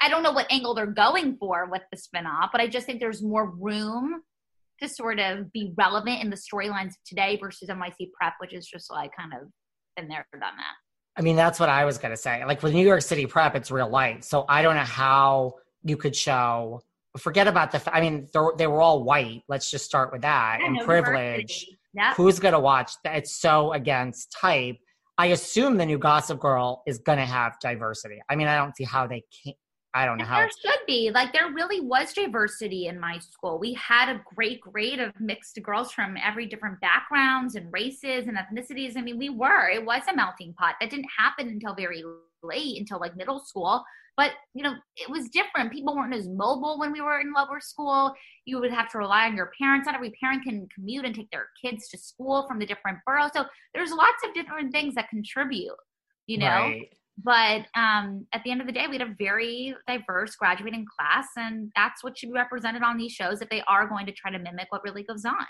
I, 0.00 0.08
don't 0.08 0.22
know 0.22 0.32
what 0.32 0.46
angle 0.50 0.74
they're 0.74 0.86
going 0.86 1.36
for 1.36 1.68
with 1.70 1.82
the 1.90 1.98
spinoff, 1.98 2.50
but 2.52 2.60
I 2.60 2.66
just 2.66 2.86
think 2.86 3.00
there's 3.00 3.22
more 3.22 3.50
room 3.50 4.22
to 4.80 4.88
sort 4.88 5.18
of 5.18 5.52
be 5.52 5.72
relevant 5.76 6.22
in 6.22 6.30
the 6.30 6.36
storylines 6.36 6.88
of 6.88 7.04
today 7.06 7.36
versus 7.40 7.68
NYC 7.68 8.12
Prep, 8.12 8.34
which 8.38 8.52
is 8.52 8.66
just 8.66 8.90
like 8.90 9.10
kind 9.16 9.32
of 9.34 9.48
been 9.96 10.08
there, 10.08 10.26
done 10.32 10.40
that. 10.40 10.74
I 11.18 11.20
mean, 11.20 11.34
that's 11.34 11.58
what 11.58 11.68
I 11.68 11.84
was 11.84 11.98
going 11.98 12.12
to 12.12 12.16
say. 12.16 12.44
Like 12.44 12.62
with 12.62 12.72
New 12.72 12.86
York 12.86 13.02
City 13.02 13.26
prep, 13.26 13.56
it's 13.56 13.72
real 13.72 13.90
light. 13.90 14.24
So 14.24 14.44
I 14.48 14.62
don't 14.62 14.76
know 14.76 14.82
how 14.82 15.54
you 15.82 15.96
could 15.96 16.14
show. 16.14 16.80
Forget 17.16 17.48
about 17.48 17.72
the. 17.72 17.82
I 17.92 18.00
mean, 18.00 18.28
they 18.56 18.68
were 18.68 18.80
all 18.80 19.02
white. 19.02 19.42
Let's 19.48 19.68
just 19.68 19.84
start 19.84 20.12
with 20.12 20.22
that. 20.22 20.60
and 20.62 20.78
privilege. 20.80 21.66
Yep. 21.94 22.14
Who's 22.16 22.38
going 22.38 22.52
to 22.52 22.60
watch? 22.60 22.92
It's 23.04 23.32
so 23.32 23.72
against 23.72 24.30
type. 24.30 24.76
I 25.16 25.26
assume 25.26 25.76
the 25.76 25.86
new 25.86 25.98
Gossip 25.98 26.38
Girl 26.38 26.84
is 26.86 26.98
going 26.98 27.18
to 27.18 27.24
have 27.24 27.58
diversity. 27.60 28.20
I 28.28 28.36
mean, 28.36 28.46
I 28.46 28.56
don't 28.56 28.76
see 28.76 28.84
how 28.84 29.08
they 29.08 29.24
can't. 29.44 29.56
I 29.94 30.04
don't 30.04 30.18
know 30.18 30.22
and 30.22 30.30
how 30.30 30.38
there 30.40 30.50
should 30.50 30.86
be 30.86 31.10
like 31.10 31.32
there 31.32 31.50
really 31.50 31.80
was 31.80 32.12
diversity 32.12 32.88
in 32.88 33.00
my 33.00 33.18
school. 33.18 33.58
We 33.58 33.72
had 33.74 34.10
a 34.10 34.22
great 34.34 34.60
grade 34.60 35.00
of 35.00 35.18
mixed 35.18 35.58
girls 35.62 35.92
from 35.92 36.16
every 36.22 36.46
different 36.46 36.78
backgrounds 36.80 37.54
and 37.54 37.72
races 37.72 38.26
and 38.26 38.36
ethnicities. 38.36 38.96
I 38.96 39.00
mean, 39.00 39.18
we 39.18 39.30
were 39.30 39.70
it 39.70 39.84
was 39.84 40.02
a 40.10 40.14
melting 40.14 40.52
pot. 40.54 40.74
That 40.80 40.90
didn't 40.90 41.08
happen 41.16 41.48
until 41.48 41.74
very 41.74 42.04
late, 42.42 42.78
until 42.78 43.00
like 43.00 43.16
middle 43.16 43.40
school. 43.40 43.82
But 44.16 44.32
you 44.52 44.62
know, 44.62 44.74
it 44.96 45.08
was 45.08 45.30
different. 45.30 45.72
People 45.72 45.96
weren't 45.96 46.14
as 46.14 46.28
mobile 46.28 46.78
when 46.78 46.92
we 46.92 47.00
were 47.00 47.20
in 47.20 47.32
lower 47.32 47.60
school. 47.60 48.12
You 48.44 48.60
would 48.60 48.72
have 48.72 48.90
to 48.90 48.98
rely 48.98 49.26
on 49.26 49.36
your 49.36 49.52
parents. 49.58 49.86
Not 49.86 49.94
every 49.94 50.12
parent 50.22 50.44
can 50.44 50.68
commute 50.74 51.06
and 51.06 51.14
take 51.14 51.30
their 51.30 51.46
kids 51.64 51.88
to 51.88 51.98
school 51.98 52.46
from 52.46 52.58
the 52.58 52.66
different 52.66 52.98
boroughs. 53.06 53.30
So 53.34 53.46
there's 53.74 53.92
lots 53.92 54.22
of 54.26 54.34
different 54.34 54.70
things 54.70 54.94
that 54.96 55.08
contribute. 55.08 55.76
You 56.26 56.38
know. 56.38 56.46
Right 56.46 56.90
but 57.22 57.66
um, 57.74 58.26
at 58.32 58.44
the 58.44 58.50
end 58.52 58.60
of 58.60 58.66
the 58.66 58.72
day, 58.72 58.86
we 58.86 58.96
had 58.96 59.08
a 59.08 59.14
very 59.18 59.74
diverse 59.88 60.36
graduating 60.36 60.86
class, 60.96 61.26
and 61.36 61.72
that's 61.74 62.04
what 62.04 62.16
should 62.16 62.28
be 62.28 62.34
represented 62.34 62.82
on 62.82 62.96
these 62.96 63.12
shows 63.12 63.42
if 63.42 63.48
they 63.48 63.62
are 63.62 63.88
going 63.88 64.06
to 64.06 64.12
try 64.12 64.30
to 64.30 64.38
mimic 64.38 64.66
what 64.70 64.84
really 64.84 65.02
goes 65.02 65.24
on. 65.24 65.46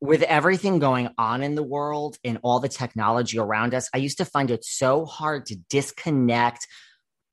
With 0.00 0.22
everything 0.22 0.78
going 0.78 1.08
on 1.18 1.42
in 1.42 1.56
the 1.56 1.62
world 1.62 2.18
and 2.24 2.38
all 2.42 2.60
the 2.60 2.68
technology 2.68 3.38
around 3.38 3.74
us, 3.74 3.88
I 3.92 3.98
used 3.98 4.18
to 4.18 4.24
find 4.24 4.50
it 4.50 4.64
so 4.64 5.04
hard 5.04 5.46
to 5.46 5.56
disconnect, 5.68 6.68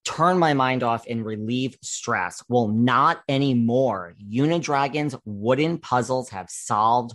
turn 0.06 0.40
my 0.40 0.54
mind 0.54 0.82
off, 0.82 1.06
and 1.08 1.24
relieve 1.24 1.76
stress. 1.84 2.42
Well, 2.50 2.68
not 2.68 3.22
anymore. 3.30 4.16
Unidragon's 4.24 5.16
wooden 5.26 5.78
puzzles 5.78 6.30
have 6.30 6.50
solved 6.50 7.14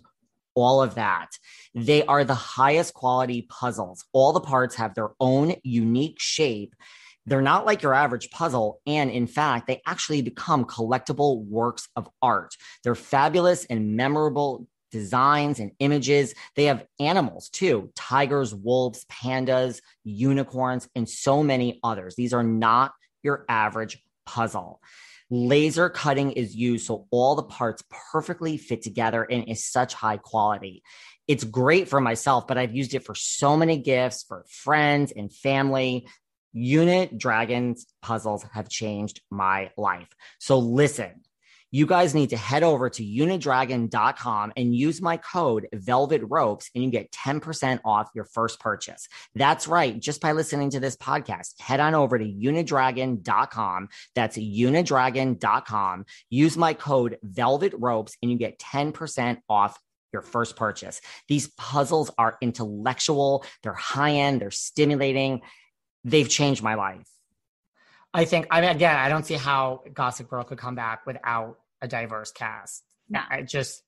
all 0.57 0.83
of 0.83 0.97
that. 0.97 1.29
They 1.75 2.05
are 2.07 2.25
the 2.25 2.35
highest 2.35 2.95
quality 2.95 3.43
puzzles. 3.43 4.05
All 4.13 4.33
the 4.33 4.41
parts 4.41 4.75
have 4.75 4.95
their 4.95 5.11
own 5.21 5.55
unique 5.63 6.19
shape. 6.19 6.75
They're 7.27 7.43
not 7.43 7.67
like 7.67 7.83
your 7.83 7.95
average 7.95 8.31
puzzle. 8.31 8.81
And 8.87 9.11
in 9.11 9.27
fact, 9.27 9.67
they 9.67 9.83
actually 9.87 10.23
become 10.23 10.65
collectible 10.65 11.45
works 11.45 11.89
of 11.95 12.09
art. 12.23 12.57
They're 12.83 12.95
fabulous 12.95 13.65
and 13.67 13.97
memorable 13.97 14.67
designs 14.91 15.61
and 15.61 15.73
images. 15.79 16.35
They 16.55 16.65
have 16.65 16.87
animals 16.99 17.49
too 17.51 17.91
tigers, 17.95 18.55
wolves, 18.55 19.05
pandas, 19.13 19.81
unicorns, 20.05 20.89
and 20.95 21.09
so 21.09 21.43
many 21.43 21.81
others. 21.83 22.15
These 22.17 22.33
are 22.33 22.45
not 22.45 22.93
your 23.23 23.45
average 23.49 24.03
puzzle. 24.25 24.81
Laser 25.29 25.89
cutting 25.89 26.33
is 26.33 26.55
used 26.55 26.87
so 26.87 27.07
all 27.11 27.35
the 27.35 27.43
parts 27.43 27.83
perfectly 28.13 28.57
fit 28.57 28.83
together 28.83 29.25
and 29.25 29.49
is 29.49 29.65
such 29.65 29.95
high 29.95 30.19
quality. 30.19 30.83
It's 31.27 31.43
great 31.43 31.89
for 31.89 32.01
myself, 32.01 32.47
but 32.47 32.59
I've 32.59 32.75
used 32.75 32.95
it 32.95 33.05
for 33.05 33.15
so 33.15 33.57
many 33.57 33.79
gifts 33.79 34.23
for 34.23 34.45
friends 34.49 35.13
and 35.13 35.33
family. 35.33 36.07
Unidragon's 36.55 37.87
puzzles 38.01 38.45
have 38.53 38.69
changed 38.69 39.21
my 39.31 39.71
life. 39.77 40.09
So 40.39 40.59
listen, 40.59 41.23
you 41.77 41.85
guys 41.85 42.15
need 42.15 42.31
to 42.31 42.39
head 42.39 42.63
over 42.63 42.89
to 42.89 43.05
unidragon.com 43.05 44.51
and 44.57 44.75
use 44.75 45.03
my 45.03 45.19
code 45.19 45.69
velvet 45.75 46.23
ropes 46.25 46.71
and 46.75 46.83
you 46.83 46.91
get 46.91 47.13
10% 47.13 47.81
off 47.85 48.09
your 48.15 48.25
first 48.25 48.59
purchase. 48.61 49.07
That's 49.35 49.69
right. 49.69 50.01
Just 50.01 50.23
by 50.23 50.33
listening 50.33 50.71
to 50.71 50.81
this 50.81 50.97
podcast, 50.97 51.61
head 51.61 51.79
on 51.81 51.95
over 51.95 52.19
to 52.19 52.25
unidragon.com. 52.25 53.89
That's 54.15 54.39
unidragon.com. 54.39 56.07
Use 56.31 56.57
my 56.57 56.73
code 56.73 57.19
velvet 57.23 57.75
ropes 57.77 58.17
and 58.23 58.31
you 58.31 58.39
get 58.39 58.59
10% 58.59 59.43
off 59.47 59.79
your 60.15 60.23
first 60.23 60.57
purchase. 60.57 61.03
These 61.29 61.49
puzzles 61.59 62.11
are 62.17 62.39
intellectual, 62.41 63.45
they're 63.63 63.75
high 63.75 64.13
end, 64.13 64.41
they're 64.41 64.51
stimulating. 64.51 65.43
They've 66.05 66.27
changed 66.29 66.63
my 66.63 66.73
life. 66.73 67.07
I 68.15 68.25
think, 68.25 68.47
I 68.51 68.63
mean, 68.63 68.71
again, 68.71 68.97
I 68.97 69.11
don't 69.11 69.27
see 69.27 69.35
how 69.35 69.83
Gossip 69.93 70.31
Girl 70.31 70.43
could 70.43 70.57
come 70.57 70.75
back 70.75 71.05
without 71.05 71.59
a 71.83 71.89
diverse 71.89 72.33
cast. 72.33 72.85
No, 73.09 73.21
I 73.31 73.43
just 73.43 73.83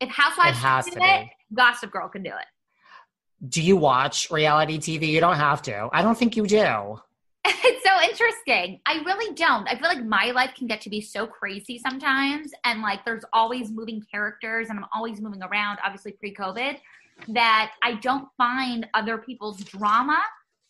if 0.00 0.08
Housewives 0.10 0.58
it 0.58 0.60
has 0.60 0.86
to 0.86 0.98
it, 1.00 1.28
Gossip 1.54 1.90
Girl 1.90 2.08
can 2.08 2.22
do 2.22 2.30
it. 2.30 3.48
Do 3.48 3.62
you 3.62 3.76
watch 3.76 4.30
reality 4.30 4.78
TV? 4.78 5.08
You 5.08 5.20
don't 5.20 5.36
have 5.36 5.62
to. 5.62 5.88
I 5.92 6.02
don't 6.02 6.16
think 6.16 6.36
you 6.36 6.46
do. 6.46 6.98
it's 7.44 7.84
so 7.84 8.02
interesting. 8.02 8.80
I 8.86 9.02
really 9.04 9.34
don't. 9.34 9.68
I 9.68 9.78
feel 9.78 9.88
like 9.88 10.04
my 10.04 10.30
life 10.32 10.52
can 10.56 10.66
get 10.66 10.80
to 10.82 10.90
be 10.90 11.00
so 11.00 11.26
crazy 11.26 11.78
sometimes, 11.78 12.50
and 12.64 12.82
like 12.82 13.04
there's 13.04 13.24
always 13.32 13.70
moving 13.70 14.02
characters, 14.10 14.68
and 14.68 14.78
I'm 14.78 14.86
always 14.94 15.20
moving 15.20 15.42
around. 15.42 15.78
Obviously, 15.84 16.12
pre-COVID, 16.12 16.78
that 17.28 17.72
I 17.82 17.94
don't 17.94 18.28
find 18.36 18.86
other 18.94 19.18
people's 19.18 19.58
drama 19.64 20.18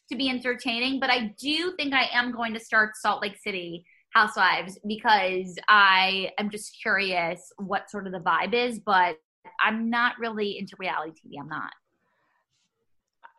to 0.09 0.17
be 0.17 0.29
entertaining. 0.29 1.01
But 1.01 1.11
I 1.11 1.35
do 1.41 1.73
think 1.77 1.95
I 1.95 2.09
am 2.13 2.33
going 2.33 2.55
to 2.55 2.61
start 2.61 2.97
Salt 2.97 3.23
Lake 3.23 3.37
City 3.43 3.85
Housewives 4.17 4.79
because 4.87 5.57
I 5.69 6.31
am 6.39 6.49
just 6.49 6.75
curious 6.81 7.53
what 7.59 7.91
sort 7.91 8.07
of 8.07 8.15
the 8.15 8.19
vibe 8.19 8.55
is, 8.55 8.81
but 8.81 9.17
I'm 9.63 9.91
not 9.91 10.15
really 10.19 10.59
into 10.59 10.75
reality 10.79 11.13
TV. 11.13 11.35
I'm 11.39 11.49
not. 11.49 11.71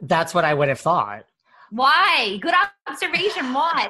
That's 0.01 0.35
what 0.35 0.45
I 0.45 0.53
would 0.53 0.67
have 0.67 0.79
thought. 0.79 1.25
Why? 1.71 2.37
Good 2.39 2.53
observation. 2.87 3.53
Why? 3.53 3.89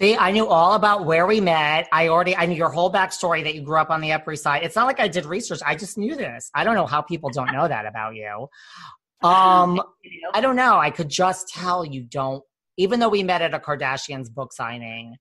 See, 0.00 0.16
I 0.16 0.30
knew 0.30 0.46
all 0.46 0.74
about 0.74 1.04
where 1.04 1.26
we 1.26 1.40
met. 1.40 1.88
I 1.92 2.06
already, 2.06 2.36
I 2.36 2.46
knew 2.46 2.54
your 2.54 2.70
whole 2.70 2.92
backstory 2.92 3.42
that 3.42 3.56
you 3.56 3.62
grew 3.62 3.78
up 3.78 3.90
on 3.90 4.00
the 4.00 4.12
Upper 4.12 4.32
East 4.32 4.44
Side. 4.44 4.62
It's 4.62 4.76
not 4.76 4.86
like 4.86 5.00
I 5.00 5.08
did 5.08 5.26
research. 5.26 5.60
I 5.66 5.74
just 5.74 5.98
knew 5.98 6.14
this. 6.14 6.48
I 6.54 6.62
don't 6.62 6.76
know 6.76 6.86
how 6.86 7.02
people 7.02 7.30
don't 7.30 7.52
know 7.52 7.66
that 7.66 7.86
about 7.86 8.14
you. 8.14 8.48
Um, 9.22 9.82
I 10.32 10.40
don't 10.40 10.56
know. 10.56 10.78
I 10.78 10.88
could 10.88 11.10
just 11.10 11.46
tell 11.48 11.84
you 11.84 12.04
don't, 12.04 12.42
even 12.78 13.00
though 13.00 13.10
we 13.10 13.22
met 13.22 13.42
at 13.42 13.52
a 13.52 13.58
Kardashians 13.58 14.32
book 14.32 14.50
signing, 14.50 15.16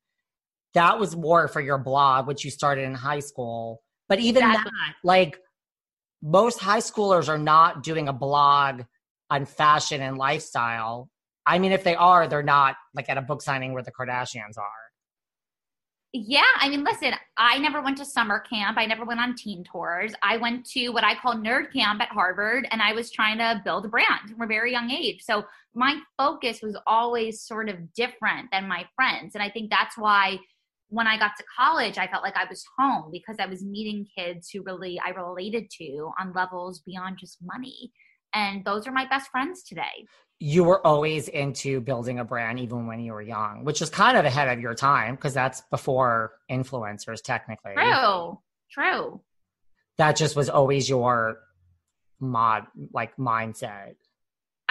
that 0.74 0.99
was 0.99 1.15
more 1.15 1.47
for 1.47 1.61
your 1.61 1.78
blog, 1.78 2.28
which 2.28 2.45
you 2.45 2.51
started 2.51 2.84
in 2.84 2.93
high 2.93 3.20
school. 3.20 3.82
But 4.07 4.20
even 4.20 4.43
exactly. 4.43 4.72
that, 4.72 4.95
like 5.03 5.39
most 6.22 6.59
high 6.59 6.80
schoolers 6.80 7.30
are 7.30 7.38
not 7.38 7.84
doing 7.84 8.07
a 8.07 8.13
blog 8.13 8.84
on 9.30 9.45
fashion 9.45 10.01
and 10.01 10.17
lifestyle. 10.17 11.09
I 11.45 11.59
mean, 11.59 11.72
if 11.72 11.84
they 11.84 11.95
are, 11.95 12.28
they're 12.28 12.43
not 12.43 12.76
like 12.93 13.09
at 13.09 13.17
a 13.17 13.22
book 13.22 13.41
signing 13.41 13.74
where 13.74 13.84
the 13.84 13.91
Kardashians 13.91 14.57
are. 14.57 14.89
Yeah, 16.11 16.41
I 16.57 16.70
mean, 16.70 16.84
listen, 16.84 17.13
I 17.38 17.59
never 17.59 17.84
went 17.84 17.97
to 17.99 18.05
summer 18.05 18.39
camp. 18.39 18.80
I 18.80 18.88
never 18.88 19.05
went 19.05 19.20
on 19.20 19.36
teen 19.36 19.63
tours. 19.63 20.11
I 20.24 20.38
went 20.38 20.65
to 20.72 20.89
what 20.89 21.03
I 21.03 21.13
call 21.13 21.36
nerd 21.36 21.72
camp 21.72 22.01
at 22.01 22.09
Harvard, 22.09 22.67
and 22.72 22.82
I 22.82 22.93
was 22.93 23.11
trying 23.11 23.38
to 23.38 23.61
build 23.63 23.86
a 23.86 23.89
brand 23.89 24.32
from 24.32 24.41
a 24.41 24.47
very 24.47 24.72
young 24.72 24.89
age. 24.89 25.22
So 25.22 25.45
my 25.76 25.99
focus 26.17 26.61
was 26.63 26.76
always 26.88 27.41
sort 27.41 27.70
of 27.70 27.93
different 27.93 28.49
than 28.51 28.67
my 28.67 28.86
friends. 28.95 29.36
And 29.36 29.43
I 29.43 29.51
think 29.51 29.70
that's 29.70 29.99
why 29.99 30.39
when 30.90 31.08
I 31.08 31.18
got 31.18 31.32
to 31.38 31.44
college, 31.58 31.98
I 31.98 32.08
felt 32.08 32.24
like 32.24 32.38
I 32.38 32.46
was 32.50 32.64
home 32.78 33.10
because 33.12 33.38
I 33.40 33.46
was 33.46 33.64
meeting 33.64 34.06
kids 34.18 34.50
who 34.52 34.64
really 34.64 35.00
I 35.06 35.10
related 35.10 35.70
to 35.80 36.12
on 36.20 36.34
levels 36.34 36.82
beyond 36.86 37.18
just 37.20 37.38
money. 37.42 37.92
And 38.34 38.64
those 38.66 38.86
are 38.88 38.92
my 38.92 39.08
best 39.08 39.32
friends 39.32 39.64
today 39.64 40.06
you 40.40 40.64
were 40.64 40.86
always 40.88 41.28
into 41.28 41.82
building 41.82 42.20
a 42.20 42.24
brand 42.24 42.60
even 42.60 42.88
when 42.88 43.02
you 43.02 43.12
were 43.12 43.22
young, 43.22 43.66
which 43.66 43.82
is 43.82 43.90
kind 43.90 44.18
of 44.18 44.24
ahead 44.24 44.48
of 44.48 44.62
your 44.62 44.74
time 44.74 45.16
because 45.16 45.34
that's 45.34 45.62
before 45.70 46.32
influencers 46.50 47.22
technically. 47.22 47.74
True. 47.76 48.40
True. 48.72 49.22
That 49.98 50.16
just 50.16 50.38
was 50.38 50.50
always 50.50 50.88
your 50.88 51.40
mod 52.22 52.68
like 52.94 53.18
mindset. 53.18 53.96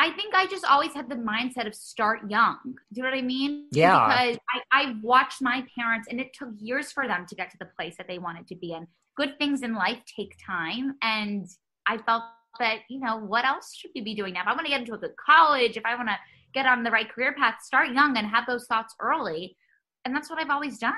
I 0.01 0.13
think 0.13 0.33
I 0.33 0.47
just 0.47 0.65
always 0.65 0.95
had 0.95 1.09
the 1.09 1.17
mindset 1.17 1.67
of 1.67 1.75
start 1.75 2.31
young. 2.31 2.59
Do 2.65 2.73
you 2.93 3.03
know 3.03 3.11
what 3.11 3.19
I 3.19 3.23
mean? 3.23 3.67
Yeah. 3.73 4.07
Because 4.07 4.39
I, 4.73 4.85
I 4.85 4.95
watched 5.03 5.43
my 5.43 5.67
parents 5.77 6.07
and 6.09 6.21
it 6.21 6.33
took 6.33 6.51
years 6.57 6.93
for 6.93 7.09
them 7.09 7.27
to 7.29 7.35
get 7.35 7.51
to 7.51 7.59
the 7.59 7.69
place 7.77 7.97
that 7.99 8.07
they 8.07 8.21
wanted 8.21 8.47
to 8.47 8.55
be 8.55 8.73
in. 8.73 8.87
Good 9.17 9.37
things 9.39 9.63
in 9.63 9.75
life 9.75 9.99
take 10.17 10.37
time. 10.47 10.95
And 11.03 11.49
I 11.89 11.99
felt 11.99 12.23
that, 12.61 12.79
you 12.89 13.01
know, 13.01 13.19
what 13.19 13.45
else 13.45 13.75
should 13.75 13.91
we 13.93 14.01
be 14.01 14.15
doing 14.15 14.35
now? 14.35 14.43
If 14.43 14.47
I 14.47 14.53
want 14.53 14.67
to 14.67 14.71
get 14.71 14.81
into 14.81 14.95
a 14.95 14.99
good 14.99 15.17
college, 15.17 15.77
if 15.77 15.85
I 15.85 15.97
want 15.97 16.09
to 16.09 16.17
get 16.55 16.65
on 16.65 16.85
the 16.85 16.93
right 16.93 17.11
career 17.13 17.35
path, 17.37 17.57
start 17.65 17.89
young 17.91 18.17
and 18.17 18.27
have 18.29 18.45
those 18.47 18.67
thoughts 18.67 18.95
early. 19.01 19.57
And 20.05 20.15
that's 20.15 20.31
what 20.31 20.39
I've 20.39 20.51
always 20.51 20.79
done. 20.79 20.95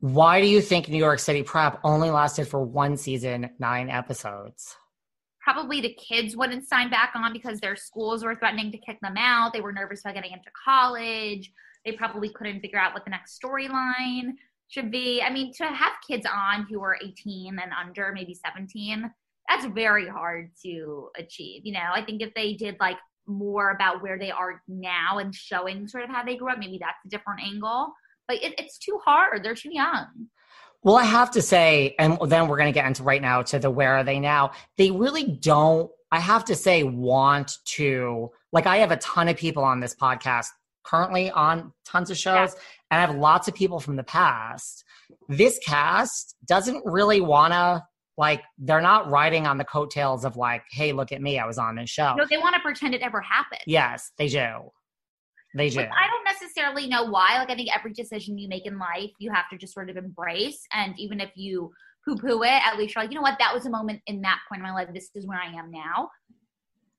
Why 0.00 0.40
do 0.40 0.48
you 0.48 0.60
think 0.60 0.88
New 0.88 0.98
York 0.98 1.20
City 1.20 1.44
Prep 1.44 1.78
only 1.84 2.10
lasted 2.10 2.48
for 2.48 2.60
one 2.60 2.96
season, 2.96 3.50
nine 3.60 3.88
episodes? 3.88 4.76
Probably 5.48 5.80
the 5.80 5.94
kids 5.94 6.36
wouldn't 6.36 6.68
sign 6.68 6.90
back 6.90 7.12
on 7.14 7.32
because 7.32 7.58
their 7.58 7.74
schools 7.74 8.22
were 8.22 8.34
threatening 8.34 8.70
to 8.70 8.76
kick 8.76 8.98
them 9.00 9.16
out. 9.16 9.54
They 9.54 9.62
were 9.62 9.72
nervous 9.72 10.02
about 10.02 10.12
getting 10.12 10.32
into 10.32 10.50
college. 10.62 11.50
They 11.86 11.92
probably 11.92 12.28
couldn't 12.28 12.60
figure 12.60 12.78
out 12.78 12.92
what 12.92 13.06
the 13.06 13.10
next 13.10 13.40
storyline 13.42 14.32
should 14.68 14.90
be. 14.90 15.22
I 15.22 15.30
mean, 15.30 15.54
to 15.54 15.64
have 15.64 15.92
kids 16.06 16.26
on 16.30 16.66
who 16.68 16.82
are 16.82 16.98
18 17.02 17.58
and 17.58 17.72
under, 17.72 18.12
maybe 18.12 18.34
17, 18.34 19.10
that's 19.48 19.64
very 19.64 20.06
hard 20.06 20.50
to 20.66 21.08
achieve. 21.16 21.62
You 21.64 21.72
know, 21.72 21.92
I 21.94 22.04
think 22.04 22.20
if 22.20 22.34
they 22.34 22.52
did 22.52 22.76
like 22.78 22.98
more 23.26 23.70
about 23.70 24.02
where 24.02 24.18
they 24.18 24.30
are 24.30 24.62
now 24.68 25.16
and 25.16 25.34
showing 25.34 25.88
sort 25.88 26.04
of 26.04 26.10
how 26.10 26.26
they 26.26 26.36
grew 26.36 26.52
up, 26.52 26.58
maybe 26.58 26.76
that's 26.78 27.06
a 27.06 27.08
different 27.08 27.40
angle. 27.42 27.94
But 28.26 28.42
it, 28.42 28.60
it's 28.60 28.76
too 28.76 29.00
hard. 29.02 29.42
They're 29.42 29.54
too 29.54 29.72
young. 29.72 30.28
Well, 30.82 30.96
I 30.96 31.04
have 31.04 31.30
to 31.32 31.42
say, 31.42 31.94
and 31.98 32.18
then 32.26 32.48
we're 32.48 32.56
going 32.56 32.72
to 32.72 32.78
get 32.78 32.86
into 32.86 33.02
right 33.02 33.20
now 33.20 33.42
to 33.42 33.58
the 33.58 33.70
where 33.70 33.96
are 33.96 34.04
they 34.04 34.20
now. 34.20 34.52
They 34.76 34.90
really 34.90 35.24
don't, 35.24 35.90
I 36.12 36.20
have 36.20 36.44
to 36.46 36.54
say, 36.54 36.84
want 36.84 37.52
to. 37.76 38.30
Like, 38.52 38.66
I 38.66 38.78
have 38.78 38.92
a 38.92 38.96
ton 38.98 39.28
of 39.28 39.36
people 39.36 39.64
on 39.64 39.80
this 39.80 39.94
podcast 39.94 40.46
currently 40.84 41.30
on 41.30 41.72
tons 41.84 42.10
of 42.10 42.16
shows, 42.16 42.54
yeah. 42.54 42.60
and 42.90 43.00
I 43.00 43.06
have 43.06 43.16
lots 43.16 43.48
of 43.48 43.54
people 43.54 43.80
from 43.80 43.96
the 43.96 44.04
past. 44.04 44.84
This 45.28 45.58
cast 45.64 46.36
doesn't 46.46 46.82
really 46.86 47.20
want 47.20 47.52
to 47.52 47.84
like 48.18 48.42
they're 48.58 48.80
not 48.80 49.08
riding 49.08 49.46
on 49.46 49.58
the 49.58 49.64
coattails 49.64 50.24
of 50.24 50.36
like, 50.36 50.64
hey, 50.70 50.92
look 50.92 51.12
at 51.12 51.22
me, 51.22 51.38
I 51.38 51.46
was 51.46 51.56
on 51.56 51.76
this 51.76 51.88
show. 51.88 52.14
No, 52.16 52.26
they 52.28 52.36
want 52.36 52.54
to 52.56 52.60
pretend 52.60 52.94
it 52.94 53.00
ever 53.00 53.20
happened. 53.20 53.62
Yes, 53.66 54.10
they 54.18 54.28
do. 54.28 54.70
They 55.54 55.70
do. 55.70 55.80
I 55.80 55.84
don't 55.84 56.24
necessarily 56.24 56.88
know 56.88 57.04
why. 57.04 57.38
Like 57.38 57.50
I 57.50 57.54
think 57.54 57.70
every 57.74 57.92
decision 57.92 58.38
you 58.38 58.48
make 58.48 58.66
in 58.66 58.78
life, 58.78 59.10
you 59.18 59.32
have 59.32 59.48
to 59.50 59.56
just 59.56 59.72
sort 59.72 59.90
of 59.90 59.96
embrace. 59.96 60.60
And 60.72 60.98
even 60.98 61.20
if 61.20 61.30
you 61.34 61.72
poo-poo 62.04 62.42
it, 62.42 62.66
at 62.66 62.76
least 62.76 62.94
you're 62.94 63.04
like, 63.04 63.10
you 63.10 63.16
know 63.16 63.22
what, 63.22 63.38
that 63.38 63.54
was 63.54 63.66
a 63.66 63.70
moment 63.70 64.02
in 64.06 64.20
that 64.22 64.38
point 64.48 64.60
in 64.60 64.62
my 64.62 64.72
life. 64.72 64.88
This 64.92 65.10
is 65.14 65.26
where 65.26 65.38
I 65.38 65.52
am 65.58 65.70
now. 65.70 66.10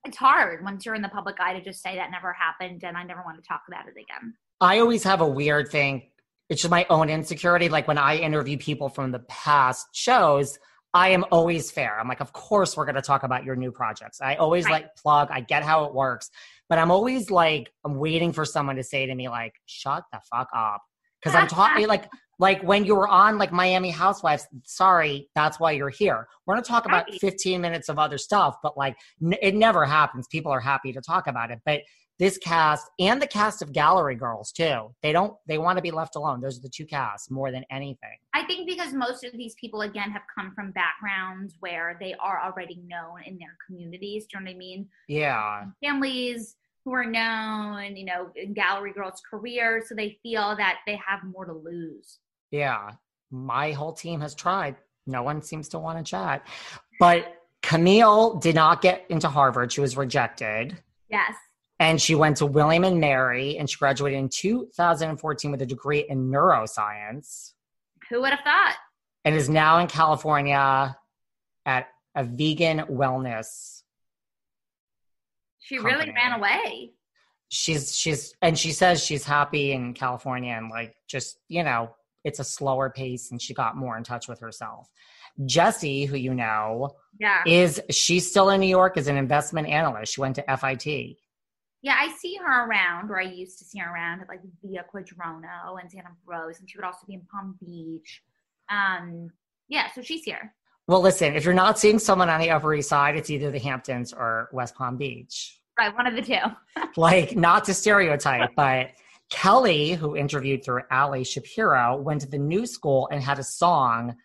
It's 0.05 0.17
hard 0.17 0.63
once 0.63 0.85
you're 0.85 0.95
in 0.95 1.01
the 1.01 1.09
public 1.09 1.39
eye 1.39 1.53
to 1.53 1.61
just 1.61 1.81
say 1.81 1.95
that 1.95 2.09
never 2.11 2.33
happened 2.33 2.83
and 2.83 2.97
I 2.97 3.03
never 3.03 3.21
want 3.23 3.41
to 3.41 3.47
talk 3.47 3.61
about 3.67 3.85
it 3.87 3.91
again. 3.91 4.33
I 4.61 4.79
always 4.79 5.03
have 5.03 5.21
a 5.21 5.27
weird 5.27 5.69
thing. 5.69 6.09
It's 6.49 6.61
just 6.61 6.71
my 6.71 6.85
own 6.89 7.09
insecurity. 7.09 7.69
Like 7.69 7.87
when 7.87 7.97
I 7.97 8.17
interview 8.17 8.57
people 8.57 8.89
from 8.89 9.11
the 9.11 9.19
past 9.19 9.87
shows, 9.93 10.57
I 10.93 11.09
am 11.09 11.23
always 11.31 11.69
fair. 11.69 11.99
I'm 11.99 12.07
like, 12.07 12.21
of 12.21 12.33
course, 12.33 12.75
we're 12.75 12.85
going 12.85 12.95
to 12.95 13.01
talk 13.01 13.23
about 13.23 13.43
your 13.43 13.55
new 13.55 13.71
projects. 13.71 14.21
I 14.21 14.35
always 14.35 14.65
right. 14.65 14.83
like 14.83 14.95
plug, 14.95 15.29
I 15.31 15.41
get 15.41 15.63
how 15.63 15.85
it 15.85 15.93
works, 15.93 16.31
but 16.69 16.77
I'm 16.77 16.91
always 16.91 17.31
like, 17.31 17.71
I'm 17.83 17.95
waiting 17.95 18.31
for 18.31 18.45
someone 18.45 18.75
to 18.75 18.83
say 18.83 19.05
to 19.05 19.15
me, 19.15 19.27
like, 19.27 19.53
shut 19.65 20.03
the 20.13 20.19
fuck 20.31 20.47
up. 20.55 20.81
Cause 21.21 21.35
I'm 21.35 21.47
talking 21.47 21.83
eh, 21.83 21.87
like, 21.87 22.09
like 22.39 22.63
when 22.63 22.85
you 22.85 22.95
were 22.95 23.09
on 23.09 23.37
like 23.37 23.51
Miami 23.51 23.89
Housewives, 23.89 24.47
sorry, 24.63 25.29
that's 25.35 25.59
why 25.59 25.71
you're 25.73 25.89
here. 25.89 26.27
We're 26.45 26.55
going 26.55 26.63
to 26.63 26.69
talk 26.69 26.85
about 26.85 27.11
15 27.15 27.59
minutes 27.59 27.89
of 27.89 27.99
other 27.99 28.17
stuff, 28.17 28.55
but 28.63 28.77
like 28.77 28.95
n- 29.21 29.35
it 29.41 29.53
never 29.53 29.83
happens. 29.83 30.27
People 30.27 30.53
are 30.53 30.61
happy 30.61 30.93
to 30.93 31.01
talk 31.01 31.27
about 31.27 31.51
it, 31.51 31.59
but 31.65 31.81
this 32.19 32.37
cast 32.37 32.89
and 32.99 33.21
the 33.21 33.27
cast 33.27 33.61
of 33.61 33.71
gallery 33.71 34.15
girls 34.15 34.51
too 34.51 34.93
they 35.01 35.11
don't 35.11 35.33
they 35.47 35.57
want 35.57 35.77
to 35.77 35.81
be 35.81 35.89
left 35.89 36.15
alone 36.15 36.41
those 36.41 36.57
are 36.59 36.61
the 36.61 36.69
two 36.69 36.85
casts 36.85 37.31
more 37.31 37.49
than 37.51 37.63
anything 37.71 38.17
i 38.33 38.43
think 38.43 38.67
because 38.67 38.93
most 38.93 39.23
of 39.23 39.31
these 39.31 39.55
people 39.59 39.81
again 39.81 40.11
have 40.11 40.21
come 40.37 40.51
from 40.53 40.71
backgrounds 40.71 41.55
where 41.61 41.97
they 41.99 42.13
are 42.15 42.41
already 42.43 42.81
known 42.85 43.23
in 43.25 43.37
their 43.37 43.55
communities 43.65 44.25
do 44.25 44.37
you 44.37 44.43
know 44.43 44.49
what 44.49 44.55
i 44.55 44.57
mean 44.57 44.87
yeah 45.07 45.63
families 45.83 46.57
who 46.85 46.93
are 46.93 47.05
known 47.05 47.95
you 47.95 48.05
know 48.05 48.29
in 48.35 48.53
gallery 48.53 48.93
girls 48.93 49.21
careers 49.29 49.87
so 49.87 49.95
they 49.95 50.17
feel 50.23 50.55
that 50.55 50.79
they 50.85 50.95
have 50.95 51.19
more 51.23 51.45
to 51.45 51.53
lose 51.53 52.19
yeah 52.51 52.91
my 53.31 53.71
whole 53.71 53.93
team 53.93 54.21
has 54.21 54.33
tried 54.33 54.75
no 55.05 55.23
one 55.23 55.41
seems 55.41 55.69
to 55.69 55.79
want 55.79 55.97
to 55.97 56.09
chat 56.09 56.45
but 56.99 57.35
camille 57.61 58.35
did 58.35 58.55
not 58.55 58.81
get 58.81 59.05
into 59.09 59.27
harvard 59.27 59.71
she 59.71 59.81
was 59.81 59.97
rejected 59.97 60.77
yes 61.09 61.35
and 61.79 62.01
she 62.01 62.13
went 62.13 62.37
to 62.37 62.45
William 62.45 62.83
and 62.83 62.99
Mary 62.99 63.57
and 63.57 63.69
she 63.69 63.77
graduated 63.77 64.19
in 64.19 64.29
2014 64.29 65.51
with 65.51 65.61
a 65.61 65.65
degree 65.65 66.05
in 66.07 66.29
neuroscience. 66.29 67.53
Who 68.09 68.21
would 68.21 68.31
have 68.31 68.41
thought? 68.43 68.75
And 69.23 69.33
is 69.33 69.49
now 69.49 69.79
in 69.79 69.87
California 69.87 70.97
at 71.65 71.87
a 72.15 72.23
vegan 72.25 72.79
wellness. 72.79 73.78
She 75.69 75.77
company. 75.77 75.95
really 75.95 76.11
ran 76.13 76.33
away. 76.33 76.91
She's 77.49 77.95
she's 77.95 78.33
and 78.41 78.57
she 78.57 78.71
says 78.71 79.03
she's 79.03 79.23
happy 79.23 79.71
in 79.71 79.93
California 79.93 80.53
and 80.53 80.69
like 80.69 80.95
just, 81.07 81.37
you 81.47 81.63
know, 81.63 81.91
it's 82.23 82.39
a 82.39 82.43
slower 82.43 82.89
pace 82.89 83.29
and 83.29 83.39
she 83.39 83.53
got 83.53 83.77
more 83.77 83.95
in 83.95 84.03
touch 84.03 84.27
with 84.27 84.39
herself. 84.39 84.89
Jessie, 85.45 86.05
who 86.05 86.17
you 86.17 86.33
know, 86.33 86.89
yeah. 87.19 87.43
is 87.45 87.79
she's 87.91 88.27
still 88.27 88.49
in 88.49 88.61
New 88.61 88.67
York 88.67 88.97
as 88.97 89.07
an 89.07 89.15
investment 89.15 89.67
analyst. 89.67 90.13
She 90.13 90.21
went 90.21 90.35
to 90.37 90.57
FIT. 90.57 91.17
Yeah, 91.83 91.95
I 91.97 92.11
see 92.17 92.35
her 92.43 92.67
around, 92.67 93.11
or 93.11 93.19
I 93.19 93.25
used 93.25 93.59
to 93.59 93.65
see 93.65 93.77
her 93.77 93.93
around 93.93 94.21
at 94.21 94.27
like 94.27 94.41
Via 94.63 94.83
Quadronno 94.91 95.79
and 95.79 95.89
Sant 95.89 96.03
Ambroeus, 96.03 96.59
and 96.59 96.69
she 96.69 96.79
would 96.79 96.85
also 96.85 97.05
be 97.07 97.13
in 97.13 97.21
Palm 97.31 97.55
Beach. 97.63 98.23
Um, 98.71 99.29
yeah, 99.67 99.91
so 99.93 100.01
she's 100.01 100.23
here. 100.23 100.55
Well, 100.87 101.01
listen, 101.01 101.35
if 101.35 101.45
you're 101.45 101.53
not 101.53 101.77
seeing 101.77 101.99
someone 101.99 102.29
on 102.29 102.41
the 102.41 102.49
Upper 102.49 102.73
East 102.73 102.89
Side, 102.89 103.15
it's 103.15 103.29
either 103.29 103.51
the 103.51 103.59
Hamptons 103.59 104.11
or 104.11 104.49
West 104.51 104.73
Palm 104.73 104.97
Beach. 104.97 105.58
Right, 105.79 105.95
one 105.95 106.07
of 106.07 106.13
the 106.13 106.21
two. 106.21 106.35
like, 106.97 107.37
not 107.37 107.63
to 107.65 107.73
stereotype, 107.73 108.49
but 108.53 108.89
Kelly, 109.29 109.93
who 109.93 110.17
interviewed 110.17 110.65
through 110.65 110.81
Ali 110.91 111.23
Shapiro, 111.23 111.95
went 111.95 112.19
to 112.21 112.27
the 112.27 112.37
new 112.37 112.65
school 112.65 113.07
and 113.09 113.23
had 113.23 113.39
a 113.39 113.43
song, 113.43 114.17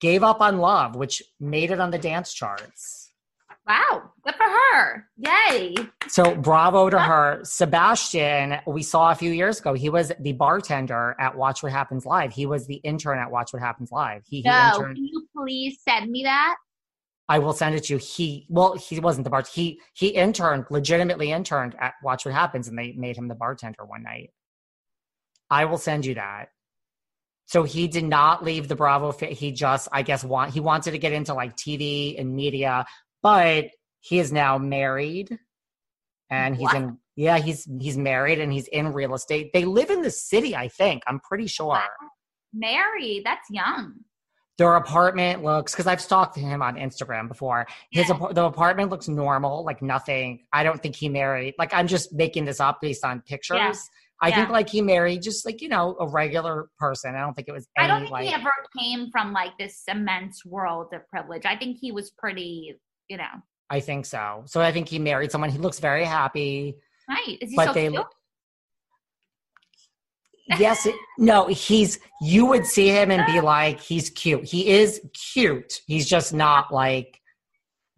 Gave 0.00 0.24
Up 0.24 0.40
on 0.40 0.58
Love, 0.58 0.96
which 0.96 1.22
made 1.38 1.70
it 1.70 1.78
on 1.78 1.92
the 1.92 1.98
dance 1.98 2.32
charts. 2.32 3.12
Wow, 3.68 4.10
good 4.24 4.34
for 4.34 4.42
her. 4.42 5.06
Yay. 5.16 5.76
So 6.08 6.34
bravo 6.34 6.90
to 6.90 6.98
her. 6.98 7.38
Sebastian, 7.44 8.56
we 8.66 8.82
saw 8.82 9.12
a 9.12 9.14
few 9.14 9.30
years 9.30 9.60
ago, 9.60 9.74
he 9.74 9.90
was 9.90 10.10
the 10.18 10.32
bartender 10.32 11.14
at 11.20 11.36
Watch 11.36 11.62
What 11.62 11.70
Happens 11.70 12.04
Live. 12.04 12.32
He 12.32 12.46
was 12.46 12.66
the 12.66 12.76
intern 12.76 13.20
at 13.20 13.30
Watch 13.30 13.52
What 13.52 13.62
Happens 13.62 13.92
Live. 13.92 14.24
He, 14.26 14.42
no, 14.42 14.50
he 14.50 14.66
interned. 14.66 14.96
can 14.96 15.04
you 15.04 15.28
please 15.36 15.78
send 15.88 16.10
me 16.10 16.24
that? 16.24 16.56
I 17.30 17.38
will 17.38 17.52
send 17.52 17.76
it 17.76 17.84
to 17.84 17.94
you. 17.94 17.98
He 17.98 18.44
well, 18.48 18.74
he 18.74 18.98
wasn't 18.98 19.22
the 19.22 19.30
bartender. 19.30 19.52
He 19.54 19.80
he 19.94 20.08
interned, 20.08 20.66
legitimately 20.68 21.30
interned 21.30 21.76
at 21.80 21.94
Watch 22.02 22.24
What 22.24 22.34
Happens, 22.34 22.66
and 22.66 22.76
they 22.76 22.92
made 22.92 23.16
him 23.16 23.28
the 23.28 23.36
bartender 23.36 23.84
one 23.86 24.02
night. 24.02 24.30
I 25.48 25.64
will 25.66 25.78
send 25.78 26.04
you 26.04 26.16
that. 26.16 26.48
So 27.46 27.62
he 27.62 27.86
did 27.86 28.04
not 28.04 28.44
leave 28.44 28.66
the 28.66 28.74
Bravo. 28.74 29.12
He 29.12 29.52
just, 29.52 29.88
I 29.92 30.02
guess, 30.02 30.24
want 30.24 30.52
he 30.52 30.58
wanted 30.58 30.90
to 30.90 30.98
get 30.98 31.12
into 31.12 31.32
like 31.32 31.56
TV 31.56 32.20
and 32.20 32.34
media, 32.34 32.84
but 33.22 33.66
he 34.00 34.18
is 34.18 34.32
now 34.32 34.58
married 34.58 35.38
and 36.30 36.56
he's 36.56 36.64
what? 36.64 36.76
in 36.76 36.98
yeah 37.16 37.38
he's 37.38 37.68
he's 37.80 37.98
married 37.98 38.40
and 38.40 38.52
he's 38.52 38.66
in 38.68 38.92
real 38.92 39.14
estate 39.14 39.52
they 39.52 39.64
live 39.64 39.90
in 39.90 40.00
the 40.00 40.10
city 40.10 40.56
i 40.56 40.68
think 40.68 41.02
i'm 41.06 41.20
pretty 41.20 41.46
sure 41.46 41.66
wow. 41.66 41.88
married 42.54 43.22
that's 43.24 43.48
young 43.50 43.94
their 44.60 44.76
apartment 44.76 45.42
looks 45.42 45.72
because 45.72 45.86
i've 45.86 46.02
stalked 46.02 46.36
him 46.36 46.60
on 46.60 46.76
instagram 46.76 47.26
before 47.26 47.66
his 47.90 48.08
yeah. 48.10 48.28
the 48.32 48.44
apartment 48.44 48.90
looks 48.90 49.08
normal 49.08 49.64
like 49.64 49.80
nothing 49.80 50.44
i 50.52 50.62
don't 50.62 50.82
think 50.82 50.94
he 50.94 51.08
married 51.08 51.54
like 51.58 51.72
i'm 51.72 51.86
just 51.86 52.12
making 52.12 52.44
this 52.44 52.60
up 52.60 52.78
based 52.80 53.04
on 53.04 53.22
pictures 53.22 53.58
yeah. 53.58 53.74
I 54.22 54.30
think 54.32 54.50
like 54.50 54.68
he 54.68 54.82
married 54.82 55.22
just 55.22 55.46
like, 55.46 55.62
you 55.62 55.70
know, 55.70 55.96
a 55.98 56.06
regular 56.06 56.68
person. 56.78 57.14
I 57.14 57.20
don't 57.20 57.32
think 57.32 57.48
it 57.48 57.52
was 57.52 57.66
any 57.78 57.86
I 57.86 57.88
don't 57.88 58.00
think 58.00 58.10
like 58.10 58.28
he 58.28 58.34
ever 58.34 58.52
came 58.78 59.10
from 59.10 59.32
like 59.32 59.56
this 59.58 59.82
immense 59.88 60.44
world 60.44 60.88
of 60.92 61.08
privilege. 61.08 61.46
I 61.46 61.56
think 61.56 61.78
he 61.80 61.90
was 61.90 62.10
pretty, 62.10 62.78
you 63.08 63.16
know, 63.16 63.32
I 63.70 63.80
think 63.80 64.04
so. 64.04 64.42
So 64.44 64.60
I 64.60 64.72
think 64.72 64.90
he 64.90 64.98
married 64.98 65.32
someone. 65.32 65.48
He 65.48 65.56
looks 65.56 65.78
very 65.78 66.04
happy. 66.04 66.76
right. 67.08 67.38
Is 67.40 67.48
he 67.48 67.56
but 67.56 67.68
so 67.68 67.72
they 67.72 67.88
cute? 67.88 68.04
Yes 70.58 70.86
no 71.18 71.46
he's 71.46 71.98
you 72.20 72.46
would 72.46 72.66
see 72.66 72.88
him 72.88 73.10
and 73.10 73.24
be 73.26 73.40
like 73.40 73.80
he's 73.80 74.10
cute. 74.10 74.44
He 74.44 74.68
is 74.68 75.00
cute. 75.32 75.80
He's 75.86 76.08
just 76.08 76.32
not 76.32 76.72
like 76.72 77.20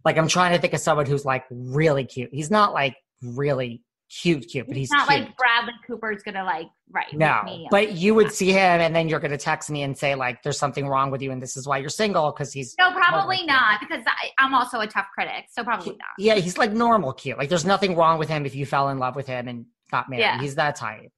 like 0.05 0.19
i'm 0.19 0.29
trying 0.29 0.53
to 0.53 0.59
think 0.59 0.73
of 0.75 0.81
someone 0.81 1.07
who's 1.07 1.25
like 1.25 1.45
really 1.51 2.05
cute. 2.05 2.31
He's 2.33 2.51
not 2.51 2.73
like 2.73 2.97
really 3.23 3.83
cute 4.21 4.47
cute 4.49 4.67
but 4.67 4.77
he's, 4.77 4.89
It's 4.89 4.93
not 4.93 5.09
cute. 5.09 5.21
Like 5.21 5.37
Bradley 5.37 5.73
Cooper's 5.87 6.23
gonna 6.23 6.45
like 6.45 6.67
right. 6.91 7.07
no 7.15 7.41
me- 7.45 7.67
but 7.71 7.93
you 7.93 8.15
would 8.15 8.31
see 8.31 8.51
him 8.51 8.81
and 8.81 8.95
then 8.95 9.09
you're 9.09 9.21
to 9.21 9.39
text 9.39 9.71
me 9.71 9.83
and 9.83 9.97
say 9.97 10.15
like 10.15 10.43
there's 10.43 10.59
something 10.59 10.87
wrong 10.87 11.11
with 11.11 11.23
you 11.23 11.31
and 11.31 11.41
this 11.41 11.57
is 11.57 11.67
why 11.67 11.79
you're 11.79 11.89
single 11.89 12.31
because 12.31 12.53
he's 12.53 12.75
no, 12.79 12.93
probably 12.93 13.45
not 13.47 13.81
because 13.81 14.03
I, 14.07 14.31
I'm 14.39 14.55
also 14.55 14.81
a 14.81 14.87
tough 14.87 15.07
critic, 15.15 15.47
so 15.51 15.65
probably 15.65 15.93
not. 15.93 16.01
yeah 16.19 16.35
he's 16.35 16.59
like 16.59 16.73
normal 16.73 17.13
cute. 17.13 17.39
Like 17.39 17.49
there's 17.49 17.65
nothing 17.65 17.97
wrong 17.97 18.19
with 18.19 18.29
him 18.29 18.45
if 18.45 18.55
you 18.55 18.67
fell 18.67 18.91
in 18.91 18.99
love 18.99 19.17
with 19.17 19.27
him 19.27 19.49
and 19.49 19.65
got 19.91 20.11
married. 20.11 20.23
Yeah. 20.23 20.41
he's 20.41 20.57
that 20.57 20.77
type. 20.77 21.11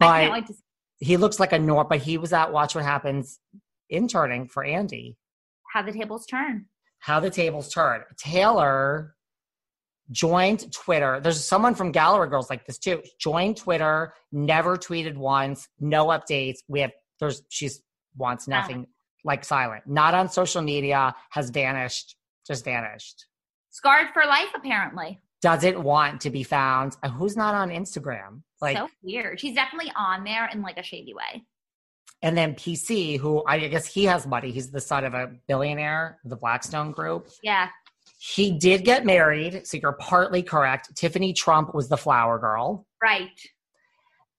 I 0.00 0.06
but 0.06 0.20
can't 0.20 0.32
wait 0.32 0.46
to 0.46 0.54
see 0.54 0.60
he 1.02 1.16
looks 1.16 1.38
like 1.40 1.52
a 1.52 1.58
nor 1.58 1.84
but 1.84 1.98
he 1.98 2.16
was 2.16 2.32
at 2.32 2.52
watch 2.52 2.74
what 2.74 2.84
happens 2.84 3.38
interning 3.90 4.46
for 4.48 4.64
andy 4.64 5.16
how 5.72 5.82
the 5.82 5.92
tables 5.92 6.26
turn. 6.26 6.66
how 7.00 7.18
the 7.20 7.30
tables 7.30 7.72
turn. 7.72 8.02
Taylor 8.18 9.14
joined 10.10 10.70
Twitter. 10.72 11.20
There's 11.20 11.42
someone 11.42 11.74
from 11.74 11.92
Gallery 11.92 12.28
Girls 12.28 12.50
like 12.50 12.66
this 12.66 12.78
too. 12.78 13.02
Joined 13.18 13.56
Twitter, 13.56 14.12
never 14.30 14.76
tweeted 14.76 15.16
once, 15.16 15.68
no 15.80 16.06
updates. 16.08 16.58
We 16.68 16.80
have 16.80 16.92
there's 17.20 17.42
she's 17.48 17.82
wants 18.16 18.46
nothing 18.46 18.86
like 19.24 19.44
silent. 19.44 19.84
Not 19.86 20.14
on 20.14 20.28
social 20.28 20.60
media, 20.62 21.14
has 21.30 21.50
vanished, 21.50 22.16
just 22.46 22.64
vanished. 22.64 23.26
Scarred 23.70 24.08
for 24.12 24.24
life, 24.26 24.50
apparently. 24.54 25.20
Doesn't 25.42 25.82
want 25.82 26.20
to 26.22 26.30
be 26.30 26.42
found. 26.44 26.96
Uh, 27.02 27.08
who's 27.10 27.36
not 27.36 27.54
on 27.54 27.68
Instagram? 27.70 28.42
Like 28.60 28.76
so 28.76 28.88
weird. 29.02 29.40
She's 29.40 29.54
definitely 29.54 29.92
on 29.96 30.24
there 30.24 30.48
in 30.52 30.62
like 30.62 30.78
a 30.78 30.82
shady 30.82 31.12
way. 31.14 31.42
and 32.22 32.36
then 32.38 32.54
PC, 32.54 33.18
who 33.18 33.42
I 33.46 33.58
guess 33.58 33.86
he 33.86 34.04
has 34.04 34.26
money. 34.26 34.52
He's 34.52 34.70
the 34.70 34.80
son 34.80 35.04
of 35.04 35.14
a 35.14 35.32
billionaire, 35.48 36.18
the 36.24 36.36
Blackstone 36.36 36.92
Group. 36.92 37.28
Yeah. 37.42 37.68
He 38.18 38.52
did 38.52 38.84
get 38.84 39.04
married, 39.04 39.66
so 39.66 39.78
you're 39.82 39.94
partly 39.94 40.44
correct. 40.44 40.94
Tiffany 40.94 41.32
Trump 41.32 41.74
was 41.74 41.88
the 41.88 41.96
flower 41.96 42.38
girl. 42.38 42.86
Right. 43.02 43.40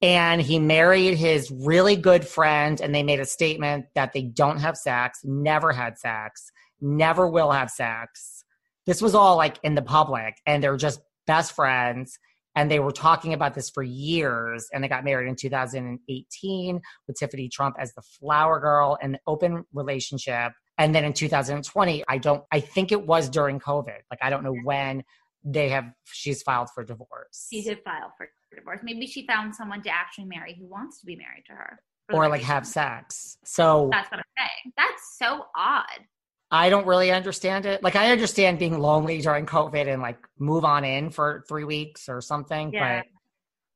And 0.01 0.41
he 0.41 0.57
married 0.59 1.17
his 1.17 1.51
really 1.51 1.97
good 1.97 2.25
friend, 2.25 2.79
and 2.79 2.95
they 2.95 3.03
made 3.03 3.19
a 3.19 3.25
statement 3.25 3.87
that 3.95 4.13
they 4.13 4.21
don't 4.21 4.59
have 4.59 4.77
sex, 4.77 5.19
never 5.25 5.73
had 5.73 5.97
sex, 5.99 6.49
never 6.79 7.27
will 7.27 7.51
have 7.51 7.69
sex. 7.69 8.42
This 8.85 9.01
was 9.01 9.15
all 9.15 9.37
like 9.37 9.57
in 9.63 9.75
the 9.75 9.81
public, 9.81 10.35
and 10.45 10.63
they're 10.63 10.77
just 10.77 11.01
best 11.27 11.53
friends. 11.53 12.17
And 12.55 12.69
they 12.69 12.79
were 12.79 12.91
talking 12.91 13.33
about 13.33 13.55
this 13.55 13.71
for 13.71 13.81
years, 13.81 14.67
and 14.71 14.83
they 14.83 14.87
got 14.87 15.03
married 15.03 15.27
in 15.27 15.35
2018 15.35 16.81
with 17.07 17.17
Tiffany 17.17 17.49
Trump 17.49 17.75
as 17.79 17.93
the 17.95 18.03
flower 18.03 18.59
girl, 18.59 18.95
an 19.01 19.17
open 19.25 19.63
relationship. 19.73 20.51
And 20.77 20.93
then 20.93 21.03
in 21.03 21.13
2020, 21.13 22.03
I 22.07 22.17
don't, 22.19 22.43
I 22.51 22.59
think 22.59 22.91
it 22.91 23.07
was 23.07 23.29
during 23.29 23.59
COVID. 23.59 23.97
Like, 24.11 24.19
I 24.21 24.29
don't 24.29 24.43
know 24.43 24.55
when 24.63 25.03
they 25.43 25.69
have, 25.69 25.85
she's 26.05 26.43
filed 26.43 26.69
for 26.75 26.83
divorce. 26.83 27.47
She 27.51 27.63
did 27.63 27.79
file 27.83 28.13
for 28.17 28.27
divorce. 28.55 28.81
Maybe 28.83 29.07
she 29.07 29.25
found 29.25 29.55
someone 29.55 29.81
to 29.83 29.89
actually 29.89 30.25
marry 30.25 30.55
who 30.59 30.67
wants 30.67 30.99
to 30.99 31.05
be 31.07 31.15
married 31.15 31.43
to 31.47 31.53
her. 31.53 31.79
or 32.11 32.27
like 32.27 32.41
have 32.43 32.67
sex. 32.67 33.37
So 33.45 33.89
That's 33.91 34.11
what 34.11 34.19
I'm 34.19 34.25
saying. 34.37 34.73
That's 34.77 35.17
so 35.17 35.45
odd. 35.55 36.05
I 36.53 36.69
don't 36.69 36.85
really 36.85 37.11
understand 37.11 37.65
it. 37.65 37.81
Like 37.81 37.95
I 37.95 38.11
understand 38.11 38.59
being 38.59 38.77
lonely 38.79 39.19
during 39.21 39.45
COVID 39.47 39.91
and 39.91 40.01
like 40.01 40.19
move 40.39 40.63
on 40.65 40.85
in 40.85 41.09
for 41.09 41.43
three 41.49 41.63
weeks 41.63 42.07
or 42.07 42.21
something, 42.21 42.71
Yeah. 42.71 42.99
but 42.99 43.07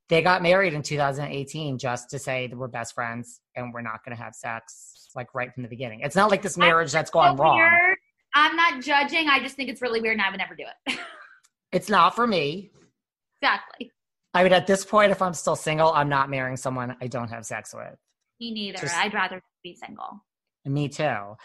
they 0.09 0.21
got 0.21 0.41
married 0.43 0.73
in 0.73 0.83
2018 0.83 1.79
just 1.79 2.11
to 2.11 2.19
say 2.19 2.45
that 2.47 2.55
we're 2.55 2.67
best 2.67 2.93
friends 2.93 3.41
and 3.55 3.73
we're 3.73 3.81
not 3.81 4.05
going 4.05 4.15
to 4.15 4.23
have 4.23 4.35
sex 4.35 5.09
like 5.15 5.33
right 5.33 5.51
from 5.53 5.63
the 5.63 5.69
beginning. 5.69 6.01
It's 6.01 6.15
not 6.15 6.29
like 6.29 6.41
this 6.43 6.55
marriage 6.57 6.91
that's 6.91 7.09
gone 7.09 7.35
So 7.35 7.43
wrong. 7.43 7.57
weird. 7.57 7.97
I'm 8.35 8.55
not 8.55 8.83
judging. 8.83 9.27
I 9.27 9.39
just 9.39 9.55
think 9.55 9.69
it's 9.69 9.81
really 9.81 9.99
weird 9.99 10.13
and 10.13 10.21
I 10.21 10.29
would 10.29 10.37
never 10.37 10.55
do 10.55 10.63
it. 10.87 10.99
It's 11.73 11.89
not 11.89 12.15
for 12.15 12.25
me. 12.25 12.71
exactly. 13.41 13.91
I 14.33 14.43
mean, 14.43 14.53
at 14.53 14.67
this 14.67 14.85
point, 14.85 15.11
if 15.11 15.21
I'm 15.21 15.33
still 15.33 15.55
single, 15.57 15.91
I'm 15.91 16.07
not 16.07 16.29
marrying 16.29 16.55
someone 16.55 16.95
I 17.01 17.07
don't 17.07 17.27
have 17.29 17.45
sex 17.45 17.73
with. 17.73 17.93
Me 18.39 18.51
neither. 18.53 18.77
Just- 18.79 18.95
I'd 18.95 19.13
rather 19.13 19.41
be 19.63 19.75
single. 19.75 20.23
Me 20.63 20.87
too. 20.87 21.35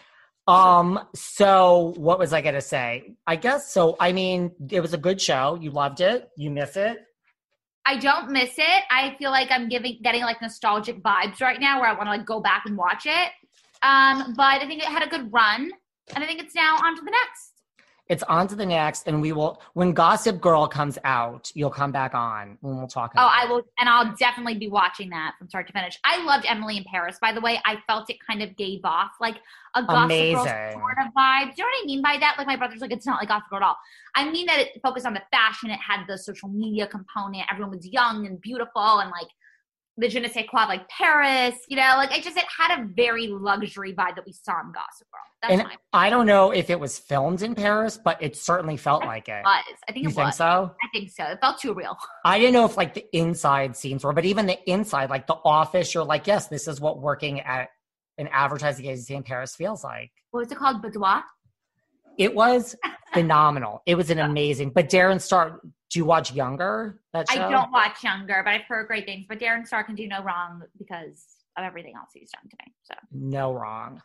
Um, 0.49 0.99
so 1.14 1.95
what 1.97 2.18
was 2.18 2.32
I 2.32 2.40
gonna 2.40 2.61
say? 2.61 3.14
I 3.26 3.36
guess 3.36 3.72
so. 3.72 3.97
I 4.01 4.12
mean, 4.12 4.53
it 4.70 4.80
was 4.80 4.93
a 4.93 4.99
good 4.99 5.20
show. 5.20 5.59
You 5.61 5.70
loved 5.70 6.01
it. 6.01 6.28
You 6.36 6.51
miss 6.51 6.76
it. 6.76 6.99
I 7.84 7.97
don't 7.97 8.30
miss 8.30 8.55
it. 8.59 8.84
I 8.90 9.16
feel 9.18 9.30
like 9.30 9.51
I'm 9.51 9.68
giving 9.68 9.99
getting 10.03 10.22
like 10.22 10.40
nostalgic 10.40 11.03
vibes 11.03 11.40
right 11.40 11.61
now 11.61 11.80
where 11.80 11.88
I 11.88 11.93
want 11.93 12.07
to 12.07 12.11
like 12.11 12.26
go 12.26 12.40
back 12.40 12.64
and 12.66 12.76
watch 12.76 13.07
it. 13.07 13.30
Um, 13.82 14.34
but 14.36 14.62
I 14.62 14.66
think 14.66 14.82
it 14.82 14.88
had 14.88 15.03
a 15.03 15.09
good 15.09 15.32
run, 15.32 15.70
and 16.14 16.22
I 16.22 16.26
think 16.26 16.40
it's 16.40 16.55
now 16.55 16.76
on 16.76 16.97
to 16.97 17.03
the 17.03 17.11
next. 17.11 17.51
It's 18.12 18.22
on 18.24 18.46
to 18.48 18.54
the 18.54 18.66
next, 18.66 19.08
and 19.08 19.22
we 19.22 19.32
will. 19.32 19.62
When 19.72 19.94
Gossip 19.94 20.38
Girl 20.38 20.68
comes 20.68 20.98
out, 21.02 21.50
you'll 21.54 21.70
come 21.70 21.92
back 21.92 22.12
on 22.12 22.58
and 22.62 22.76
we'll 22.76 22.86
talk. 22.86 23.12
Oh, 23.16 23.26
I 23.26 23.44
it. 23.44 23.48
will, 23.48 23.62
and 23.78 23.88
I'll 23.88 24.14
definitely 24.16 24.58
be 24.58 24.68
watching 24.68 25.08
that 25.08 25.32
from 25.38 25.48
start 25.48 25.66
to 25.68 25.72
finish. 25.72 25.98
I 26.04 26.22
loved 26.22 26.44
Emily 26.46 26.76
in 26.76 26.84
Paris, 26.84 27.16
by 27.22 27.32
the 27.32 27.40
way. 27.40 27.58
I 27.64 27.78
felt 27.86 28.10
it 28.10 28.18
kind 28.28 28.42
of 28.42 28.54
gave 28.54 28.80
off 28.84 29.12
like 29.18 29.36
a 29.74 29.82
Gossip 29.82 30.10
Girl 30.10 30.44
sort 30.44 30.98
of 31.00 31.14
vibe. 31.16 31.54
Do 31.54 31.54
you 31.56 31.64
know 31.64 31.70
what 31.70 31.82
I 31.82 31.86
mean 31.86 32.02
by 32.02 32.18
that? 32.20 32.34
Like 32.36 32.46
my 32.46 32.56
brother's 32.56 32.82
like, 32.82 32.92
it's 32.92 33.06
not 33.06 33.18
like 33.18 33.28
Gossip 33.28 33.48
Girl 33.48 33.60
at 33.60 33.62
all. 33.62 33.78
I 34.14 34.30
mean 34.30 34.44
that 34.44 34.58
it 34.58 34.78
focused 34.82 35.06
on 35.06 35.14
the 35.14 35.22
fashion. 35.30 35.70
It 35.70 35.80
had 35.80 36.04
the 36.06 36.18
social 36.18 36.50
media 36.50 36.86
component. 36.86 37.44
Everyone 37.50 37.74
was 37.74 37.86
young 37.86 38.26
and 38.26 38.38
beautiful, 38.42 38.98
and 38.98 39.10
like 39.10 39.28
the 39.99 40.09
je 40.09 40.20
ne 40.20 40.28
sais 40.28 40.47
quoi, 40.51 40.64
like 40.66 40.88
Paris. 40.88 41.55
You 41.68 41.76
know, 41.76 41.95
like 41.97 42.16
it 42.16 42.24
just 42.24 42.36
it 42.36 42.45
had 42.59 42.80
a 42.80 42.86
very 42.95 43.26
luxury 43.28 43.93
vibe 43.93 44.16
that 44.16 44.24
we 44.26 44.32
saw 44.32 44.53
in 44.61 44.72
Gossip 44.72 45.07
Girl. 45.11 45.20
That's 45.43 45.53
And 45.61 45.78
I 45.93 46.09
don't 46.09 46.26
know 46.26 46.51
if 46.51 46.70
it 46.70 46.78
was 46.80 46.99
filmed 46.99 47.43
in 47.43 47.55
Paris, 47.55 47.99
but 48.03 48.22
it 48.22 48.36
certainly 48.36 48.76
felt 48.76 49.05
like 49.05 49.28
it. 49.28 49.43
was. 49.45 49.64
I 49.88 49.93
think 49.93 50.05
You 50.05 50.11
it 50.11 50.14
think 50.14 50.26
was. 50.28 50.36
so? 50.36 50.74
I 50.82 50.88
think 50.93 51.11
so. 51.11 51.24
It 51.24 51.40
felt 51.40 51.61
too 51.61 51.74
real. 51.74 51.97
I 52.24 52.38
didn't 52.38 52.55
know 52.55 52.64
if 52.64 52.76
like 52.76 52.95
the 52.95 53.05
inside 53.16 53.76
scenes 53.76 54.05
were, 54.05 54.12
but 54.12 54.24
even 54.24 54.47
the 54.47 54.59
inside, 54.70 55.11
like 55.11 55.26
the 55.26 55.36
office, 55.45 55.93
you're 55.95 56.05
like, 56.05 56.26
yes, 56.26 56.49
this 56.49 56.68
is 56.68 56.80
what 56.80 57.01
working 57.01 57.40
at 57.40 57.68
an 58.18 58.28
advertising 58.32 58.86
agency 58.86 59.14
in 59.14 59.22
Paris 59.22 59.55
feels 59.57 59.82
like. 59.82 60.11
What 60.30 60.40
was 60.40 60.53
it 60.53 60.59
called? 60.59 60.80
Boudoir. 60.82 61.22
It 62.18 62.34
was 62.34 62.76
phenomenal. 63.12 63.82
It 63.86 63.95
was 63.97 64.11
an 64.11 64.18
amazing. 64.18 64.70
But 64.70 64.88
Darren 64.90 65.20
Star, 65.20 65.61
do 65.93 65.99
you 65.99 66.07
watch 66.07 66.32
Younger? 66.32 67.01
That 67.12 67.30
show? 67.30 67.43
I 67.43 67.51
don't 67.51 67.70
watch 67.70 68.03
Younger, 68.03 68.43
but 68.45 68.51
I've 68.55 68.62
heard 68.62 68.86
great 68.86 69.05
things. 69.05 69.26
But 69.28 69.38
Darren 69.38 69.66
Star 69.66 69.84
can 69.84 69.95
do 69.95 70.09
no 70.09 70.22
wrong 70.22 70.62
because 70.78 71.24
of 71.59 71.64
everything 71.64 71.93
else 71.97 72.11
he's 72.14 72.30
done 72.30 72.49
to 72.49 72.57
me. 72.64 72.72
So 72.84 72.95
No 73.12 73.53
wrong. 73.53 74.01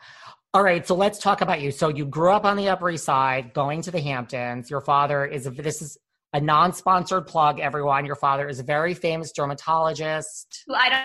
All 0.54 0.64
right, 0.64 0.86
so 0.86 0.96
let's 0.96 1.18
talk 1.18 1.40
about 1.40 1.62
you. 1.62 1.72
So 1.72 1.88
you 1.88 2.06
grew 2.06 2.32
up 2.32 2.44
on 2.44 2.58
the 2.58 2.68
Upper 2.68 2.90
East 2.90 3.06
Side, 3.06 3.54
going 3.54 3.82
to 3.84 3.92
the 3.92 4.02
Hamptons. 4.02 4.70
Your 4.70 4.82
father 4.82 5.26
is 5.26 5.48
a, 5.48 5.52
this 5.52 5.82
is 5.82 5.98
a 6.34 6.42
non-sponsored 6.42 7.26
plug. 7.26 7.62
Everyone, 7.62 8.06
your 8.06 8.16
father 8.16 8.50
is 8.50 8.60
a 8.60 8.64
very 8.64 8.94
famous 8.94 9.32
dermatologist. 9.32 10.64
who 10.68 10.74
I 10.74 10.90
don't. 10.90 11.04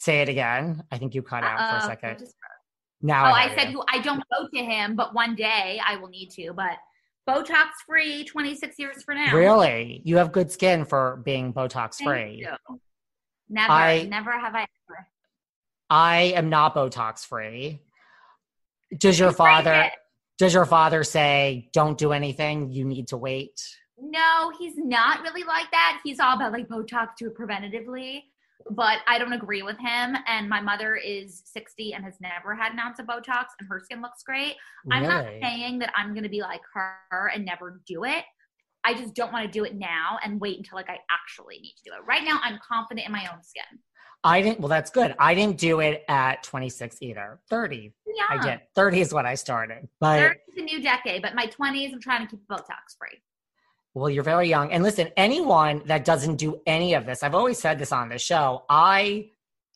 Say 0.00 0.20
it 0.20 0.28
again. 0.28 0.82
I 0.90 0.98
think 0.98 1.14
you 1.14 1.22
cut 1.22 1.44
out 1.44 1.58
for 1.58 1.76
a 1.76 1.78
uh, 1.78 1.86
second. 1.86 2.18
just- 2.18 2.34
Now, 3.00 3.30
oh, 3.30 3.34
I, 3.34 3.44
I 3.44 3.54
said 3.56 3.70
you. 3.70 3.78
who 3.78 3.84
I 3.88 4.00
don't 4.00 4.22
go 4.30 4.48
to 4.52 4.64
him, 4.64 4.96
but 4.96 5.14
one 5.14 5.34
day 5.34 5.80
I 5.86 5.96
will 5.96 6.08
need 6.08 6.30
to. 6.32 6.52
But 6.52 6.76
Botox 7.28 7.68
free, 7.86 8.24
twenty 8.24 8.56
six 8.56 8.78
years 8.78 9.02
for 9.02 9.14
now. 9.14 9.34
Really, 9.34 10.02
you 10.04 10.16
have 10.16 10.32
good 10.32 10.50
skin 10.50 10.84
for 10.84 11.20
being 11.24 11.52
Botox 11.52 12.02
free. 12.02 12.46
Never, 13.48 13.72
I- 13.72 14.02
never 14.08 14.32
have 14.32 14.54
I 14.54 14.60
ever. 14.62 15.06
I 15.88 16.22
am 16.36 16.48
not 16.50 16.74
Botox 16.74 17.24
free. 17.26 17.80
Does 18.96 19.18
your 19.18 19.32
father? 19.32 19.90
Does 20.38 20.54
your 20.54 20.64
father 20.66 21.04
say, 21.04 21.68
"Don't 21.72 21.98
do 21.98 22.12
anything. 22.12 22.70
You 22.70 22.84
need 22.84 23.08
to 23.08 23.16
wait"? 23.16 23.60
No, 23.98 24.50
he's 24.58 24.76
not 24.76 25.20
really 25.22 25.44
like 25.44 25.70
that. 25.72 26.00
He's 26.02 26.18
all 26.20 26.34
about 26.34 26.52
like 26.52 26.68
Botox, 26.68 27.08
do 27.18 27.26
it 27.26 27.36
preventatively. 27.36 28.22
But 28.70 28.98
I 29.08 29.18
don't 29.18 29.32
agree 29.32 29.62
with 29.62 29.78
him. 29.78 30.16
And 30.26 30.48
my 30.48 30.60
mother 30.60 30.94
is 30.96 31.42
60 31.44 31.94
and 31.94 32.04
has 32.04 32.14
never 32.20 32.54
had 32.54 32.72
an 32.72 32.78
ounce 32.78 32.98
of 33.00 33.06
Botox, 33.06 33.46
and 33.58 33.68
her 33.68 33.80
skin 33.80 34.00
looks 34.00 34.22
great. 34.22 34.54
I'm 34.90 35.02
not 35.02 35.26
saying 35.42 35.80
that 35.80 35.92
I'm 35.96 36.14
going 36.14 36.22
to 36.22 36.28
be 36.28 36.40
like 36.40 36.60
her 36.72 37.30
and 37.34 37.44
never 37.44 37.80
do 37.86 38.04
it. 38.04 38.24
I 38.84 38.94
just 38.94 39.14
don't 39.14 39.32
want 39.32 39.44
to 39.44 39.50
do 39.50 39.64
it 39.64 39.74
now 39.74 40.18
and 40.24 40.40
wait 40.40 40.56
until 40.56 40.76
like 40.76 40.88
I 40.88 40.98
actually 41.10 41.58
need 41.60 41.74
to 41.76 41.82
do 41.84 41.90
it. 41.92 42.06
Right 42.06 42.24
now, 42.24 42.40
I'm 42.42 42.58
confident 42.66 43.06
in 43.06 43.12
my 43.12 43.28
own 43.32 43.42
skin. 43.42 43.78
I 44.22 44.42
didn't. 44.42 44.60
Well, 44.60 44.68
that's 44.68 44.90
good. 44.90 45.14
I 45.18 45.34
didn't 45.34 45.58
do 45.58 45.80
it 45.80 46.04
at 46.08 46.42
26 46.42 46.98
either. 47.00 47.40
30. 47.48 47.92
Yeah, 48.06 48.24
I 48.28 48.38
did. 48.38 48.60
30 48.74 49.00
is 49.00 49.14
when 49.14 49.26
I 49.26 49.34
started. 49.34 49.88
But 49.98 50.18
30 50.18 50.38
is 50.48 50.62
a 50.62 50.64
new 50.64 50.82
decade, 50.82 51.22
but 51.22 51.34
my 51.34 51.46
20s, 51.46 51.92
I'm 51.92 52.00
trying 52.00 52.26
to 52.26 52.30
keep 52.30 52.46
Botox 52.46 52.96
free. 52.98 53.18
Well, 53.94 54.08
you're 54.08 54.22
very 54.22 54.48
young. 54.48 54.72
And 54.72 54.84
listen, 54.84 55.08
anyone 55.16 55.82
that 55.86 56.04
doesn't 56.04 56.36
do 56.36 56.60
any 56.66 56.94
of 56.94 57.06
this, 57.06 57.22
I've 57.22 57.34
always 57.34 57.58
said 57.58 57.78
this 57.78 57.90
on 57.90 58.08
the 58.08 58.18
show, 58.18 58.64
I 58.68 59.30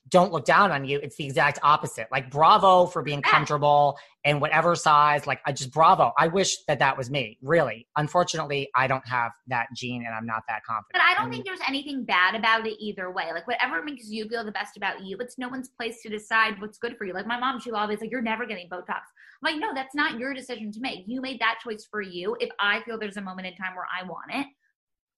don't 0.08 0.32
look 0.32 0.44
down 0.44 0.70
on 0.70 0.84
you. 0.84 1.00
It's 1.02 1.16
the 1.16 1.24
exact 1.24 1.58
opposite. 1.62 2.06
Like, 2.12 2.30
bravo 2.30 2.86
for 2.86 3.02
being 3.02 3.22
comfortable 3.22 3.98
in 4.22 4.38
whatever 4.38 4.76
size. 4.76 5.26
Like, 5.26 5.40
I 5.46 5.52
just 5.52 5.72
bravo. 5.72 6.12
I 6.18 6.28
wish 6.28 6.58
that 6.68 6.78
that 6.78 6.96
was 6.96 7.10
me, 7.10 7.38
really. 7.42 7.88
Unfortunately, 7.96 8.68
I 8.76 8.86
don't 8.86 9.06
have 9.08 9.32
that 9.48 9.66
gene 9.74 10.04
and 10.06 10.14
I'm 10.14 10.26
not 10.26 10.42
that 10.46 10.62
confident. 10.64 10.92
But 10.92 11.02
I 11.02 11.14
don't 11.14 11.28
mm. 11.28 11.32
think 11.32 11.46
there's 11.46 11.60
anything 11.66 12.04
bad 12.04 12.34
about 12.34 12.66
it 12.66 12.76
either 12.78 13.10
way. 13.10 13.30
Like 13.32 13.46
whatever 13.48 13.82
makes 13.82 14.08
you 14.08 14.28
feel 14.28 14.44
the 14.44 14.52
best 14.52 14.76
about 14.76 15.02
you, 15.02 15.16
it's 15.18 15.38
no 15.38 15.48
one's 15.48 15.68
place 15.68 16.02
to 16.02 16.08
decide 16.08 16.60
what's 16.60 16.78
good 16.78 16.96
for 16.98 17.04
you. 17.04 17.14
Like 17.14 17.26
my 17.26 17.38
mom, 17.38 17.58
she'll 17.58 17.76
always 17.76 18.00
like, 18.00 18.10
"You're 18.10 18.22
never 18.22 18.46
getting 18.46 18.68
Botox." 18.68 19.00
I'm 19.43 19.53
like, 19.53 19.61
no, 19.61 19.74
that's 19.74 19.95
not 19.95 20.18
your 20.18 20.35
decision 20.35 20.72
to 20.72 20.80
make. 20.80 21.05
You 21.07 21.20
made 21.20 21.41
that 21.41 21.59
choice 21.62 21.87
for 21.91 22.01
you. 22.01 22.37
If 22.41 22.51
I 22.61 22.80
feel 22.82 22.99
there's 22.99 23.16
a 23.16 23.22
moment 23.22 23.47
in 23.47 23.55
time 23.57 23.74
where 23.74 23.87
I 23.93 24.05
want 24.05 24.30
it, 24.32 24.47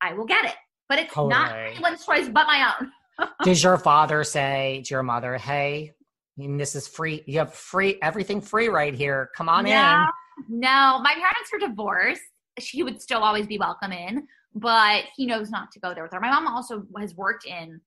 I 0.03 0.15
will 0.15 0.27
get 0.27 0.45
it. 0.45 0.55
But 0.89 0.99
it's 1.01 1.17
not 1.17 1.51
Totally. 1.51 1.71
anyone's 1.73 2.05
choice 2.05 2.29
but 2.29 2.47
my 2.47 2.73
own. 2.81 3.29
Does 3.45 3.63
your 3.63 3.77
father 3.77 4.23
say 4.25 4.83
to 4.87 4.95
your 4.95 5.03
mother, 5.03 5.37
hey, 5.37 5.93
this 6.37 6.77
is 6.77 6.87
free. 6.87 7.23
You 7.27 7.39
have 7.39 7.55
free, 7.55 7.99
everything 8.03 8.41
free 8.41 8.69
right 8.69 8.95
here. 8.95 9.31
Come 9.37 9.49
on 9.49 9.65
no, 9.65 9.71
in. 9.71 10.61
no, 10.61 11.01
my 11.03 11.15
parents 11.15 11.51
are 11.53 11.59
divorced. 11.59 12.23
She 12.59 12.83
would 12.83 13.01
still 13.01 13.21
always 13.21 13.47
be 13.47 13.59
welcome 13.59 13.93
in, 13.93 14.27
but 14.55 15.05
he 15.17 15.27
knows 15.27 15.51
not 15.51 15.71
to 15.73 15.81
go 15.81 15.95
there 15.95 16.03
with 16.03 16.13
her. 16.13 16.21
My 16.21 16.31
mom 16.31 16.47
also 16.47 16.85
has 16.99 17.15
worked 17.15 17.47
in 17.47 17.81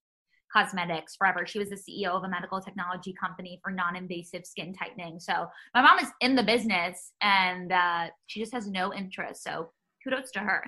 cosmetics 0.51 1.15
forever. 1.15 1.45
She 1.45 1.59
was 1.59 1.69
the 1.69 1.75
CEO 1.75 2.09
of 2.09 2.23
a 2.23 2.29
medical 2.29 2.59
technology 2.61 3.13
company 3.19 3.59
for 3.63 3.71
non-invasive 3.71 4.45
skin 4.45 4.73
tightening. 4.73 5.19
So 5.19 5.47
my 5.73 5.81
mom 5.81 5.99
is 5.99 6.09
in 6.21 6.35
the 6.35 6.43
business, 6.43 7.13
and 7.21 7.71
uh, 7.71 8.07
she 8.27 8.39
just 8.39 8.53
has 8.53 8.67
no 8.67 8.93
interest. 8.93 9.43
So 9.43 9.69
kudos 10.03 10.31
to 10.31 10.39
her. 10.39 10.63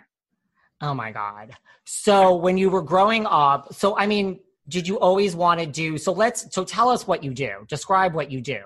Oh 0.82 0.94
my 0.94 1.12
God. 1.12 1.56
So 1.86 2.36
when 2.36 2.58
you 2.58 2.70
were 2.70 2.82
growing 2.82 3.26
up, 3.28 3.74
so 3.74 3.98
I 3.98 4.08
mean, 4.08 4.40
did 4.68 4.88
you 4.88 5.00
always 5.00 5.36
want 5.36 5.60
to 5.60 5.66
do, 5.66 5.98
so 5.98 6.12
let's, 6.12 6.54
so 6.54 6.64
tell 6.64 6.90
us 6.90 7.06
what 7.08 7.24
you 7.24 7.34
do. 7.34 7.66
Describe 7.68 8.14
what 8.14 8.32
you 8.32 8.42
do. 8.42 8.62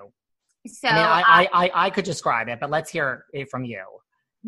So 0.66 0.88
I 0.88 0.94
mean, 0.94 1.04
I, 1.04 1.22
I, 1.26 1.48
I, 1.52 1.70
I 1.86 1.90
could 1.90 2.04
describe 2.04 2.48
it, 2.48 2.58
but 2.60 2.70
let's 2.70 2.90
hear 2.90 3.24
it 3.32 3.48
from 3.50 3.64
you. 3.64 3.82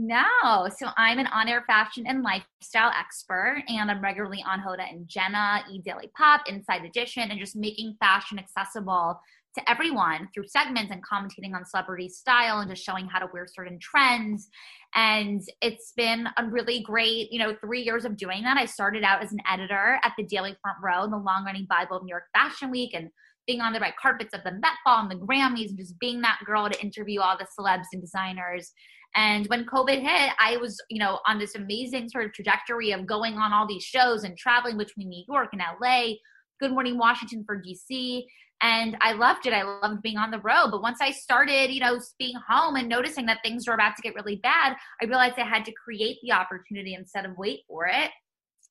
No. 0.00 0.68
So 0.76 0.90
I'm 0.96 1.18
an 1.18 1.26
on-air 1.26 1.64
fashion 1.66 2.04
and 2.06 2.22
lifestyle 2.22 2.92
expert, 2.96 3.64
and 3.66 3.90
I'm 3.90 4.00
regularly 4.00 4.44
on 4.46 4.60
Hoda 4.60 4.88
and 4.88 5.08
Jenna, 5.08 5.64
E 5.68 5.80
Daily 5.84 6.08
Pop, 6.16 6.42
Inside 6.46 6.84
Edition, 6.84 7.32
and 7.32 7.40
just 7.40 7.56
making 7.56 7.96
fashion 7.98 8.38
accessible 8.38 9.20
to 9.56 9.68
everyone 9.68 10.28
through 10.32 10.46
segments 10.46 10.92
and 10.92 11.02
commentating 11.04 11.52
on 11.52 11.64
celebrity 11.64 12.08
style 12.08 12.60
and 12.60 12.70
just 12.70 12.84
showing 12.84 13.08
how 13.08 13.18
to 13.18 13.26
wear 13.32 13.44
certain 13.52 13.76
trends. 13.80 14.48
And 14.94 15.42
it's 15.60 15.92
been 15.96 16.28
a 16.36 16.44
really 16.44 16.80
great, 16.80 17.32
you 17.32 17.40
know, 17.40 17.56
three 17.60 17.82
years 17.82 18.04
of 18.04 18.16
doing 18.16 18.44
that. 18.44 18.56
I 18.56 18.66
started 18.66 19.02
out 19.02 19.20
as 19.20 19.32
an 19.32 19.40
editor 19.50 19.98
at 20.04 20.12
the 20.16 20.24
Daily 20.24 20.54
Front 20.62 20.78
Row, 20.80 21.08
the 21.08 21.16
long-running 21.16 21.66
Bible 21.68 21.96
of 21.96 22.04
New 22.04 22.12
York 22.12 22.26
Fashion 22.32 22.70
Week, 22.70 22.92
and 22.94 23.10
being 23.48 23.60
on 23.60 23.72
the 23.72 23.80
red 23.80 23.94
carpets 24.00 24.32
of 24.32 24.44
the 24.44 24.52
Met 24.52 24.76
Ball 24.84 25.00
and 25.00 25.10
the 25.10 25.16
Grammys, 25.16 25.70
and 25.70 25.78
just 25.78 25.98
being 25.98 26.20
that 26.20 26.38
girl 26.44 26.68
to 26.70 26.80
interview 26.80 27.20
all 27.20 27.36
the 27.36 27.48
celebs 27.58 27.86
and 27.92 28.00
designers. 28.00 28.72
And 29.14 29.46
when 29.46 29.66
COVID 29.66 30.00
hit, 30.00 30.32
I 30.40 30.56
was, 30.58 30.80
you 30.90 30.98
know, 30.98 31.18
on 31.26 31.38
this 31.38 31.54
amazing 31.54 32.08
sort 32.08 32.26
of 32.26 32.32
trajectory 32.32 32.92
of 32.92 33.06
going 33.06 33.34
on 33.34 33.52
all 33.52 33.66
these 33.66 33.82
shows 33.82 34.24
and 34.24 34.36
traveling 34.36 34.76
between 34.76 35.08
New 35.08 35.24
York 35.28 35.50
and 35.52 35.62
LA, 35.80 36.14
Good 36.60 36.72
Morning 36.72 36.98
Washington 36.98 37.44
for 37.46 37.60
DC. 37.60 38.24
And 38.60 38.96
I 39.00 39.12
loved 39.12 39.46
it. 39.46 39.52
I 39.52 39.62
loved 39.62 40.02
being 40.02 40.18
on 40.18 40.30
the 40.30 40.40
road. 40.40 40.70
But 40.70 40.82
once 40.82 40.98
I 41.00 41.12
started, 41.12 41.70
you 41.70 41.80
know, 41.80 42.00
being 42.18 42.34
home 42.48 42.74
and 42.76 42.88
noticing 42.88 43.26
that 43.26 43.38
things 43.44 43.66
were 43.66 43.74
about 43.74 43.96
to 43.96 44.02
get 44.02 44.14
really 44.14 44.36
bad, 44.36 44.76
I 45.00 45.06
realized 45.06 45.38
I 45.38 45.44
had 45.44 45.64
to 45.66 45.72
create 45.72 46.18
the 46.22 46.32
opportunity 46.32 46.94
instead 46.94 47.24
of 47.24 47.38
wait 47.38 47.60
for 47.68 47.86
it. 47.86 48.10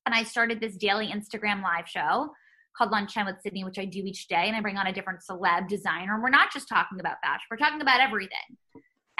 And 0.05 0.13
I 0.13 0.23
started 0.23 0.59
this 0.59 0.75
daily 0.75 1.07
Instagram 1.07 1.63
live 1.63 1.87
show 1.87 2.29
called 2.77 2.91
Lunchtime 2.91 3.25
with 3.25 3.41
Sydney, 3.41 3.63
which 3.63 3.79
I 3.79 3.85
do 3.85 3.99
each 3.99 4.27
day. 4.27 4.47
And 4.47 4.55
I 4.55 4.61
bring 4.61 4.77
on 4.77 4.87
a 4.87 4.93
different 4.93 5.19
celeb 5.29 5.67
designer. 5.67 6.13
And 6.13 6.23
we're 6.23 6.29
not 6.29 6.51
just 6.53 6.67
talking 6.67 6.99
about 6.99 7.17
fashion, 7.23 7.45
we're 7.49 7.57
talking 7.57 7.81
about 7.81 8.01
everything. 8.01 8.57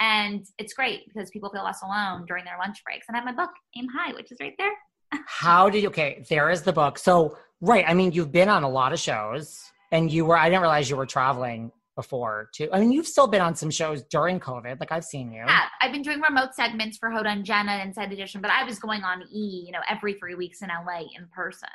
And 0.00 0.46
it's 0.58 0.72
great 0.74 1.06
because 1.08 1.30
people 1.30 1.50
feel 1.50 1.64
less 1.64 1.82
alone 1.82 2.24
during 2.26 2.44
their 2.44 2.58
lunch 2.58 2.82
breaks. 2.84 3.06
And 3.08 3.16
I 3.16 3.20
have 3.20 3.26
my 3.26 3.32
book, 3.32 3.50
Aim 3.76 3.88
High, 3.88 4.12
which 4.12 4.30
is 4.30 4.38
right 4.40 4.54
there. 4.58 4.72
How 5.26 5.68
did 5.68 5.82
you, 5.82 5.88
okay, 5.88 6.24
there 6.28 6.50
is 6.50 6.62
the 6.62 6.72
book. 6.72 6.98
So, 6.98 7.36
right, 7.60 7.84
I 7.86 7.94
mean, 7.94 8.12
you've 8.12 8.32
been 8.32 8.48
on 8.48 8.62
a 8.62 8.68
lot 8.68 8.92
of 8.92 8.98
shows 8.98 9.60
and 9.90 10.10
you 10.10 10.24
were, 10.24 10.36
I 10.36 10.48
didn't 10.48 10.62
realize 10.62 10.88
you 10.88 10.96
were 10.96 11.06
traveling 11.06 11.72
before 11.98 12.48
too. 12.54 12.68
I 12.72 12.78
mean, 12.78 12.92
you've 12.92 13.08
still 13.08 13.26
been 13.26 13.40
on 13.40 13.56
some 13.56 13.72
shows 13.72 14.04
during 14.04 14.38
COVID. 14.38 14.78
Like 14.78 14.92
I've 14.92 15.04
seen 15.04 15.32
you. 15.32 15.42
Yeah, 15.44 15.64
I've 15.82 15.90
been 15.90 16.02
doing 16.02 16.20
remote 16.20 16.54
segments 16.54 16.96
for 16.96 17.08
Hoda 17.08 17.26
and 17.26 17.44
Jenna 17.44 17.72
and 17.72 17.88
Inside 17.88 18.12
Edition, 18.12 18.40
but 18.40 18.52
I 18.52 18.62
was 18.62 18.78
going 18.78 19.02
on 19.02 19.24
E, 19.32 19.64
you 19.66 19.72
know, 19.72 19.80
every 19.90 20.14
three 20.14 20.36
weeks 20.36 20.62
in 20.62 20.68
LA 20.68 21.00
in 21.16 21.26
person. 21.34 21.68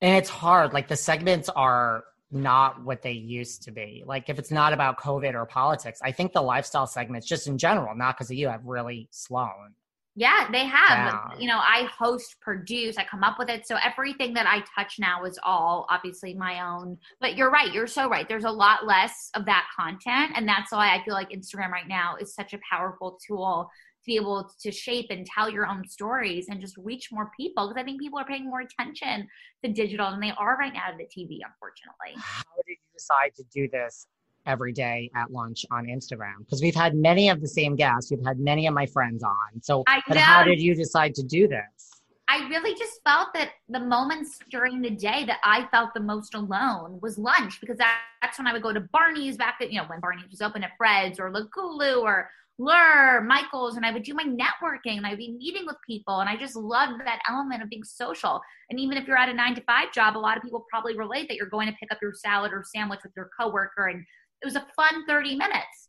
And 0.00 0.16
it's 0.16 0.28
hard. 0.28 0.72
Like 0.72 0.88
the 0.88 0.96
segments 0.96 1.48
are 1.50 2.02
not 2.30 2.82
what 2.84 3.02
they 3.02 3.12
used 3.12 3.62
to 3.62 3.70
be. 3.70 4.02
Like 4.06 4.28
if 4.28 4.38
it's 4.38 4.50
not 4.50 4.72
about 4.72 4.98
COVID 4.98 5.34
or 5.34 5.46
politics, 5.46 6.00
I 6.02 6.12
think 6.12 6.32
the 6.32 6.42
lifestyle 6.42 6.86
segments, 6.86 7.26
just 7.26 7.46
in 7.46 7.58
general, 7.58 7.94
not 7.94 8.16
because 8.16 8.30
of 8.30 8.36
you, 8.36 8.48
have 8.48 8.64
really 8.64 9.08
slown. 9.10 9.74
Yeah, 10.18 10.48
they 10.50 10.64
have. 10.64 11.14
Yeah. 11.30 11.38
You 11.38 11.46
know, 11.46 11.58
I 11.58 11.88
host, 11.96 12.40
produce, 12.40 12.96
I 12.98 13.04
come 13.04 13.22
up 13.22 13.38
with 13.38 13.48
it. 13.48 13.68
So 13.68 13.76
everything 13.84 14.34
that 14.34 14.48
I 14.48 14.64
touch 14.74 14.98
now 14.98 15.24
is 15.24 15.38
all 15.44 15.86
obviously 15.88 16.34
my 16.34 16.60
own. 16.60 16.98
But 17.20 17.36
you're 17.36 17.52
right. 17.52 17.72
You're 17.72 17.86
so 17.86 18.08
right. 18.08 18.28
There's 18.28 18.42
a 18.42 18.50
lot 18.50 18.84
less 18.84 19.30
of 19.36 19.44
that 19.46 19.66
content. 19.78 20.32
And 20.34 20.48
that's 20.48 20.72
why 20.72 20.92
I 20.92 21.04
feel 21.04 21.14
like 21.14 21.30
Instagram 21.30 21.70
right 21.70 21.86
now 21.86 22.16
is 22.20 22.34
such 22.34 22.52
a 22.52 22.58
powerful 22.68 23.16
tool 23.24 23.70
to 23.87 23.87
be 24.08 24.16
able 24.16 24.50
to 24.60 24.72
shape 24.72 25.06
and 25.10 25.24
tell 25.24 25.48
your 25.48 25.66
own 25.66 25.86
stories 25.86 26.48
and 26.48 26.60
just 26.60 26.76
reach 26.78 27.12
more 27.12 27.30
people. 27.36 27.68
Because 27.68 27.80
I 27.80 27.84
think 27.84 28.00
people 28.00 28.18
are 28.18 28.24
paying 28.24 28.46
more 28.46 28.62
attention 28.62 29.28
to 29.62 29.70
digital 29.70 30.10
than 30.10 30.20
they 30.20 30.32
are 30.36 30.56
right 30.56 30.72
now 30.72 30.90
to 30.90 30.96
the 30.96 31.04
TV, 31.04 31.38
unfortunately. 31.44 32.16
How 32.16 32.42
did 32.56 32.66
you 32.66 32.76
decide 32.92 33.34
to 33.36 33.44
do 33.52 33.68
this 33.68 34.08
every 34.46 34.72
day 34.72 35.10
at 35.14 35.30
lunch 35.30 35.64
on 35.70 35.86
Instagram? 35.86 36.38
Because 36.40 36.62
we've 36.62 36.74
had 36.74 36.94
many 36.94 37.28
of 37.28 37.40
the 37.40 37.48
same 37.48 37.76
guests. 37.76 38.10
We've 38.10 38.24
had 38.24 38.40
many 38.40 38.66
of 38.66 38.74
my 38.74 38.86
friends 38.86 39.22
on. 39.22 39.62
So, 39.62 39.84
I 39.86 40.00
but 40.08 40.16
how 40.16 40.42
did 40.42 40.60
you 40.60 40.74
decide 40.74 41.14
to 41.16 41.22
do 41.22 41.46
this? 41.46 41.88
I 42.30 42.46
really 42.48 42.74
just 42.74 43.00
felt 43.04 43.28
that 43.34 43.52
the 43.70 43.80
moments 43.80 44.38
during 44.50 44.82
the 44.82 44.90
day 44.90 45.24
that 45.24 45.38
I 45.44 45.66
felt 45.70 45.94
the 45.94 46.00
most 46.00 46.34
alone 46.34 46.98
was 47.00 47.16
lunch 47.16 47.58
because 47.58 47.78
that, 47.78 48.00
that's 48.20 48.36
when 48.36 48.46
I 48.46 48.52
would 48.52 48.62
go 48.62 48.72
to 48.72 48.80
Barney's 48.80 49.38
back 49.38 49.56
at, 49.62 49.72
you 49.72 49.78
know, 49.78 49.86
when 49.86 50.00
Barney's 50.00 50.30
was 50.30 50.42
open 50.42 50.62
at 50.62 50.72
Fred's 50.76 51.18
or 51.18 51.30
La 51.30 51.40
Goulue 51.56 52.02
or 52.02 52.28
Lure, 52.58 53.20
Michael's, 53.20 53.76
and 53.76 53.86
I 53.86 53.92
would 53.92 54.02
do 54.02 54.14
my 54.14 54.24
networking 54.24 54.96
and 54.96 55.06
I'd 55.06 55.18
be 55.18 55.32
meeting 55.32 55.64
with 55.64 55.76
people. 55.86 56.18
And 56.18 56.28
I 56.28 56.36
just 56.36 56.56
loved 56.56 57.00
that 57.04 57.20
element 57.28 57.62
of 57.62 57.70
being 57.70 57.84
social. 57.84 58.40
And 58.68 58.80
even 58.80 58.98
if 58.98 59.06
you're 59.06 59.16
at 59.16 59.28
a 59.28 59.34
nine 59.34 59.54
to 59.54 59.62
five 59.62 59.92
job, 59.92 60.16
a 60.16 60.18
lot 60.18 60.36
of 60.36 60.42
people 60.42 60.66
probably 60.68 60.96
relate 60.96 61.28
that 61.28 61.36
you're 61.36 61.46
going 61.46 61.68
to 61.68 61.76
pick 61.78 61.92
up 61.92 61.98
your 62.02 62.14
salad 62.14 62.52
or 62.52 62.64
sandwich 62.64 63.00
with 63.04 63.12
your 63.16 63.30
coworker. 63.38 63.86
And 63.86 64.04
it 64.42 64.44
was 64.44 64.56
a 64.56 64.66
fun 64.74 65.06
30 65.06 65.36
minutes. 65.36 65.88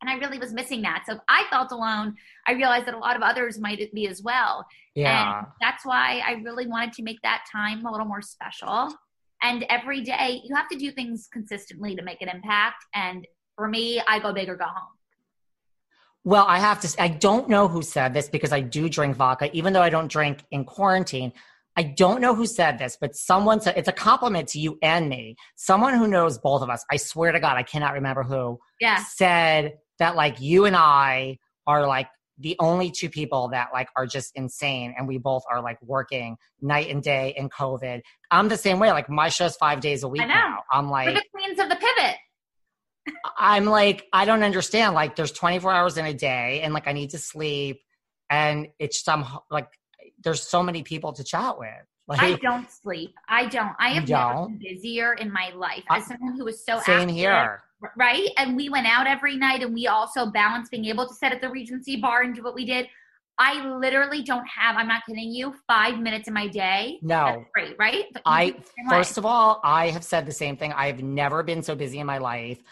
And 0.00 0.10
I 0.10 0.14
really 0.14 0.38
was 0.38 0.52
missing 0.52 0.82
that. 0.82 1.04
So 1.06 1.14
if 1.14 1.20
I 1.28 1.44
felt 1.50 1.72
alone, 1.72 2.14
I 2.46 2.52
realized 2.52 2.86
that 2.86 2.94
a 2.94 2.98
lot 2.98 3.16
of 3.16 3.22
others 3.22 3.58
might 3.58 3.80
be 3.92 4.08
as 4.08 4.22
well. 4.22 4.66
Yeah. 4.94 5.38
And 5.38 5.46
that's 5.60 5.84
why 5.84 6.22
I 6.26 6.32
really 6.44 6.66
wanted 6.66 6.92
to 6.94 7.02
make 7.02 7.20
that 7.22 7.44
time 7.50 7.84
a 7.84 7.90
little 7.90 8.06
more 8.06 8.22
special. 8.22 8.94
And 9.42 9.64
every 9.68 10.02
day, 10.02 10.40
you 10.44 10.54
have 10.54 10.68
to 10.68 10.78
do 10.78 10.90
things 10.90 11.28
consistently 11.32 11.94
to 11.96 12.02
make 12.02 12.22
an 12.22 12.28
impact. 12.28 12.84
And 12.94 13.26
for 13.54 13.68
me, 13.68 14.02
I 14.06 14.18
go 14.18 14.32
big 14.32 14.48
or 14.48 14.56
go 14.56 14.64
home. 14.64 14.95
Well, 16.26 16.44
I 16.48 16.58
have 16.58 16.80
to. 16.80 17.00
I 17.00 17.06
don't 17.06 17.48
know 17.48 17.68
who 17.68 17.82
said 17.82 18.12
this 18.12 18.28
because 18.28 18.52
I 18.52 18.60
do 18.60 18.88
drink 18.88 19.14
vodka, 19.14 19.48
even 19.56 19.72
though 19.72 19.80
I 19.80 19.90
don't 19.90 20.10
drink 20.10 20.44
in 20.50 20.64
quarantine. 20.64 21.32
I 21.76 21.84
don't 21.84 22.20
know 22.20 22.34
who 22.34 22.46
said 22.46 22.80
this, 22.80 22.98
but 23.00 23.14
someone 23.14 23.60
said 23.60 23.74
it's 23.76 23.86
a 23.86 23.92
compliment 23.92 24.48
to 24.48 24.58
you 24.58 24.76
and 24.82 25.08
me. 25.08 25.36
Someone 25.54 25.94
who 25.94 26.08
knows 26.08 26.36
both 26.38 26.62
of 26.62 26.68
us. 26.68 26.84
I 26.90 26.96
swear 26.96 27.30
to 27.30 27.38
God, 27.38 27.56
I 27.56 27.62
cannot 27.62 27.92
remember 27.94 28.24
who 28.24 28.58
Yeah. 28.80 29.04
said 29.04 29.74
that. 30.00 30.16
Like 30.16 30.40
you 30.40 30.64
and 30.64 30.74
I 30.74 31.38
are 31.64 31.86
like 31.86 32.08
the 32.38 32.56
only 32.58 32.90
two 32.90 33.08
people 33.08 33.46
that 33.50 33.68
like 33.72 33.88
are 33.94 34.06
just 34.06 34.32
insane, 34.34 34.96
and 34.98 35.06
we 35.06 35.18
both 35.18 35.44
are 35.48 35.62
like 35.62 35.78
working 35.80 36.36
night 36.60 36.90
and 36.90 37.04
day 37.04 37.34
in 37.36 37.48
COVID. 37.50 38.00
I'm 38.32 38.48
the 38.48 38.56
same 38.56 38.80
way. 38.80 38.90
Like 38.90 39.08
my 39.08 39.28
show's 39.28 39.54
five 39.54 39.78
days 39.78 40.02
a 40.02 40.08
week 40.08 40.22
know. 40.22 40.34
now. 40.34 40.58
I'm 40.72 40.86
We're 40.86 40.90
like. 40.90 41.14
the 41.14 41.24
queens 41.32 41.60
of 41.60 41.68
the 41.68 41.76
pivot. 41.76 42.16
I'm 43.38 43.64
like, 43.64 44.06
I 44.12 44.24
don't 44.24 44.42
understand. 44.42 44.94
Like, 44.94 45.16
there's 45.16 45.32
24 45.32 45.72
hours 45.72 45.96
in 45.96 46.06
a 46.06 46.14
day, 46.14 46.60
and 46.62 46.72
like, 46.74 46.86
I 46.86 46.92
need 46.92 47.10
to 47.10 47.18
sleep, 47.18 47.80
and 48.30 48.68
it's 48.78 49.02
some 49.04 49.26
like, 49.50 49.68
there's 50.22 50.42
so 50.42 50.62
many 50.62 50.82
people 50.82 51.12
to 51.14 51.24
chat 51.24 51.58
with. 51.58 51.68
Like, 52.08 52.22
I 52.22 52.34
don't 52.36 52.70
sleep. 52.70 53.14
I 53.28 53.46
don't. 53.46 53.72
I 53.80 53.90
have 53.90 54.08
never 54.08 54.34
don't? 54.34 54.58
been 54.58 54.74
busier 54.74 55.14
in 55.14 55.32
my 55.32 55.50
life 55.56 55.82
I- 55.90 55.98
as 55.98 56.06
someone 56.06 56.36
who 56.36 56.44
was 56.44 56.64
so 56.64 56.80
same 56.80 57.00
active, 57.00 57.16
here. 57.16 57.62
right? 57.96 58.28
And 58.36 58.56
we 58.56 58.68
went 58.68 58.86
out 58.86 59.06
every 59.06 59.36
night, 59.36 59.62
and 59.62 59.74
we 59.74 59.86
also 59.88 60.26
balanced 60.26 60.70
being 60.70 60.84
able 60.86 61.06
to 61.08 61.14
sit 61.14 61.32
at 61.32 61.40
the 61.40 61.50
Regency 61.50 61.96
bar 61.96 62.22
and 62.22 62.34
do 62.34 62.42
what 62.42 62.54
we 62.54 62.64
did. 62.64 62.88
I 63.38 63.66
literally 63.76 64.22
don't 64.22 64.46
have. 64.48 64.76
I'm 64.76 64.88
not 64.88 65.02
kidding 65.06 65.30
you. 65.30 65.54
Five 65.66 65.98
minutes 65.98 66.26
in 66.26 66.32
my 66.32 66.46
day. 66.48 66.98
No. 67.02 67.26
That's 67.26 67.44
great, 67.52 67.76
right? 67.78 68.04
But 68.12 68.22
I 68.24 68.46
do 68.46 68.52
the 68.52 68.62
same 68.64 68.88
way. 68.88 68.96
first 68.96 69.18
of 69.18 69.26
all, 69.26 69.60
I 69.62 69.90
have 69.90 70.04
said 70.04 70.24
the 70.26 70.32
same 70.32 70.56
thing. 70.56 70.72
I've 70.72 71.02
never 71.02 71.42
been 71.42 71.62
so 71.62 71.74
busy 71.74 71.98
in 71.98 72.06
my 72.06 72.18
life, 72.18 72.62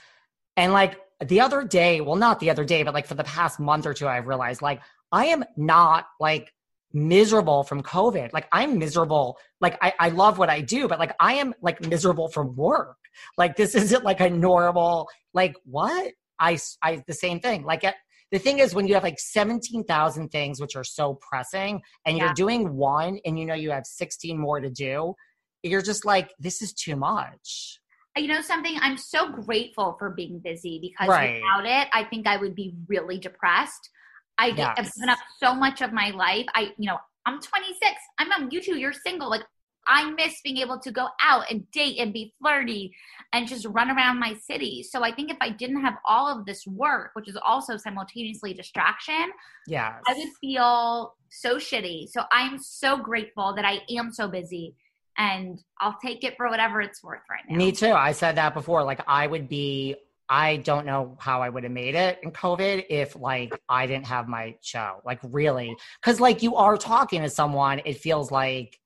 and 0.57 0.73
like 0.73 1.01
the 1.25 1.41
other 1.41 1.65
day, 1.65 2.01
well, 2.01 2.17
not 2.17 2.41
the 2.41 2.51
other 2.51 2.65
day, 2.65 2.83
but 2.83 2.95
like 2.95 3.07
for 3.07 3.15
the 3.15 3.25
past 3.25 3.61
month 3.61 3.87
or 3.87 3.95
two, 3.95 4.07
I've 4.09 4.27
realized 4.27 4.63
like 4.63 4.81
I 5.13 5.27
am 5.27 5.45
not 5.57 6.07
like 6.21 6.53
miserable 6.93 7.65
from 7.65 7.83
COVID. 7.83 8.33
Like 8.33 8.49
I'm 8.53 8.79
miserable. 8.79 9.37
Like 9.61 9.77
I, 9.83 9.93
I 9.99 10.09
love 10.11 10.39
what 10.39 10.49
I 10.51 10.61
do, 10.61 10.89
but 10.89 10.99
like 10.99 11.15
I 11.21 11.35
am 11.35 11.55
like 11.61 11.81
miserable 11.87 12.29
from 12.29 12.55
work. 12.55 12.97
Like 13.37 13.57
this 13.57 13.75
isn't 13.75 14.05
like 14.05 14.21
a 14.21 14.31
normal, 14.31 15.09
like 15.33 15.55
what? 15.65 16.13
I, 16.39 16.59
I, 16.83 17.03
the 17.07 17.15
same 17.15 17.41
thing. 17.41 17.65
Like 17.65 17.85
at, 17.85 17.95
the 18.33 18.39
thing 18.39 18.59
is 18.59 18.75
when 18.75 18.89
you 18.89 18.95
have 18.95 19.05
like 19.05 19.21
17,000 19.21 20.29
things 20.31 20.61
which 20.61 20.75
are 20.75 20.85
so 20.85 21.19
pressing 21.21 21.83
and 22.05 22.17
Yeah. 22.17 22.25
you're 22.25 22.35
doing 22.35 22.75
one 22.75 23.19
and 23.25 23.39
you 23.39 23.47
know 23.47 23.55
you 23.55 23.71
have 23.71 23.87
16 23.87 24.39
more 24.39 24.61
to 24.61 24.71
do, 24.71 25.15
you're 25.63 25.83
just 25.83 26.05
like, 26.05 26.33
this 26.39 26.61
is 26.61 26.73
too 26.73 26.97
much. 26.97 27.79
You 28.21 28.29
know 28.29 28.41
something? 28.41 28.77
I'm 28.81 28.97
so 28.97 29.29
grateful 29.31 29.97
for 29.99 30.11
being 30.11 30.39
busy 30.39 30.79
because 30.81 31.09
Right. 31.09 31.35
without 31.35 31.67
it 31.67 31.89
i 31.93 32.05
think 32.05 32.27
i 32.27 32.37
would 32.37 32.55
be 32.55 32.75
really 32.89 33.19
depressed. 33.19 33.91
I 34.39 34.51
get, 34.51 34.77
have 34.77 34.87
Yes. 34.87 34.95
given 34.95 35.09
up 35.11 35.19
so 35.43 35.55
much 35.55 35.81
of 35.81 35.93
my 35.93 36.11
life. 36.11 36.47
I 36.55 36.73
you 36.79 36.89
know 36.89 36.99
i'm 37.27 37.41
26 37.41 37.91
i'm 38.19 38.31
on 38.33 38.51
you 38.51 38.61
two 38.63 38.79
you're 38.79 38.93
single. 38.93 39.31
Like 39.31 39.43
i 39.87 40.11
miss 40.13 40.41
being 40.43 40.59
able 40.59 40.79
to 40.79 40.91
go 40.91 41.09
out 41.21 41.51
and 41.51 41.71
date 41.73 41.99
and 41.99 42.13
be 42.13 42.33
flirty 42.41 42.93
and 43.33 43.47
just 43.49 43.67
run 43.67 43.91
around 43.91 44.19
my 44.21 44.35
city. 44.35 44.83
So 44.83 45.03
i 45.03 45.13
think 45.13 45.31
if 45.31 45.37
i 45.41 45.51
didn't 45.51 45.81
have 45.83 45.95
all 46.07 46.27
of 46.29 46.47
this 46.47 46.67
work 46.67 47.11
which 47.15 47.29
is 47.29 47.37
also 47.45 47.77
simultaneously 47.77 48.55
distraction 48.55 49.31
yeah 49.67 49.95
I 50.07 50.15
would 50.15 50.29
feel 50.41 51.15
so 51.31 51.57
shitty. 51.57 52.09
So 52.11 52.23
I'm 52.31 52.59
so 52.59 52.97
grateful 52.99 53.55
that 53.57 53.65
I 53.65 53.81
am 53.97 54.13
so 54.13 54.29
busy 54.29 54.75
and 55.19 55.61
I'll 55.81 55.97
take 56.03 56.25
it 56.25 56.37
for 56.37 56.49
whatever 56.49 56.81
it's 56.81 57.03
worth 57.03 57.23
right 57.31 57.43
now. 57.49 57.57
Me 57.57 57.73
too. 57.73 57.93
I 57.93 58.13
said 58.13 58.37
that 58.37 58.55
before. 58.55 58.83
Like 58.85 59.01
I 59.07 59.27
would 59.27 59.49
be 59.49 59.97
I 60.29 60.57
don't 60.59 60.87
know 60.87 61.17
how 61.21 61.43
I 61.43 61.51
would 61.51 61.65
have 61.65 61.73
made 61.73 61.95
it 61.95 62.19
in 62.23 62.31
COVID 62.33 62.87
if 62.89 63.15
like 63.15 63.59
I 63.69 63.87
didn't 63.87 64.07
have 64.07 64.27
my 64.27 64.57
show. 64.63 65.01
Like 65.05 65.21
really. 65.23 65.77
Cuz 66.03 66.21
like 66.21 66.43
you 66.43 66.57
are 66.57 66.77
talking 66.77 67.23
to 67.23 67.29
someone, 67.29 67.81
it 67.85 67.99
feels 67.99 68.31
like 68.31 68.79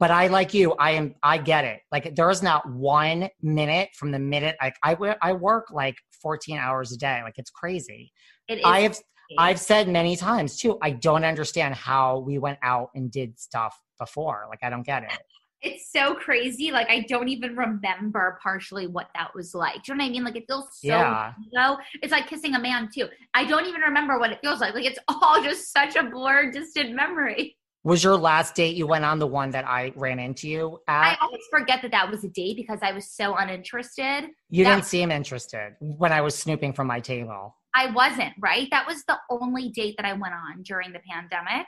but 0.00 0.12
I 0.12 0.28
like 0.28 0.54
you, 0.54 0.74
I 0.74 0.92
am 0.92 1.14
I 1.22 1.38
get 1.38 1.64
it. 1.64 1.80
Like 1.90 2.14
there 2.14 2.30
is 2.30 2.42
not 2.42 2.70
one 2.70 3.28
minute 3.42 3.88
from 3.94 4.12
the 4.12 4.18
minute 4.18 4.56
like 4.62 4.76
I 4.84 4.96
I 5.22 5.32
work 5.32 5.70
like 5.72 5.96
14 6.22 6.58
hours 6.58 6.92
a 6.92 6.98
day. 6.98 7.20
Like 7.24 7.34
it's 7.36 7.50
crazy. 7.50 8.12
It 8.48 8.58
is 8.58 8.64
I 8.64 8.80
have 8.80 8.98
I've 9.36 9.60
said 9.60 9.88
many 9.88 10.16
times 10.16 10.56
too, 10.56 10.78
I 10.80 10.90
don't 10.90 11.24
understand 11.24 11.74
how 11.74 12.20
we 12.20 12.38
went 12.38 12.58
out 12.62 12.90
and 12.94 13.10
did 13.10 13.38
stuff 13.38 13.78
before. 13.98 14.46
Like 14.48 14.60
I 14.62 14.70
don't 14.70 14.86
get 14.86 15.02
it. 15.02 15.18
It's 15.62 15.90
so 15.90 16.14
crazy. 16.14 16.70
Like 16.70 16.88
I 16.90 17.00
don't 17.08 17.28
even 17.28 17.56
remember 17.56 18.38
partially 18.42 18.86
what 18.86 19.08
that 19.14 19.34
was 19.34 19.54
like. 19.54 19.82
Do 19.82 19.92
you 19.92 19.98
know 19.98 20.04
what 20.04 20.08
I 20.08 20.12
mean? 20.12 20.24
Like 20.24 20.36
it 20.36 20.44
feels 20.46 20.68
so 20.80 20.88
Yeah. 20.88 21.32
low. 21.52 21.76
It's 22.02 22.12
like 22.12 22.28
kissing 22.28 22.54
a 22.54 22.60
man 22.60 22.88
too. 22.94 23.08
I 23.34 23.44
don't 23.44 23.66
even 23.66 23.80
remember 23.80 24.18
what 24.18 24.30
it 24.30 24.38
feels 24.40 24.60
like. 24.60 24.74
Like 24.74 24.84
it's 24.84 24.98
all 25.08 25.42
just 25.42 25.72
such 25.72 25.96
a 25.96 26.04
blurred, 26.04 26.52
distant 26.54 26.94
memory. 26.94 27.56
Was 27.84 28.04
your 28.04 28.16
last 28.16 28.54
date 28.54 28.76
you 28.76 28.86
went 28.86 29.04
on 29.04 29.18
the 29.18 29.26
one 29.26 29.50
that 29.50 29.64
I 29.66 29.92
ran 29.96 30.18
into 30.18 30.48
you 30.48 30.78
I 30.88 31.16
always 31.20 31.40
forget 31.50 31.80
that 31.82 31.92
that 31.92 32.10
was 32.10 32.22
a 32.24 32.28
date 32.28 32.56
because 32.56 32.80
I 32.82 32.92
was 32.92 33.10
so 33.10 33.34
uninterested. 33.36 34.30
You 34.50 34.64
that- 34.64 34.74
didn't 34.74 34.86
seem 34.86 35.10
interested 35.10 35.74
when 35.80 36.12
I 36.12 36.20
was 36.20 36.34
snooping 36.36 36.72
from 36.72 36.86
my 36.86 37.00
table. 37.00 37.56
I 37.74 37.90
wasn't, 37.92 38.32
right? 38.40 38.66
That 38.70 38.86
was 38.86 39.04
the 39.06 39.18
only 39.30 39.68
date 39.70 39.94
that 39.98 40.06
I 40.06 40.12
went 40.14 40.34
on 40.34 40.62
during 40.62 40.92
the 40.92 41.00
pandemic. 41.08 41.66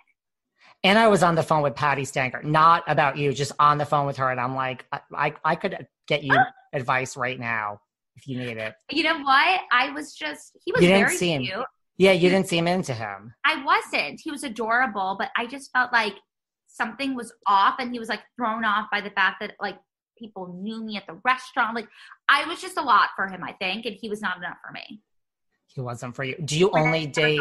And 0.82 0.98
I 0.98 1.08
was 1.08 1.22
on 1.22 1.34
the 1.34 1.42
phone 1.42 1.62
with 1.62 1.74
Patti 1.74 2.04
Stanger, 2.04 2.42
not 2.42 2.84
about 2.86 3.18
you, 3.18 3.32
just 3.32 3.52
on 3.58 3.76
the 3.78 3.84
phone 3.84 4.06
with 4.06 4.16
her. 4.16 4.30
And 4.30 4.40
I'm 4.40 4.54
like, 4.54 4.86
I, 4.90 5.00
I, 5.14 5.34
I 5.44 5.54
could 5.54 5.86
get 6.06 6.22
you 6.22 6.34
advice 6.72 7.16
right 7.16 7.38
now 7.38 7.80
if 8.16 8.26
you 8.26 8.38
need 8.38 8.56
it. 8.56 8.74
You 8.90 9.02
know 9.02 9.18
what? 9.18 9.60
I 9.72 9.90
was 9.90 10.14
just 10.14 10.56
he 10.64 10.72
was 10.72 10.82
You 10.82 10.88
didn't 10.88 11.06
very 11.06 11.16
see 11.16 11.32
him. 11.32 11.42
cute. 11.42 11.66
Yeah, 11.98 12.12
you 12.12 12.30
didn't 12.30 12.48
seem 12.48 12.66
into 12.66 12.94
him. 12.94 13.34
I 13.44 13.62
wasn't. 13.62 14.20
He 14.22 14.30
was 14.30 14.42
adorable, 14.42 15.16
but 15.18 15.28
I 15.36 15.46
just 15.46 15.70
felt 15.70 15.92
like 15.92 16.14
something 16.66 17.14
was 17.14 17.32
off 17.46 17.76
and 17.78 17.92
he 17.92 17.98
was 17.98 18.08
like 18.08 18.22
thrown 18.36 18.64
off 18.64 18.86
by 18.90 19.02
the 19.02 19.10
fact 19.10 19.40
that 19.40 19.52
like 19.60 19.76
people 20.16 20.58
knew 20.62 20.82
me 20.82 20.96
at 20.96 21.06
the 21.06 21.20
restaurant. 21.24 21.74
Like 21.74 21.88
I 22.28 22.46
was 22.46 22.60
just 22.60 22.78
a 22.78 22.82
lot 22.82 23.10
for 23.16 23.26
him, 23.26 23.44
I 23.44 23.52
think, 23.52 23.84
and 23.84 23.96
he 24.00 24.08
was 24.08 24.22
not 24.22 24.38
enough 24.38 24.56
for 24.66 24.72
me. 24.72 25.02
He 25.66 25.82
wasn't 25.82 26.16
for 26.16 26.24
you. 26.24 26.36
Do 26.42 26.58
you 26.58 26.70
only 26.70 27.06
date? 27.06 27.40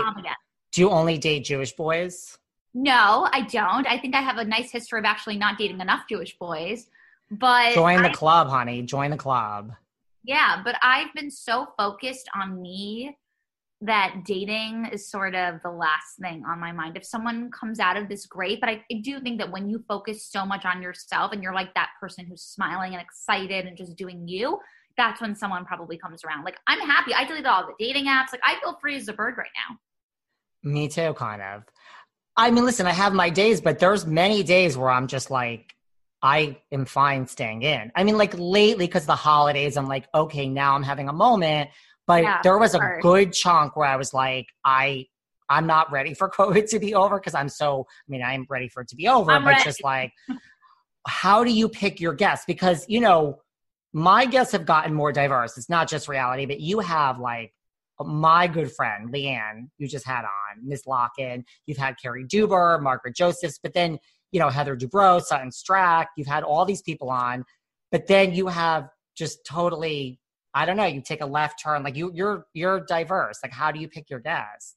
Do 0.72 0.82
you 0.82 0.90
only 0.90 1.18
date 1.18 1.46
Jewish 1.46 1.72
boys? 1.72 2.38
No, 2.74 3.28
I 3.32 3.42
don't. 3.42 3.88
I 3.88 3.98
think 4.00 4.16
I 4.16 4.22
have 4.22 4.38
a 4.38 4.46
nice 4.46 4.72
history 4.72 5.00
of 5.00 5.06
actually 5.06 5.38
not 5.38 5.58
dating 5.58 5.82
enough 5.82 6.04
Jewish 6.08 6.38
boys. 6.38 6.88
But 7.32 7.74
Join 7.74 8.02
the 8.02 8.10
I- 8.10 8.14
club, 8.14 8.48
honey. 8.48 8.82
Join 8.84 9.12
the 9.12 9.18
club. 9.18 9.72
Yeah, 10.24 10.62
but 10.64 10.76
I've 10.84 11.14
been 11.14 11.32
so 11.32 11.68
focused 11.78 12.30
on 12.36 12.62
me 12.62 13.18
that 13.82 14.24
dating 14.26 14.90
is 14.92 15.10
sort 15.10 15.34
of 15.36 15.62
the 15.64 15.70
last 15.72 16.18
thing 16.22 16.44
on 16.46 16.60
my 16.60 16.72
mind. 16.74 16.98
If 16.98 17.06
someone 17.06 17.50
comes 17.52 17.80
out 17.80 17.96
of 17.96 18.10
this, 18.10 18.26
great. 18.26 18.60
But 18.60 18.70
I, 18.70 18.84
I 18.92 18.96
do 19.02 19.22
think 19.22 19.40
that 19.40 19.50
when 19.52 19.70
you 19.70 19.84
focus 19.88 20.26
so 20.30 20.46
much 20.46 20.66
on 20.66 20.82
yourself 20.82 21.32
and 21.32 21.42
you're 21.42 21.54
like 21.54 21.74
that 21.76 21.92
person 22.00 22.26
who's 22.26 22.42
smiling 22.44 22.94
and 22.94 23.02
excited 23.02 23.66
and 23.66 23.78
just 23.78 23.96
doing 23.96 24.28
you, 24.28 24.60
that's 24.98 25.22
when 25.22 25.34
someone 25.34 25.64
probably 25.64 25.98
comes 25.98 26.26
around. 26.26 26.44
Like, 26.44 26.58
I'm 26.68 26.82
happy. 26.82 27.14
I 27.14 27.24
deleted 27.24 27.46
all 27.46 27.66
the 27.66 27.74
dating 27.80 28.06
apps. 28.08 28.34
Like, 28.34 28.42
I 28.44 28.60
feel 28.62 28.78
free 28.82 28.98
as 28.98 29.08
a 29.08 29.14
bird 29.14 29.36
right 29.38 29.48
now. 29.70 29.78
Me 30.70 30.90
too, 30.90 31.14
kind 31.14 31.42
of. 31.42 31.64
I 32.40 32.52
mean, 32.52 32.64
listen, 32.64 32.88
I 32.88 32.94
have 32.94 33.14
my 33.14 33.30
days, 33.30 33.60
but 33.60 33.80
there's 33.80 34.06
many 34.06 34.44
days 34.44 34.78
where 34.78 34.90
I'm 34.90 35.08
just 35.08 35.30
like, 35.30 35.76
I 36.22 36.58
am 36.72 36.86
fine 36.86 37.28
staying 37.28 37.64
in. 37.64 37.92
I 37.96 38.06
mean, 38.06 38.18
like 38.18 38.34
lately, 38.38 38.88
because 38.88 39.06
the 39.06 39.16
holidays, 39.16 39.76
I'm 39.76 39.90
like, 39.90 40.08
okay, 40.16 40.48
now 40.48 40.74
I'm 40.74 40.84
having 40.84 41.10
a 41.10 41.14
moment. 41.14 41.70
But 42.08 42.24
Yeah, 42.24 42.40
there 42.42 42.58
was 42.58 42.76
a 42.76 42.98
good 43.02 43.34
chunk 43.34 43.76
where 43.76 43.88
I 43.88 43.98
was 43.98 44.14
like, 44.14 44.48
I, 44.64 45.08
I'm 45.50 45.68
not 45.68 45.92
ready 45.92 46.14
for 46.14 46.30
COVID 46.40 46.70
to 46.70 46.80
be 46.80 46.96
over 46.96 47.20
because 47.20 47.36
I'm 47.36 47.50
so. 47.50 47.86
I 47.90 48.08
mean, 48.08 48.24
I'm 48.24 48.46
ready 48.50 48.70
for 48.70 48.84
it 48.84 48.88
to 48.88 48.96
be 48.96 49.10
over, 49.10 49.32
I'm 49.32 49.44
but 49.44 49.52
ready. 49.52 49.64
just 49.66 49.84
like, 49.84 50.14
how 51.06 51.44
do 51.44 51.52
you 51.52 51.68
pick 51.68 52.00
your 52.00 52.14
guests? 52.14 52.46
Because 52.48 52.86
you 52.88 53.02
know, 53.02 53.42
my 53.92 54.26
guests 54.26 54.54
have 54.54 54.66
gotten 54.66 54.94
more 54.94 55.12
diverse. 55.12 55.58
It's 55.58 55.70
not 55.70 55.90
just 55.90 56.08
reality, 56.08 56.46
but 56.46 56.62
you 56.62 56.80
have 56.80 57.20
like 57.20 57.52
my 58.08 58.48
good 58.48 58.72
friend 58.72 59.14
LeeAnne, 59.14 59.70
you 59.78 59.88
just 59.88 60.06
had 60.06 60.24
on 60.24 60.68
Miss 60.68 60.84
Locken. 60.86 61.44
You've 61.66 61.78
had 61.78 61.96
Carrie 62.02 62.26
Duber, 62.26 62.82
Margaret 62.82 63.16
Josephs, 63.16 63.60
but 63.62 63.74
then 63.74 64.00
you 64.32 64.40
know 64.40 64.50
Heather 64.50 64.78
Dubrow, 64.78 65.22
Sutton 65.22 65.50
Stracke. 65.50 66.08
You've 66.18 66.28
had 66.28 66.44
all 66.44 66.66
these 66.66 66.82
people 66.82 67.10
on, 67.10 67.44
but 67.92 68.08
then 68.08 68.34
you 68.34 68.48
have 68.48 68.90
just 69.16 69.46
totally. 69.46 70.20
I 70.56 70.66
don't 70.66 70.78
know. 70.78 70.86
You 70.86 71.02
take 71.02 71.22
a 71.22 71.28
left 71.28 71.62
turn, 71.62 71.84
like 71.84 71.96
you, 71.96 72.12
you're 72.14 72.46
you're 72.54 72.80
diverse. 72.80 73.40
Like, 73.44 73.52
how 73.52 73.72
do 73.72 73.80
you 73.80 73.88
pick 73.88 74.10
your 74.10 74.20
guests? 74.20 74.76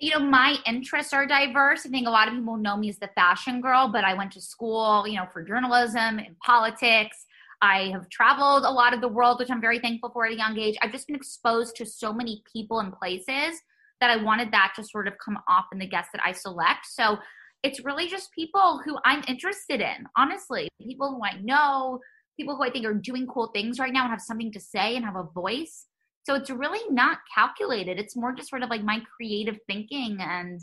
you 0.00 0.10
know, 0.10 0.18
my 0.18 0.56
interests 0.66 1.12
are 1.12 1.26
diverse. 1.26 1.84
I 1.84 1.90
think 1.90 2.08
a 2.08 2.10
lot 2.10 2.26
of 2.26 2.34
people 2.34 2.56
know 2.56 2.76
me 2.76 2.88
as 2.88 2.98
the 2.98 3.10
fashion 3.14 3.60
girl, 3.60 3.88
but 3.88 4.02
I 4.02 4.14
went 4.14 4.32
to 4.32 4.40
school, 4.40 5.06
you 5.06 5.16
know, 5.16 5.26
for 5.30 5.42
journalism 5.42 6.18
and 6.18 6.38
politics. 6.42 7.26
I 7.62 7.90
have 7.92 8.08
traveled 8.08 8.64
a 8.64 8.70
lot 8.70 8.94
of 8.94 9.00
the 9.00 9.08
world, 9.08 9.38
which 9.38 9.50
I'm 9.50 9.60
very 9.60 9.78
thankful 9.78 10.10
for 10.10 10.24
at 10.26 10.32
a 10.32 10.36
young 10.36 10.58
age. 10.58 10.76
I've 10.82 10.92
just 10.92 11.06
been 11.06 11.16
exposed 11.16 11.76
to 11.76 11.86
so 11.86 12.12
many 12.12 12.42
people 12.50 12.80
and 12.80 12.92
places 12.92 13.60
that 14.00 14.10
I 14.10 14.16
wanted 14.22 14.50
that 14.52 14.72
to 14.76 14.84
sort 14.84 15.06
of 15.06 15.14
come 15.22 15.38
off 15.48 15.66
in 15.72 15.78
the 15.78 15.86
guests 15.86 16.10
that 16.14 16.22
I 16.24 16.32
select. 16.32 16.86
So 16.86 17.18
it's 17.62 17.84
really 17.84 18.08
just 18.08 18.32
people 18.32 18.80
who 18.84 18.96
I'm 19.04 19.22
interested 19.28 19.82
in, 19.82 20.06
honestly. 20.16 20.68
People 20.82 21.10
who 21.10 21.22
I 21.22 21.38
know, 21.42 22.00
people 22.38 22.56
who 22.56 22.64
I 22.64 22.70
think 22.70 22.86
are 22.86 22.94
doing 22.94 23.26
cool 23.26 23.48
things 23.48 23.78
right 23.78 23.92
now 23.92 24.04
and 24.04 24.10
have 24.10 24.22
something 24.22 24.50
to 24.52 24.60
say 24.60 24.96
and 24.96 25.04
have 25.04 25.16
a 25.16 25.24
voice. 25.34 25.86
So 26.24 26.34
it's 26.34 26.50
really 26.50 26.80
not 26.90 27.18
calculated. 27.34 27.98
It's 27.98 28.16
more 28.16 28.32
just 28.32 28.48
sort 28.48 28.62
of 28.62 28.70
like 28.70 28.82
my 28.82 29.02
creative 29.16 29.58
thinking, 29.66 30.18
and 30.20 30.60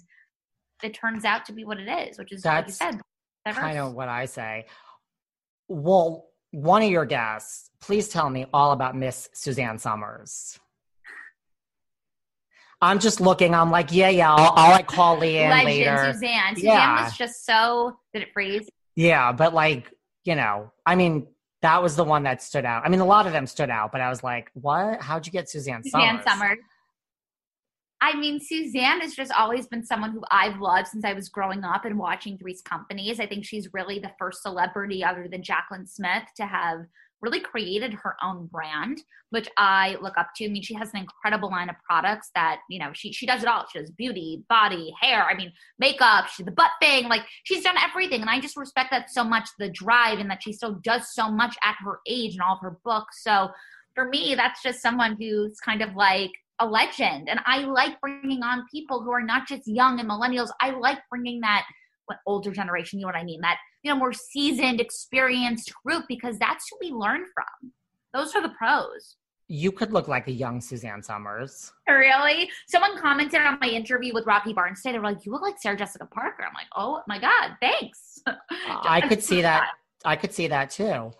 it 0.84 0.94
turns 0.94 1.26
out 1.26 1.46
to 1.46 1.54
be 1.54 1.66
what 1.66 1.80
it 1.80 1.88
is, 1.88 2.18
which 2.18 2.32
is 2.32 2.46
like 2.46 2.68
you 2.68 2.74
That's 2.74 2.78
said, 2.78 3.02
diverse. 3.46 3.62
Kind 3.62 3.80
of 3.80 3.94
what 3.94 4.08
I 4.08 4.26
say. 4.26 4.66
Well, 5.68 6.26
one 6.52 6.82
of 6.82 6.90
your 6.90 7.06
guests, 7.06 7.70
please 7.82 8.08
tell 8.10 8.30
me 8.30 8.46
all 8.54 8.72
about 8.72 8.96
Miss 8.96 9.30
Suzanne 9.34 9.78
Somers. 9.78 10.60
I'm 12.82 13.00
just 13.00 13.20
looking. 13.20 13.56
I'm 13.56 13.72
like, 13.72 13.92
yeah, 13.92 14.10
yeah. 14.10 14.34
I'll, 14.34 14.54
I'll 14.56 14.72
like 14.72 14.88
call 14.88 15.18
Leanne 15.18 15.50
Legend 15.50 15.66
later. 15.66 16.12
Suzanne. 16.14 16.56
Suzanne 16.56 16.64
Yeah. 16.74 17.04
was 17.06 17.18
just 17.18 17.46
so. 17.46 17.98
Did 18.14 18.22
it 18.24 18.30
freeze? 18.34 18.70
Yeah, 18.96 19.32
but 19.32 19.54
like, 19.54 19.92
you 20.26 20.36
know, 20.36 20.72
I 20.86 20.96
mean, 20.96 21.28
that 21.64 21.82
was 21.82 21.96
the 21.96 22.04
one 22.04 22.24
that 22.24 22.42
stood 22.44 22.66
out. 22.66 22.84
I 22.86 22.90
mean, 22.90 23.00
a 23.00 23.06
lot 23.06 23.26
of 23.26 23.34
them 23.34 23.48
stood 23.48 23.72
out, 23.72 23.92
but 23.92 24.02
I 24.02 24.10
was 24.10 24.24
like, 24.24 24.52
what? 24.54 25.02
How'd 25.02 25.26
you 25.26 25.32
get 25.32 25.50
Suzanne 25.50 25.82
Suzanne 25.84 26.22
Somers? 26.24 26.26
Somers. 26.26 26.58
I 28.00 28.16
mean, 28.16 28.40
Suzanne 28.40 29.02
has 29.02 29.16
just 29.16 29.32
always 29.32 29.68
been 29.68 29.84
someone 29.84 30.12
who 30.12 30.24
I've 30.30 30.60
loved 30.60 30.88
since 30.88 31.04
I 31.04 31.14
was 31.14 31.30
growing 31.30 31.64
up 31.64 31.84
and 31.84 31.98
watching 31.98 32.38
Three's 32.38 32.62
Companies. 32.62 33.20
I 33.20 33.26
think 33.26 33.44
she's 33.44 33.74
really 33.74 33.98
the 33.98 34.12
first 34.20 34.44
celebrity 34.44 35.04
other 35.04 35.28
than 35.28 35.42
Jaclyn 35.42 35.88
Smith 35.88 36.24
to 36.36 36.46
have 36.46 36.86
really 37.22 37.40
created 37.40 37.94
her 37.94 38.16
own 38.24 38.46
brand, 38.46 39.02
which 39.32 39.50
I 39.58 39.98
look 40.02 40.18
up 40.18 40.30
to. 40.36 40.46
I 40.46 40.50
mean, 40.50 40.62
she 40.62 40.76
has 40.76 40.94
an 40.94 41.00
incredible 41.00 41.50
line 41.50 41.70
of 41.70 41.76
products 41.84 42.30
that, 42.36 42.60
you 42.70 42.80
know, 42.80 42.92
she 42.94 43.12
she 43.12 43.26
does 43.26 43.42
it 43.42 43.50
all. 43.50 43.66
She 43.72 43.80
does 43.80 43.90
beauty, 43.90 44.44
body, 44.48 44.94
hair, 45.02 45.24
I 45.24 45.36
mean, 45.36 45.52
makeup, 45.80 46.28
she 46.28 46.44
the 46.44 46.52
butt 46.52 46.72
thing, 46.80 47.08
like 47.08 47.24
she's 47.44 47.64
done 47.64 47.78
everything. 47.78 48.22
And 48.22 48.30
I 48.30 48.40
just 48.40 48.58
respect 48.58 48.92
that 48.92 49.10
so 49.10 49.24
much, 49.24 49.50
the 49.58 49.70
drive 49.70 50.20
and 50.20 50.30
that 50.30 50.44
she 50.44 50.54
still 50.54 50.76
does 50.84 51.14
so 51.14 51.32
much 51.32 51.56
at 51.64 51.76
her 51.84 52.00
age 52.08 52.34
and 52.34 52.42
all 52.42 52.56
of 52.56 52.62
her 52.62 52.78
books. 52.84 53.24
So 53.24 53.50
for 53.96 54.08
me, 54.08 54.36
that's 54.36 54.62
just 54.62 54.82
someone 54.82 55.18
who's 55.20 55.60
kind 55.60 55.82
of 55.82 55.96
like 55.96 56.32
a 56.60 56.66
legend. 56.66 57.30
And 57.30 57.40
I 57.46 57.60
like 57.60 58.00
bringing 58.02 58.44
on 58.44 58.66
people 58.72 59.02
who 59.02 59.12
are 59.12 59.24
not 59.24 59.48
just 59.48 59.68
young 59.68 60.00
and 60.00 60.10
millennials. 60.10 60.50
I 60.62 60.72
like 60.72 61.00
bringing 61.10 61.42
that 61.42 61.66
what, 62.08 62.20
older 62.26 62.52
generation, 62.52 63.00
you 63.00 63.06
know 63.06 63.10
what 63.10 63.20
I 63.20 63.24
mean? 63.24 63.42
That, 63.42 63.58
you 63.84 63.92
know, 63.92 63.98
more 63.98 64.14
seasoned, 64.14 64.80
experienced 64.80 65.74
group 65.86 66.06
because 66.08 66.40
that's 66.40 66.66
who 66.70 66.78
we 66.82 66.92
learn 66.92 67.26
from. 67.34 67.72
Those 68.14 68.34
are 68.34 68.42
the 68.42 68.54
pros. 68.58 69.18
You 69.50 69.72
could 69.72 69.94
look 69.94 70.08
like 70.08 70.28
a 70.28 70.32
young 70.32 70.60
Suzanne 70.60 71.02
Somers. 71.02 71.72
Really? 71.88 72.50
Someone 72.68 72.98
commented 72.98 73.42
on 73.42 73.58
my 73.62 73.68
interview 73.68 74.14
with 74.14 74.26
Rocky 74.26 74.54
Barnstead. 74.54 74.92
They 74.92 75.00
were 75.00 75.06
like, 75.06 75.26
"You 75.26 75.32
look 75.32 75.42
like 75.42 75.56
Sarah 75.58 75.78
Jessica 75.78 76.06
Parker." 76.06 76.44
I'm 76.44 76.54
like, 76.54 76.68
"Oh 76.76 77.02
my 77.08 77.18
god, 77.18 77.56
thanks." 77.62 78.22
I 78.68 79.00
could 79.08 79.24
see 79.24 79.42
that. 79.42 79.70
I 80.06 80.18
could 80.18 80.34
see 80.34 80.48
that 80.48 80.70
too. 80.70 81.14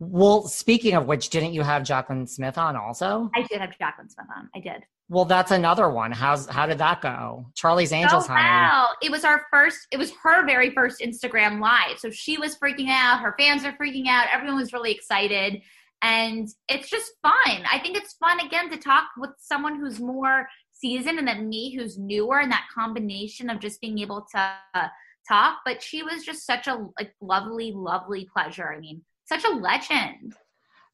Well, 0.00 0.48
speaking 0.48 0.94
of 0.94 1.06
which, 1.06 1.28
didn't 1.28 1.52
you 1.52 1.62
have 1.62 1.82
Jaclyn 1.82 2.26
Smith 2.26 2.56
on 2.56 2.74
also? 2.74 3.30
I 3.36 3.42
did 3.42 3.60
have 3.60 3.70
Jaclyn 3.70 4.10
Smith 4.10 4.26
on. 4.34 4.48
I 4.54 4.60
did. 4.60 4.82
Well, 5.10 5.26
that's 5.26 5.50
another 5.50 5.90
one. 5.90 6.10
How's 6.10 6.46
how 6.46 6.66
did 6.66 6.78
that 6.78 7.02
go? 7.02 7.46
Charlie's 7.54 7.92
oh, 7.92 7.96
Angels, 7.96 8.24
oh, 8.24 8.32
honey. 8.32 8.48
Wow. 8.48 8.88
It 9.02 9.10
was 9.10 9.24
our 9.24 9.44
first, 9.52 9.86
it 9.90 9.98
was 9.98 10.12
her 10.22 10.46
very 10.46 10.70
first 10.70 11.00
Instagram 11.00 11.60
live. 11.60 11.98
So 11.98 12.10
she 12.10 12.38
was 12.38 12.56
freaking 12.56 12.88
out. 12.88 13.20
Her 13.20 13.34
fans 13.38 13.64
are 13.64 13.72
freaking 13.72 14.06
out. 14.08 14.28
Everyone 14.32 14.56
was 14.56 14.72
really 14.72 14.92
excited 14.92 15.60
and 16.02 16.48
it's 16.68 16.88
just 16.88 17.12
fun. 17.22 17.64
I 17.70 17.78
think 17.82 17.96
it's 17.96 18.14
fun 18.14 18.40
again 18.40 18.70
to 18.70 18.78
talk 18.78 19.08
with 19.18 19.30
someone 19.38 19.78
who's 19.78 20.00
more 20.00 20.48
seasoned 20.72 21.18
and 21.18 21.28
then 21.28 21.48
me 21.48 21.74
who's 21.74 21.98
newer 21.98 22.40
and 22.40 22.50
that 22.52 22.68
combination 22.72 23.50
of 23.50 23.60
just 23.60 23.80
being 23.80 23.98
able 23.98 24.26
to 24.32 24.90
talk. 25.28 25.58
But 25.64 25.82
she 25.82 26.02
was 26.02 26.24
just 26.24 26.46
such 26.46 26.68
a 26.68 26.86
like 26.98 27.14
lovely, 27.20 27.72
lovely 27.74 28.28
pleasure. 28.32 28.72
I 28.72 28.80
mean, 28.80 29.02
such 29.30 29.44
a 29.44 29.50
legend. 29.50 30.34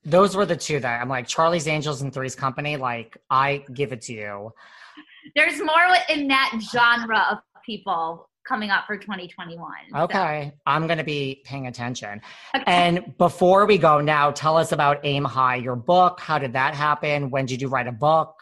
Those 0.04 0.36
were 0.36 0.46
the 0.46 0.56
two 0.56 0.78
that 0.80 1.00
I'm 1.00 1.08
like 1.08 1.26
Charlie's 1.26 1.66
Angels 1.66 2.02
and 2.02 2.12
Three's 2.12 2.34
Company. 2.34 2.76
Like 2.76 3.16
I 3.30 3.64
give 3.74 3.92
it 3.92 4.02
to 4.02 4.12
you. 4.12 4.52
There's 5.34 5.58
more 5.58 5.96
in 6.08 6.28
that 6.28 6.60
genre 6.72 7.26
of 7.30 7.38
people 7.64 8.28
coming 8.46 8.70
up 8.70 8.86
for 8.86 8.96
2021. 8.96 9.68
Okay. 9.94 10.52
So. 10.52 10.60
I'm 10.66 10.86
going 10.86 10.98
to 10.98 11.04
be 11.04 11.42
paying 11.44 11.66
attention. 11.66 12.20
Okay. 12.54 12.64
And 12.66 13.16
before 13.18 13.66
we 13.66 13.78
go 13.78 14.00
now, 14.00 14.30
tell 14.30 14.56
us 14.56 14.70
about 14.70 15.00
Aim 15.02 15.24
High, 15.24 15.56
your 15.56 15.74
book. 15.74 16.20
How 16.20 16.38
did 16.38 16.52
that 16.52 16.74
happen? 16.74 17.30
When 17.30 17.46
did 17.46 17.60
you 17.60 17.68
write 17.68 17.88
a 17.88 17.92
book? 17.92 18.36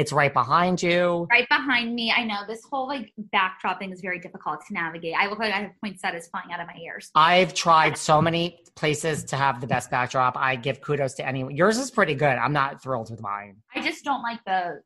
It's 0.00 0.12
right 0.12 0.32
behind 0.32 0.82
you. 0.82 1.28
Right 1.30 1.46
behind 1.50 1.94
me. 1.94 2.10
I 2.10 2.24
know 2.24 2.38
this 2.48 2.64
whole 2.64 2.88
like 2.88 3.12
backdrop 3.32 3.80
thing 3.80 3.92
is 3.92 4.00
very 4.00 4.18
difficult 4.18 4.64
to 4.66 4.72
navigate. 4.72 5.14
I 5.14 5.26
look 5.26 5.38
like 5.38 5.52
I 5.52 5.60
have 5.60 5.72
poinsettias 5.78 6.26
flying 6.28 6.50
out 6.52 6.58
of 6.58 6.68
my 6.68 6.80
ears. 6.82 7.10
I've 7.14 7.52
tried 7.52 7.98
so 7.98 8.22
many 8.22 8.60
places 8.76 9.24
to 9.24 9.36
have 9.36 9.60
the 9.60 9.66
best 9.66 9.90
backdrop. 9.90 10.38
I 10.38 10.56
give 10.56 10.80
kudos 10.80 11.12
to 11.16 11.26
anyone. 11.26 11.54
Yours 11.54 11.76
is 11.76 11.90
pretty 11.90 12.14
good. 12.14 12.34
I'm 12.38 12.54
not 12.54 12.82
thrilled 12.82 13.10
with 13.10 13.20
mine. 13.20 13.56
I 13.74 13.82
just 13.82 14.02
don't 14.02 14.22
like 14.22 14.42
the 14.46 14.80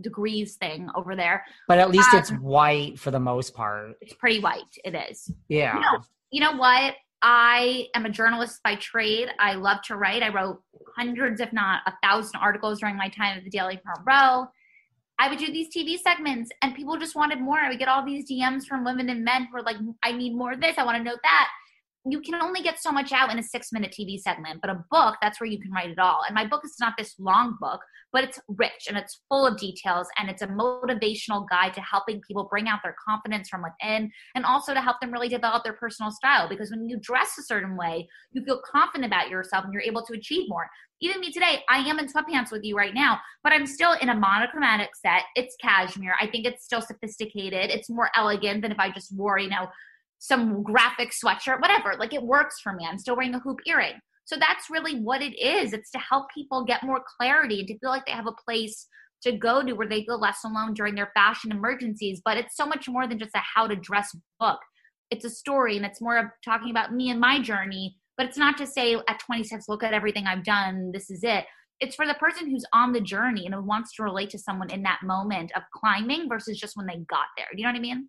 degrees 0.00 0.56
thing 0.56 0.88
over 0.94 1.14
there. 1.14 1.44
But 1.66 1.78
at 1.78 1.90
least 1.90 2.14
um, 2.14 2.18
it's 2.18 2.30
white 2.30 2.98
for 2.98 3.10
the 3.10 3.20
most 3.20 3.52
part. 3.52 3.96
It's 4.00 4.14
pretty 4.14 4.40
white. 4.40 4.62
It 4.82 4.94
is. 5.10 5.30
Yeah. 5.48 5.74
You 5.74 5.80
know, 5.80 6.04
you 6.30 6.40
know 6.40 6.56
what? 6.56 6.94
I 7.22 7.88
am 7.94 8.06
a 8.06 8.10
journalist 8.10 8.60
by 8.62 8.76
trade. 8.76 9.28
I 9.38 9.54
love 9.54 9.82
to 9.86 9.96
write. 9.96 10.22
I 10.22 10.28
wrote 10.28 10.62
hundreds, 10.96 11.40
if 11.40 11.52
not 11.52 11.82
a 11.86 11.92
thousand 12.02 12.40
articles 12.40 12.80
during 12.80 12.96
my 12.96 13.08
time 13.08 13.36
at 13.36 13.44
the 13.44 13.50
Daily 13.50 13.80
Front 13.82 14.00
Row. 14.06 14.46
I 15.20 15.28
would 15.28 15.38
do 15.38 15.46
these 15.46 15.74
TV 15.74 15.98
segments 15.98 16.50
and 16.62 16.76
people 16.76 16.96
just 16.96 17.16
wanted 17.16 17.40
more. 17.40 17.58
I 17.58 17.68
would 17.68 17.78
get 17.78 17.88
all 17.88 18.04
these 18.04 18.30
DMs 18.30 18.66
from 18.66 18.84
women 18.84 19.08
and 19.08 19.24
men 19.24 19.46
who 19.46 19.54
were 19.54 19.62
like, 19.62 19.76
I 20.04 20.12
need 20.12 20.36
more 20.36 20.52
of 20.52 20.60
this. 20.60 20.78
I 20.78 20.84
want 20.84 20.96
to 20.98 21.02
know 21.02 21.16
that 21.20 21.48
you 22.12 22.20
can 22.20 22.34
only 22.36 22.62
get 22.62 22.80
so 22.80 22.92
much 22.92 23.12
out 23.12 23.30
in 23.30 23.38
a 23.38 23.42
six 23.42 23.72
minute 23.72 23.94
TV 23.98 24.18
segment, 24.18 24.60
but 24.60 24.70
a 24.70 24.84
book, 24.90 25.16
that's 25.20 25.40
where 25.40 25.48
you 25.48 25.60
can 25.60 25.72
write 25.72 25.90
it 25.90 25.98
all. 25.98 26.22
And 26.26 26.34
my 26.34 26.46
book 26.46 26.62
is 26.64 26.76
not 26.80 26.94
this 26.96 27.14
long 27.18 27.56
book, 27.60 27.80
but 28.12 28.24
it's 28.24 28.38
rich 28.48 28.86
and 28.88 28.96
it's 28.96 29.20
full 29.28 29.46
of 29.46 29.58
details 29.58 30.06
and 30.18 30.30
it's 30.30 30.42
a 30.42 30.46
motivational 30.46 31.46
guide 31.48 31.74
to 31.74 31.80
helping 31.80 32.20
people 32.22 32.48
bring 32.50 32.68
out 32.68 32.80
their 32.82 32.96
confidence 33.06 33.48
from 33.48 33.62
within 33.62 34.10
and 34.34 34.44
also 34.44 34.74
to 34.74 34.80
help 34.80 35.00
them 35.00 35.12
really 35.12 35.28
develop 35.28 35.64
their 35.64 35.74
personal 35.74 36.10
style. 36.10 36.48
Because 36.48 36.70
when 36.70 36.88
you 36.88 36.98
dress 36.98 37.36
a 37.38 37.42
certain 37.42 37.76
way, 37.76 38.08
you 38.32 38.44
feel 38.44 38.60
confident 38.70 39.06
about 39.06 39.28
yourself 39.28 39.64
and 39.64 39.72
you're 39.72 39.82
able 39.82 40.04
to 40.06 40.14
achieve 40.14 40.48
more. 40.48 40.68
Even 41.00 41.20
me 41.20 41.30
today, 41.30 41.62
I 41.68 41.78
am 41.78 42.00
in 42.00 42.08
sweatpants 42.08 42.50
with 42.50 42.64
you 42.64 42.76
right 42.76 42.94
now, 42.94 43.20
but 43.44 43.52
I'm 43.52 43.66
still 43.66 43.92
in 43.92 44.08
a 44.08 44.14
monochromatic 44.14 44.96
set. 44.96 45.22
It's 45.36 45.54
cashmere. 45.60 46.16
I 46.20 46.26
think 46.26 46.44
it's 46.44 46.64
still 46.64 46.82
sophisticated. 46.82 47.70
It's 47.70 47.88
more 47.88 48.10
elegant 48.16 48.62
than 48.62 48.72
if 48.72 48.80
I 48.80 48.90
just 48.90 49.14
wore, 49.16 49.38
you 49.38 49.48
know, 49.48 49.68
some 50.18 50.62
graphic 50.62 51.12
sweatshirt, 51.12 51.60
whatever. 51.60 51.94
Like 51.98 52.14
it 52.14 52.22
works 52.22 52.60
for 52.60 52.72
me. 52.72 52.86
I'm 52.88 52.98
still 52.98 53.16
wearing 53.16 53.34
a 53.34 53.40
hoop 53.40 53.58
earring. 53.66 53.94
So 54.24 54.36
that's 54.38 54.68
really 54.68 55.00
what 55.00 55.22
it 55.22 55.38
is. 55.38 55.72
It's 55.72 55.90
to 55.92 55.98
help 55.98 56.26
people 56.34 56.64
get 56.64 56.82
more 56.82 57.02
clarity 57.18 57.60
and 57.60 57.68
to 57.68 57.78
feel 57.78 57.90
like 57.90 58.04
they 58.04 58.12
have 58.12 58.26
a 58.26 58.44
place 58.44 58.86
to 59.22 59.32
go 59.32 59.64
to 59.64 59.72
where 59.72 59.88
they 59.88 60.04
feel 60.04 60.20
less 60.20 60.40
alone 60.44 60.74
during 60.74 60.94
their 60.94 61.10
fashion 61.14 61.50
emergencies. 61.50 62.20
But 62.24 62.36
it's 62.36 62.56
so 62.56 62.66
much 62.66 62.88
more 62.88 63.06
than 63.06 63.18
just 63.18 63.34
a 63.34 63.40
how 63.40 63.66
to 63.66 63.74
dress 63.74 64.14
book. 64.38 64.58
It's 65.10 65.24
a 65.24 65.30
story 65.30 65.76
and 65.76 65.86
it's 65.86 66.00
more 66.00 66.18
of 66.18 66.26
talking 66.44 66.70
about 66.70 66.92
me 66.92 67.10
and 67.10 67.18
my 67.18 67.40
journey. 67.40 67.96
But 68.16 68.26
it's 68.26 68.36
not 68.36 68.58
to 68.58 68.66
say 68.66 68.96
at 69.08 69.20
26, 69.20 69.68
look 69.68 69.82
at 69.82 69.94
everything 69.94 70.26
I've 70.26 70.44
done. 70.44 70.90
This 70.92 71.10
is 71.10 71.20
it. 71.22 71.44
It's 71.80 71.94
for 71.94 72.06
the 72.06 72.14
person 72.14 72.50
who's 72.50 72.66
on 72.72 72.92
the 72.92 73.00
journey 73.00 73.46
and 73.46 73.54
who 73.54 73.62
wants 73.62 73.94
to 73.94 74.02
relate 74.02 74.30
to 74.30 74.38
someone 74.38 74.70
in 74.70 74.82
that 74.82 74.98
moment 75.04 75.52
of 75.56 75.62
climbing 75.72 76.28
versus 76.28 76.58
just 76.58 76.76
when 76.76 76.86
they 76.86 76.98
got 77.08 77.26
there. 77.36 77.46
Do 77.52 77.58
you 77.58 77.64
know 77.64 77.70
what 77.70 77.78
I 77.78 77.80
mean? 77.80 78.08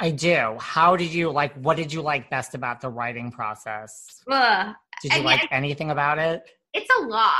I 0.00 0.10
do. 0.10 0.56
How 0.58 0.96
did 0.96 1.12
you 1.12 1.30
like? 1.30 1.54
What 1.54 1.76
did 1.76 1.92
you 1.92 2.00
like 2.00 2.30
best 2.30 2.54
about 2.54 2.80
the 2.80 2.88
writing 2.88 3.30
process? 3.30 4.22
Ugh. 4.30 4.74
Did 5.02 5.12
you 5.12 5.20
I 5.20 5.22
like 5.22 5.48
anything 5.50 5.90
about 5.90 6.18
it? 6.18 6.42
It's 6.72 6.88
a 7.00 7.02
lot. 7.02 7.34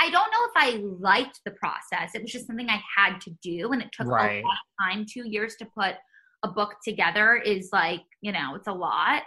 I 0.00 0.10
don't 0.10 0.30
know 0.30 0.44
if 0.44 0.52
I 0.56 0.82
liked 0.98 1.40
the 1.44 1.52
process. 1.52 2.14
It 2.14 2.22
was 2.22 2.32
just 2.32 2.46
something 2.46 2.68
I 2.68 2.80
had 2.96 3.20
to 3.22 3.30
do, 3.42 3.70
and 3.72 3.80
it 3.80 3.90
took 3.92 4.06
right. 4.06 4.42
a 4.42 4.46
lot 4.46 4.52
of 4.52 4.86
time. 4.86 5.06
Two 5.08 5.28
years 5.28 5.54
to 5.56 5.66
put 5.66 5.94
a 6.42 6.48
book 6.48 6.76
together 6.84 7.36
is 7.36 7.70
like 7.72 8.02
you 8.20 8.32
know, 8.32 8.54
it's 8.56 8.68
a 8.68 8.72
lot, 8.72 9.22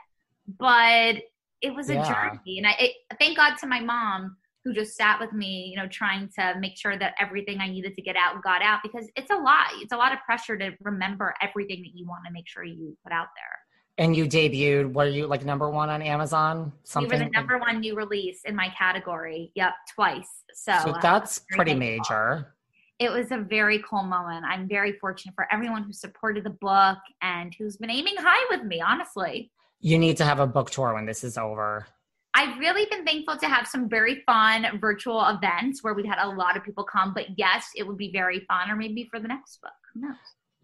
but 0.60 1.16
it 1.62 1.74
was 1.74 1.90
a 1.90 1.96
yeah. 1.96 2.32
journey, 2.32 2.58
and 2.58 2.68
I 2.68 2.72
it, 2.80 2.92
thank 3.20 3.38
God 3.38 3.56
to 3.60 3.68
my 3.68 3.80
mom 3.80 4.36
who 4.64 4.74
just 4.74 4.96
sat 4.96 5.20
with 5.20 5.34
me, 5.34 5.70
you 5.70 5.82
know, 5.82 5.88
trying 5.90 6.30
to 6.40 6.56
make 6.60 6.78
sure 6.78 6.98
that 6.98 7.16
everything 7.20 7.60
I 7.60 7.68
needed 7.68 7.96
to 7.96 8.02
get 8.02 8.16
out 8.16 8.42
got 8.44 8.62
out 8.62 8.80
because 8.82 9.10
it's 9.16 9.30
a 9.30 9.36
lot. 9.36 9.68
It's 9.82 9.92
a 9.92 9.98
lot 9.98 10.14
of 10.14 10.20
pressure 10.26 10.58
to 10.58 10.72
remember 10.82 11.34
everything 11.42 11.82
that 11.82 11.92
you 11.94 12.08
want 12.08 12.24
to 12.26 12.32
make 12.32 12.48
sure 12.48 12.64
you 12.64 12.98
put 13.04 13.12
out 13.12 13.28
there. 13.36 14.06
And 14.06 14.16
you 14.16 14.26
debuted, 14.26 14.94
were 14.94 15.08
you 15.08 15.28
like 15.28 15.46
number 15.46 15.70
one 15.70 15.90
on 15.90 16.02
Amazon? 16.02 16.72
Something? 16.84 17.12
We 17.12 17.18
were 17.18 17.26
the 17.26 17.32
number 17.32 17.60
one 17.60 17.80
new 17.80 17.96
release 17.96 18.42
in 18.46 18.56
my 18.56 18.70
category. 18.70 19.52
Yep, 19.56 19.74
twice. 19.94 20.30
So, 20.54 20.74
so 20.84 20.96
that's 21.02 21.40
uh, 21.40 21.56
pretty 21.56 21.76
major. 21.76 22.56
It 23.00 23.12
was 23.12 23.32
a 23.32 23.38
very 23.38 23.84
cool 23.88 24.04
moment. 24.04 24.46
I'm 24.48 24.68
very 24.68 24.94
fortunate 24.94 25.36
for 25.36 25.48
everyone 25.52 25.84
who 25.84 25.92
supported 25.92 26.46
the 26.46 26.52
book 26.52 26.98
and 27.22 27.54
who's 27.60 27.78
been 27.78 27.92
aiming 27.92 28.16
high 28.18 28.46
with 28.50 28.66
me, 28.66 28.82
honestly. 28.82 29.52
You 29.82 30.00
need 30.00 30.18
to 30.18 30.26
have 30.26 30.40
a 30.40 30.48
book 30.48 30.72
tour 30.72 30.94
when 30.94 31.06
this 31.06 31.24
is 31.24 31.38
over. 31.38 31.86
I've 32.36 32.58
really 32.58 32.86
been 32.90 33.06
thankful 33.06 33.38
to 33.38 33.48
have 33.48 33.68
some 33.68 33.88
very 33.88 34.24
fun 34.26 34.80
virtual 34.80 35.24
events 35.28 35.84
where 35.84 35.94
we've 35.94 36.06
had 36.06 36.18
a 36.20 36.30
lot 36.30 36.58
of 36.58 36.64
people 36.64 36.84
come. 36.84 37.14
But 37.14 37.38
yes, 37.38 37.68
it 37.76 37.86
would 37.86 37.98
be 37.98 38.12
very 38.12 38.40
fun, 38.48 38.72
or 38.72 38.76
maybe 38.76 39.08
for 39.12 39.20
the 39.20 39.28
next 39.28 39.62
book. 39.62 39.72
Who 39.94 40.02
knows? 40.02 40.16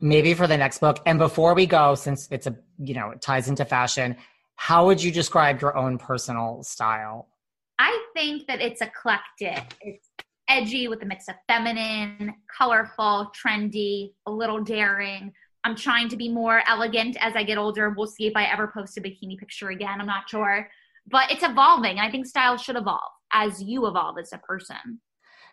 Maybe 0.01 0.33
for 0.33 0.47
the 0.47 0.57
next 0.57 0.79
book. 0.79 0.99
And 1.05 1.19
before 1.19 1.53
we 1.53 1.65
go, 1.65 1.93
since 1.95 2.27
it's 2.31 2.47
a 2.47 2.55
you 2.79 2.95
know 2.95 3.11
it 3.11 3.21
ties 3.21 3.49
into 3.49 3.65
fashion, 3.65 4.15
how 4.55 4.85
would 4.87 5.01
you 5.01 5.11
describe 5.11 5.61
your 5.61 5.77
own 5.77 5.97
personal 5.97 6.63
style? 6.63 7.29
I 7.77 7.97
think 8.15 8.47
that 8.47 8.61
it's 8.61 8.81
eclectic. 8.81 9.75
It's 9.81 10.09
edgy 10.49 10.87
with 10.87 11.03
a 11.03 11.05
mix 11.05 11.27
of 11.27 11.35
feminine, 11.47 12.33
colorful, 12.57 13.31
trendy, 13.39 14.13
a 14.25 14.31
little 14.31 14.63
daring. 14.63 15.31
I'm 15.63 15.75
trying 15.75 16.09
to 16.09 16.17
be 16.17 16.29
more 16.29 16.63
elegant 16.67 17.17
as 17.19 17.35
I 17.35 17.43
get 17.43 17.57
older. 17.57 17.89
We'll 17.91 18.07
see 18.07 18.25
if 18.25 18.35
I 18.35 18.45
ever 18.45 18.67
post 18.67 18.97
a 18.97 19.01
bikini 19.01 19.37
picture 19.37 19.69
again. 19.69 19.99
I'm 20.01 20.07
not 20.07 20.27
sure 20.27 20.67
but 21.09 21.31
it's 21.31 21.43
evolving. 21.43 21.99
I 21.99 22.09
think 22.11 22.25
style 22.25 22.57
should 22.57 22.75
evolve 22.75 23.11
as 23.31 23.61
you 23.61 23.87
evolve 23.87 24.17
as 24.19 24.33
a 24.33 24.37
person. 24.37 25.01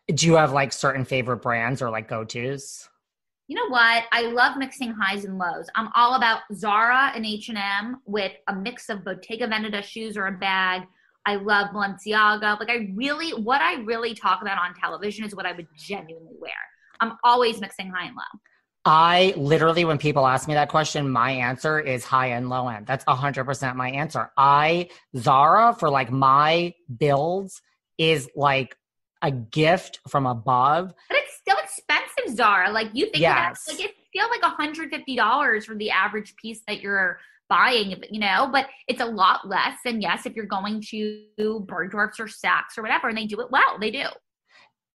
Do 0.09 0.27
you 0.27 0.35
have 0.35 0.53
like 0.53 0.73
certain 0.73 1.05
favorite 1.05 1.39
brands 1.39 1.83
or 1.83 1.91
like 1.91 2.09
go 2.09 2.25
tos? 2.25 2.89
You 3.49 3.57
know 3.57 3.69
what? 3.69 4.05
I 4.11 4.23
love 4.23 4.57
mixing 4.57 4.93
highs 4.93 5.25
and 5.25 5.39
lows. 5.39 5.69
I'm 5.77 5.89
all 5.95 6.15
about 6.15 6.41
Zara 6.53 7.13
and 7.15 7.25
H&M 7.25 8.01
with 8.05 8.33
a 8.49 8.55
mix 8.55 8.89
of 8.89 9.05
Bottega 9.05 9.47
Veneta 9.47 9.83
shoes 9.83 10.17
or 10.17 10.27
a 10.27 10.33
bag. 10.33 10.83
I 11.27 11.37
love 11.37 11.69
Balenciaga. 11.69 12.59
Like 12.59 12.71
I 12.71 12.89
really, 12.95 13.31
what 13.31 13.61
I 13.61 13.75
really 13.83 14.15
talk 14.15 14.43
about 14.43 14.59
on 14.59 14.75
television 14.75 15.25
is 15.25 15.35
what 15.35 15.47
I 15.47 15.53
would 15.53 15.69
genuinely 15.77 16.35
wear. 16.41 16.53
I'm 17.01 17.19
always 17.25 17.61
mixing 17.61 17.91
high 17.91 18.07
and 18.07 18.17
low. 18.17 18.41
I 18.89 19.35
literally, 19.37 19.85
when 19.85 19.99
people 19.99 20.29
ask 20.29 20.47
me 20.47 20.55
that 20.55 20.69
question, 20.69 21.11
my 21.11 21.33
answer 21.33 21.81
is 21.81 22.05
high 22.05 22.29
and 22.29 22.49
low 22.49 22.69
end. 22.69 22.87
That's 22.87 23.05
100% 23.05 23.75
my 23.75 23.91
answer. 23.91 24.31
I, 24.37 24.91
Zara, 25.17 25.75
for 25.75 25.91
like 25.91 26.13
my 26.13 26.73
builds, 26.97 27.61
is 27.99 28.31
like 28.37 28.77
a 29.23 29.33
gift 29.33 29.99
from 30.07 30.25
above. 30.25 30.95
But 31.09 31.19
it's 31.19 31.37
still 31.37 31.57
expensive, 31.63 32.37
Zara. 32.37 32.71
Like 32.71 32.91
you 32.93 33.07
think 33.07 33.23
yes. 33.23 33.67
like 33.67 33.81
it 33.81 33.93
feels 34.13 34.31
like 34.31 34.43
$150 34.43 35.65
for 35.65 35.75
the 35.75 35.91
average 35.91 36.37
piece 36.37 36.61
that 36.69 36.81
you're 36.81 37.19
buying, 37.49 38.03
you 38.11 38.21
know, 38.21 38.49
but 38.53 38.69
it's 38.87 39.01
a 39.01 39.07
lot 39.07 39.49
less 39.49 39.79
than 39.85 40.01
yes, 40.01 40.27
if 40.27 40.37
you're 40.37 40.47
going 40.47 40.81
to 40.91 41.25
Bergdorf's 41.39 42.21
or 42.21 42.27
Saks 42.27 42.79
or 42.79 42.83
whatever, 42.83 43.09
and 43.09 43.19
they 43.19 43.27
do 43.27 43.41
it 43.41 43.51
well. 43.51 43.79
They 43.81 43.91
do. 43.91 44.05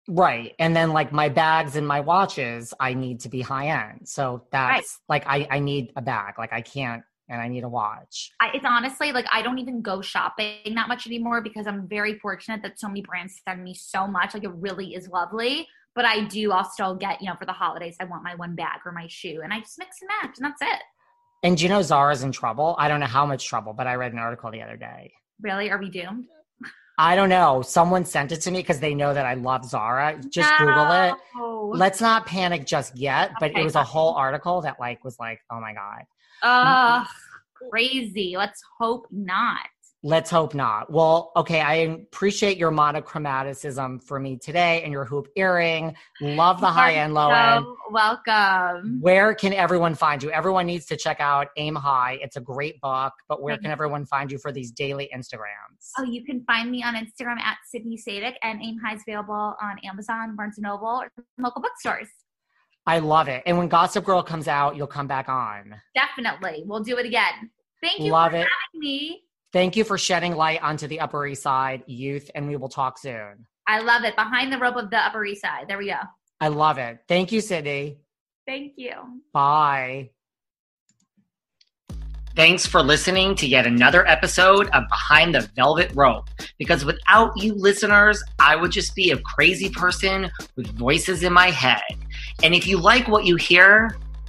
Right. 0.08 0.56
And 0.58 0.76
then 0.76 0.94
like 0.94 1.12
my 1.12 1.30
bags 1.30 1.76
and 1.76 1.88
my 1.88 2.00
watches, 2.00 2.74
I 2.80 2.94
need 2.94 3.20
to 3.22 3.30
be 3.30 3.42
high 3.42 3.68
end. 3.68 4.08
So 4.08 4.46
that's 4.52 5.00
like 5.10 5.26
I, 5.28 5.48
I 5.52 5.60
need 5.60 5.92
a 5.96 6.02
bag. 6.02 6.36
Like 6.38 6.54
I 6.54 6.62
can't 6.62 7.04
and 7.30 7.42
I 7.42 7.50
need 7.50 7.64
a 7.64 7.70
watch. 7.70 8.32
I, 8.40 8.52
it's 8.54 8.66
honestly 8.66 9.12
like 9.12 9.26
I 9.32 9.42
don't 9.42 9.60
even 9.60 9.82
go 9.82 10.02
shopping 10.02 10.76
that 10.76 10.88
much 10.88 11.08
anymore 11.08 11.42
because 11.42 11.68
I'm 11.68 11.88
very 11.88 12.18
fortunate 12.20 12.62
that 12.64 12.80
so 12.80 12.88
many 12.88 13.02
brands 13.02 13.42
send 13.48 13.64
me 13.64 13.74
so 13.74 14.08
much. 14.08 14.34
Like 14.34 14.46
it 14.46 14.54
really 14.54 14.96
is 14.96 15.10
lovely. 15.10 15.68
But 15.94 16.06
I 16.06 16.26
do, 16.26 16.52
I'll 16.52 16.70
still 16.70 16.94
get, 16.94 17.22
you 17.22 17.28
know, 17.28 17.36
for 17.40 17.46
the 17.46 17.54
holidays, 17.54 17.98
I 18.00 18.06
want 18.06 18.24
my 18.24 18.36
one 18.36 18.56
bag 18.56 18.82
or 18.86 18.92
my 18.92 19.08
shoe, 19.10 19.42
and 19.44 19.52
I 19.52 19.62
just 19.62 19.80
mix 19.80 19.98
and 20.00 20.08
match, 20.22 20.38
and 20.38 20.46
that's 20.46 20.62
it. 20.62 20.84
And 21.42 21.58
do 21.58 21.64
you 21.64 21.70
know 21.70 21.82
Zara's 21.82 22.22
in 22.22 22.32
trouble? 22.32 22.76
I 22.78 22.88
don't 22.88 23.00
know 23.00 23.08
how 23.08 23.26
much 23.26 23.48
trouble, 23.48 23.74
but 23.74 23.88
I 23.88 23.96
read 23.96 24.14
an 24.14 24.20
article 24.20 24.52
the 24.52 24.62
other 24.62 24.78
day. 24.78 25.14
Really? 25.42 25.72
Are 25.72 25.80
we 25.80 25.90
doomed? 25.90 26.28
I 26.98 27.16
don't 27.16 27.30
know. 27.30 27.62
Someone 27.62 28.06
sent 28.06 28.32
it 28.32 28.42
to 28.42 28.52
me 28.52 28.60
because 28.60 28.80
they 28.80 28.96
know 28.96 29.14
that 29.14 29.26
I 29.26 29.36
love 29.36 29.66
Zara. 29.66 30.20
Just 30.30 30.52
no. 30.60 30.66
Google 30.66 30.92
it. 30.92 31.78
Let's 31.78 32.02
not 32.02 32.26
panic 32.26 32.66
just 32.66 32.98
yet. 32.98 33.32
But 33.40 33.52
okay, 33.52 33.62
it 33.62 33.64
was 33.64 33.76
a 33.76 33.84
whole 33.84 34.14
article 34.16 34.62
that 34.62 34.80
like 34.80 35.04
was 35.04 35.20
like, 35.20 35.40
oh 35.52 35.60
my 35.60 35.74
god. 35.74 36.04
Ugh, 36.42 37.08
crazy. 37.70 38.36
Let's 38.36 38.62
hope 38.80 39.08
not. 39.12 39.68
Let's 40.08 40.30
hope 40.30 40.56
not. 40.56 40.90
Well, 40.90 41.34
okay, 41.36 41.60
I 41.60 41.74
appreciate 41.74 42.58
your 42.58 42.72
monochromaticism 42.72 44.02
for 44.02 44.22
me 44.22 44.38
today 44.38 44.82
and 44.84 44.94
your 44.94 45.04
hoop 45.04 45.28
earring. 45.36 45.98
Love 46.22 46.62
the 46.62 46.68
high 46.68 46.94
end, 46.94 47.14
low 47.14 47.30
so 47.30 47.36
end. 47.36 47.66
Welcome. 47.92 49.02
Where 49.02 49.36
can 49.36 49.52
everyone 49.52 49.96
find 49.96 50.24
you? 50.24 50.32
Everyone 50.32 50.66
needs 50.66 50.86
to 50.86 50.96
check 50.96 51.20
out 51.20 51.48
Aim 51.58 51.76
High. 51.76 52.20
It's 52.22 52.38
a 52.38 52.40
great 52.40 52.80
book, 52.80 53.12
but 53.28 53.42
where 53.42 53.58
can 53.58 53.70
everyone 53.70 54.06
find 54.06 54.32
you 54.32 54.38
for 54.38 54.54
these 54.54 54.72
daily 54.72 55.10
Instagrams? 55.14 55.92
Oh, 56.00 56.04
you 56.04 56.24
can 56.24 56.42
find 56.46 56.72
me 56.72 56.82
on 56.84 56.96
Instagram 56.96 57.38
at 57.42 57.58
Sydney 57.70 57.98
Sadick, 57.98 58.36
and 58.44 58.62
Aim 58.64 58.80
High 58.80 58.94
is 58.94 59.02
available 59.06 59.58
on 59.62 59.78
Amazon, 59.84 60.38
Barnes 60.38 60.58
and 60.58 60.64
Noble, 60.64 60.88
or 60.88 61.12
local 61.38 61.62
bookstores. 61.62 62.08
I 62.86 63.00
love 63.00 63.28
it. 63.28 63.44
And 63.46 63.58
when 63.58 63.68
Gossip 63.68 64.06
Girl 64.06 64.24
comes 64.24 64.48
out, 64.48 64.78
you'll 64.78 64.88
come 64.88 65.08
back 65.08 65.28
on. 65.28 65.76
Definitely. 65.94 66.64
We'll 66.66 66.84
do 66.84 66.98
it 66.98 67.06
again. 67.06 67.52
Thank 67.84 68.00
you 68.00 68.14
love 68.14 68.34
it. 68.34 68.48
me. 68.74 69.27
Thank 69.54 69.76
you 69.76 69.84
for 69.84 69.98
shedding 69.98 70.36
light 70.36 70.62
onto 70.62 70.88
the 70.88 71.00
Upper 71.00 71.26
East 71.26 71.44
Side 71.44 71.84
youth, 71.88 72.30
and 72.36 72.48
we 72.48 72.58
will 72.58 72.70
talk 72.70 72.98
soon. 72.98 73.48
I 73.68 73.80
love 73.80 74.04
it. 74.04 74.16
Behind 74.16 74.52
the 74.52 74.58
rope 74.58 74.76
of 74.76 74.90
the 74.90 74.98
Upper 74.98 75.26
East 75.26 75.42
Side. 75.42 75.66
There 75.68 75.78
we 75.78 75.88
go. 75.88 76.00
I 76.40 76.50
love 76.50 76.78
it. 76.78 77.00
Thank 77.08 77.32
you, 77.32 77.42
Sydney. 77.42 78.00
Thank 78.46 78.74
you. 78.78 78.94
Bye. 79.34 80.12
Thanks 82.36 82.68
for 82.68 82.84
listening 82.84 83.34
to 83.38 83.48
yet 83.48 83.66
another 83.66 84.08
episode 84.08 84.70
of 84.70 84.88
Behind 84.90 85.34
the 85.34 85.50
Velvet 85.56 85.92
Rope. 85.96 86.30
Because 86.60 86.86
without 86.86 87.36
you 87.36 87.56
listeners, 87.56 88.24
I 88.38 88.56
would 88.56 88.72
just 88.72 88.94
be 88.96 89.10
a 89.10 89.18
crazy 89.18 89.70
person 89.70 90.30
with 90.56 90.68
voices 90.78 91.24
in 91.24 91.34
my 91.34 91.50
head. 91.50 91.82
And 92.44 92.54
if 92.54 92.68
you 92.68 92.78
like 92.78 93.08
what 93.08 93.26
you 93.26 93.38
hear, 93.38 93.98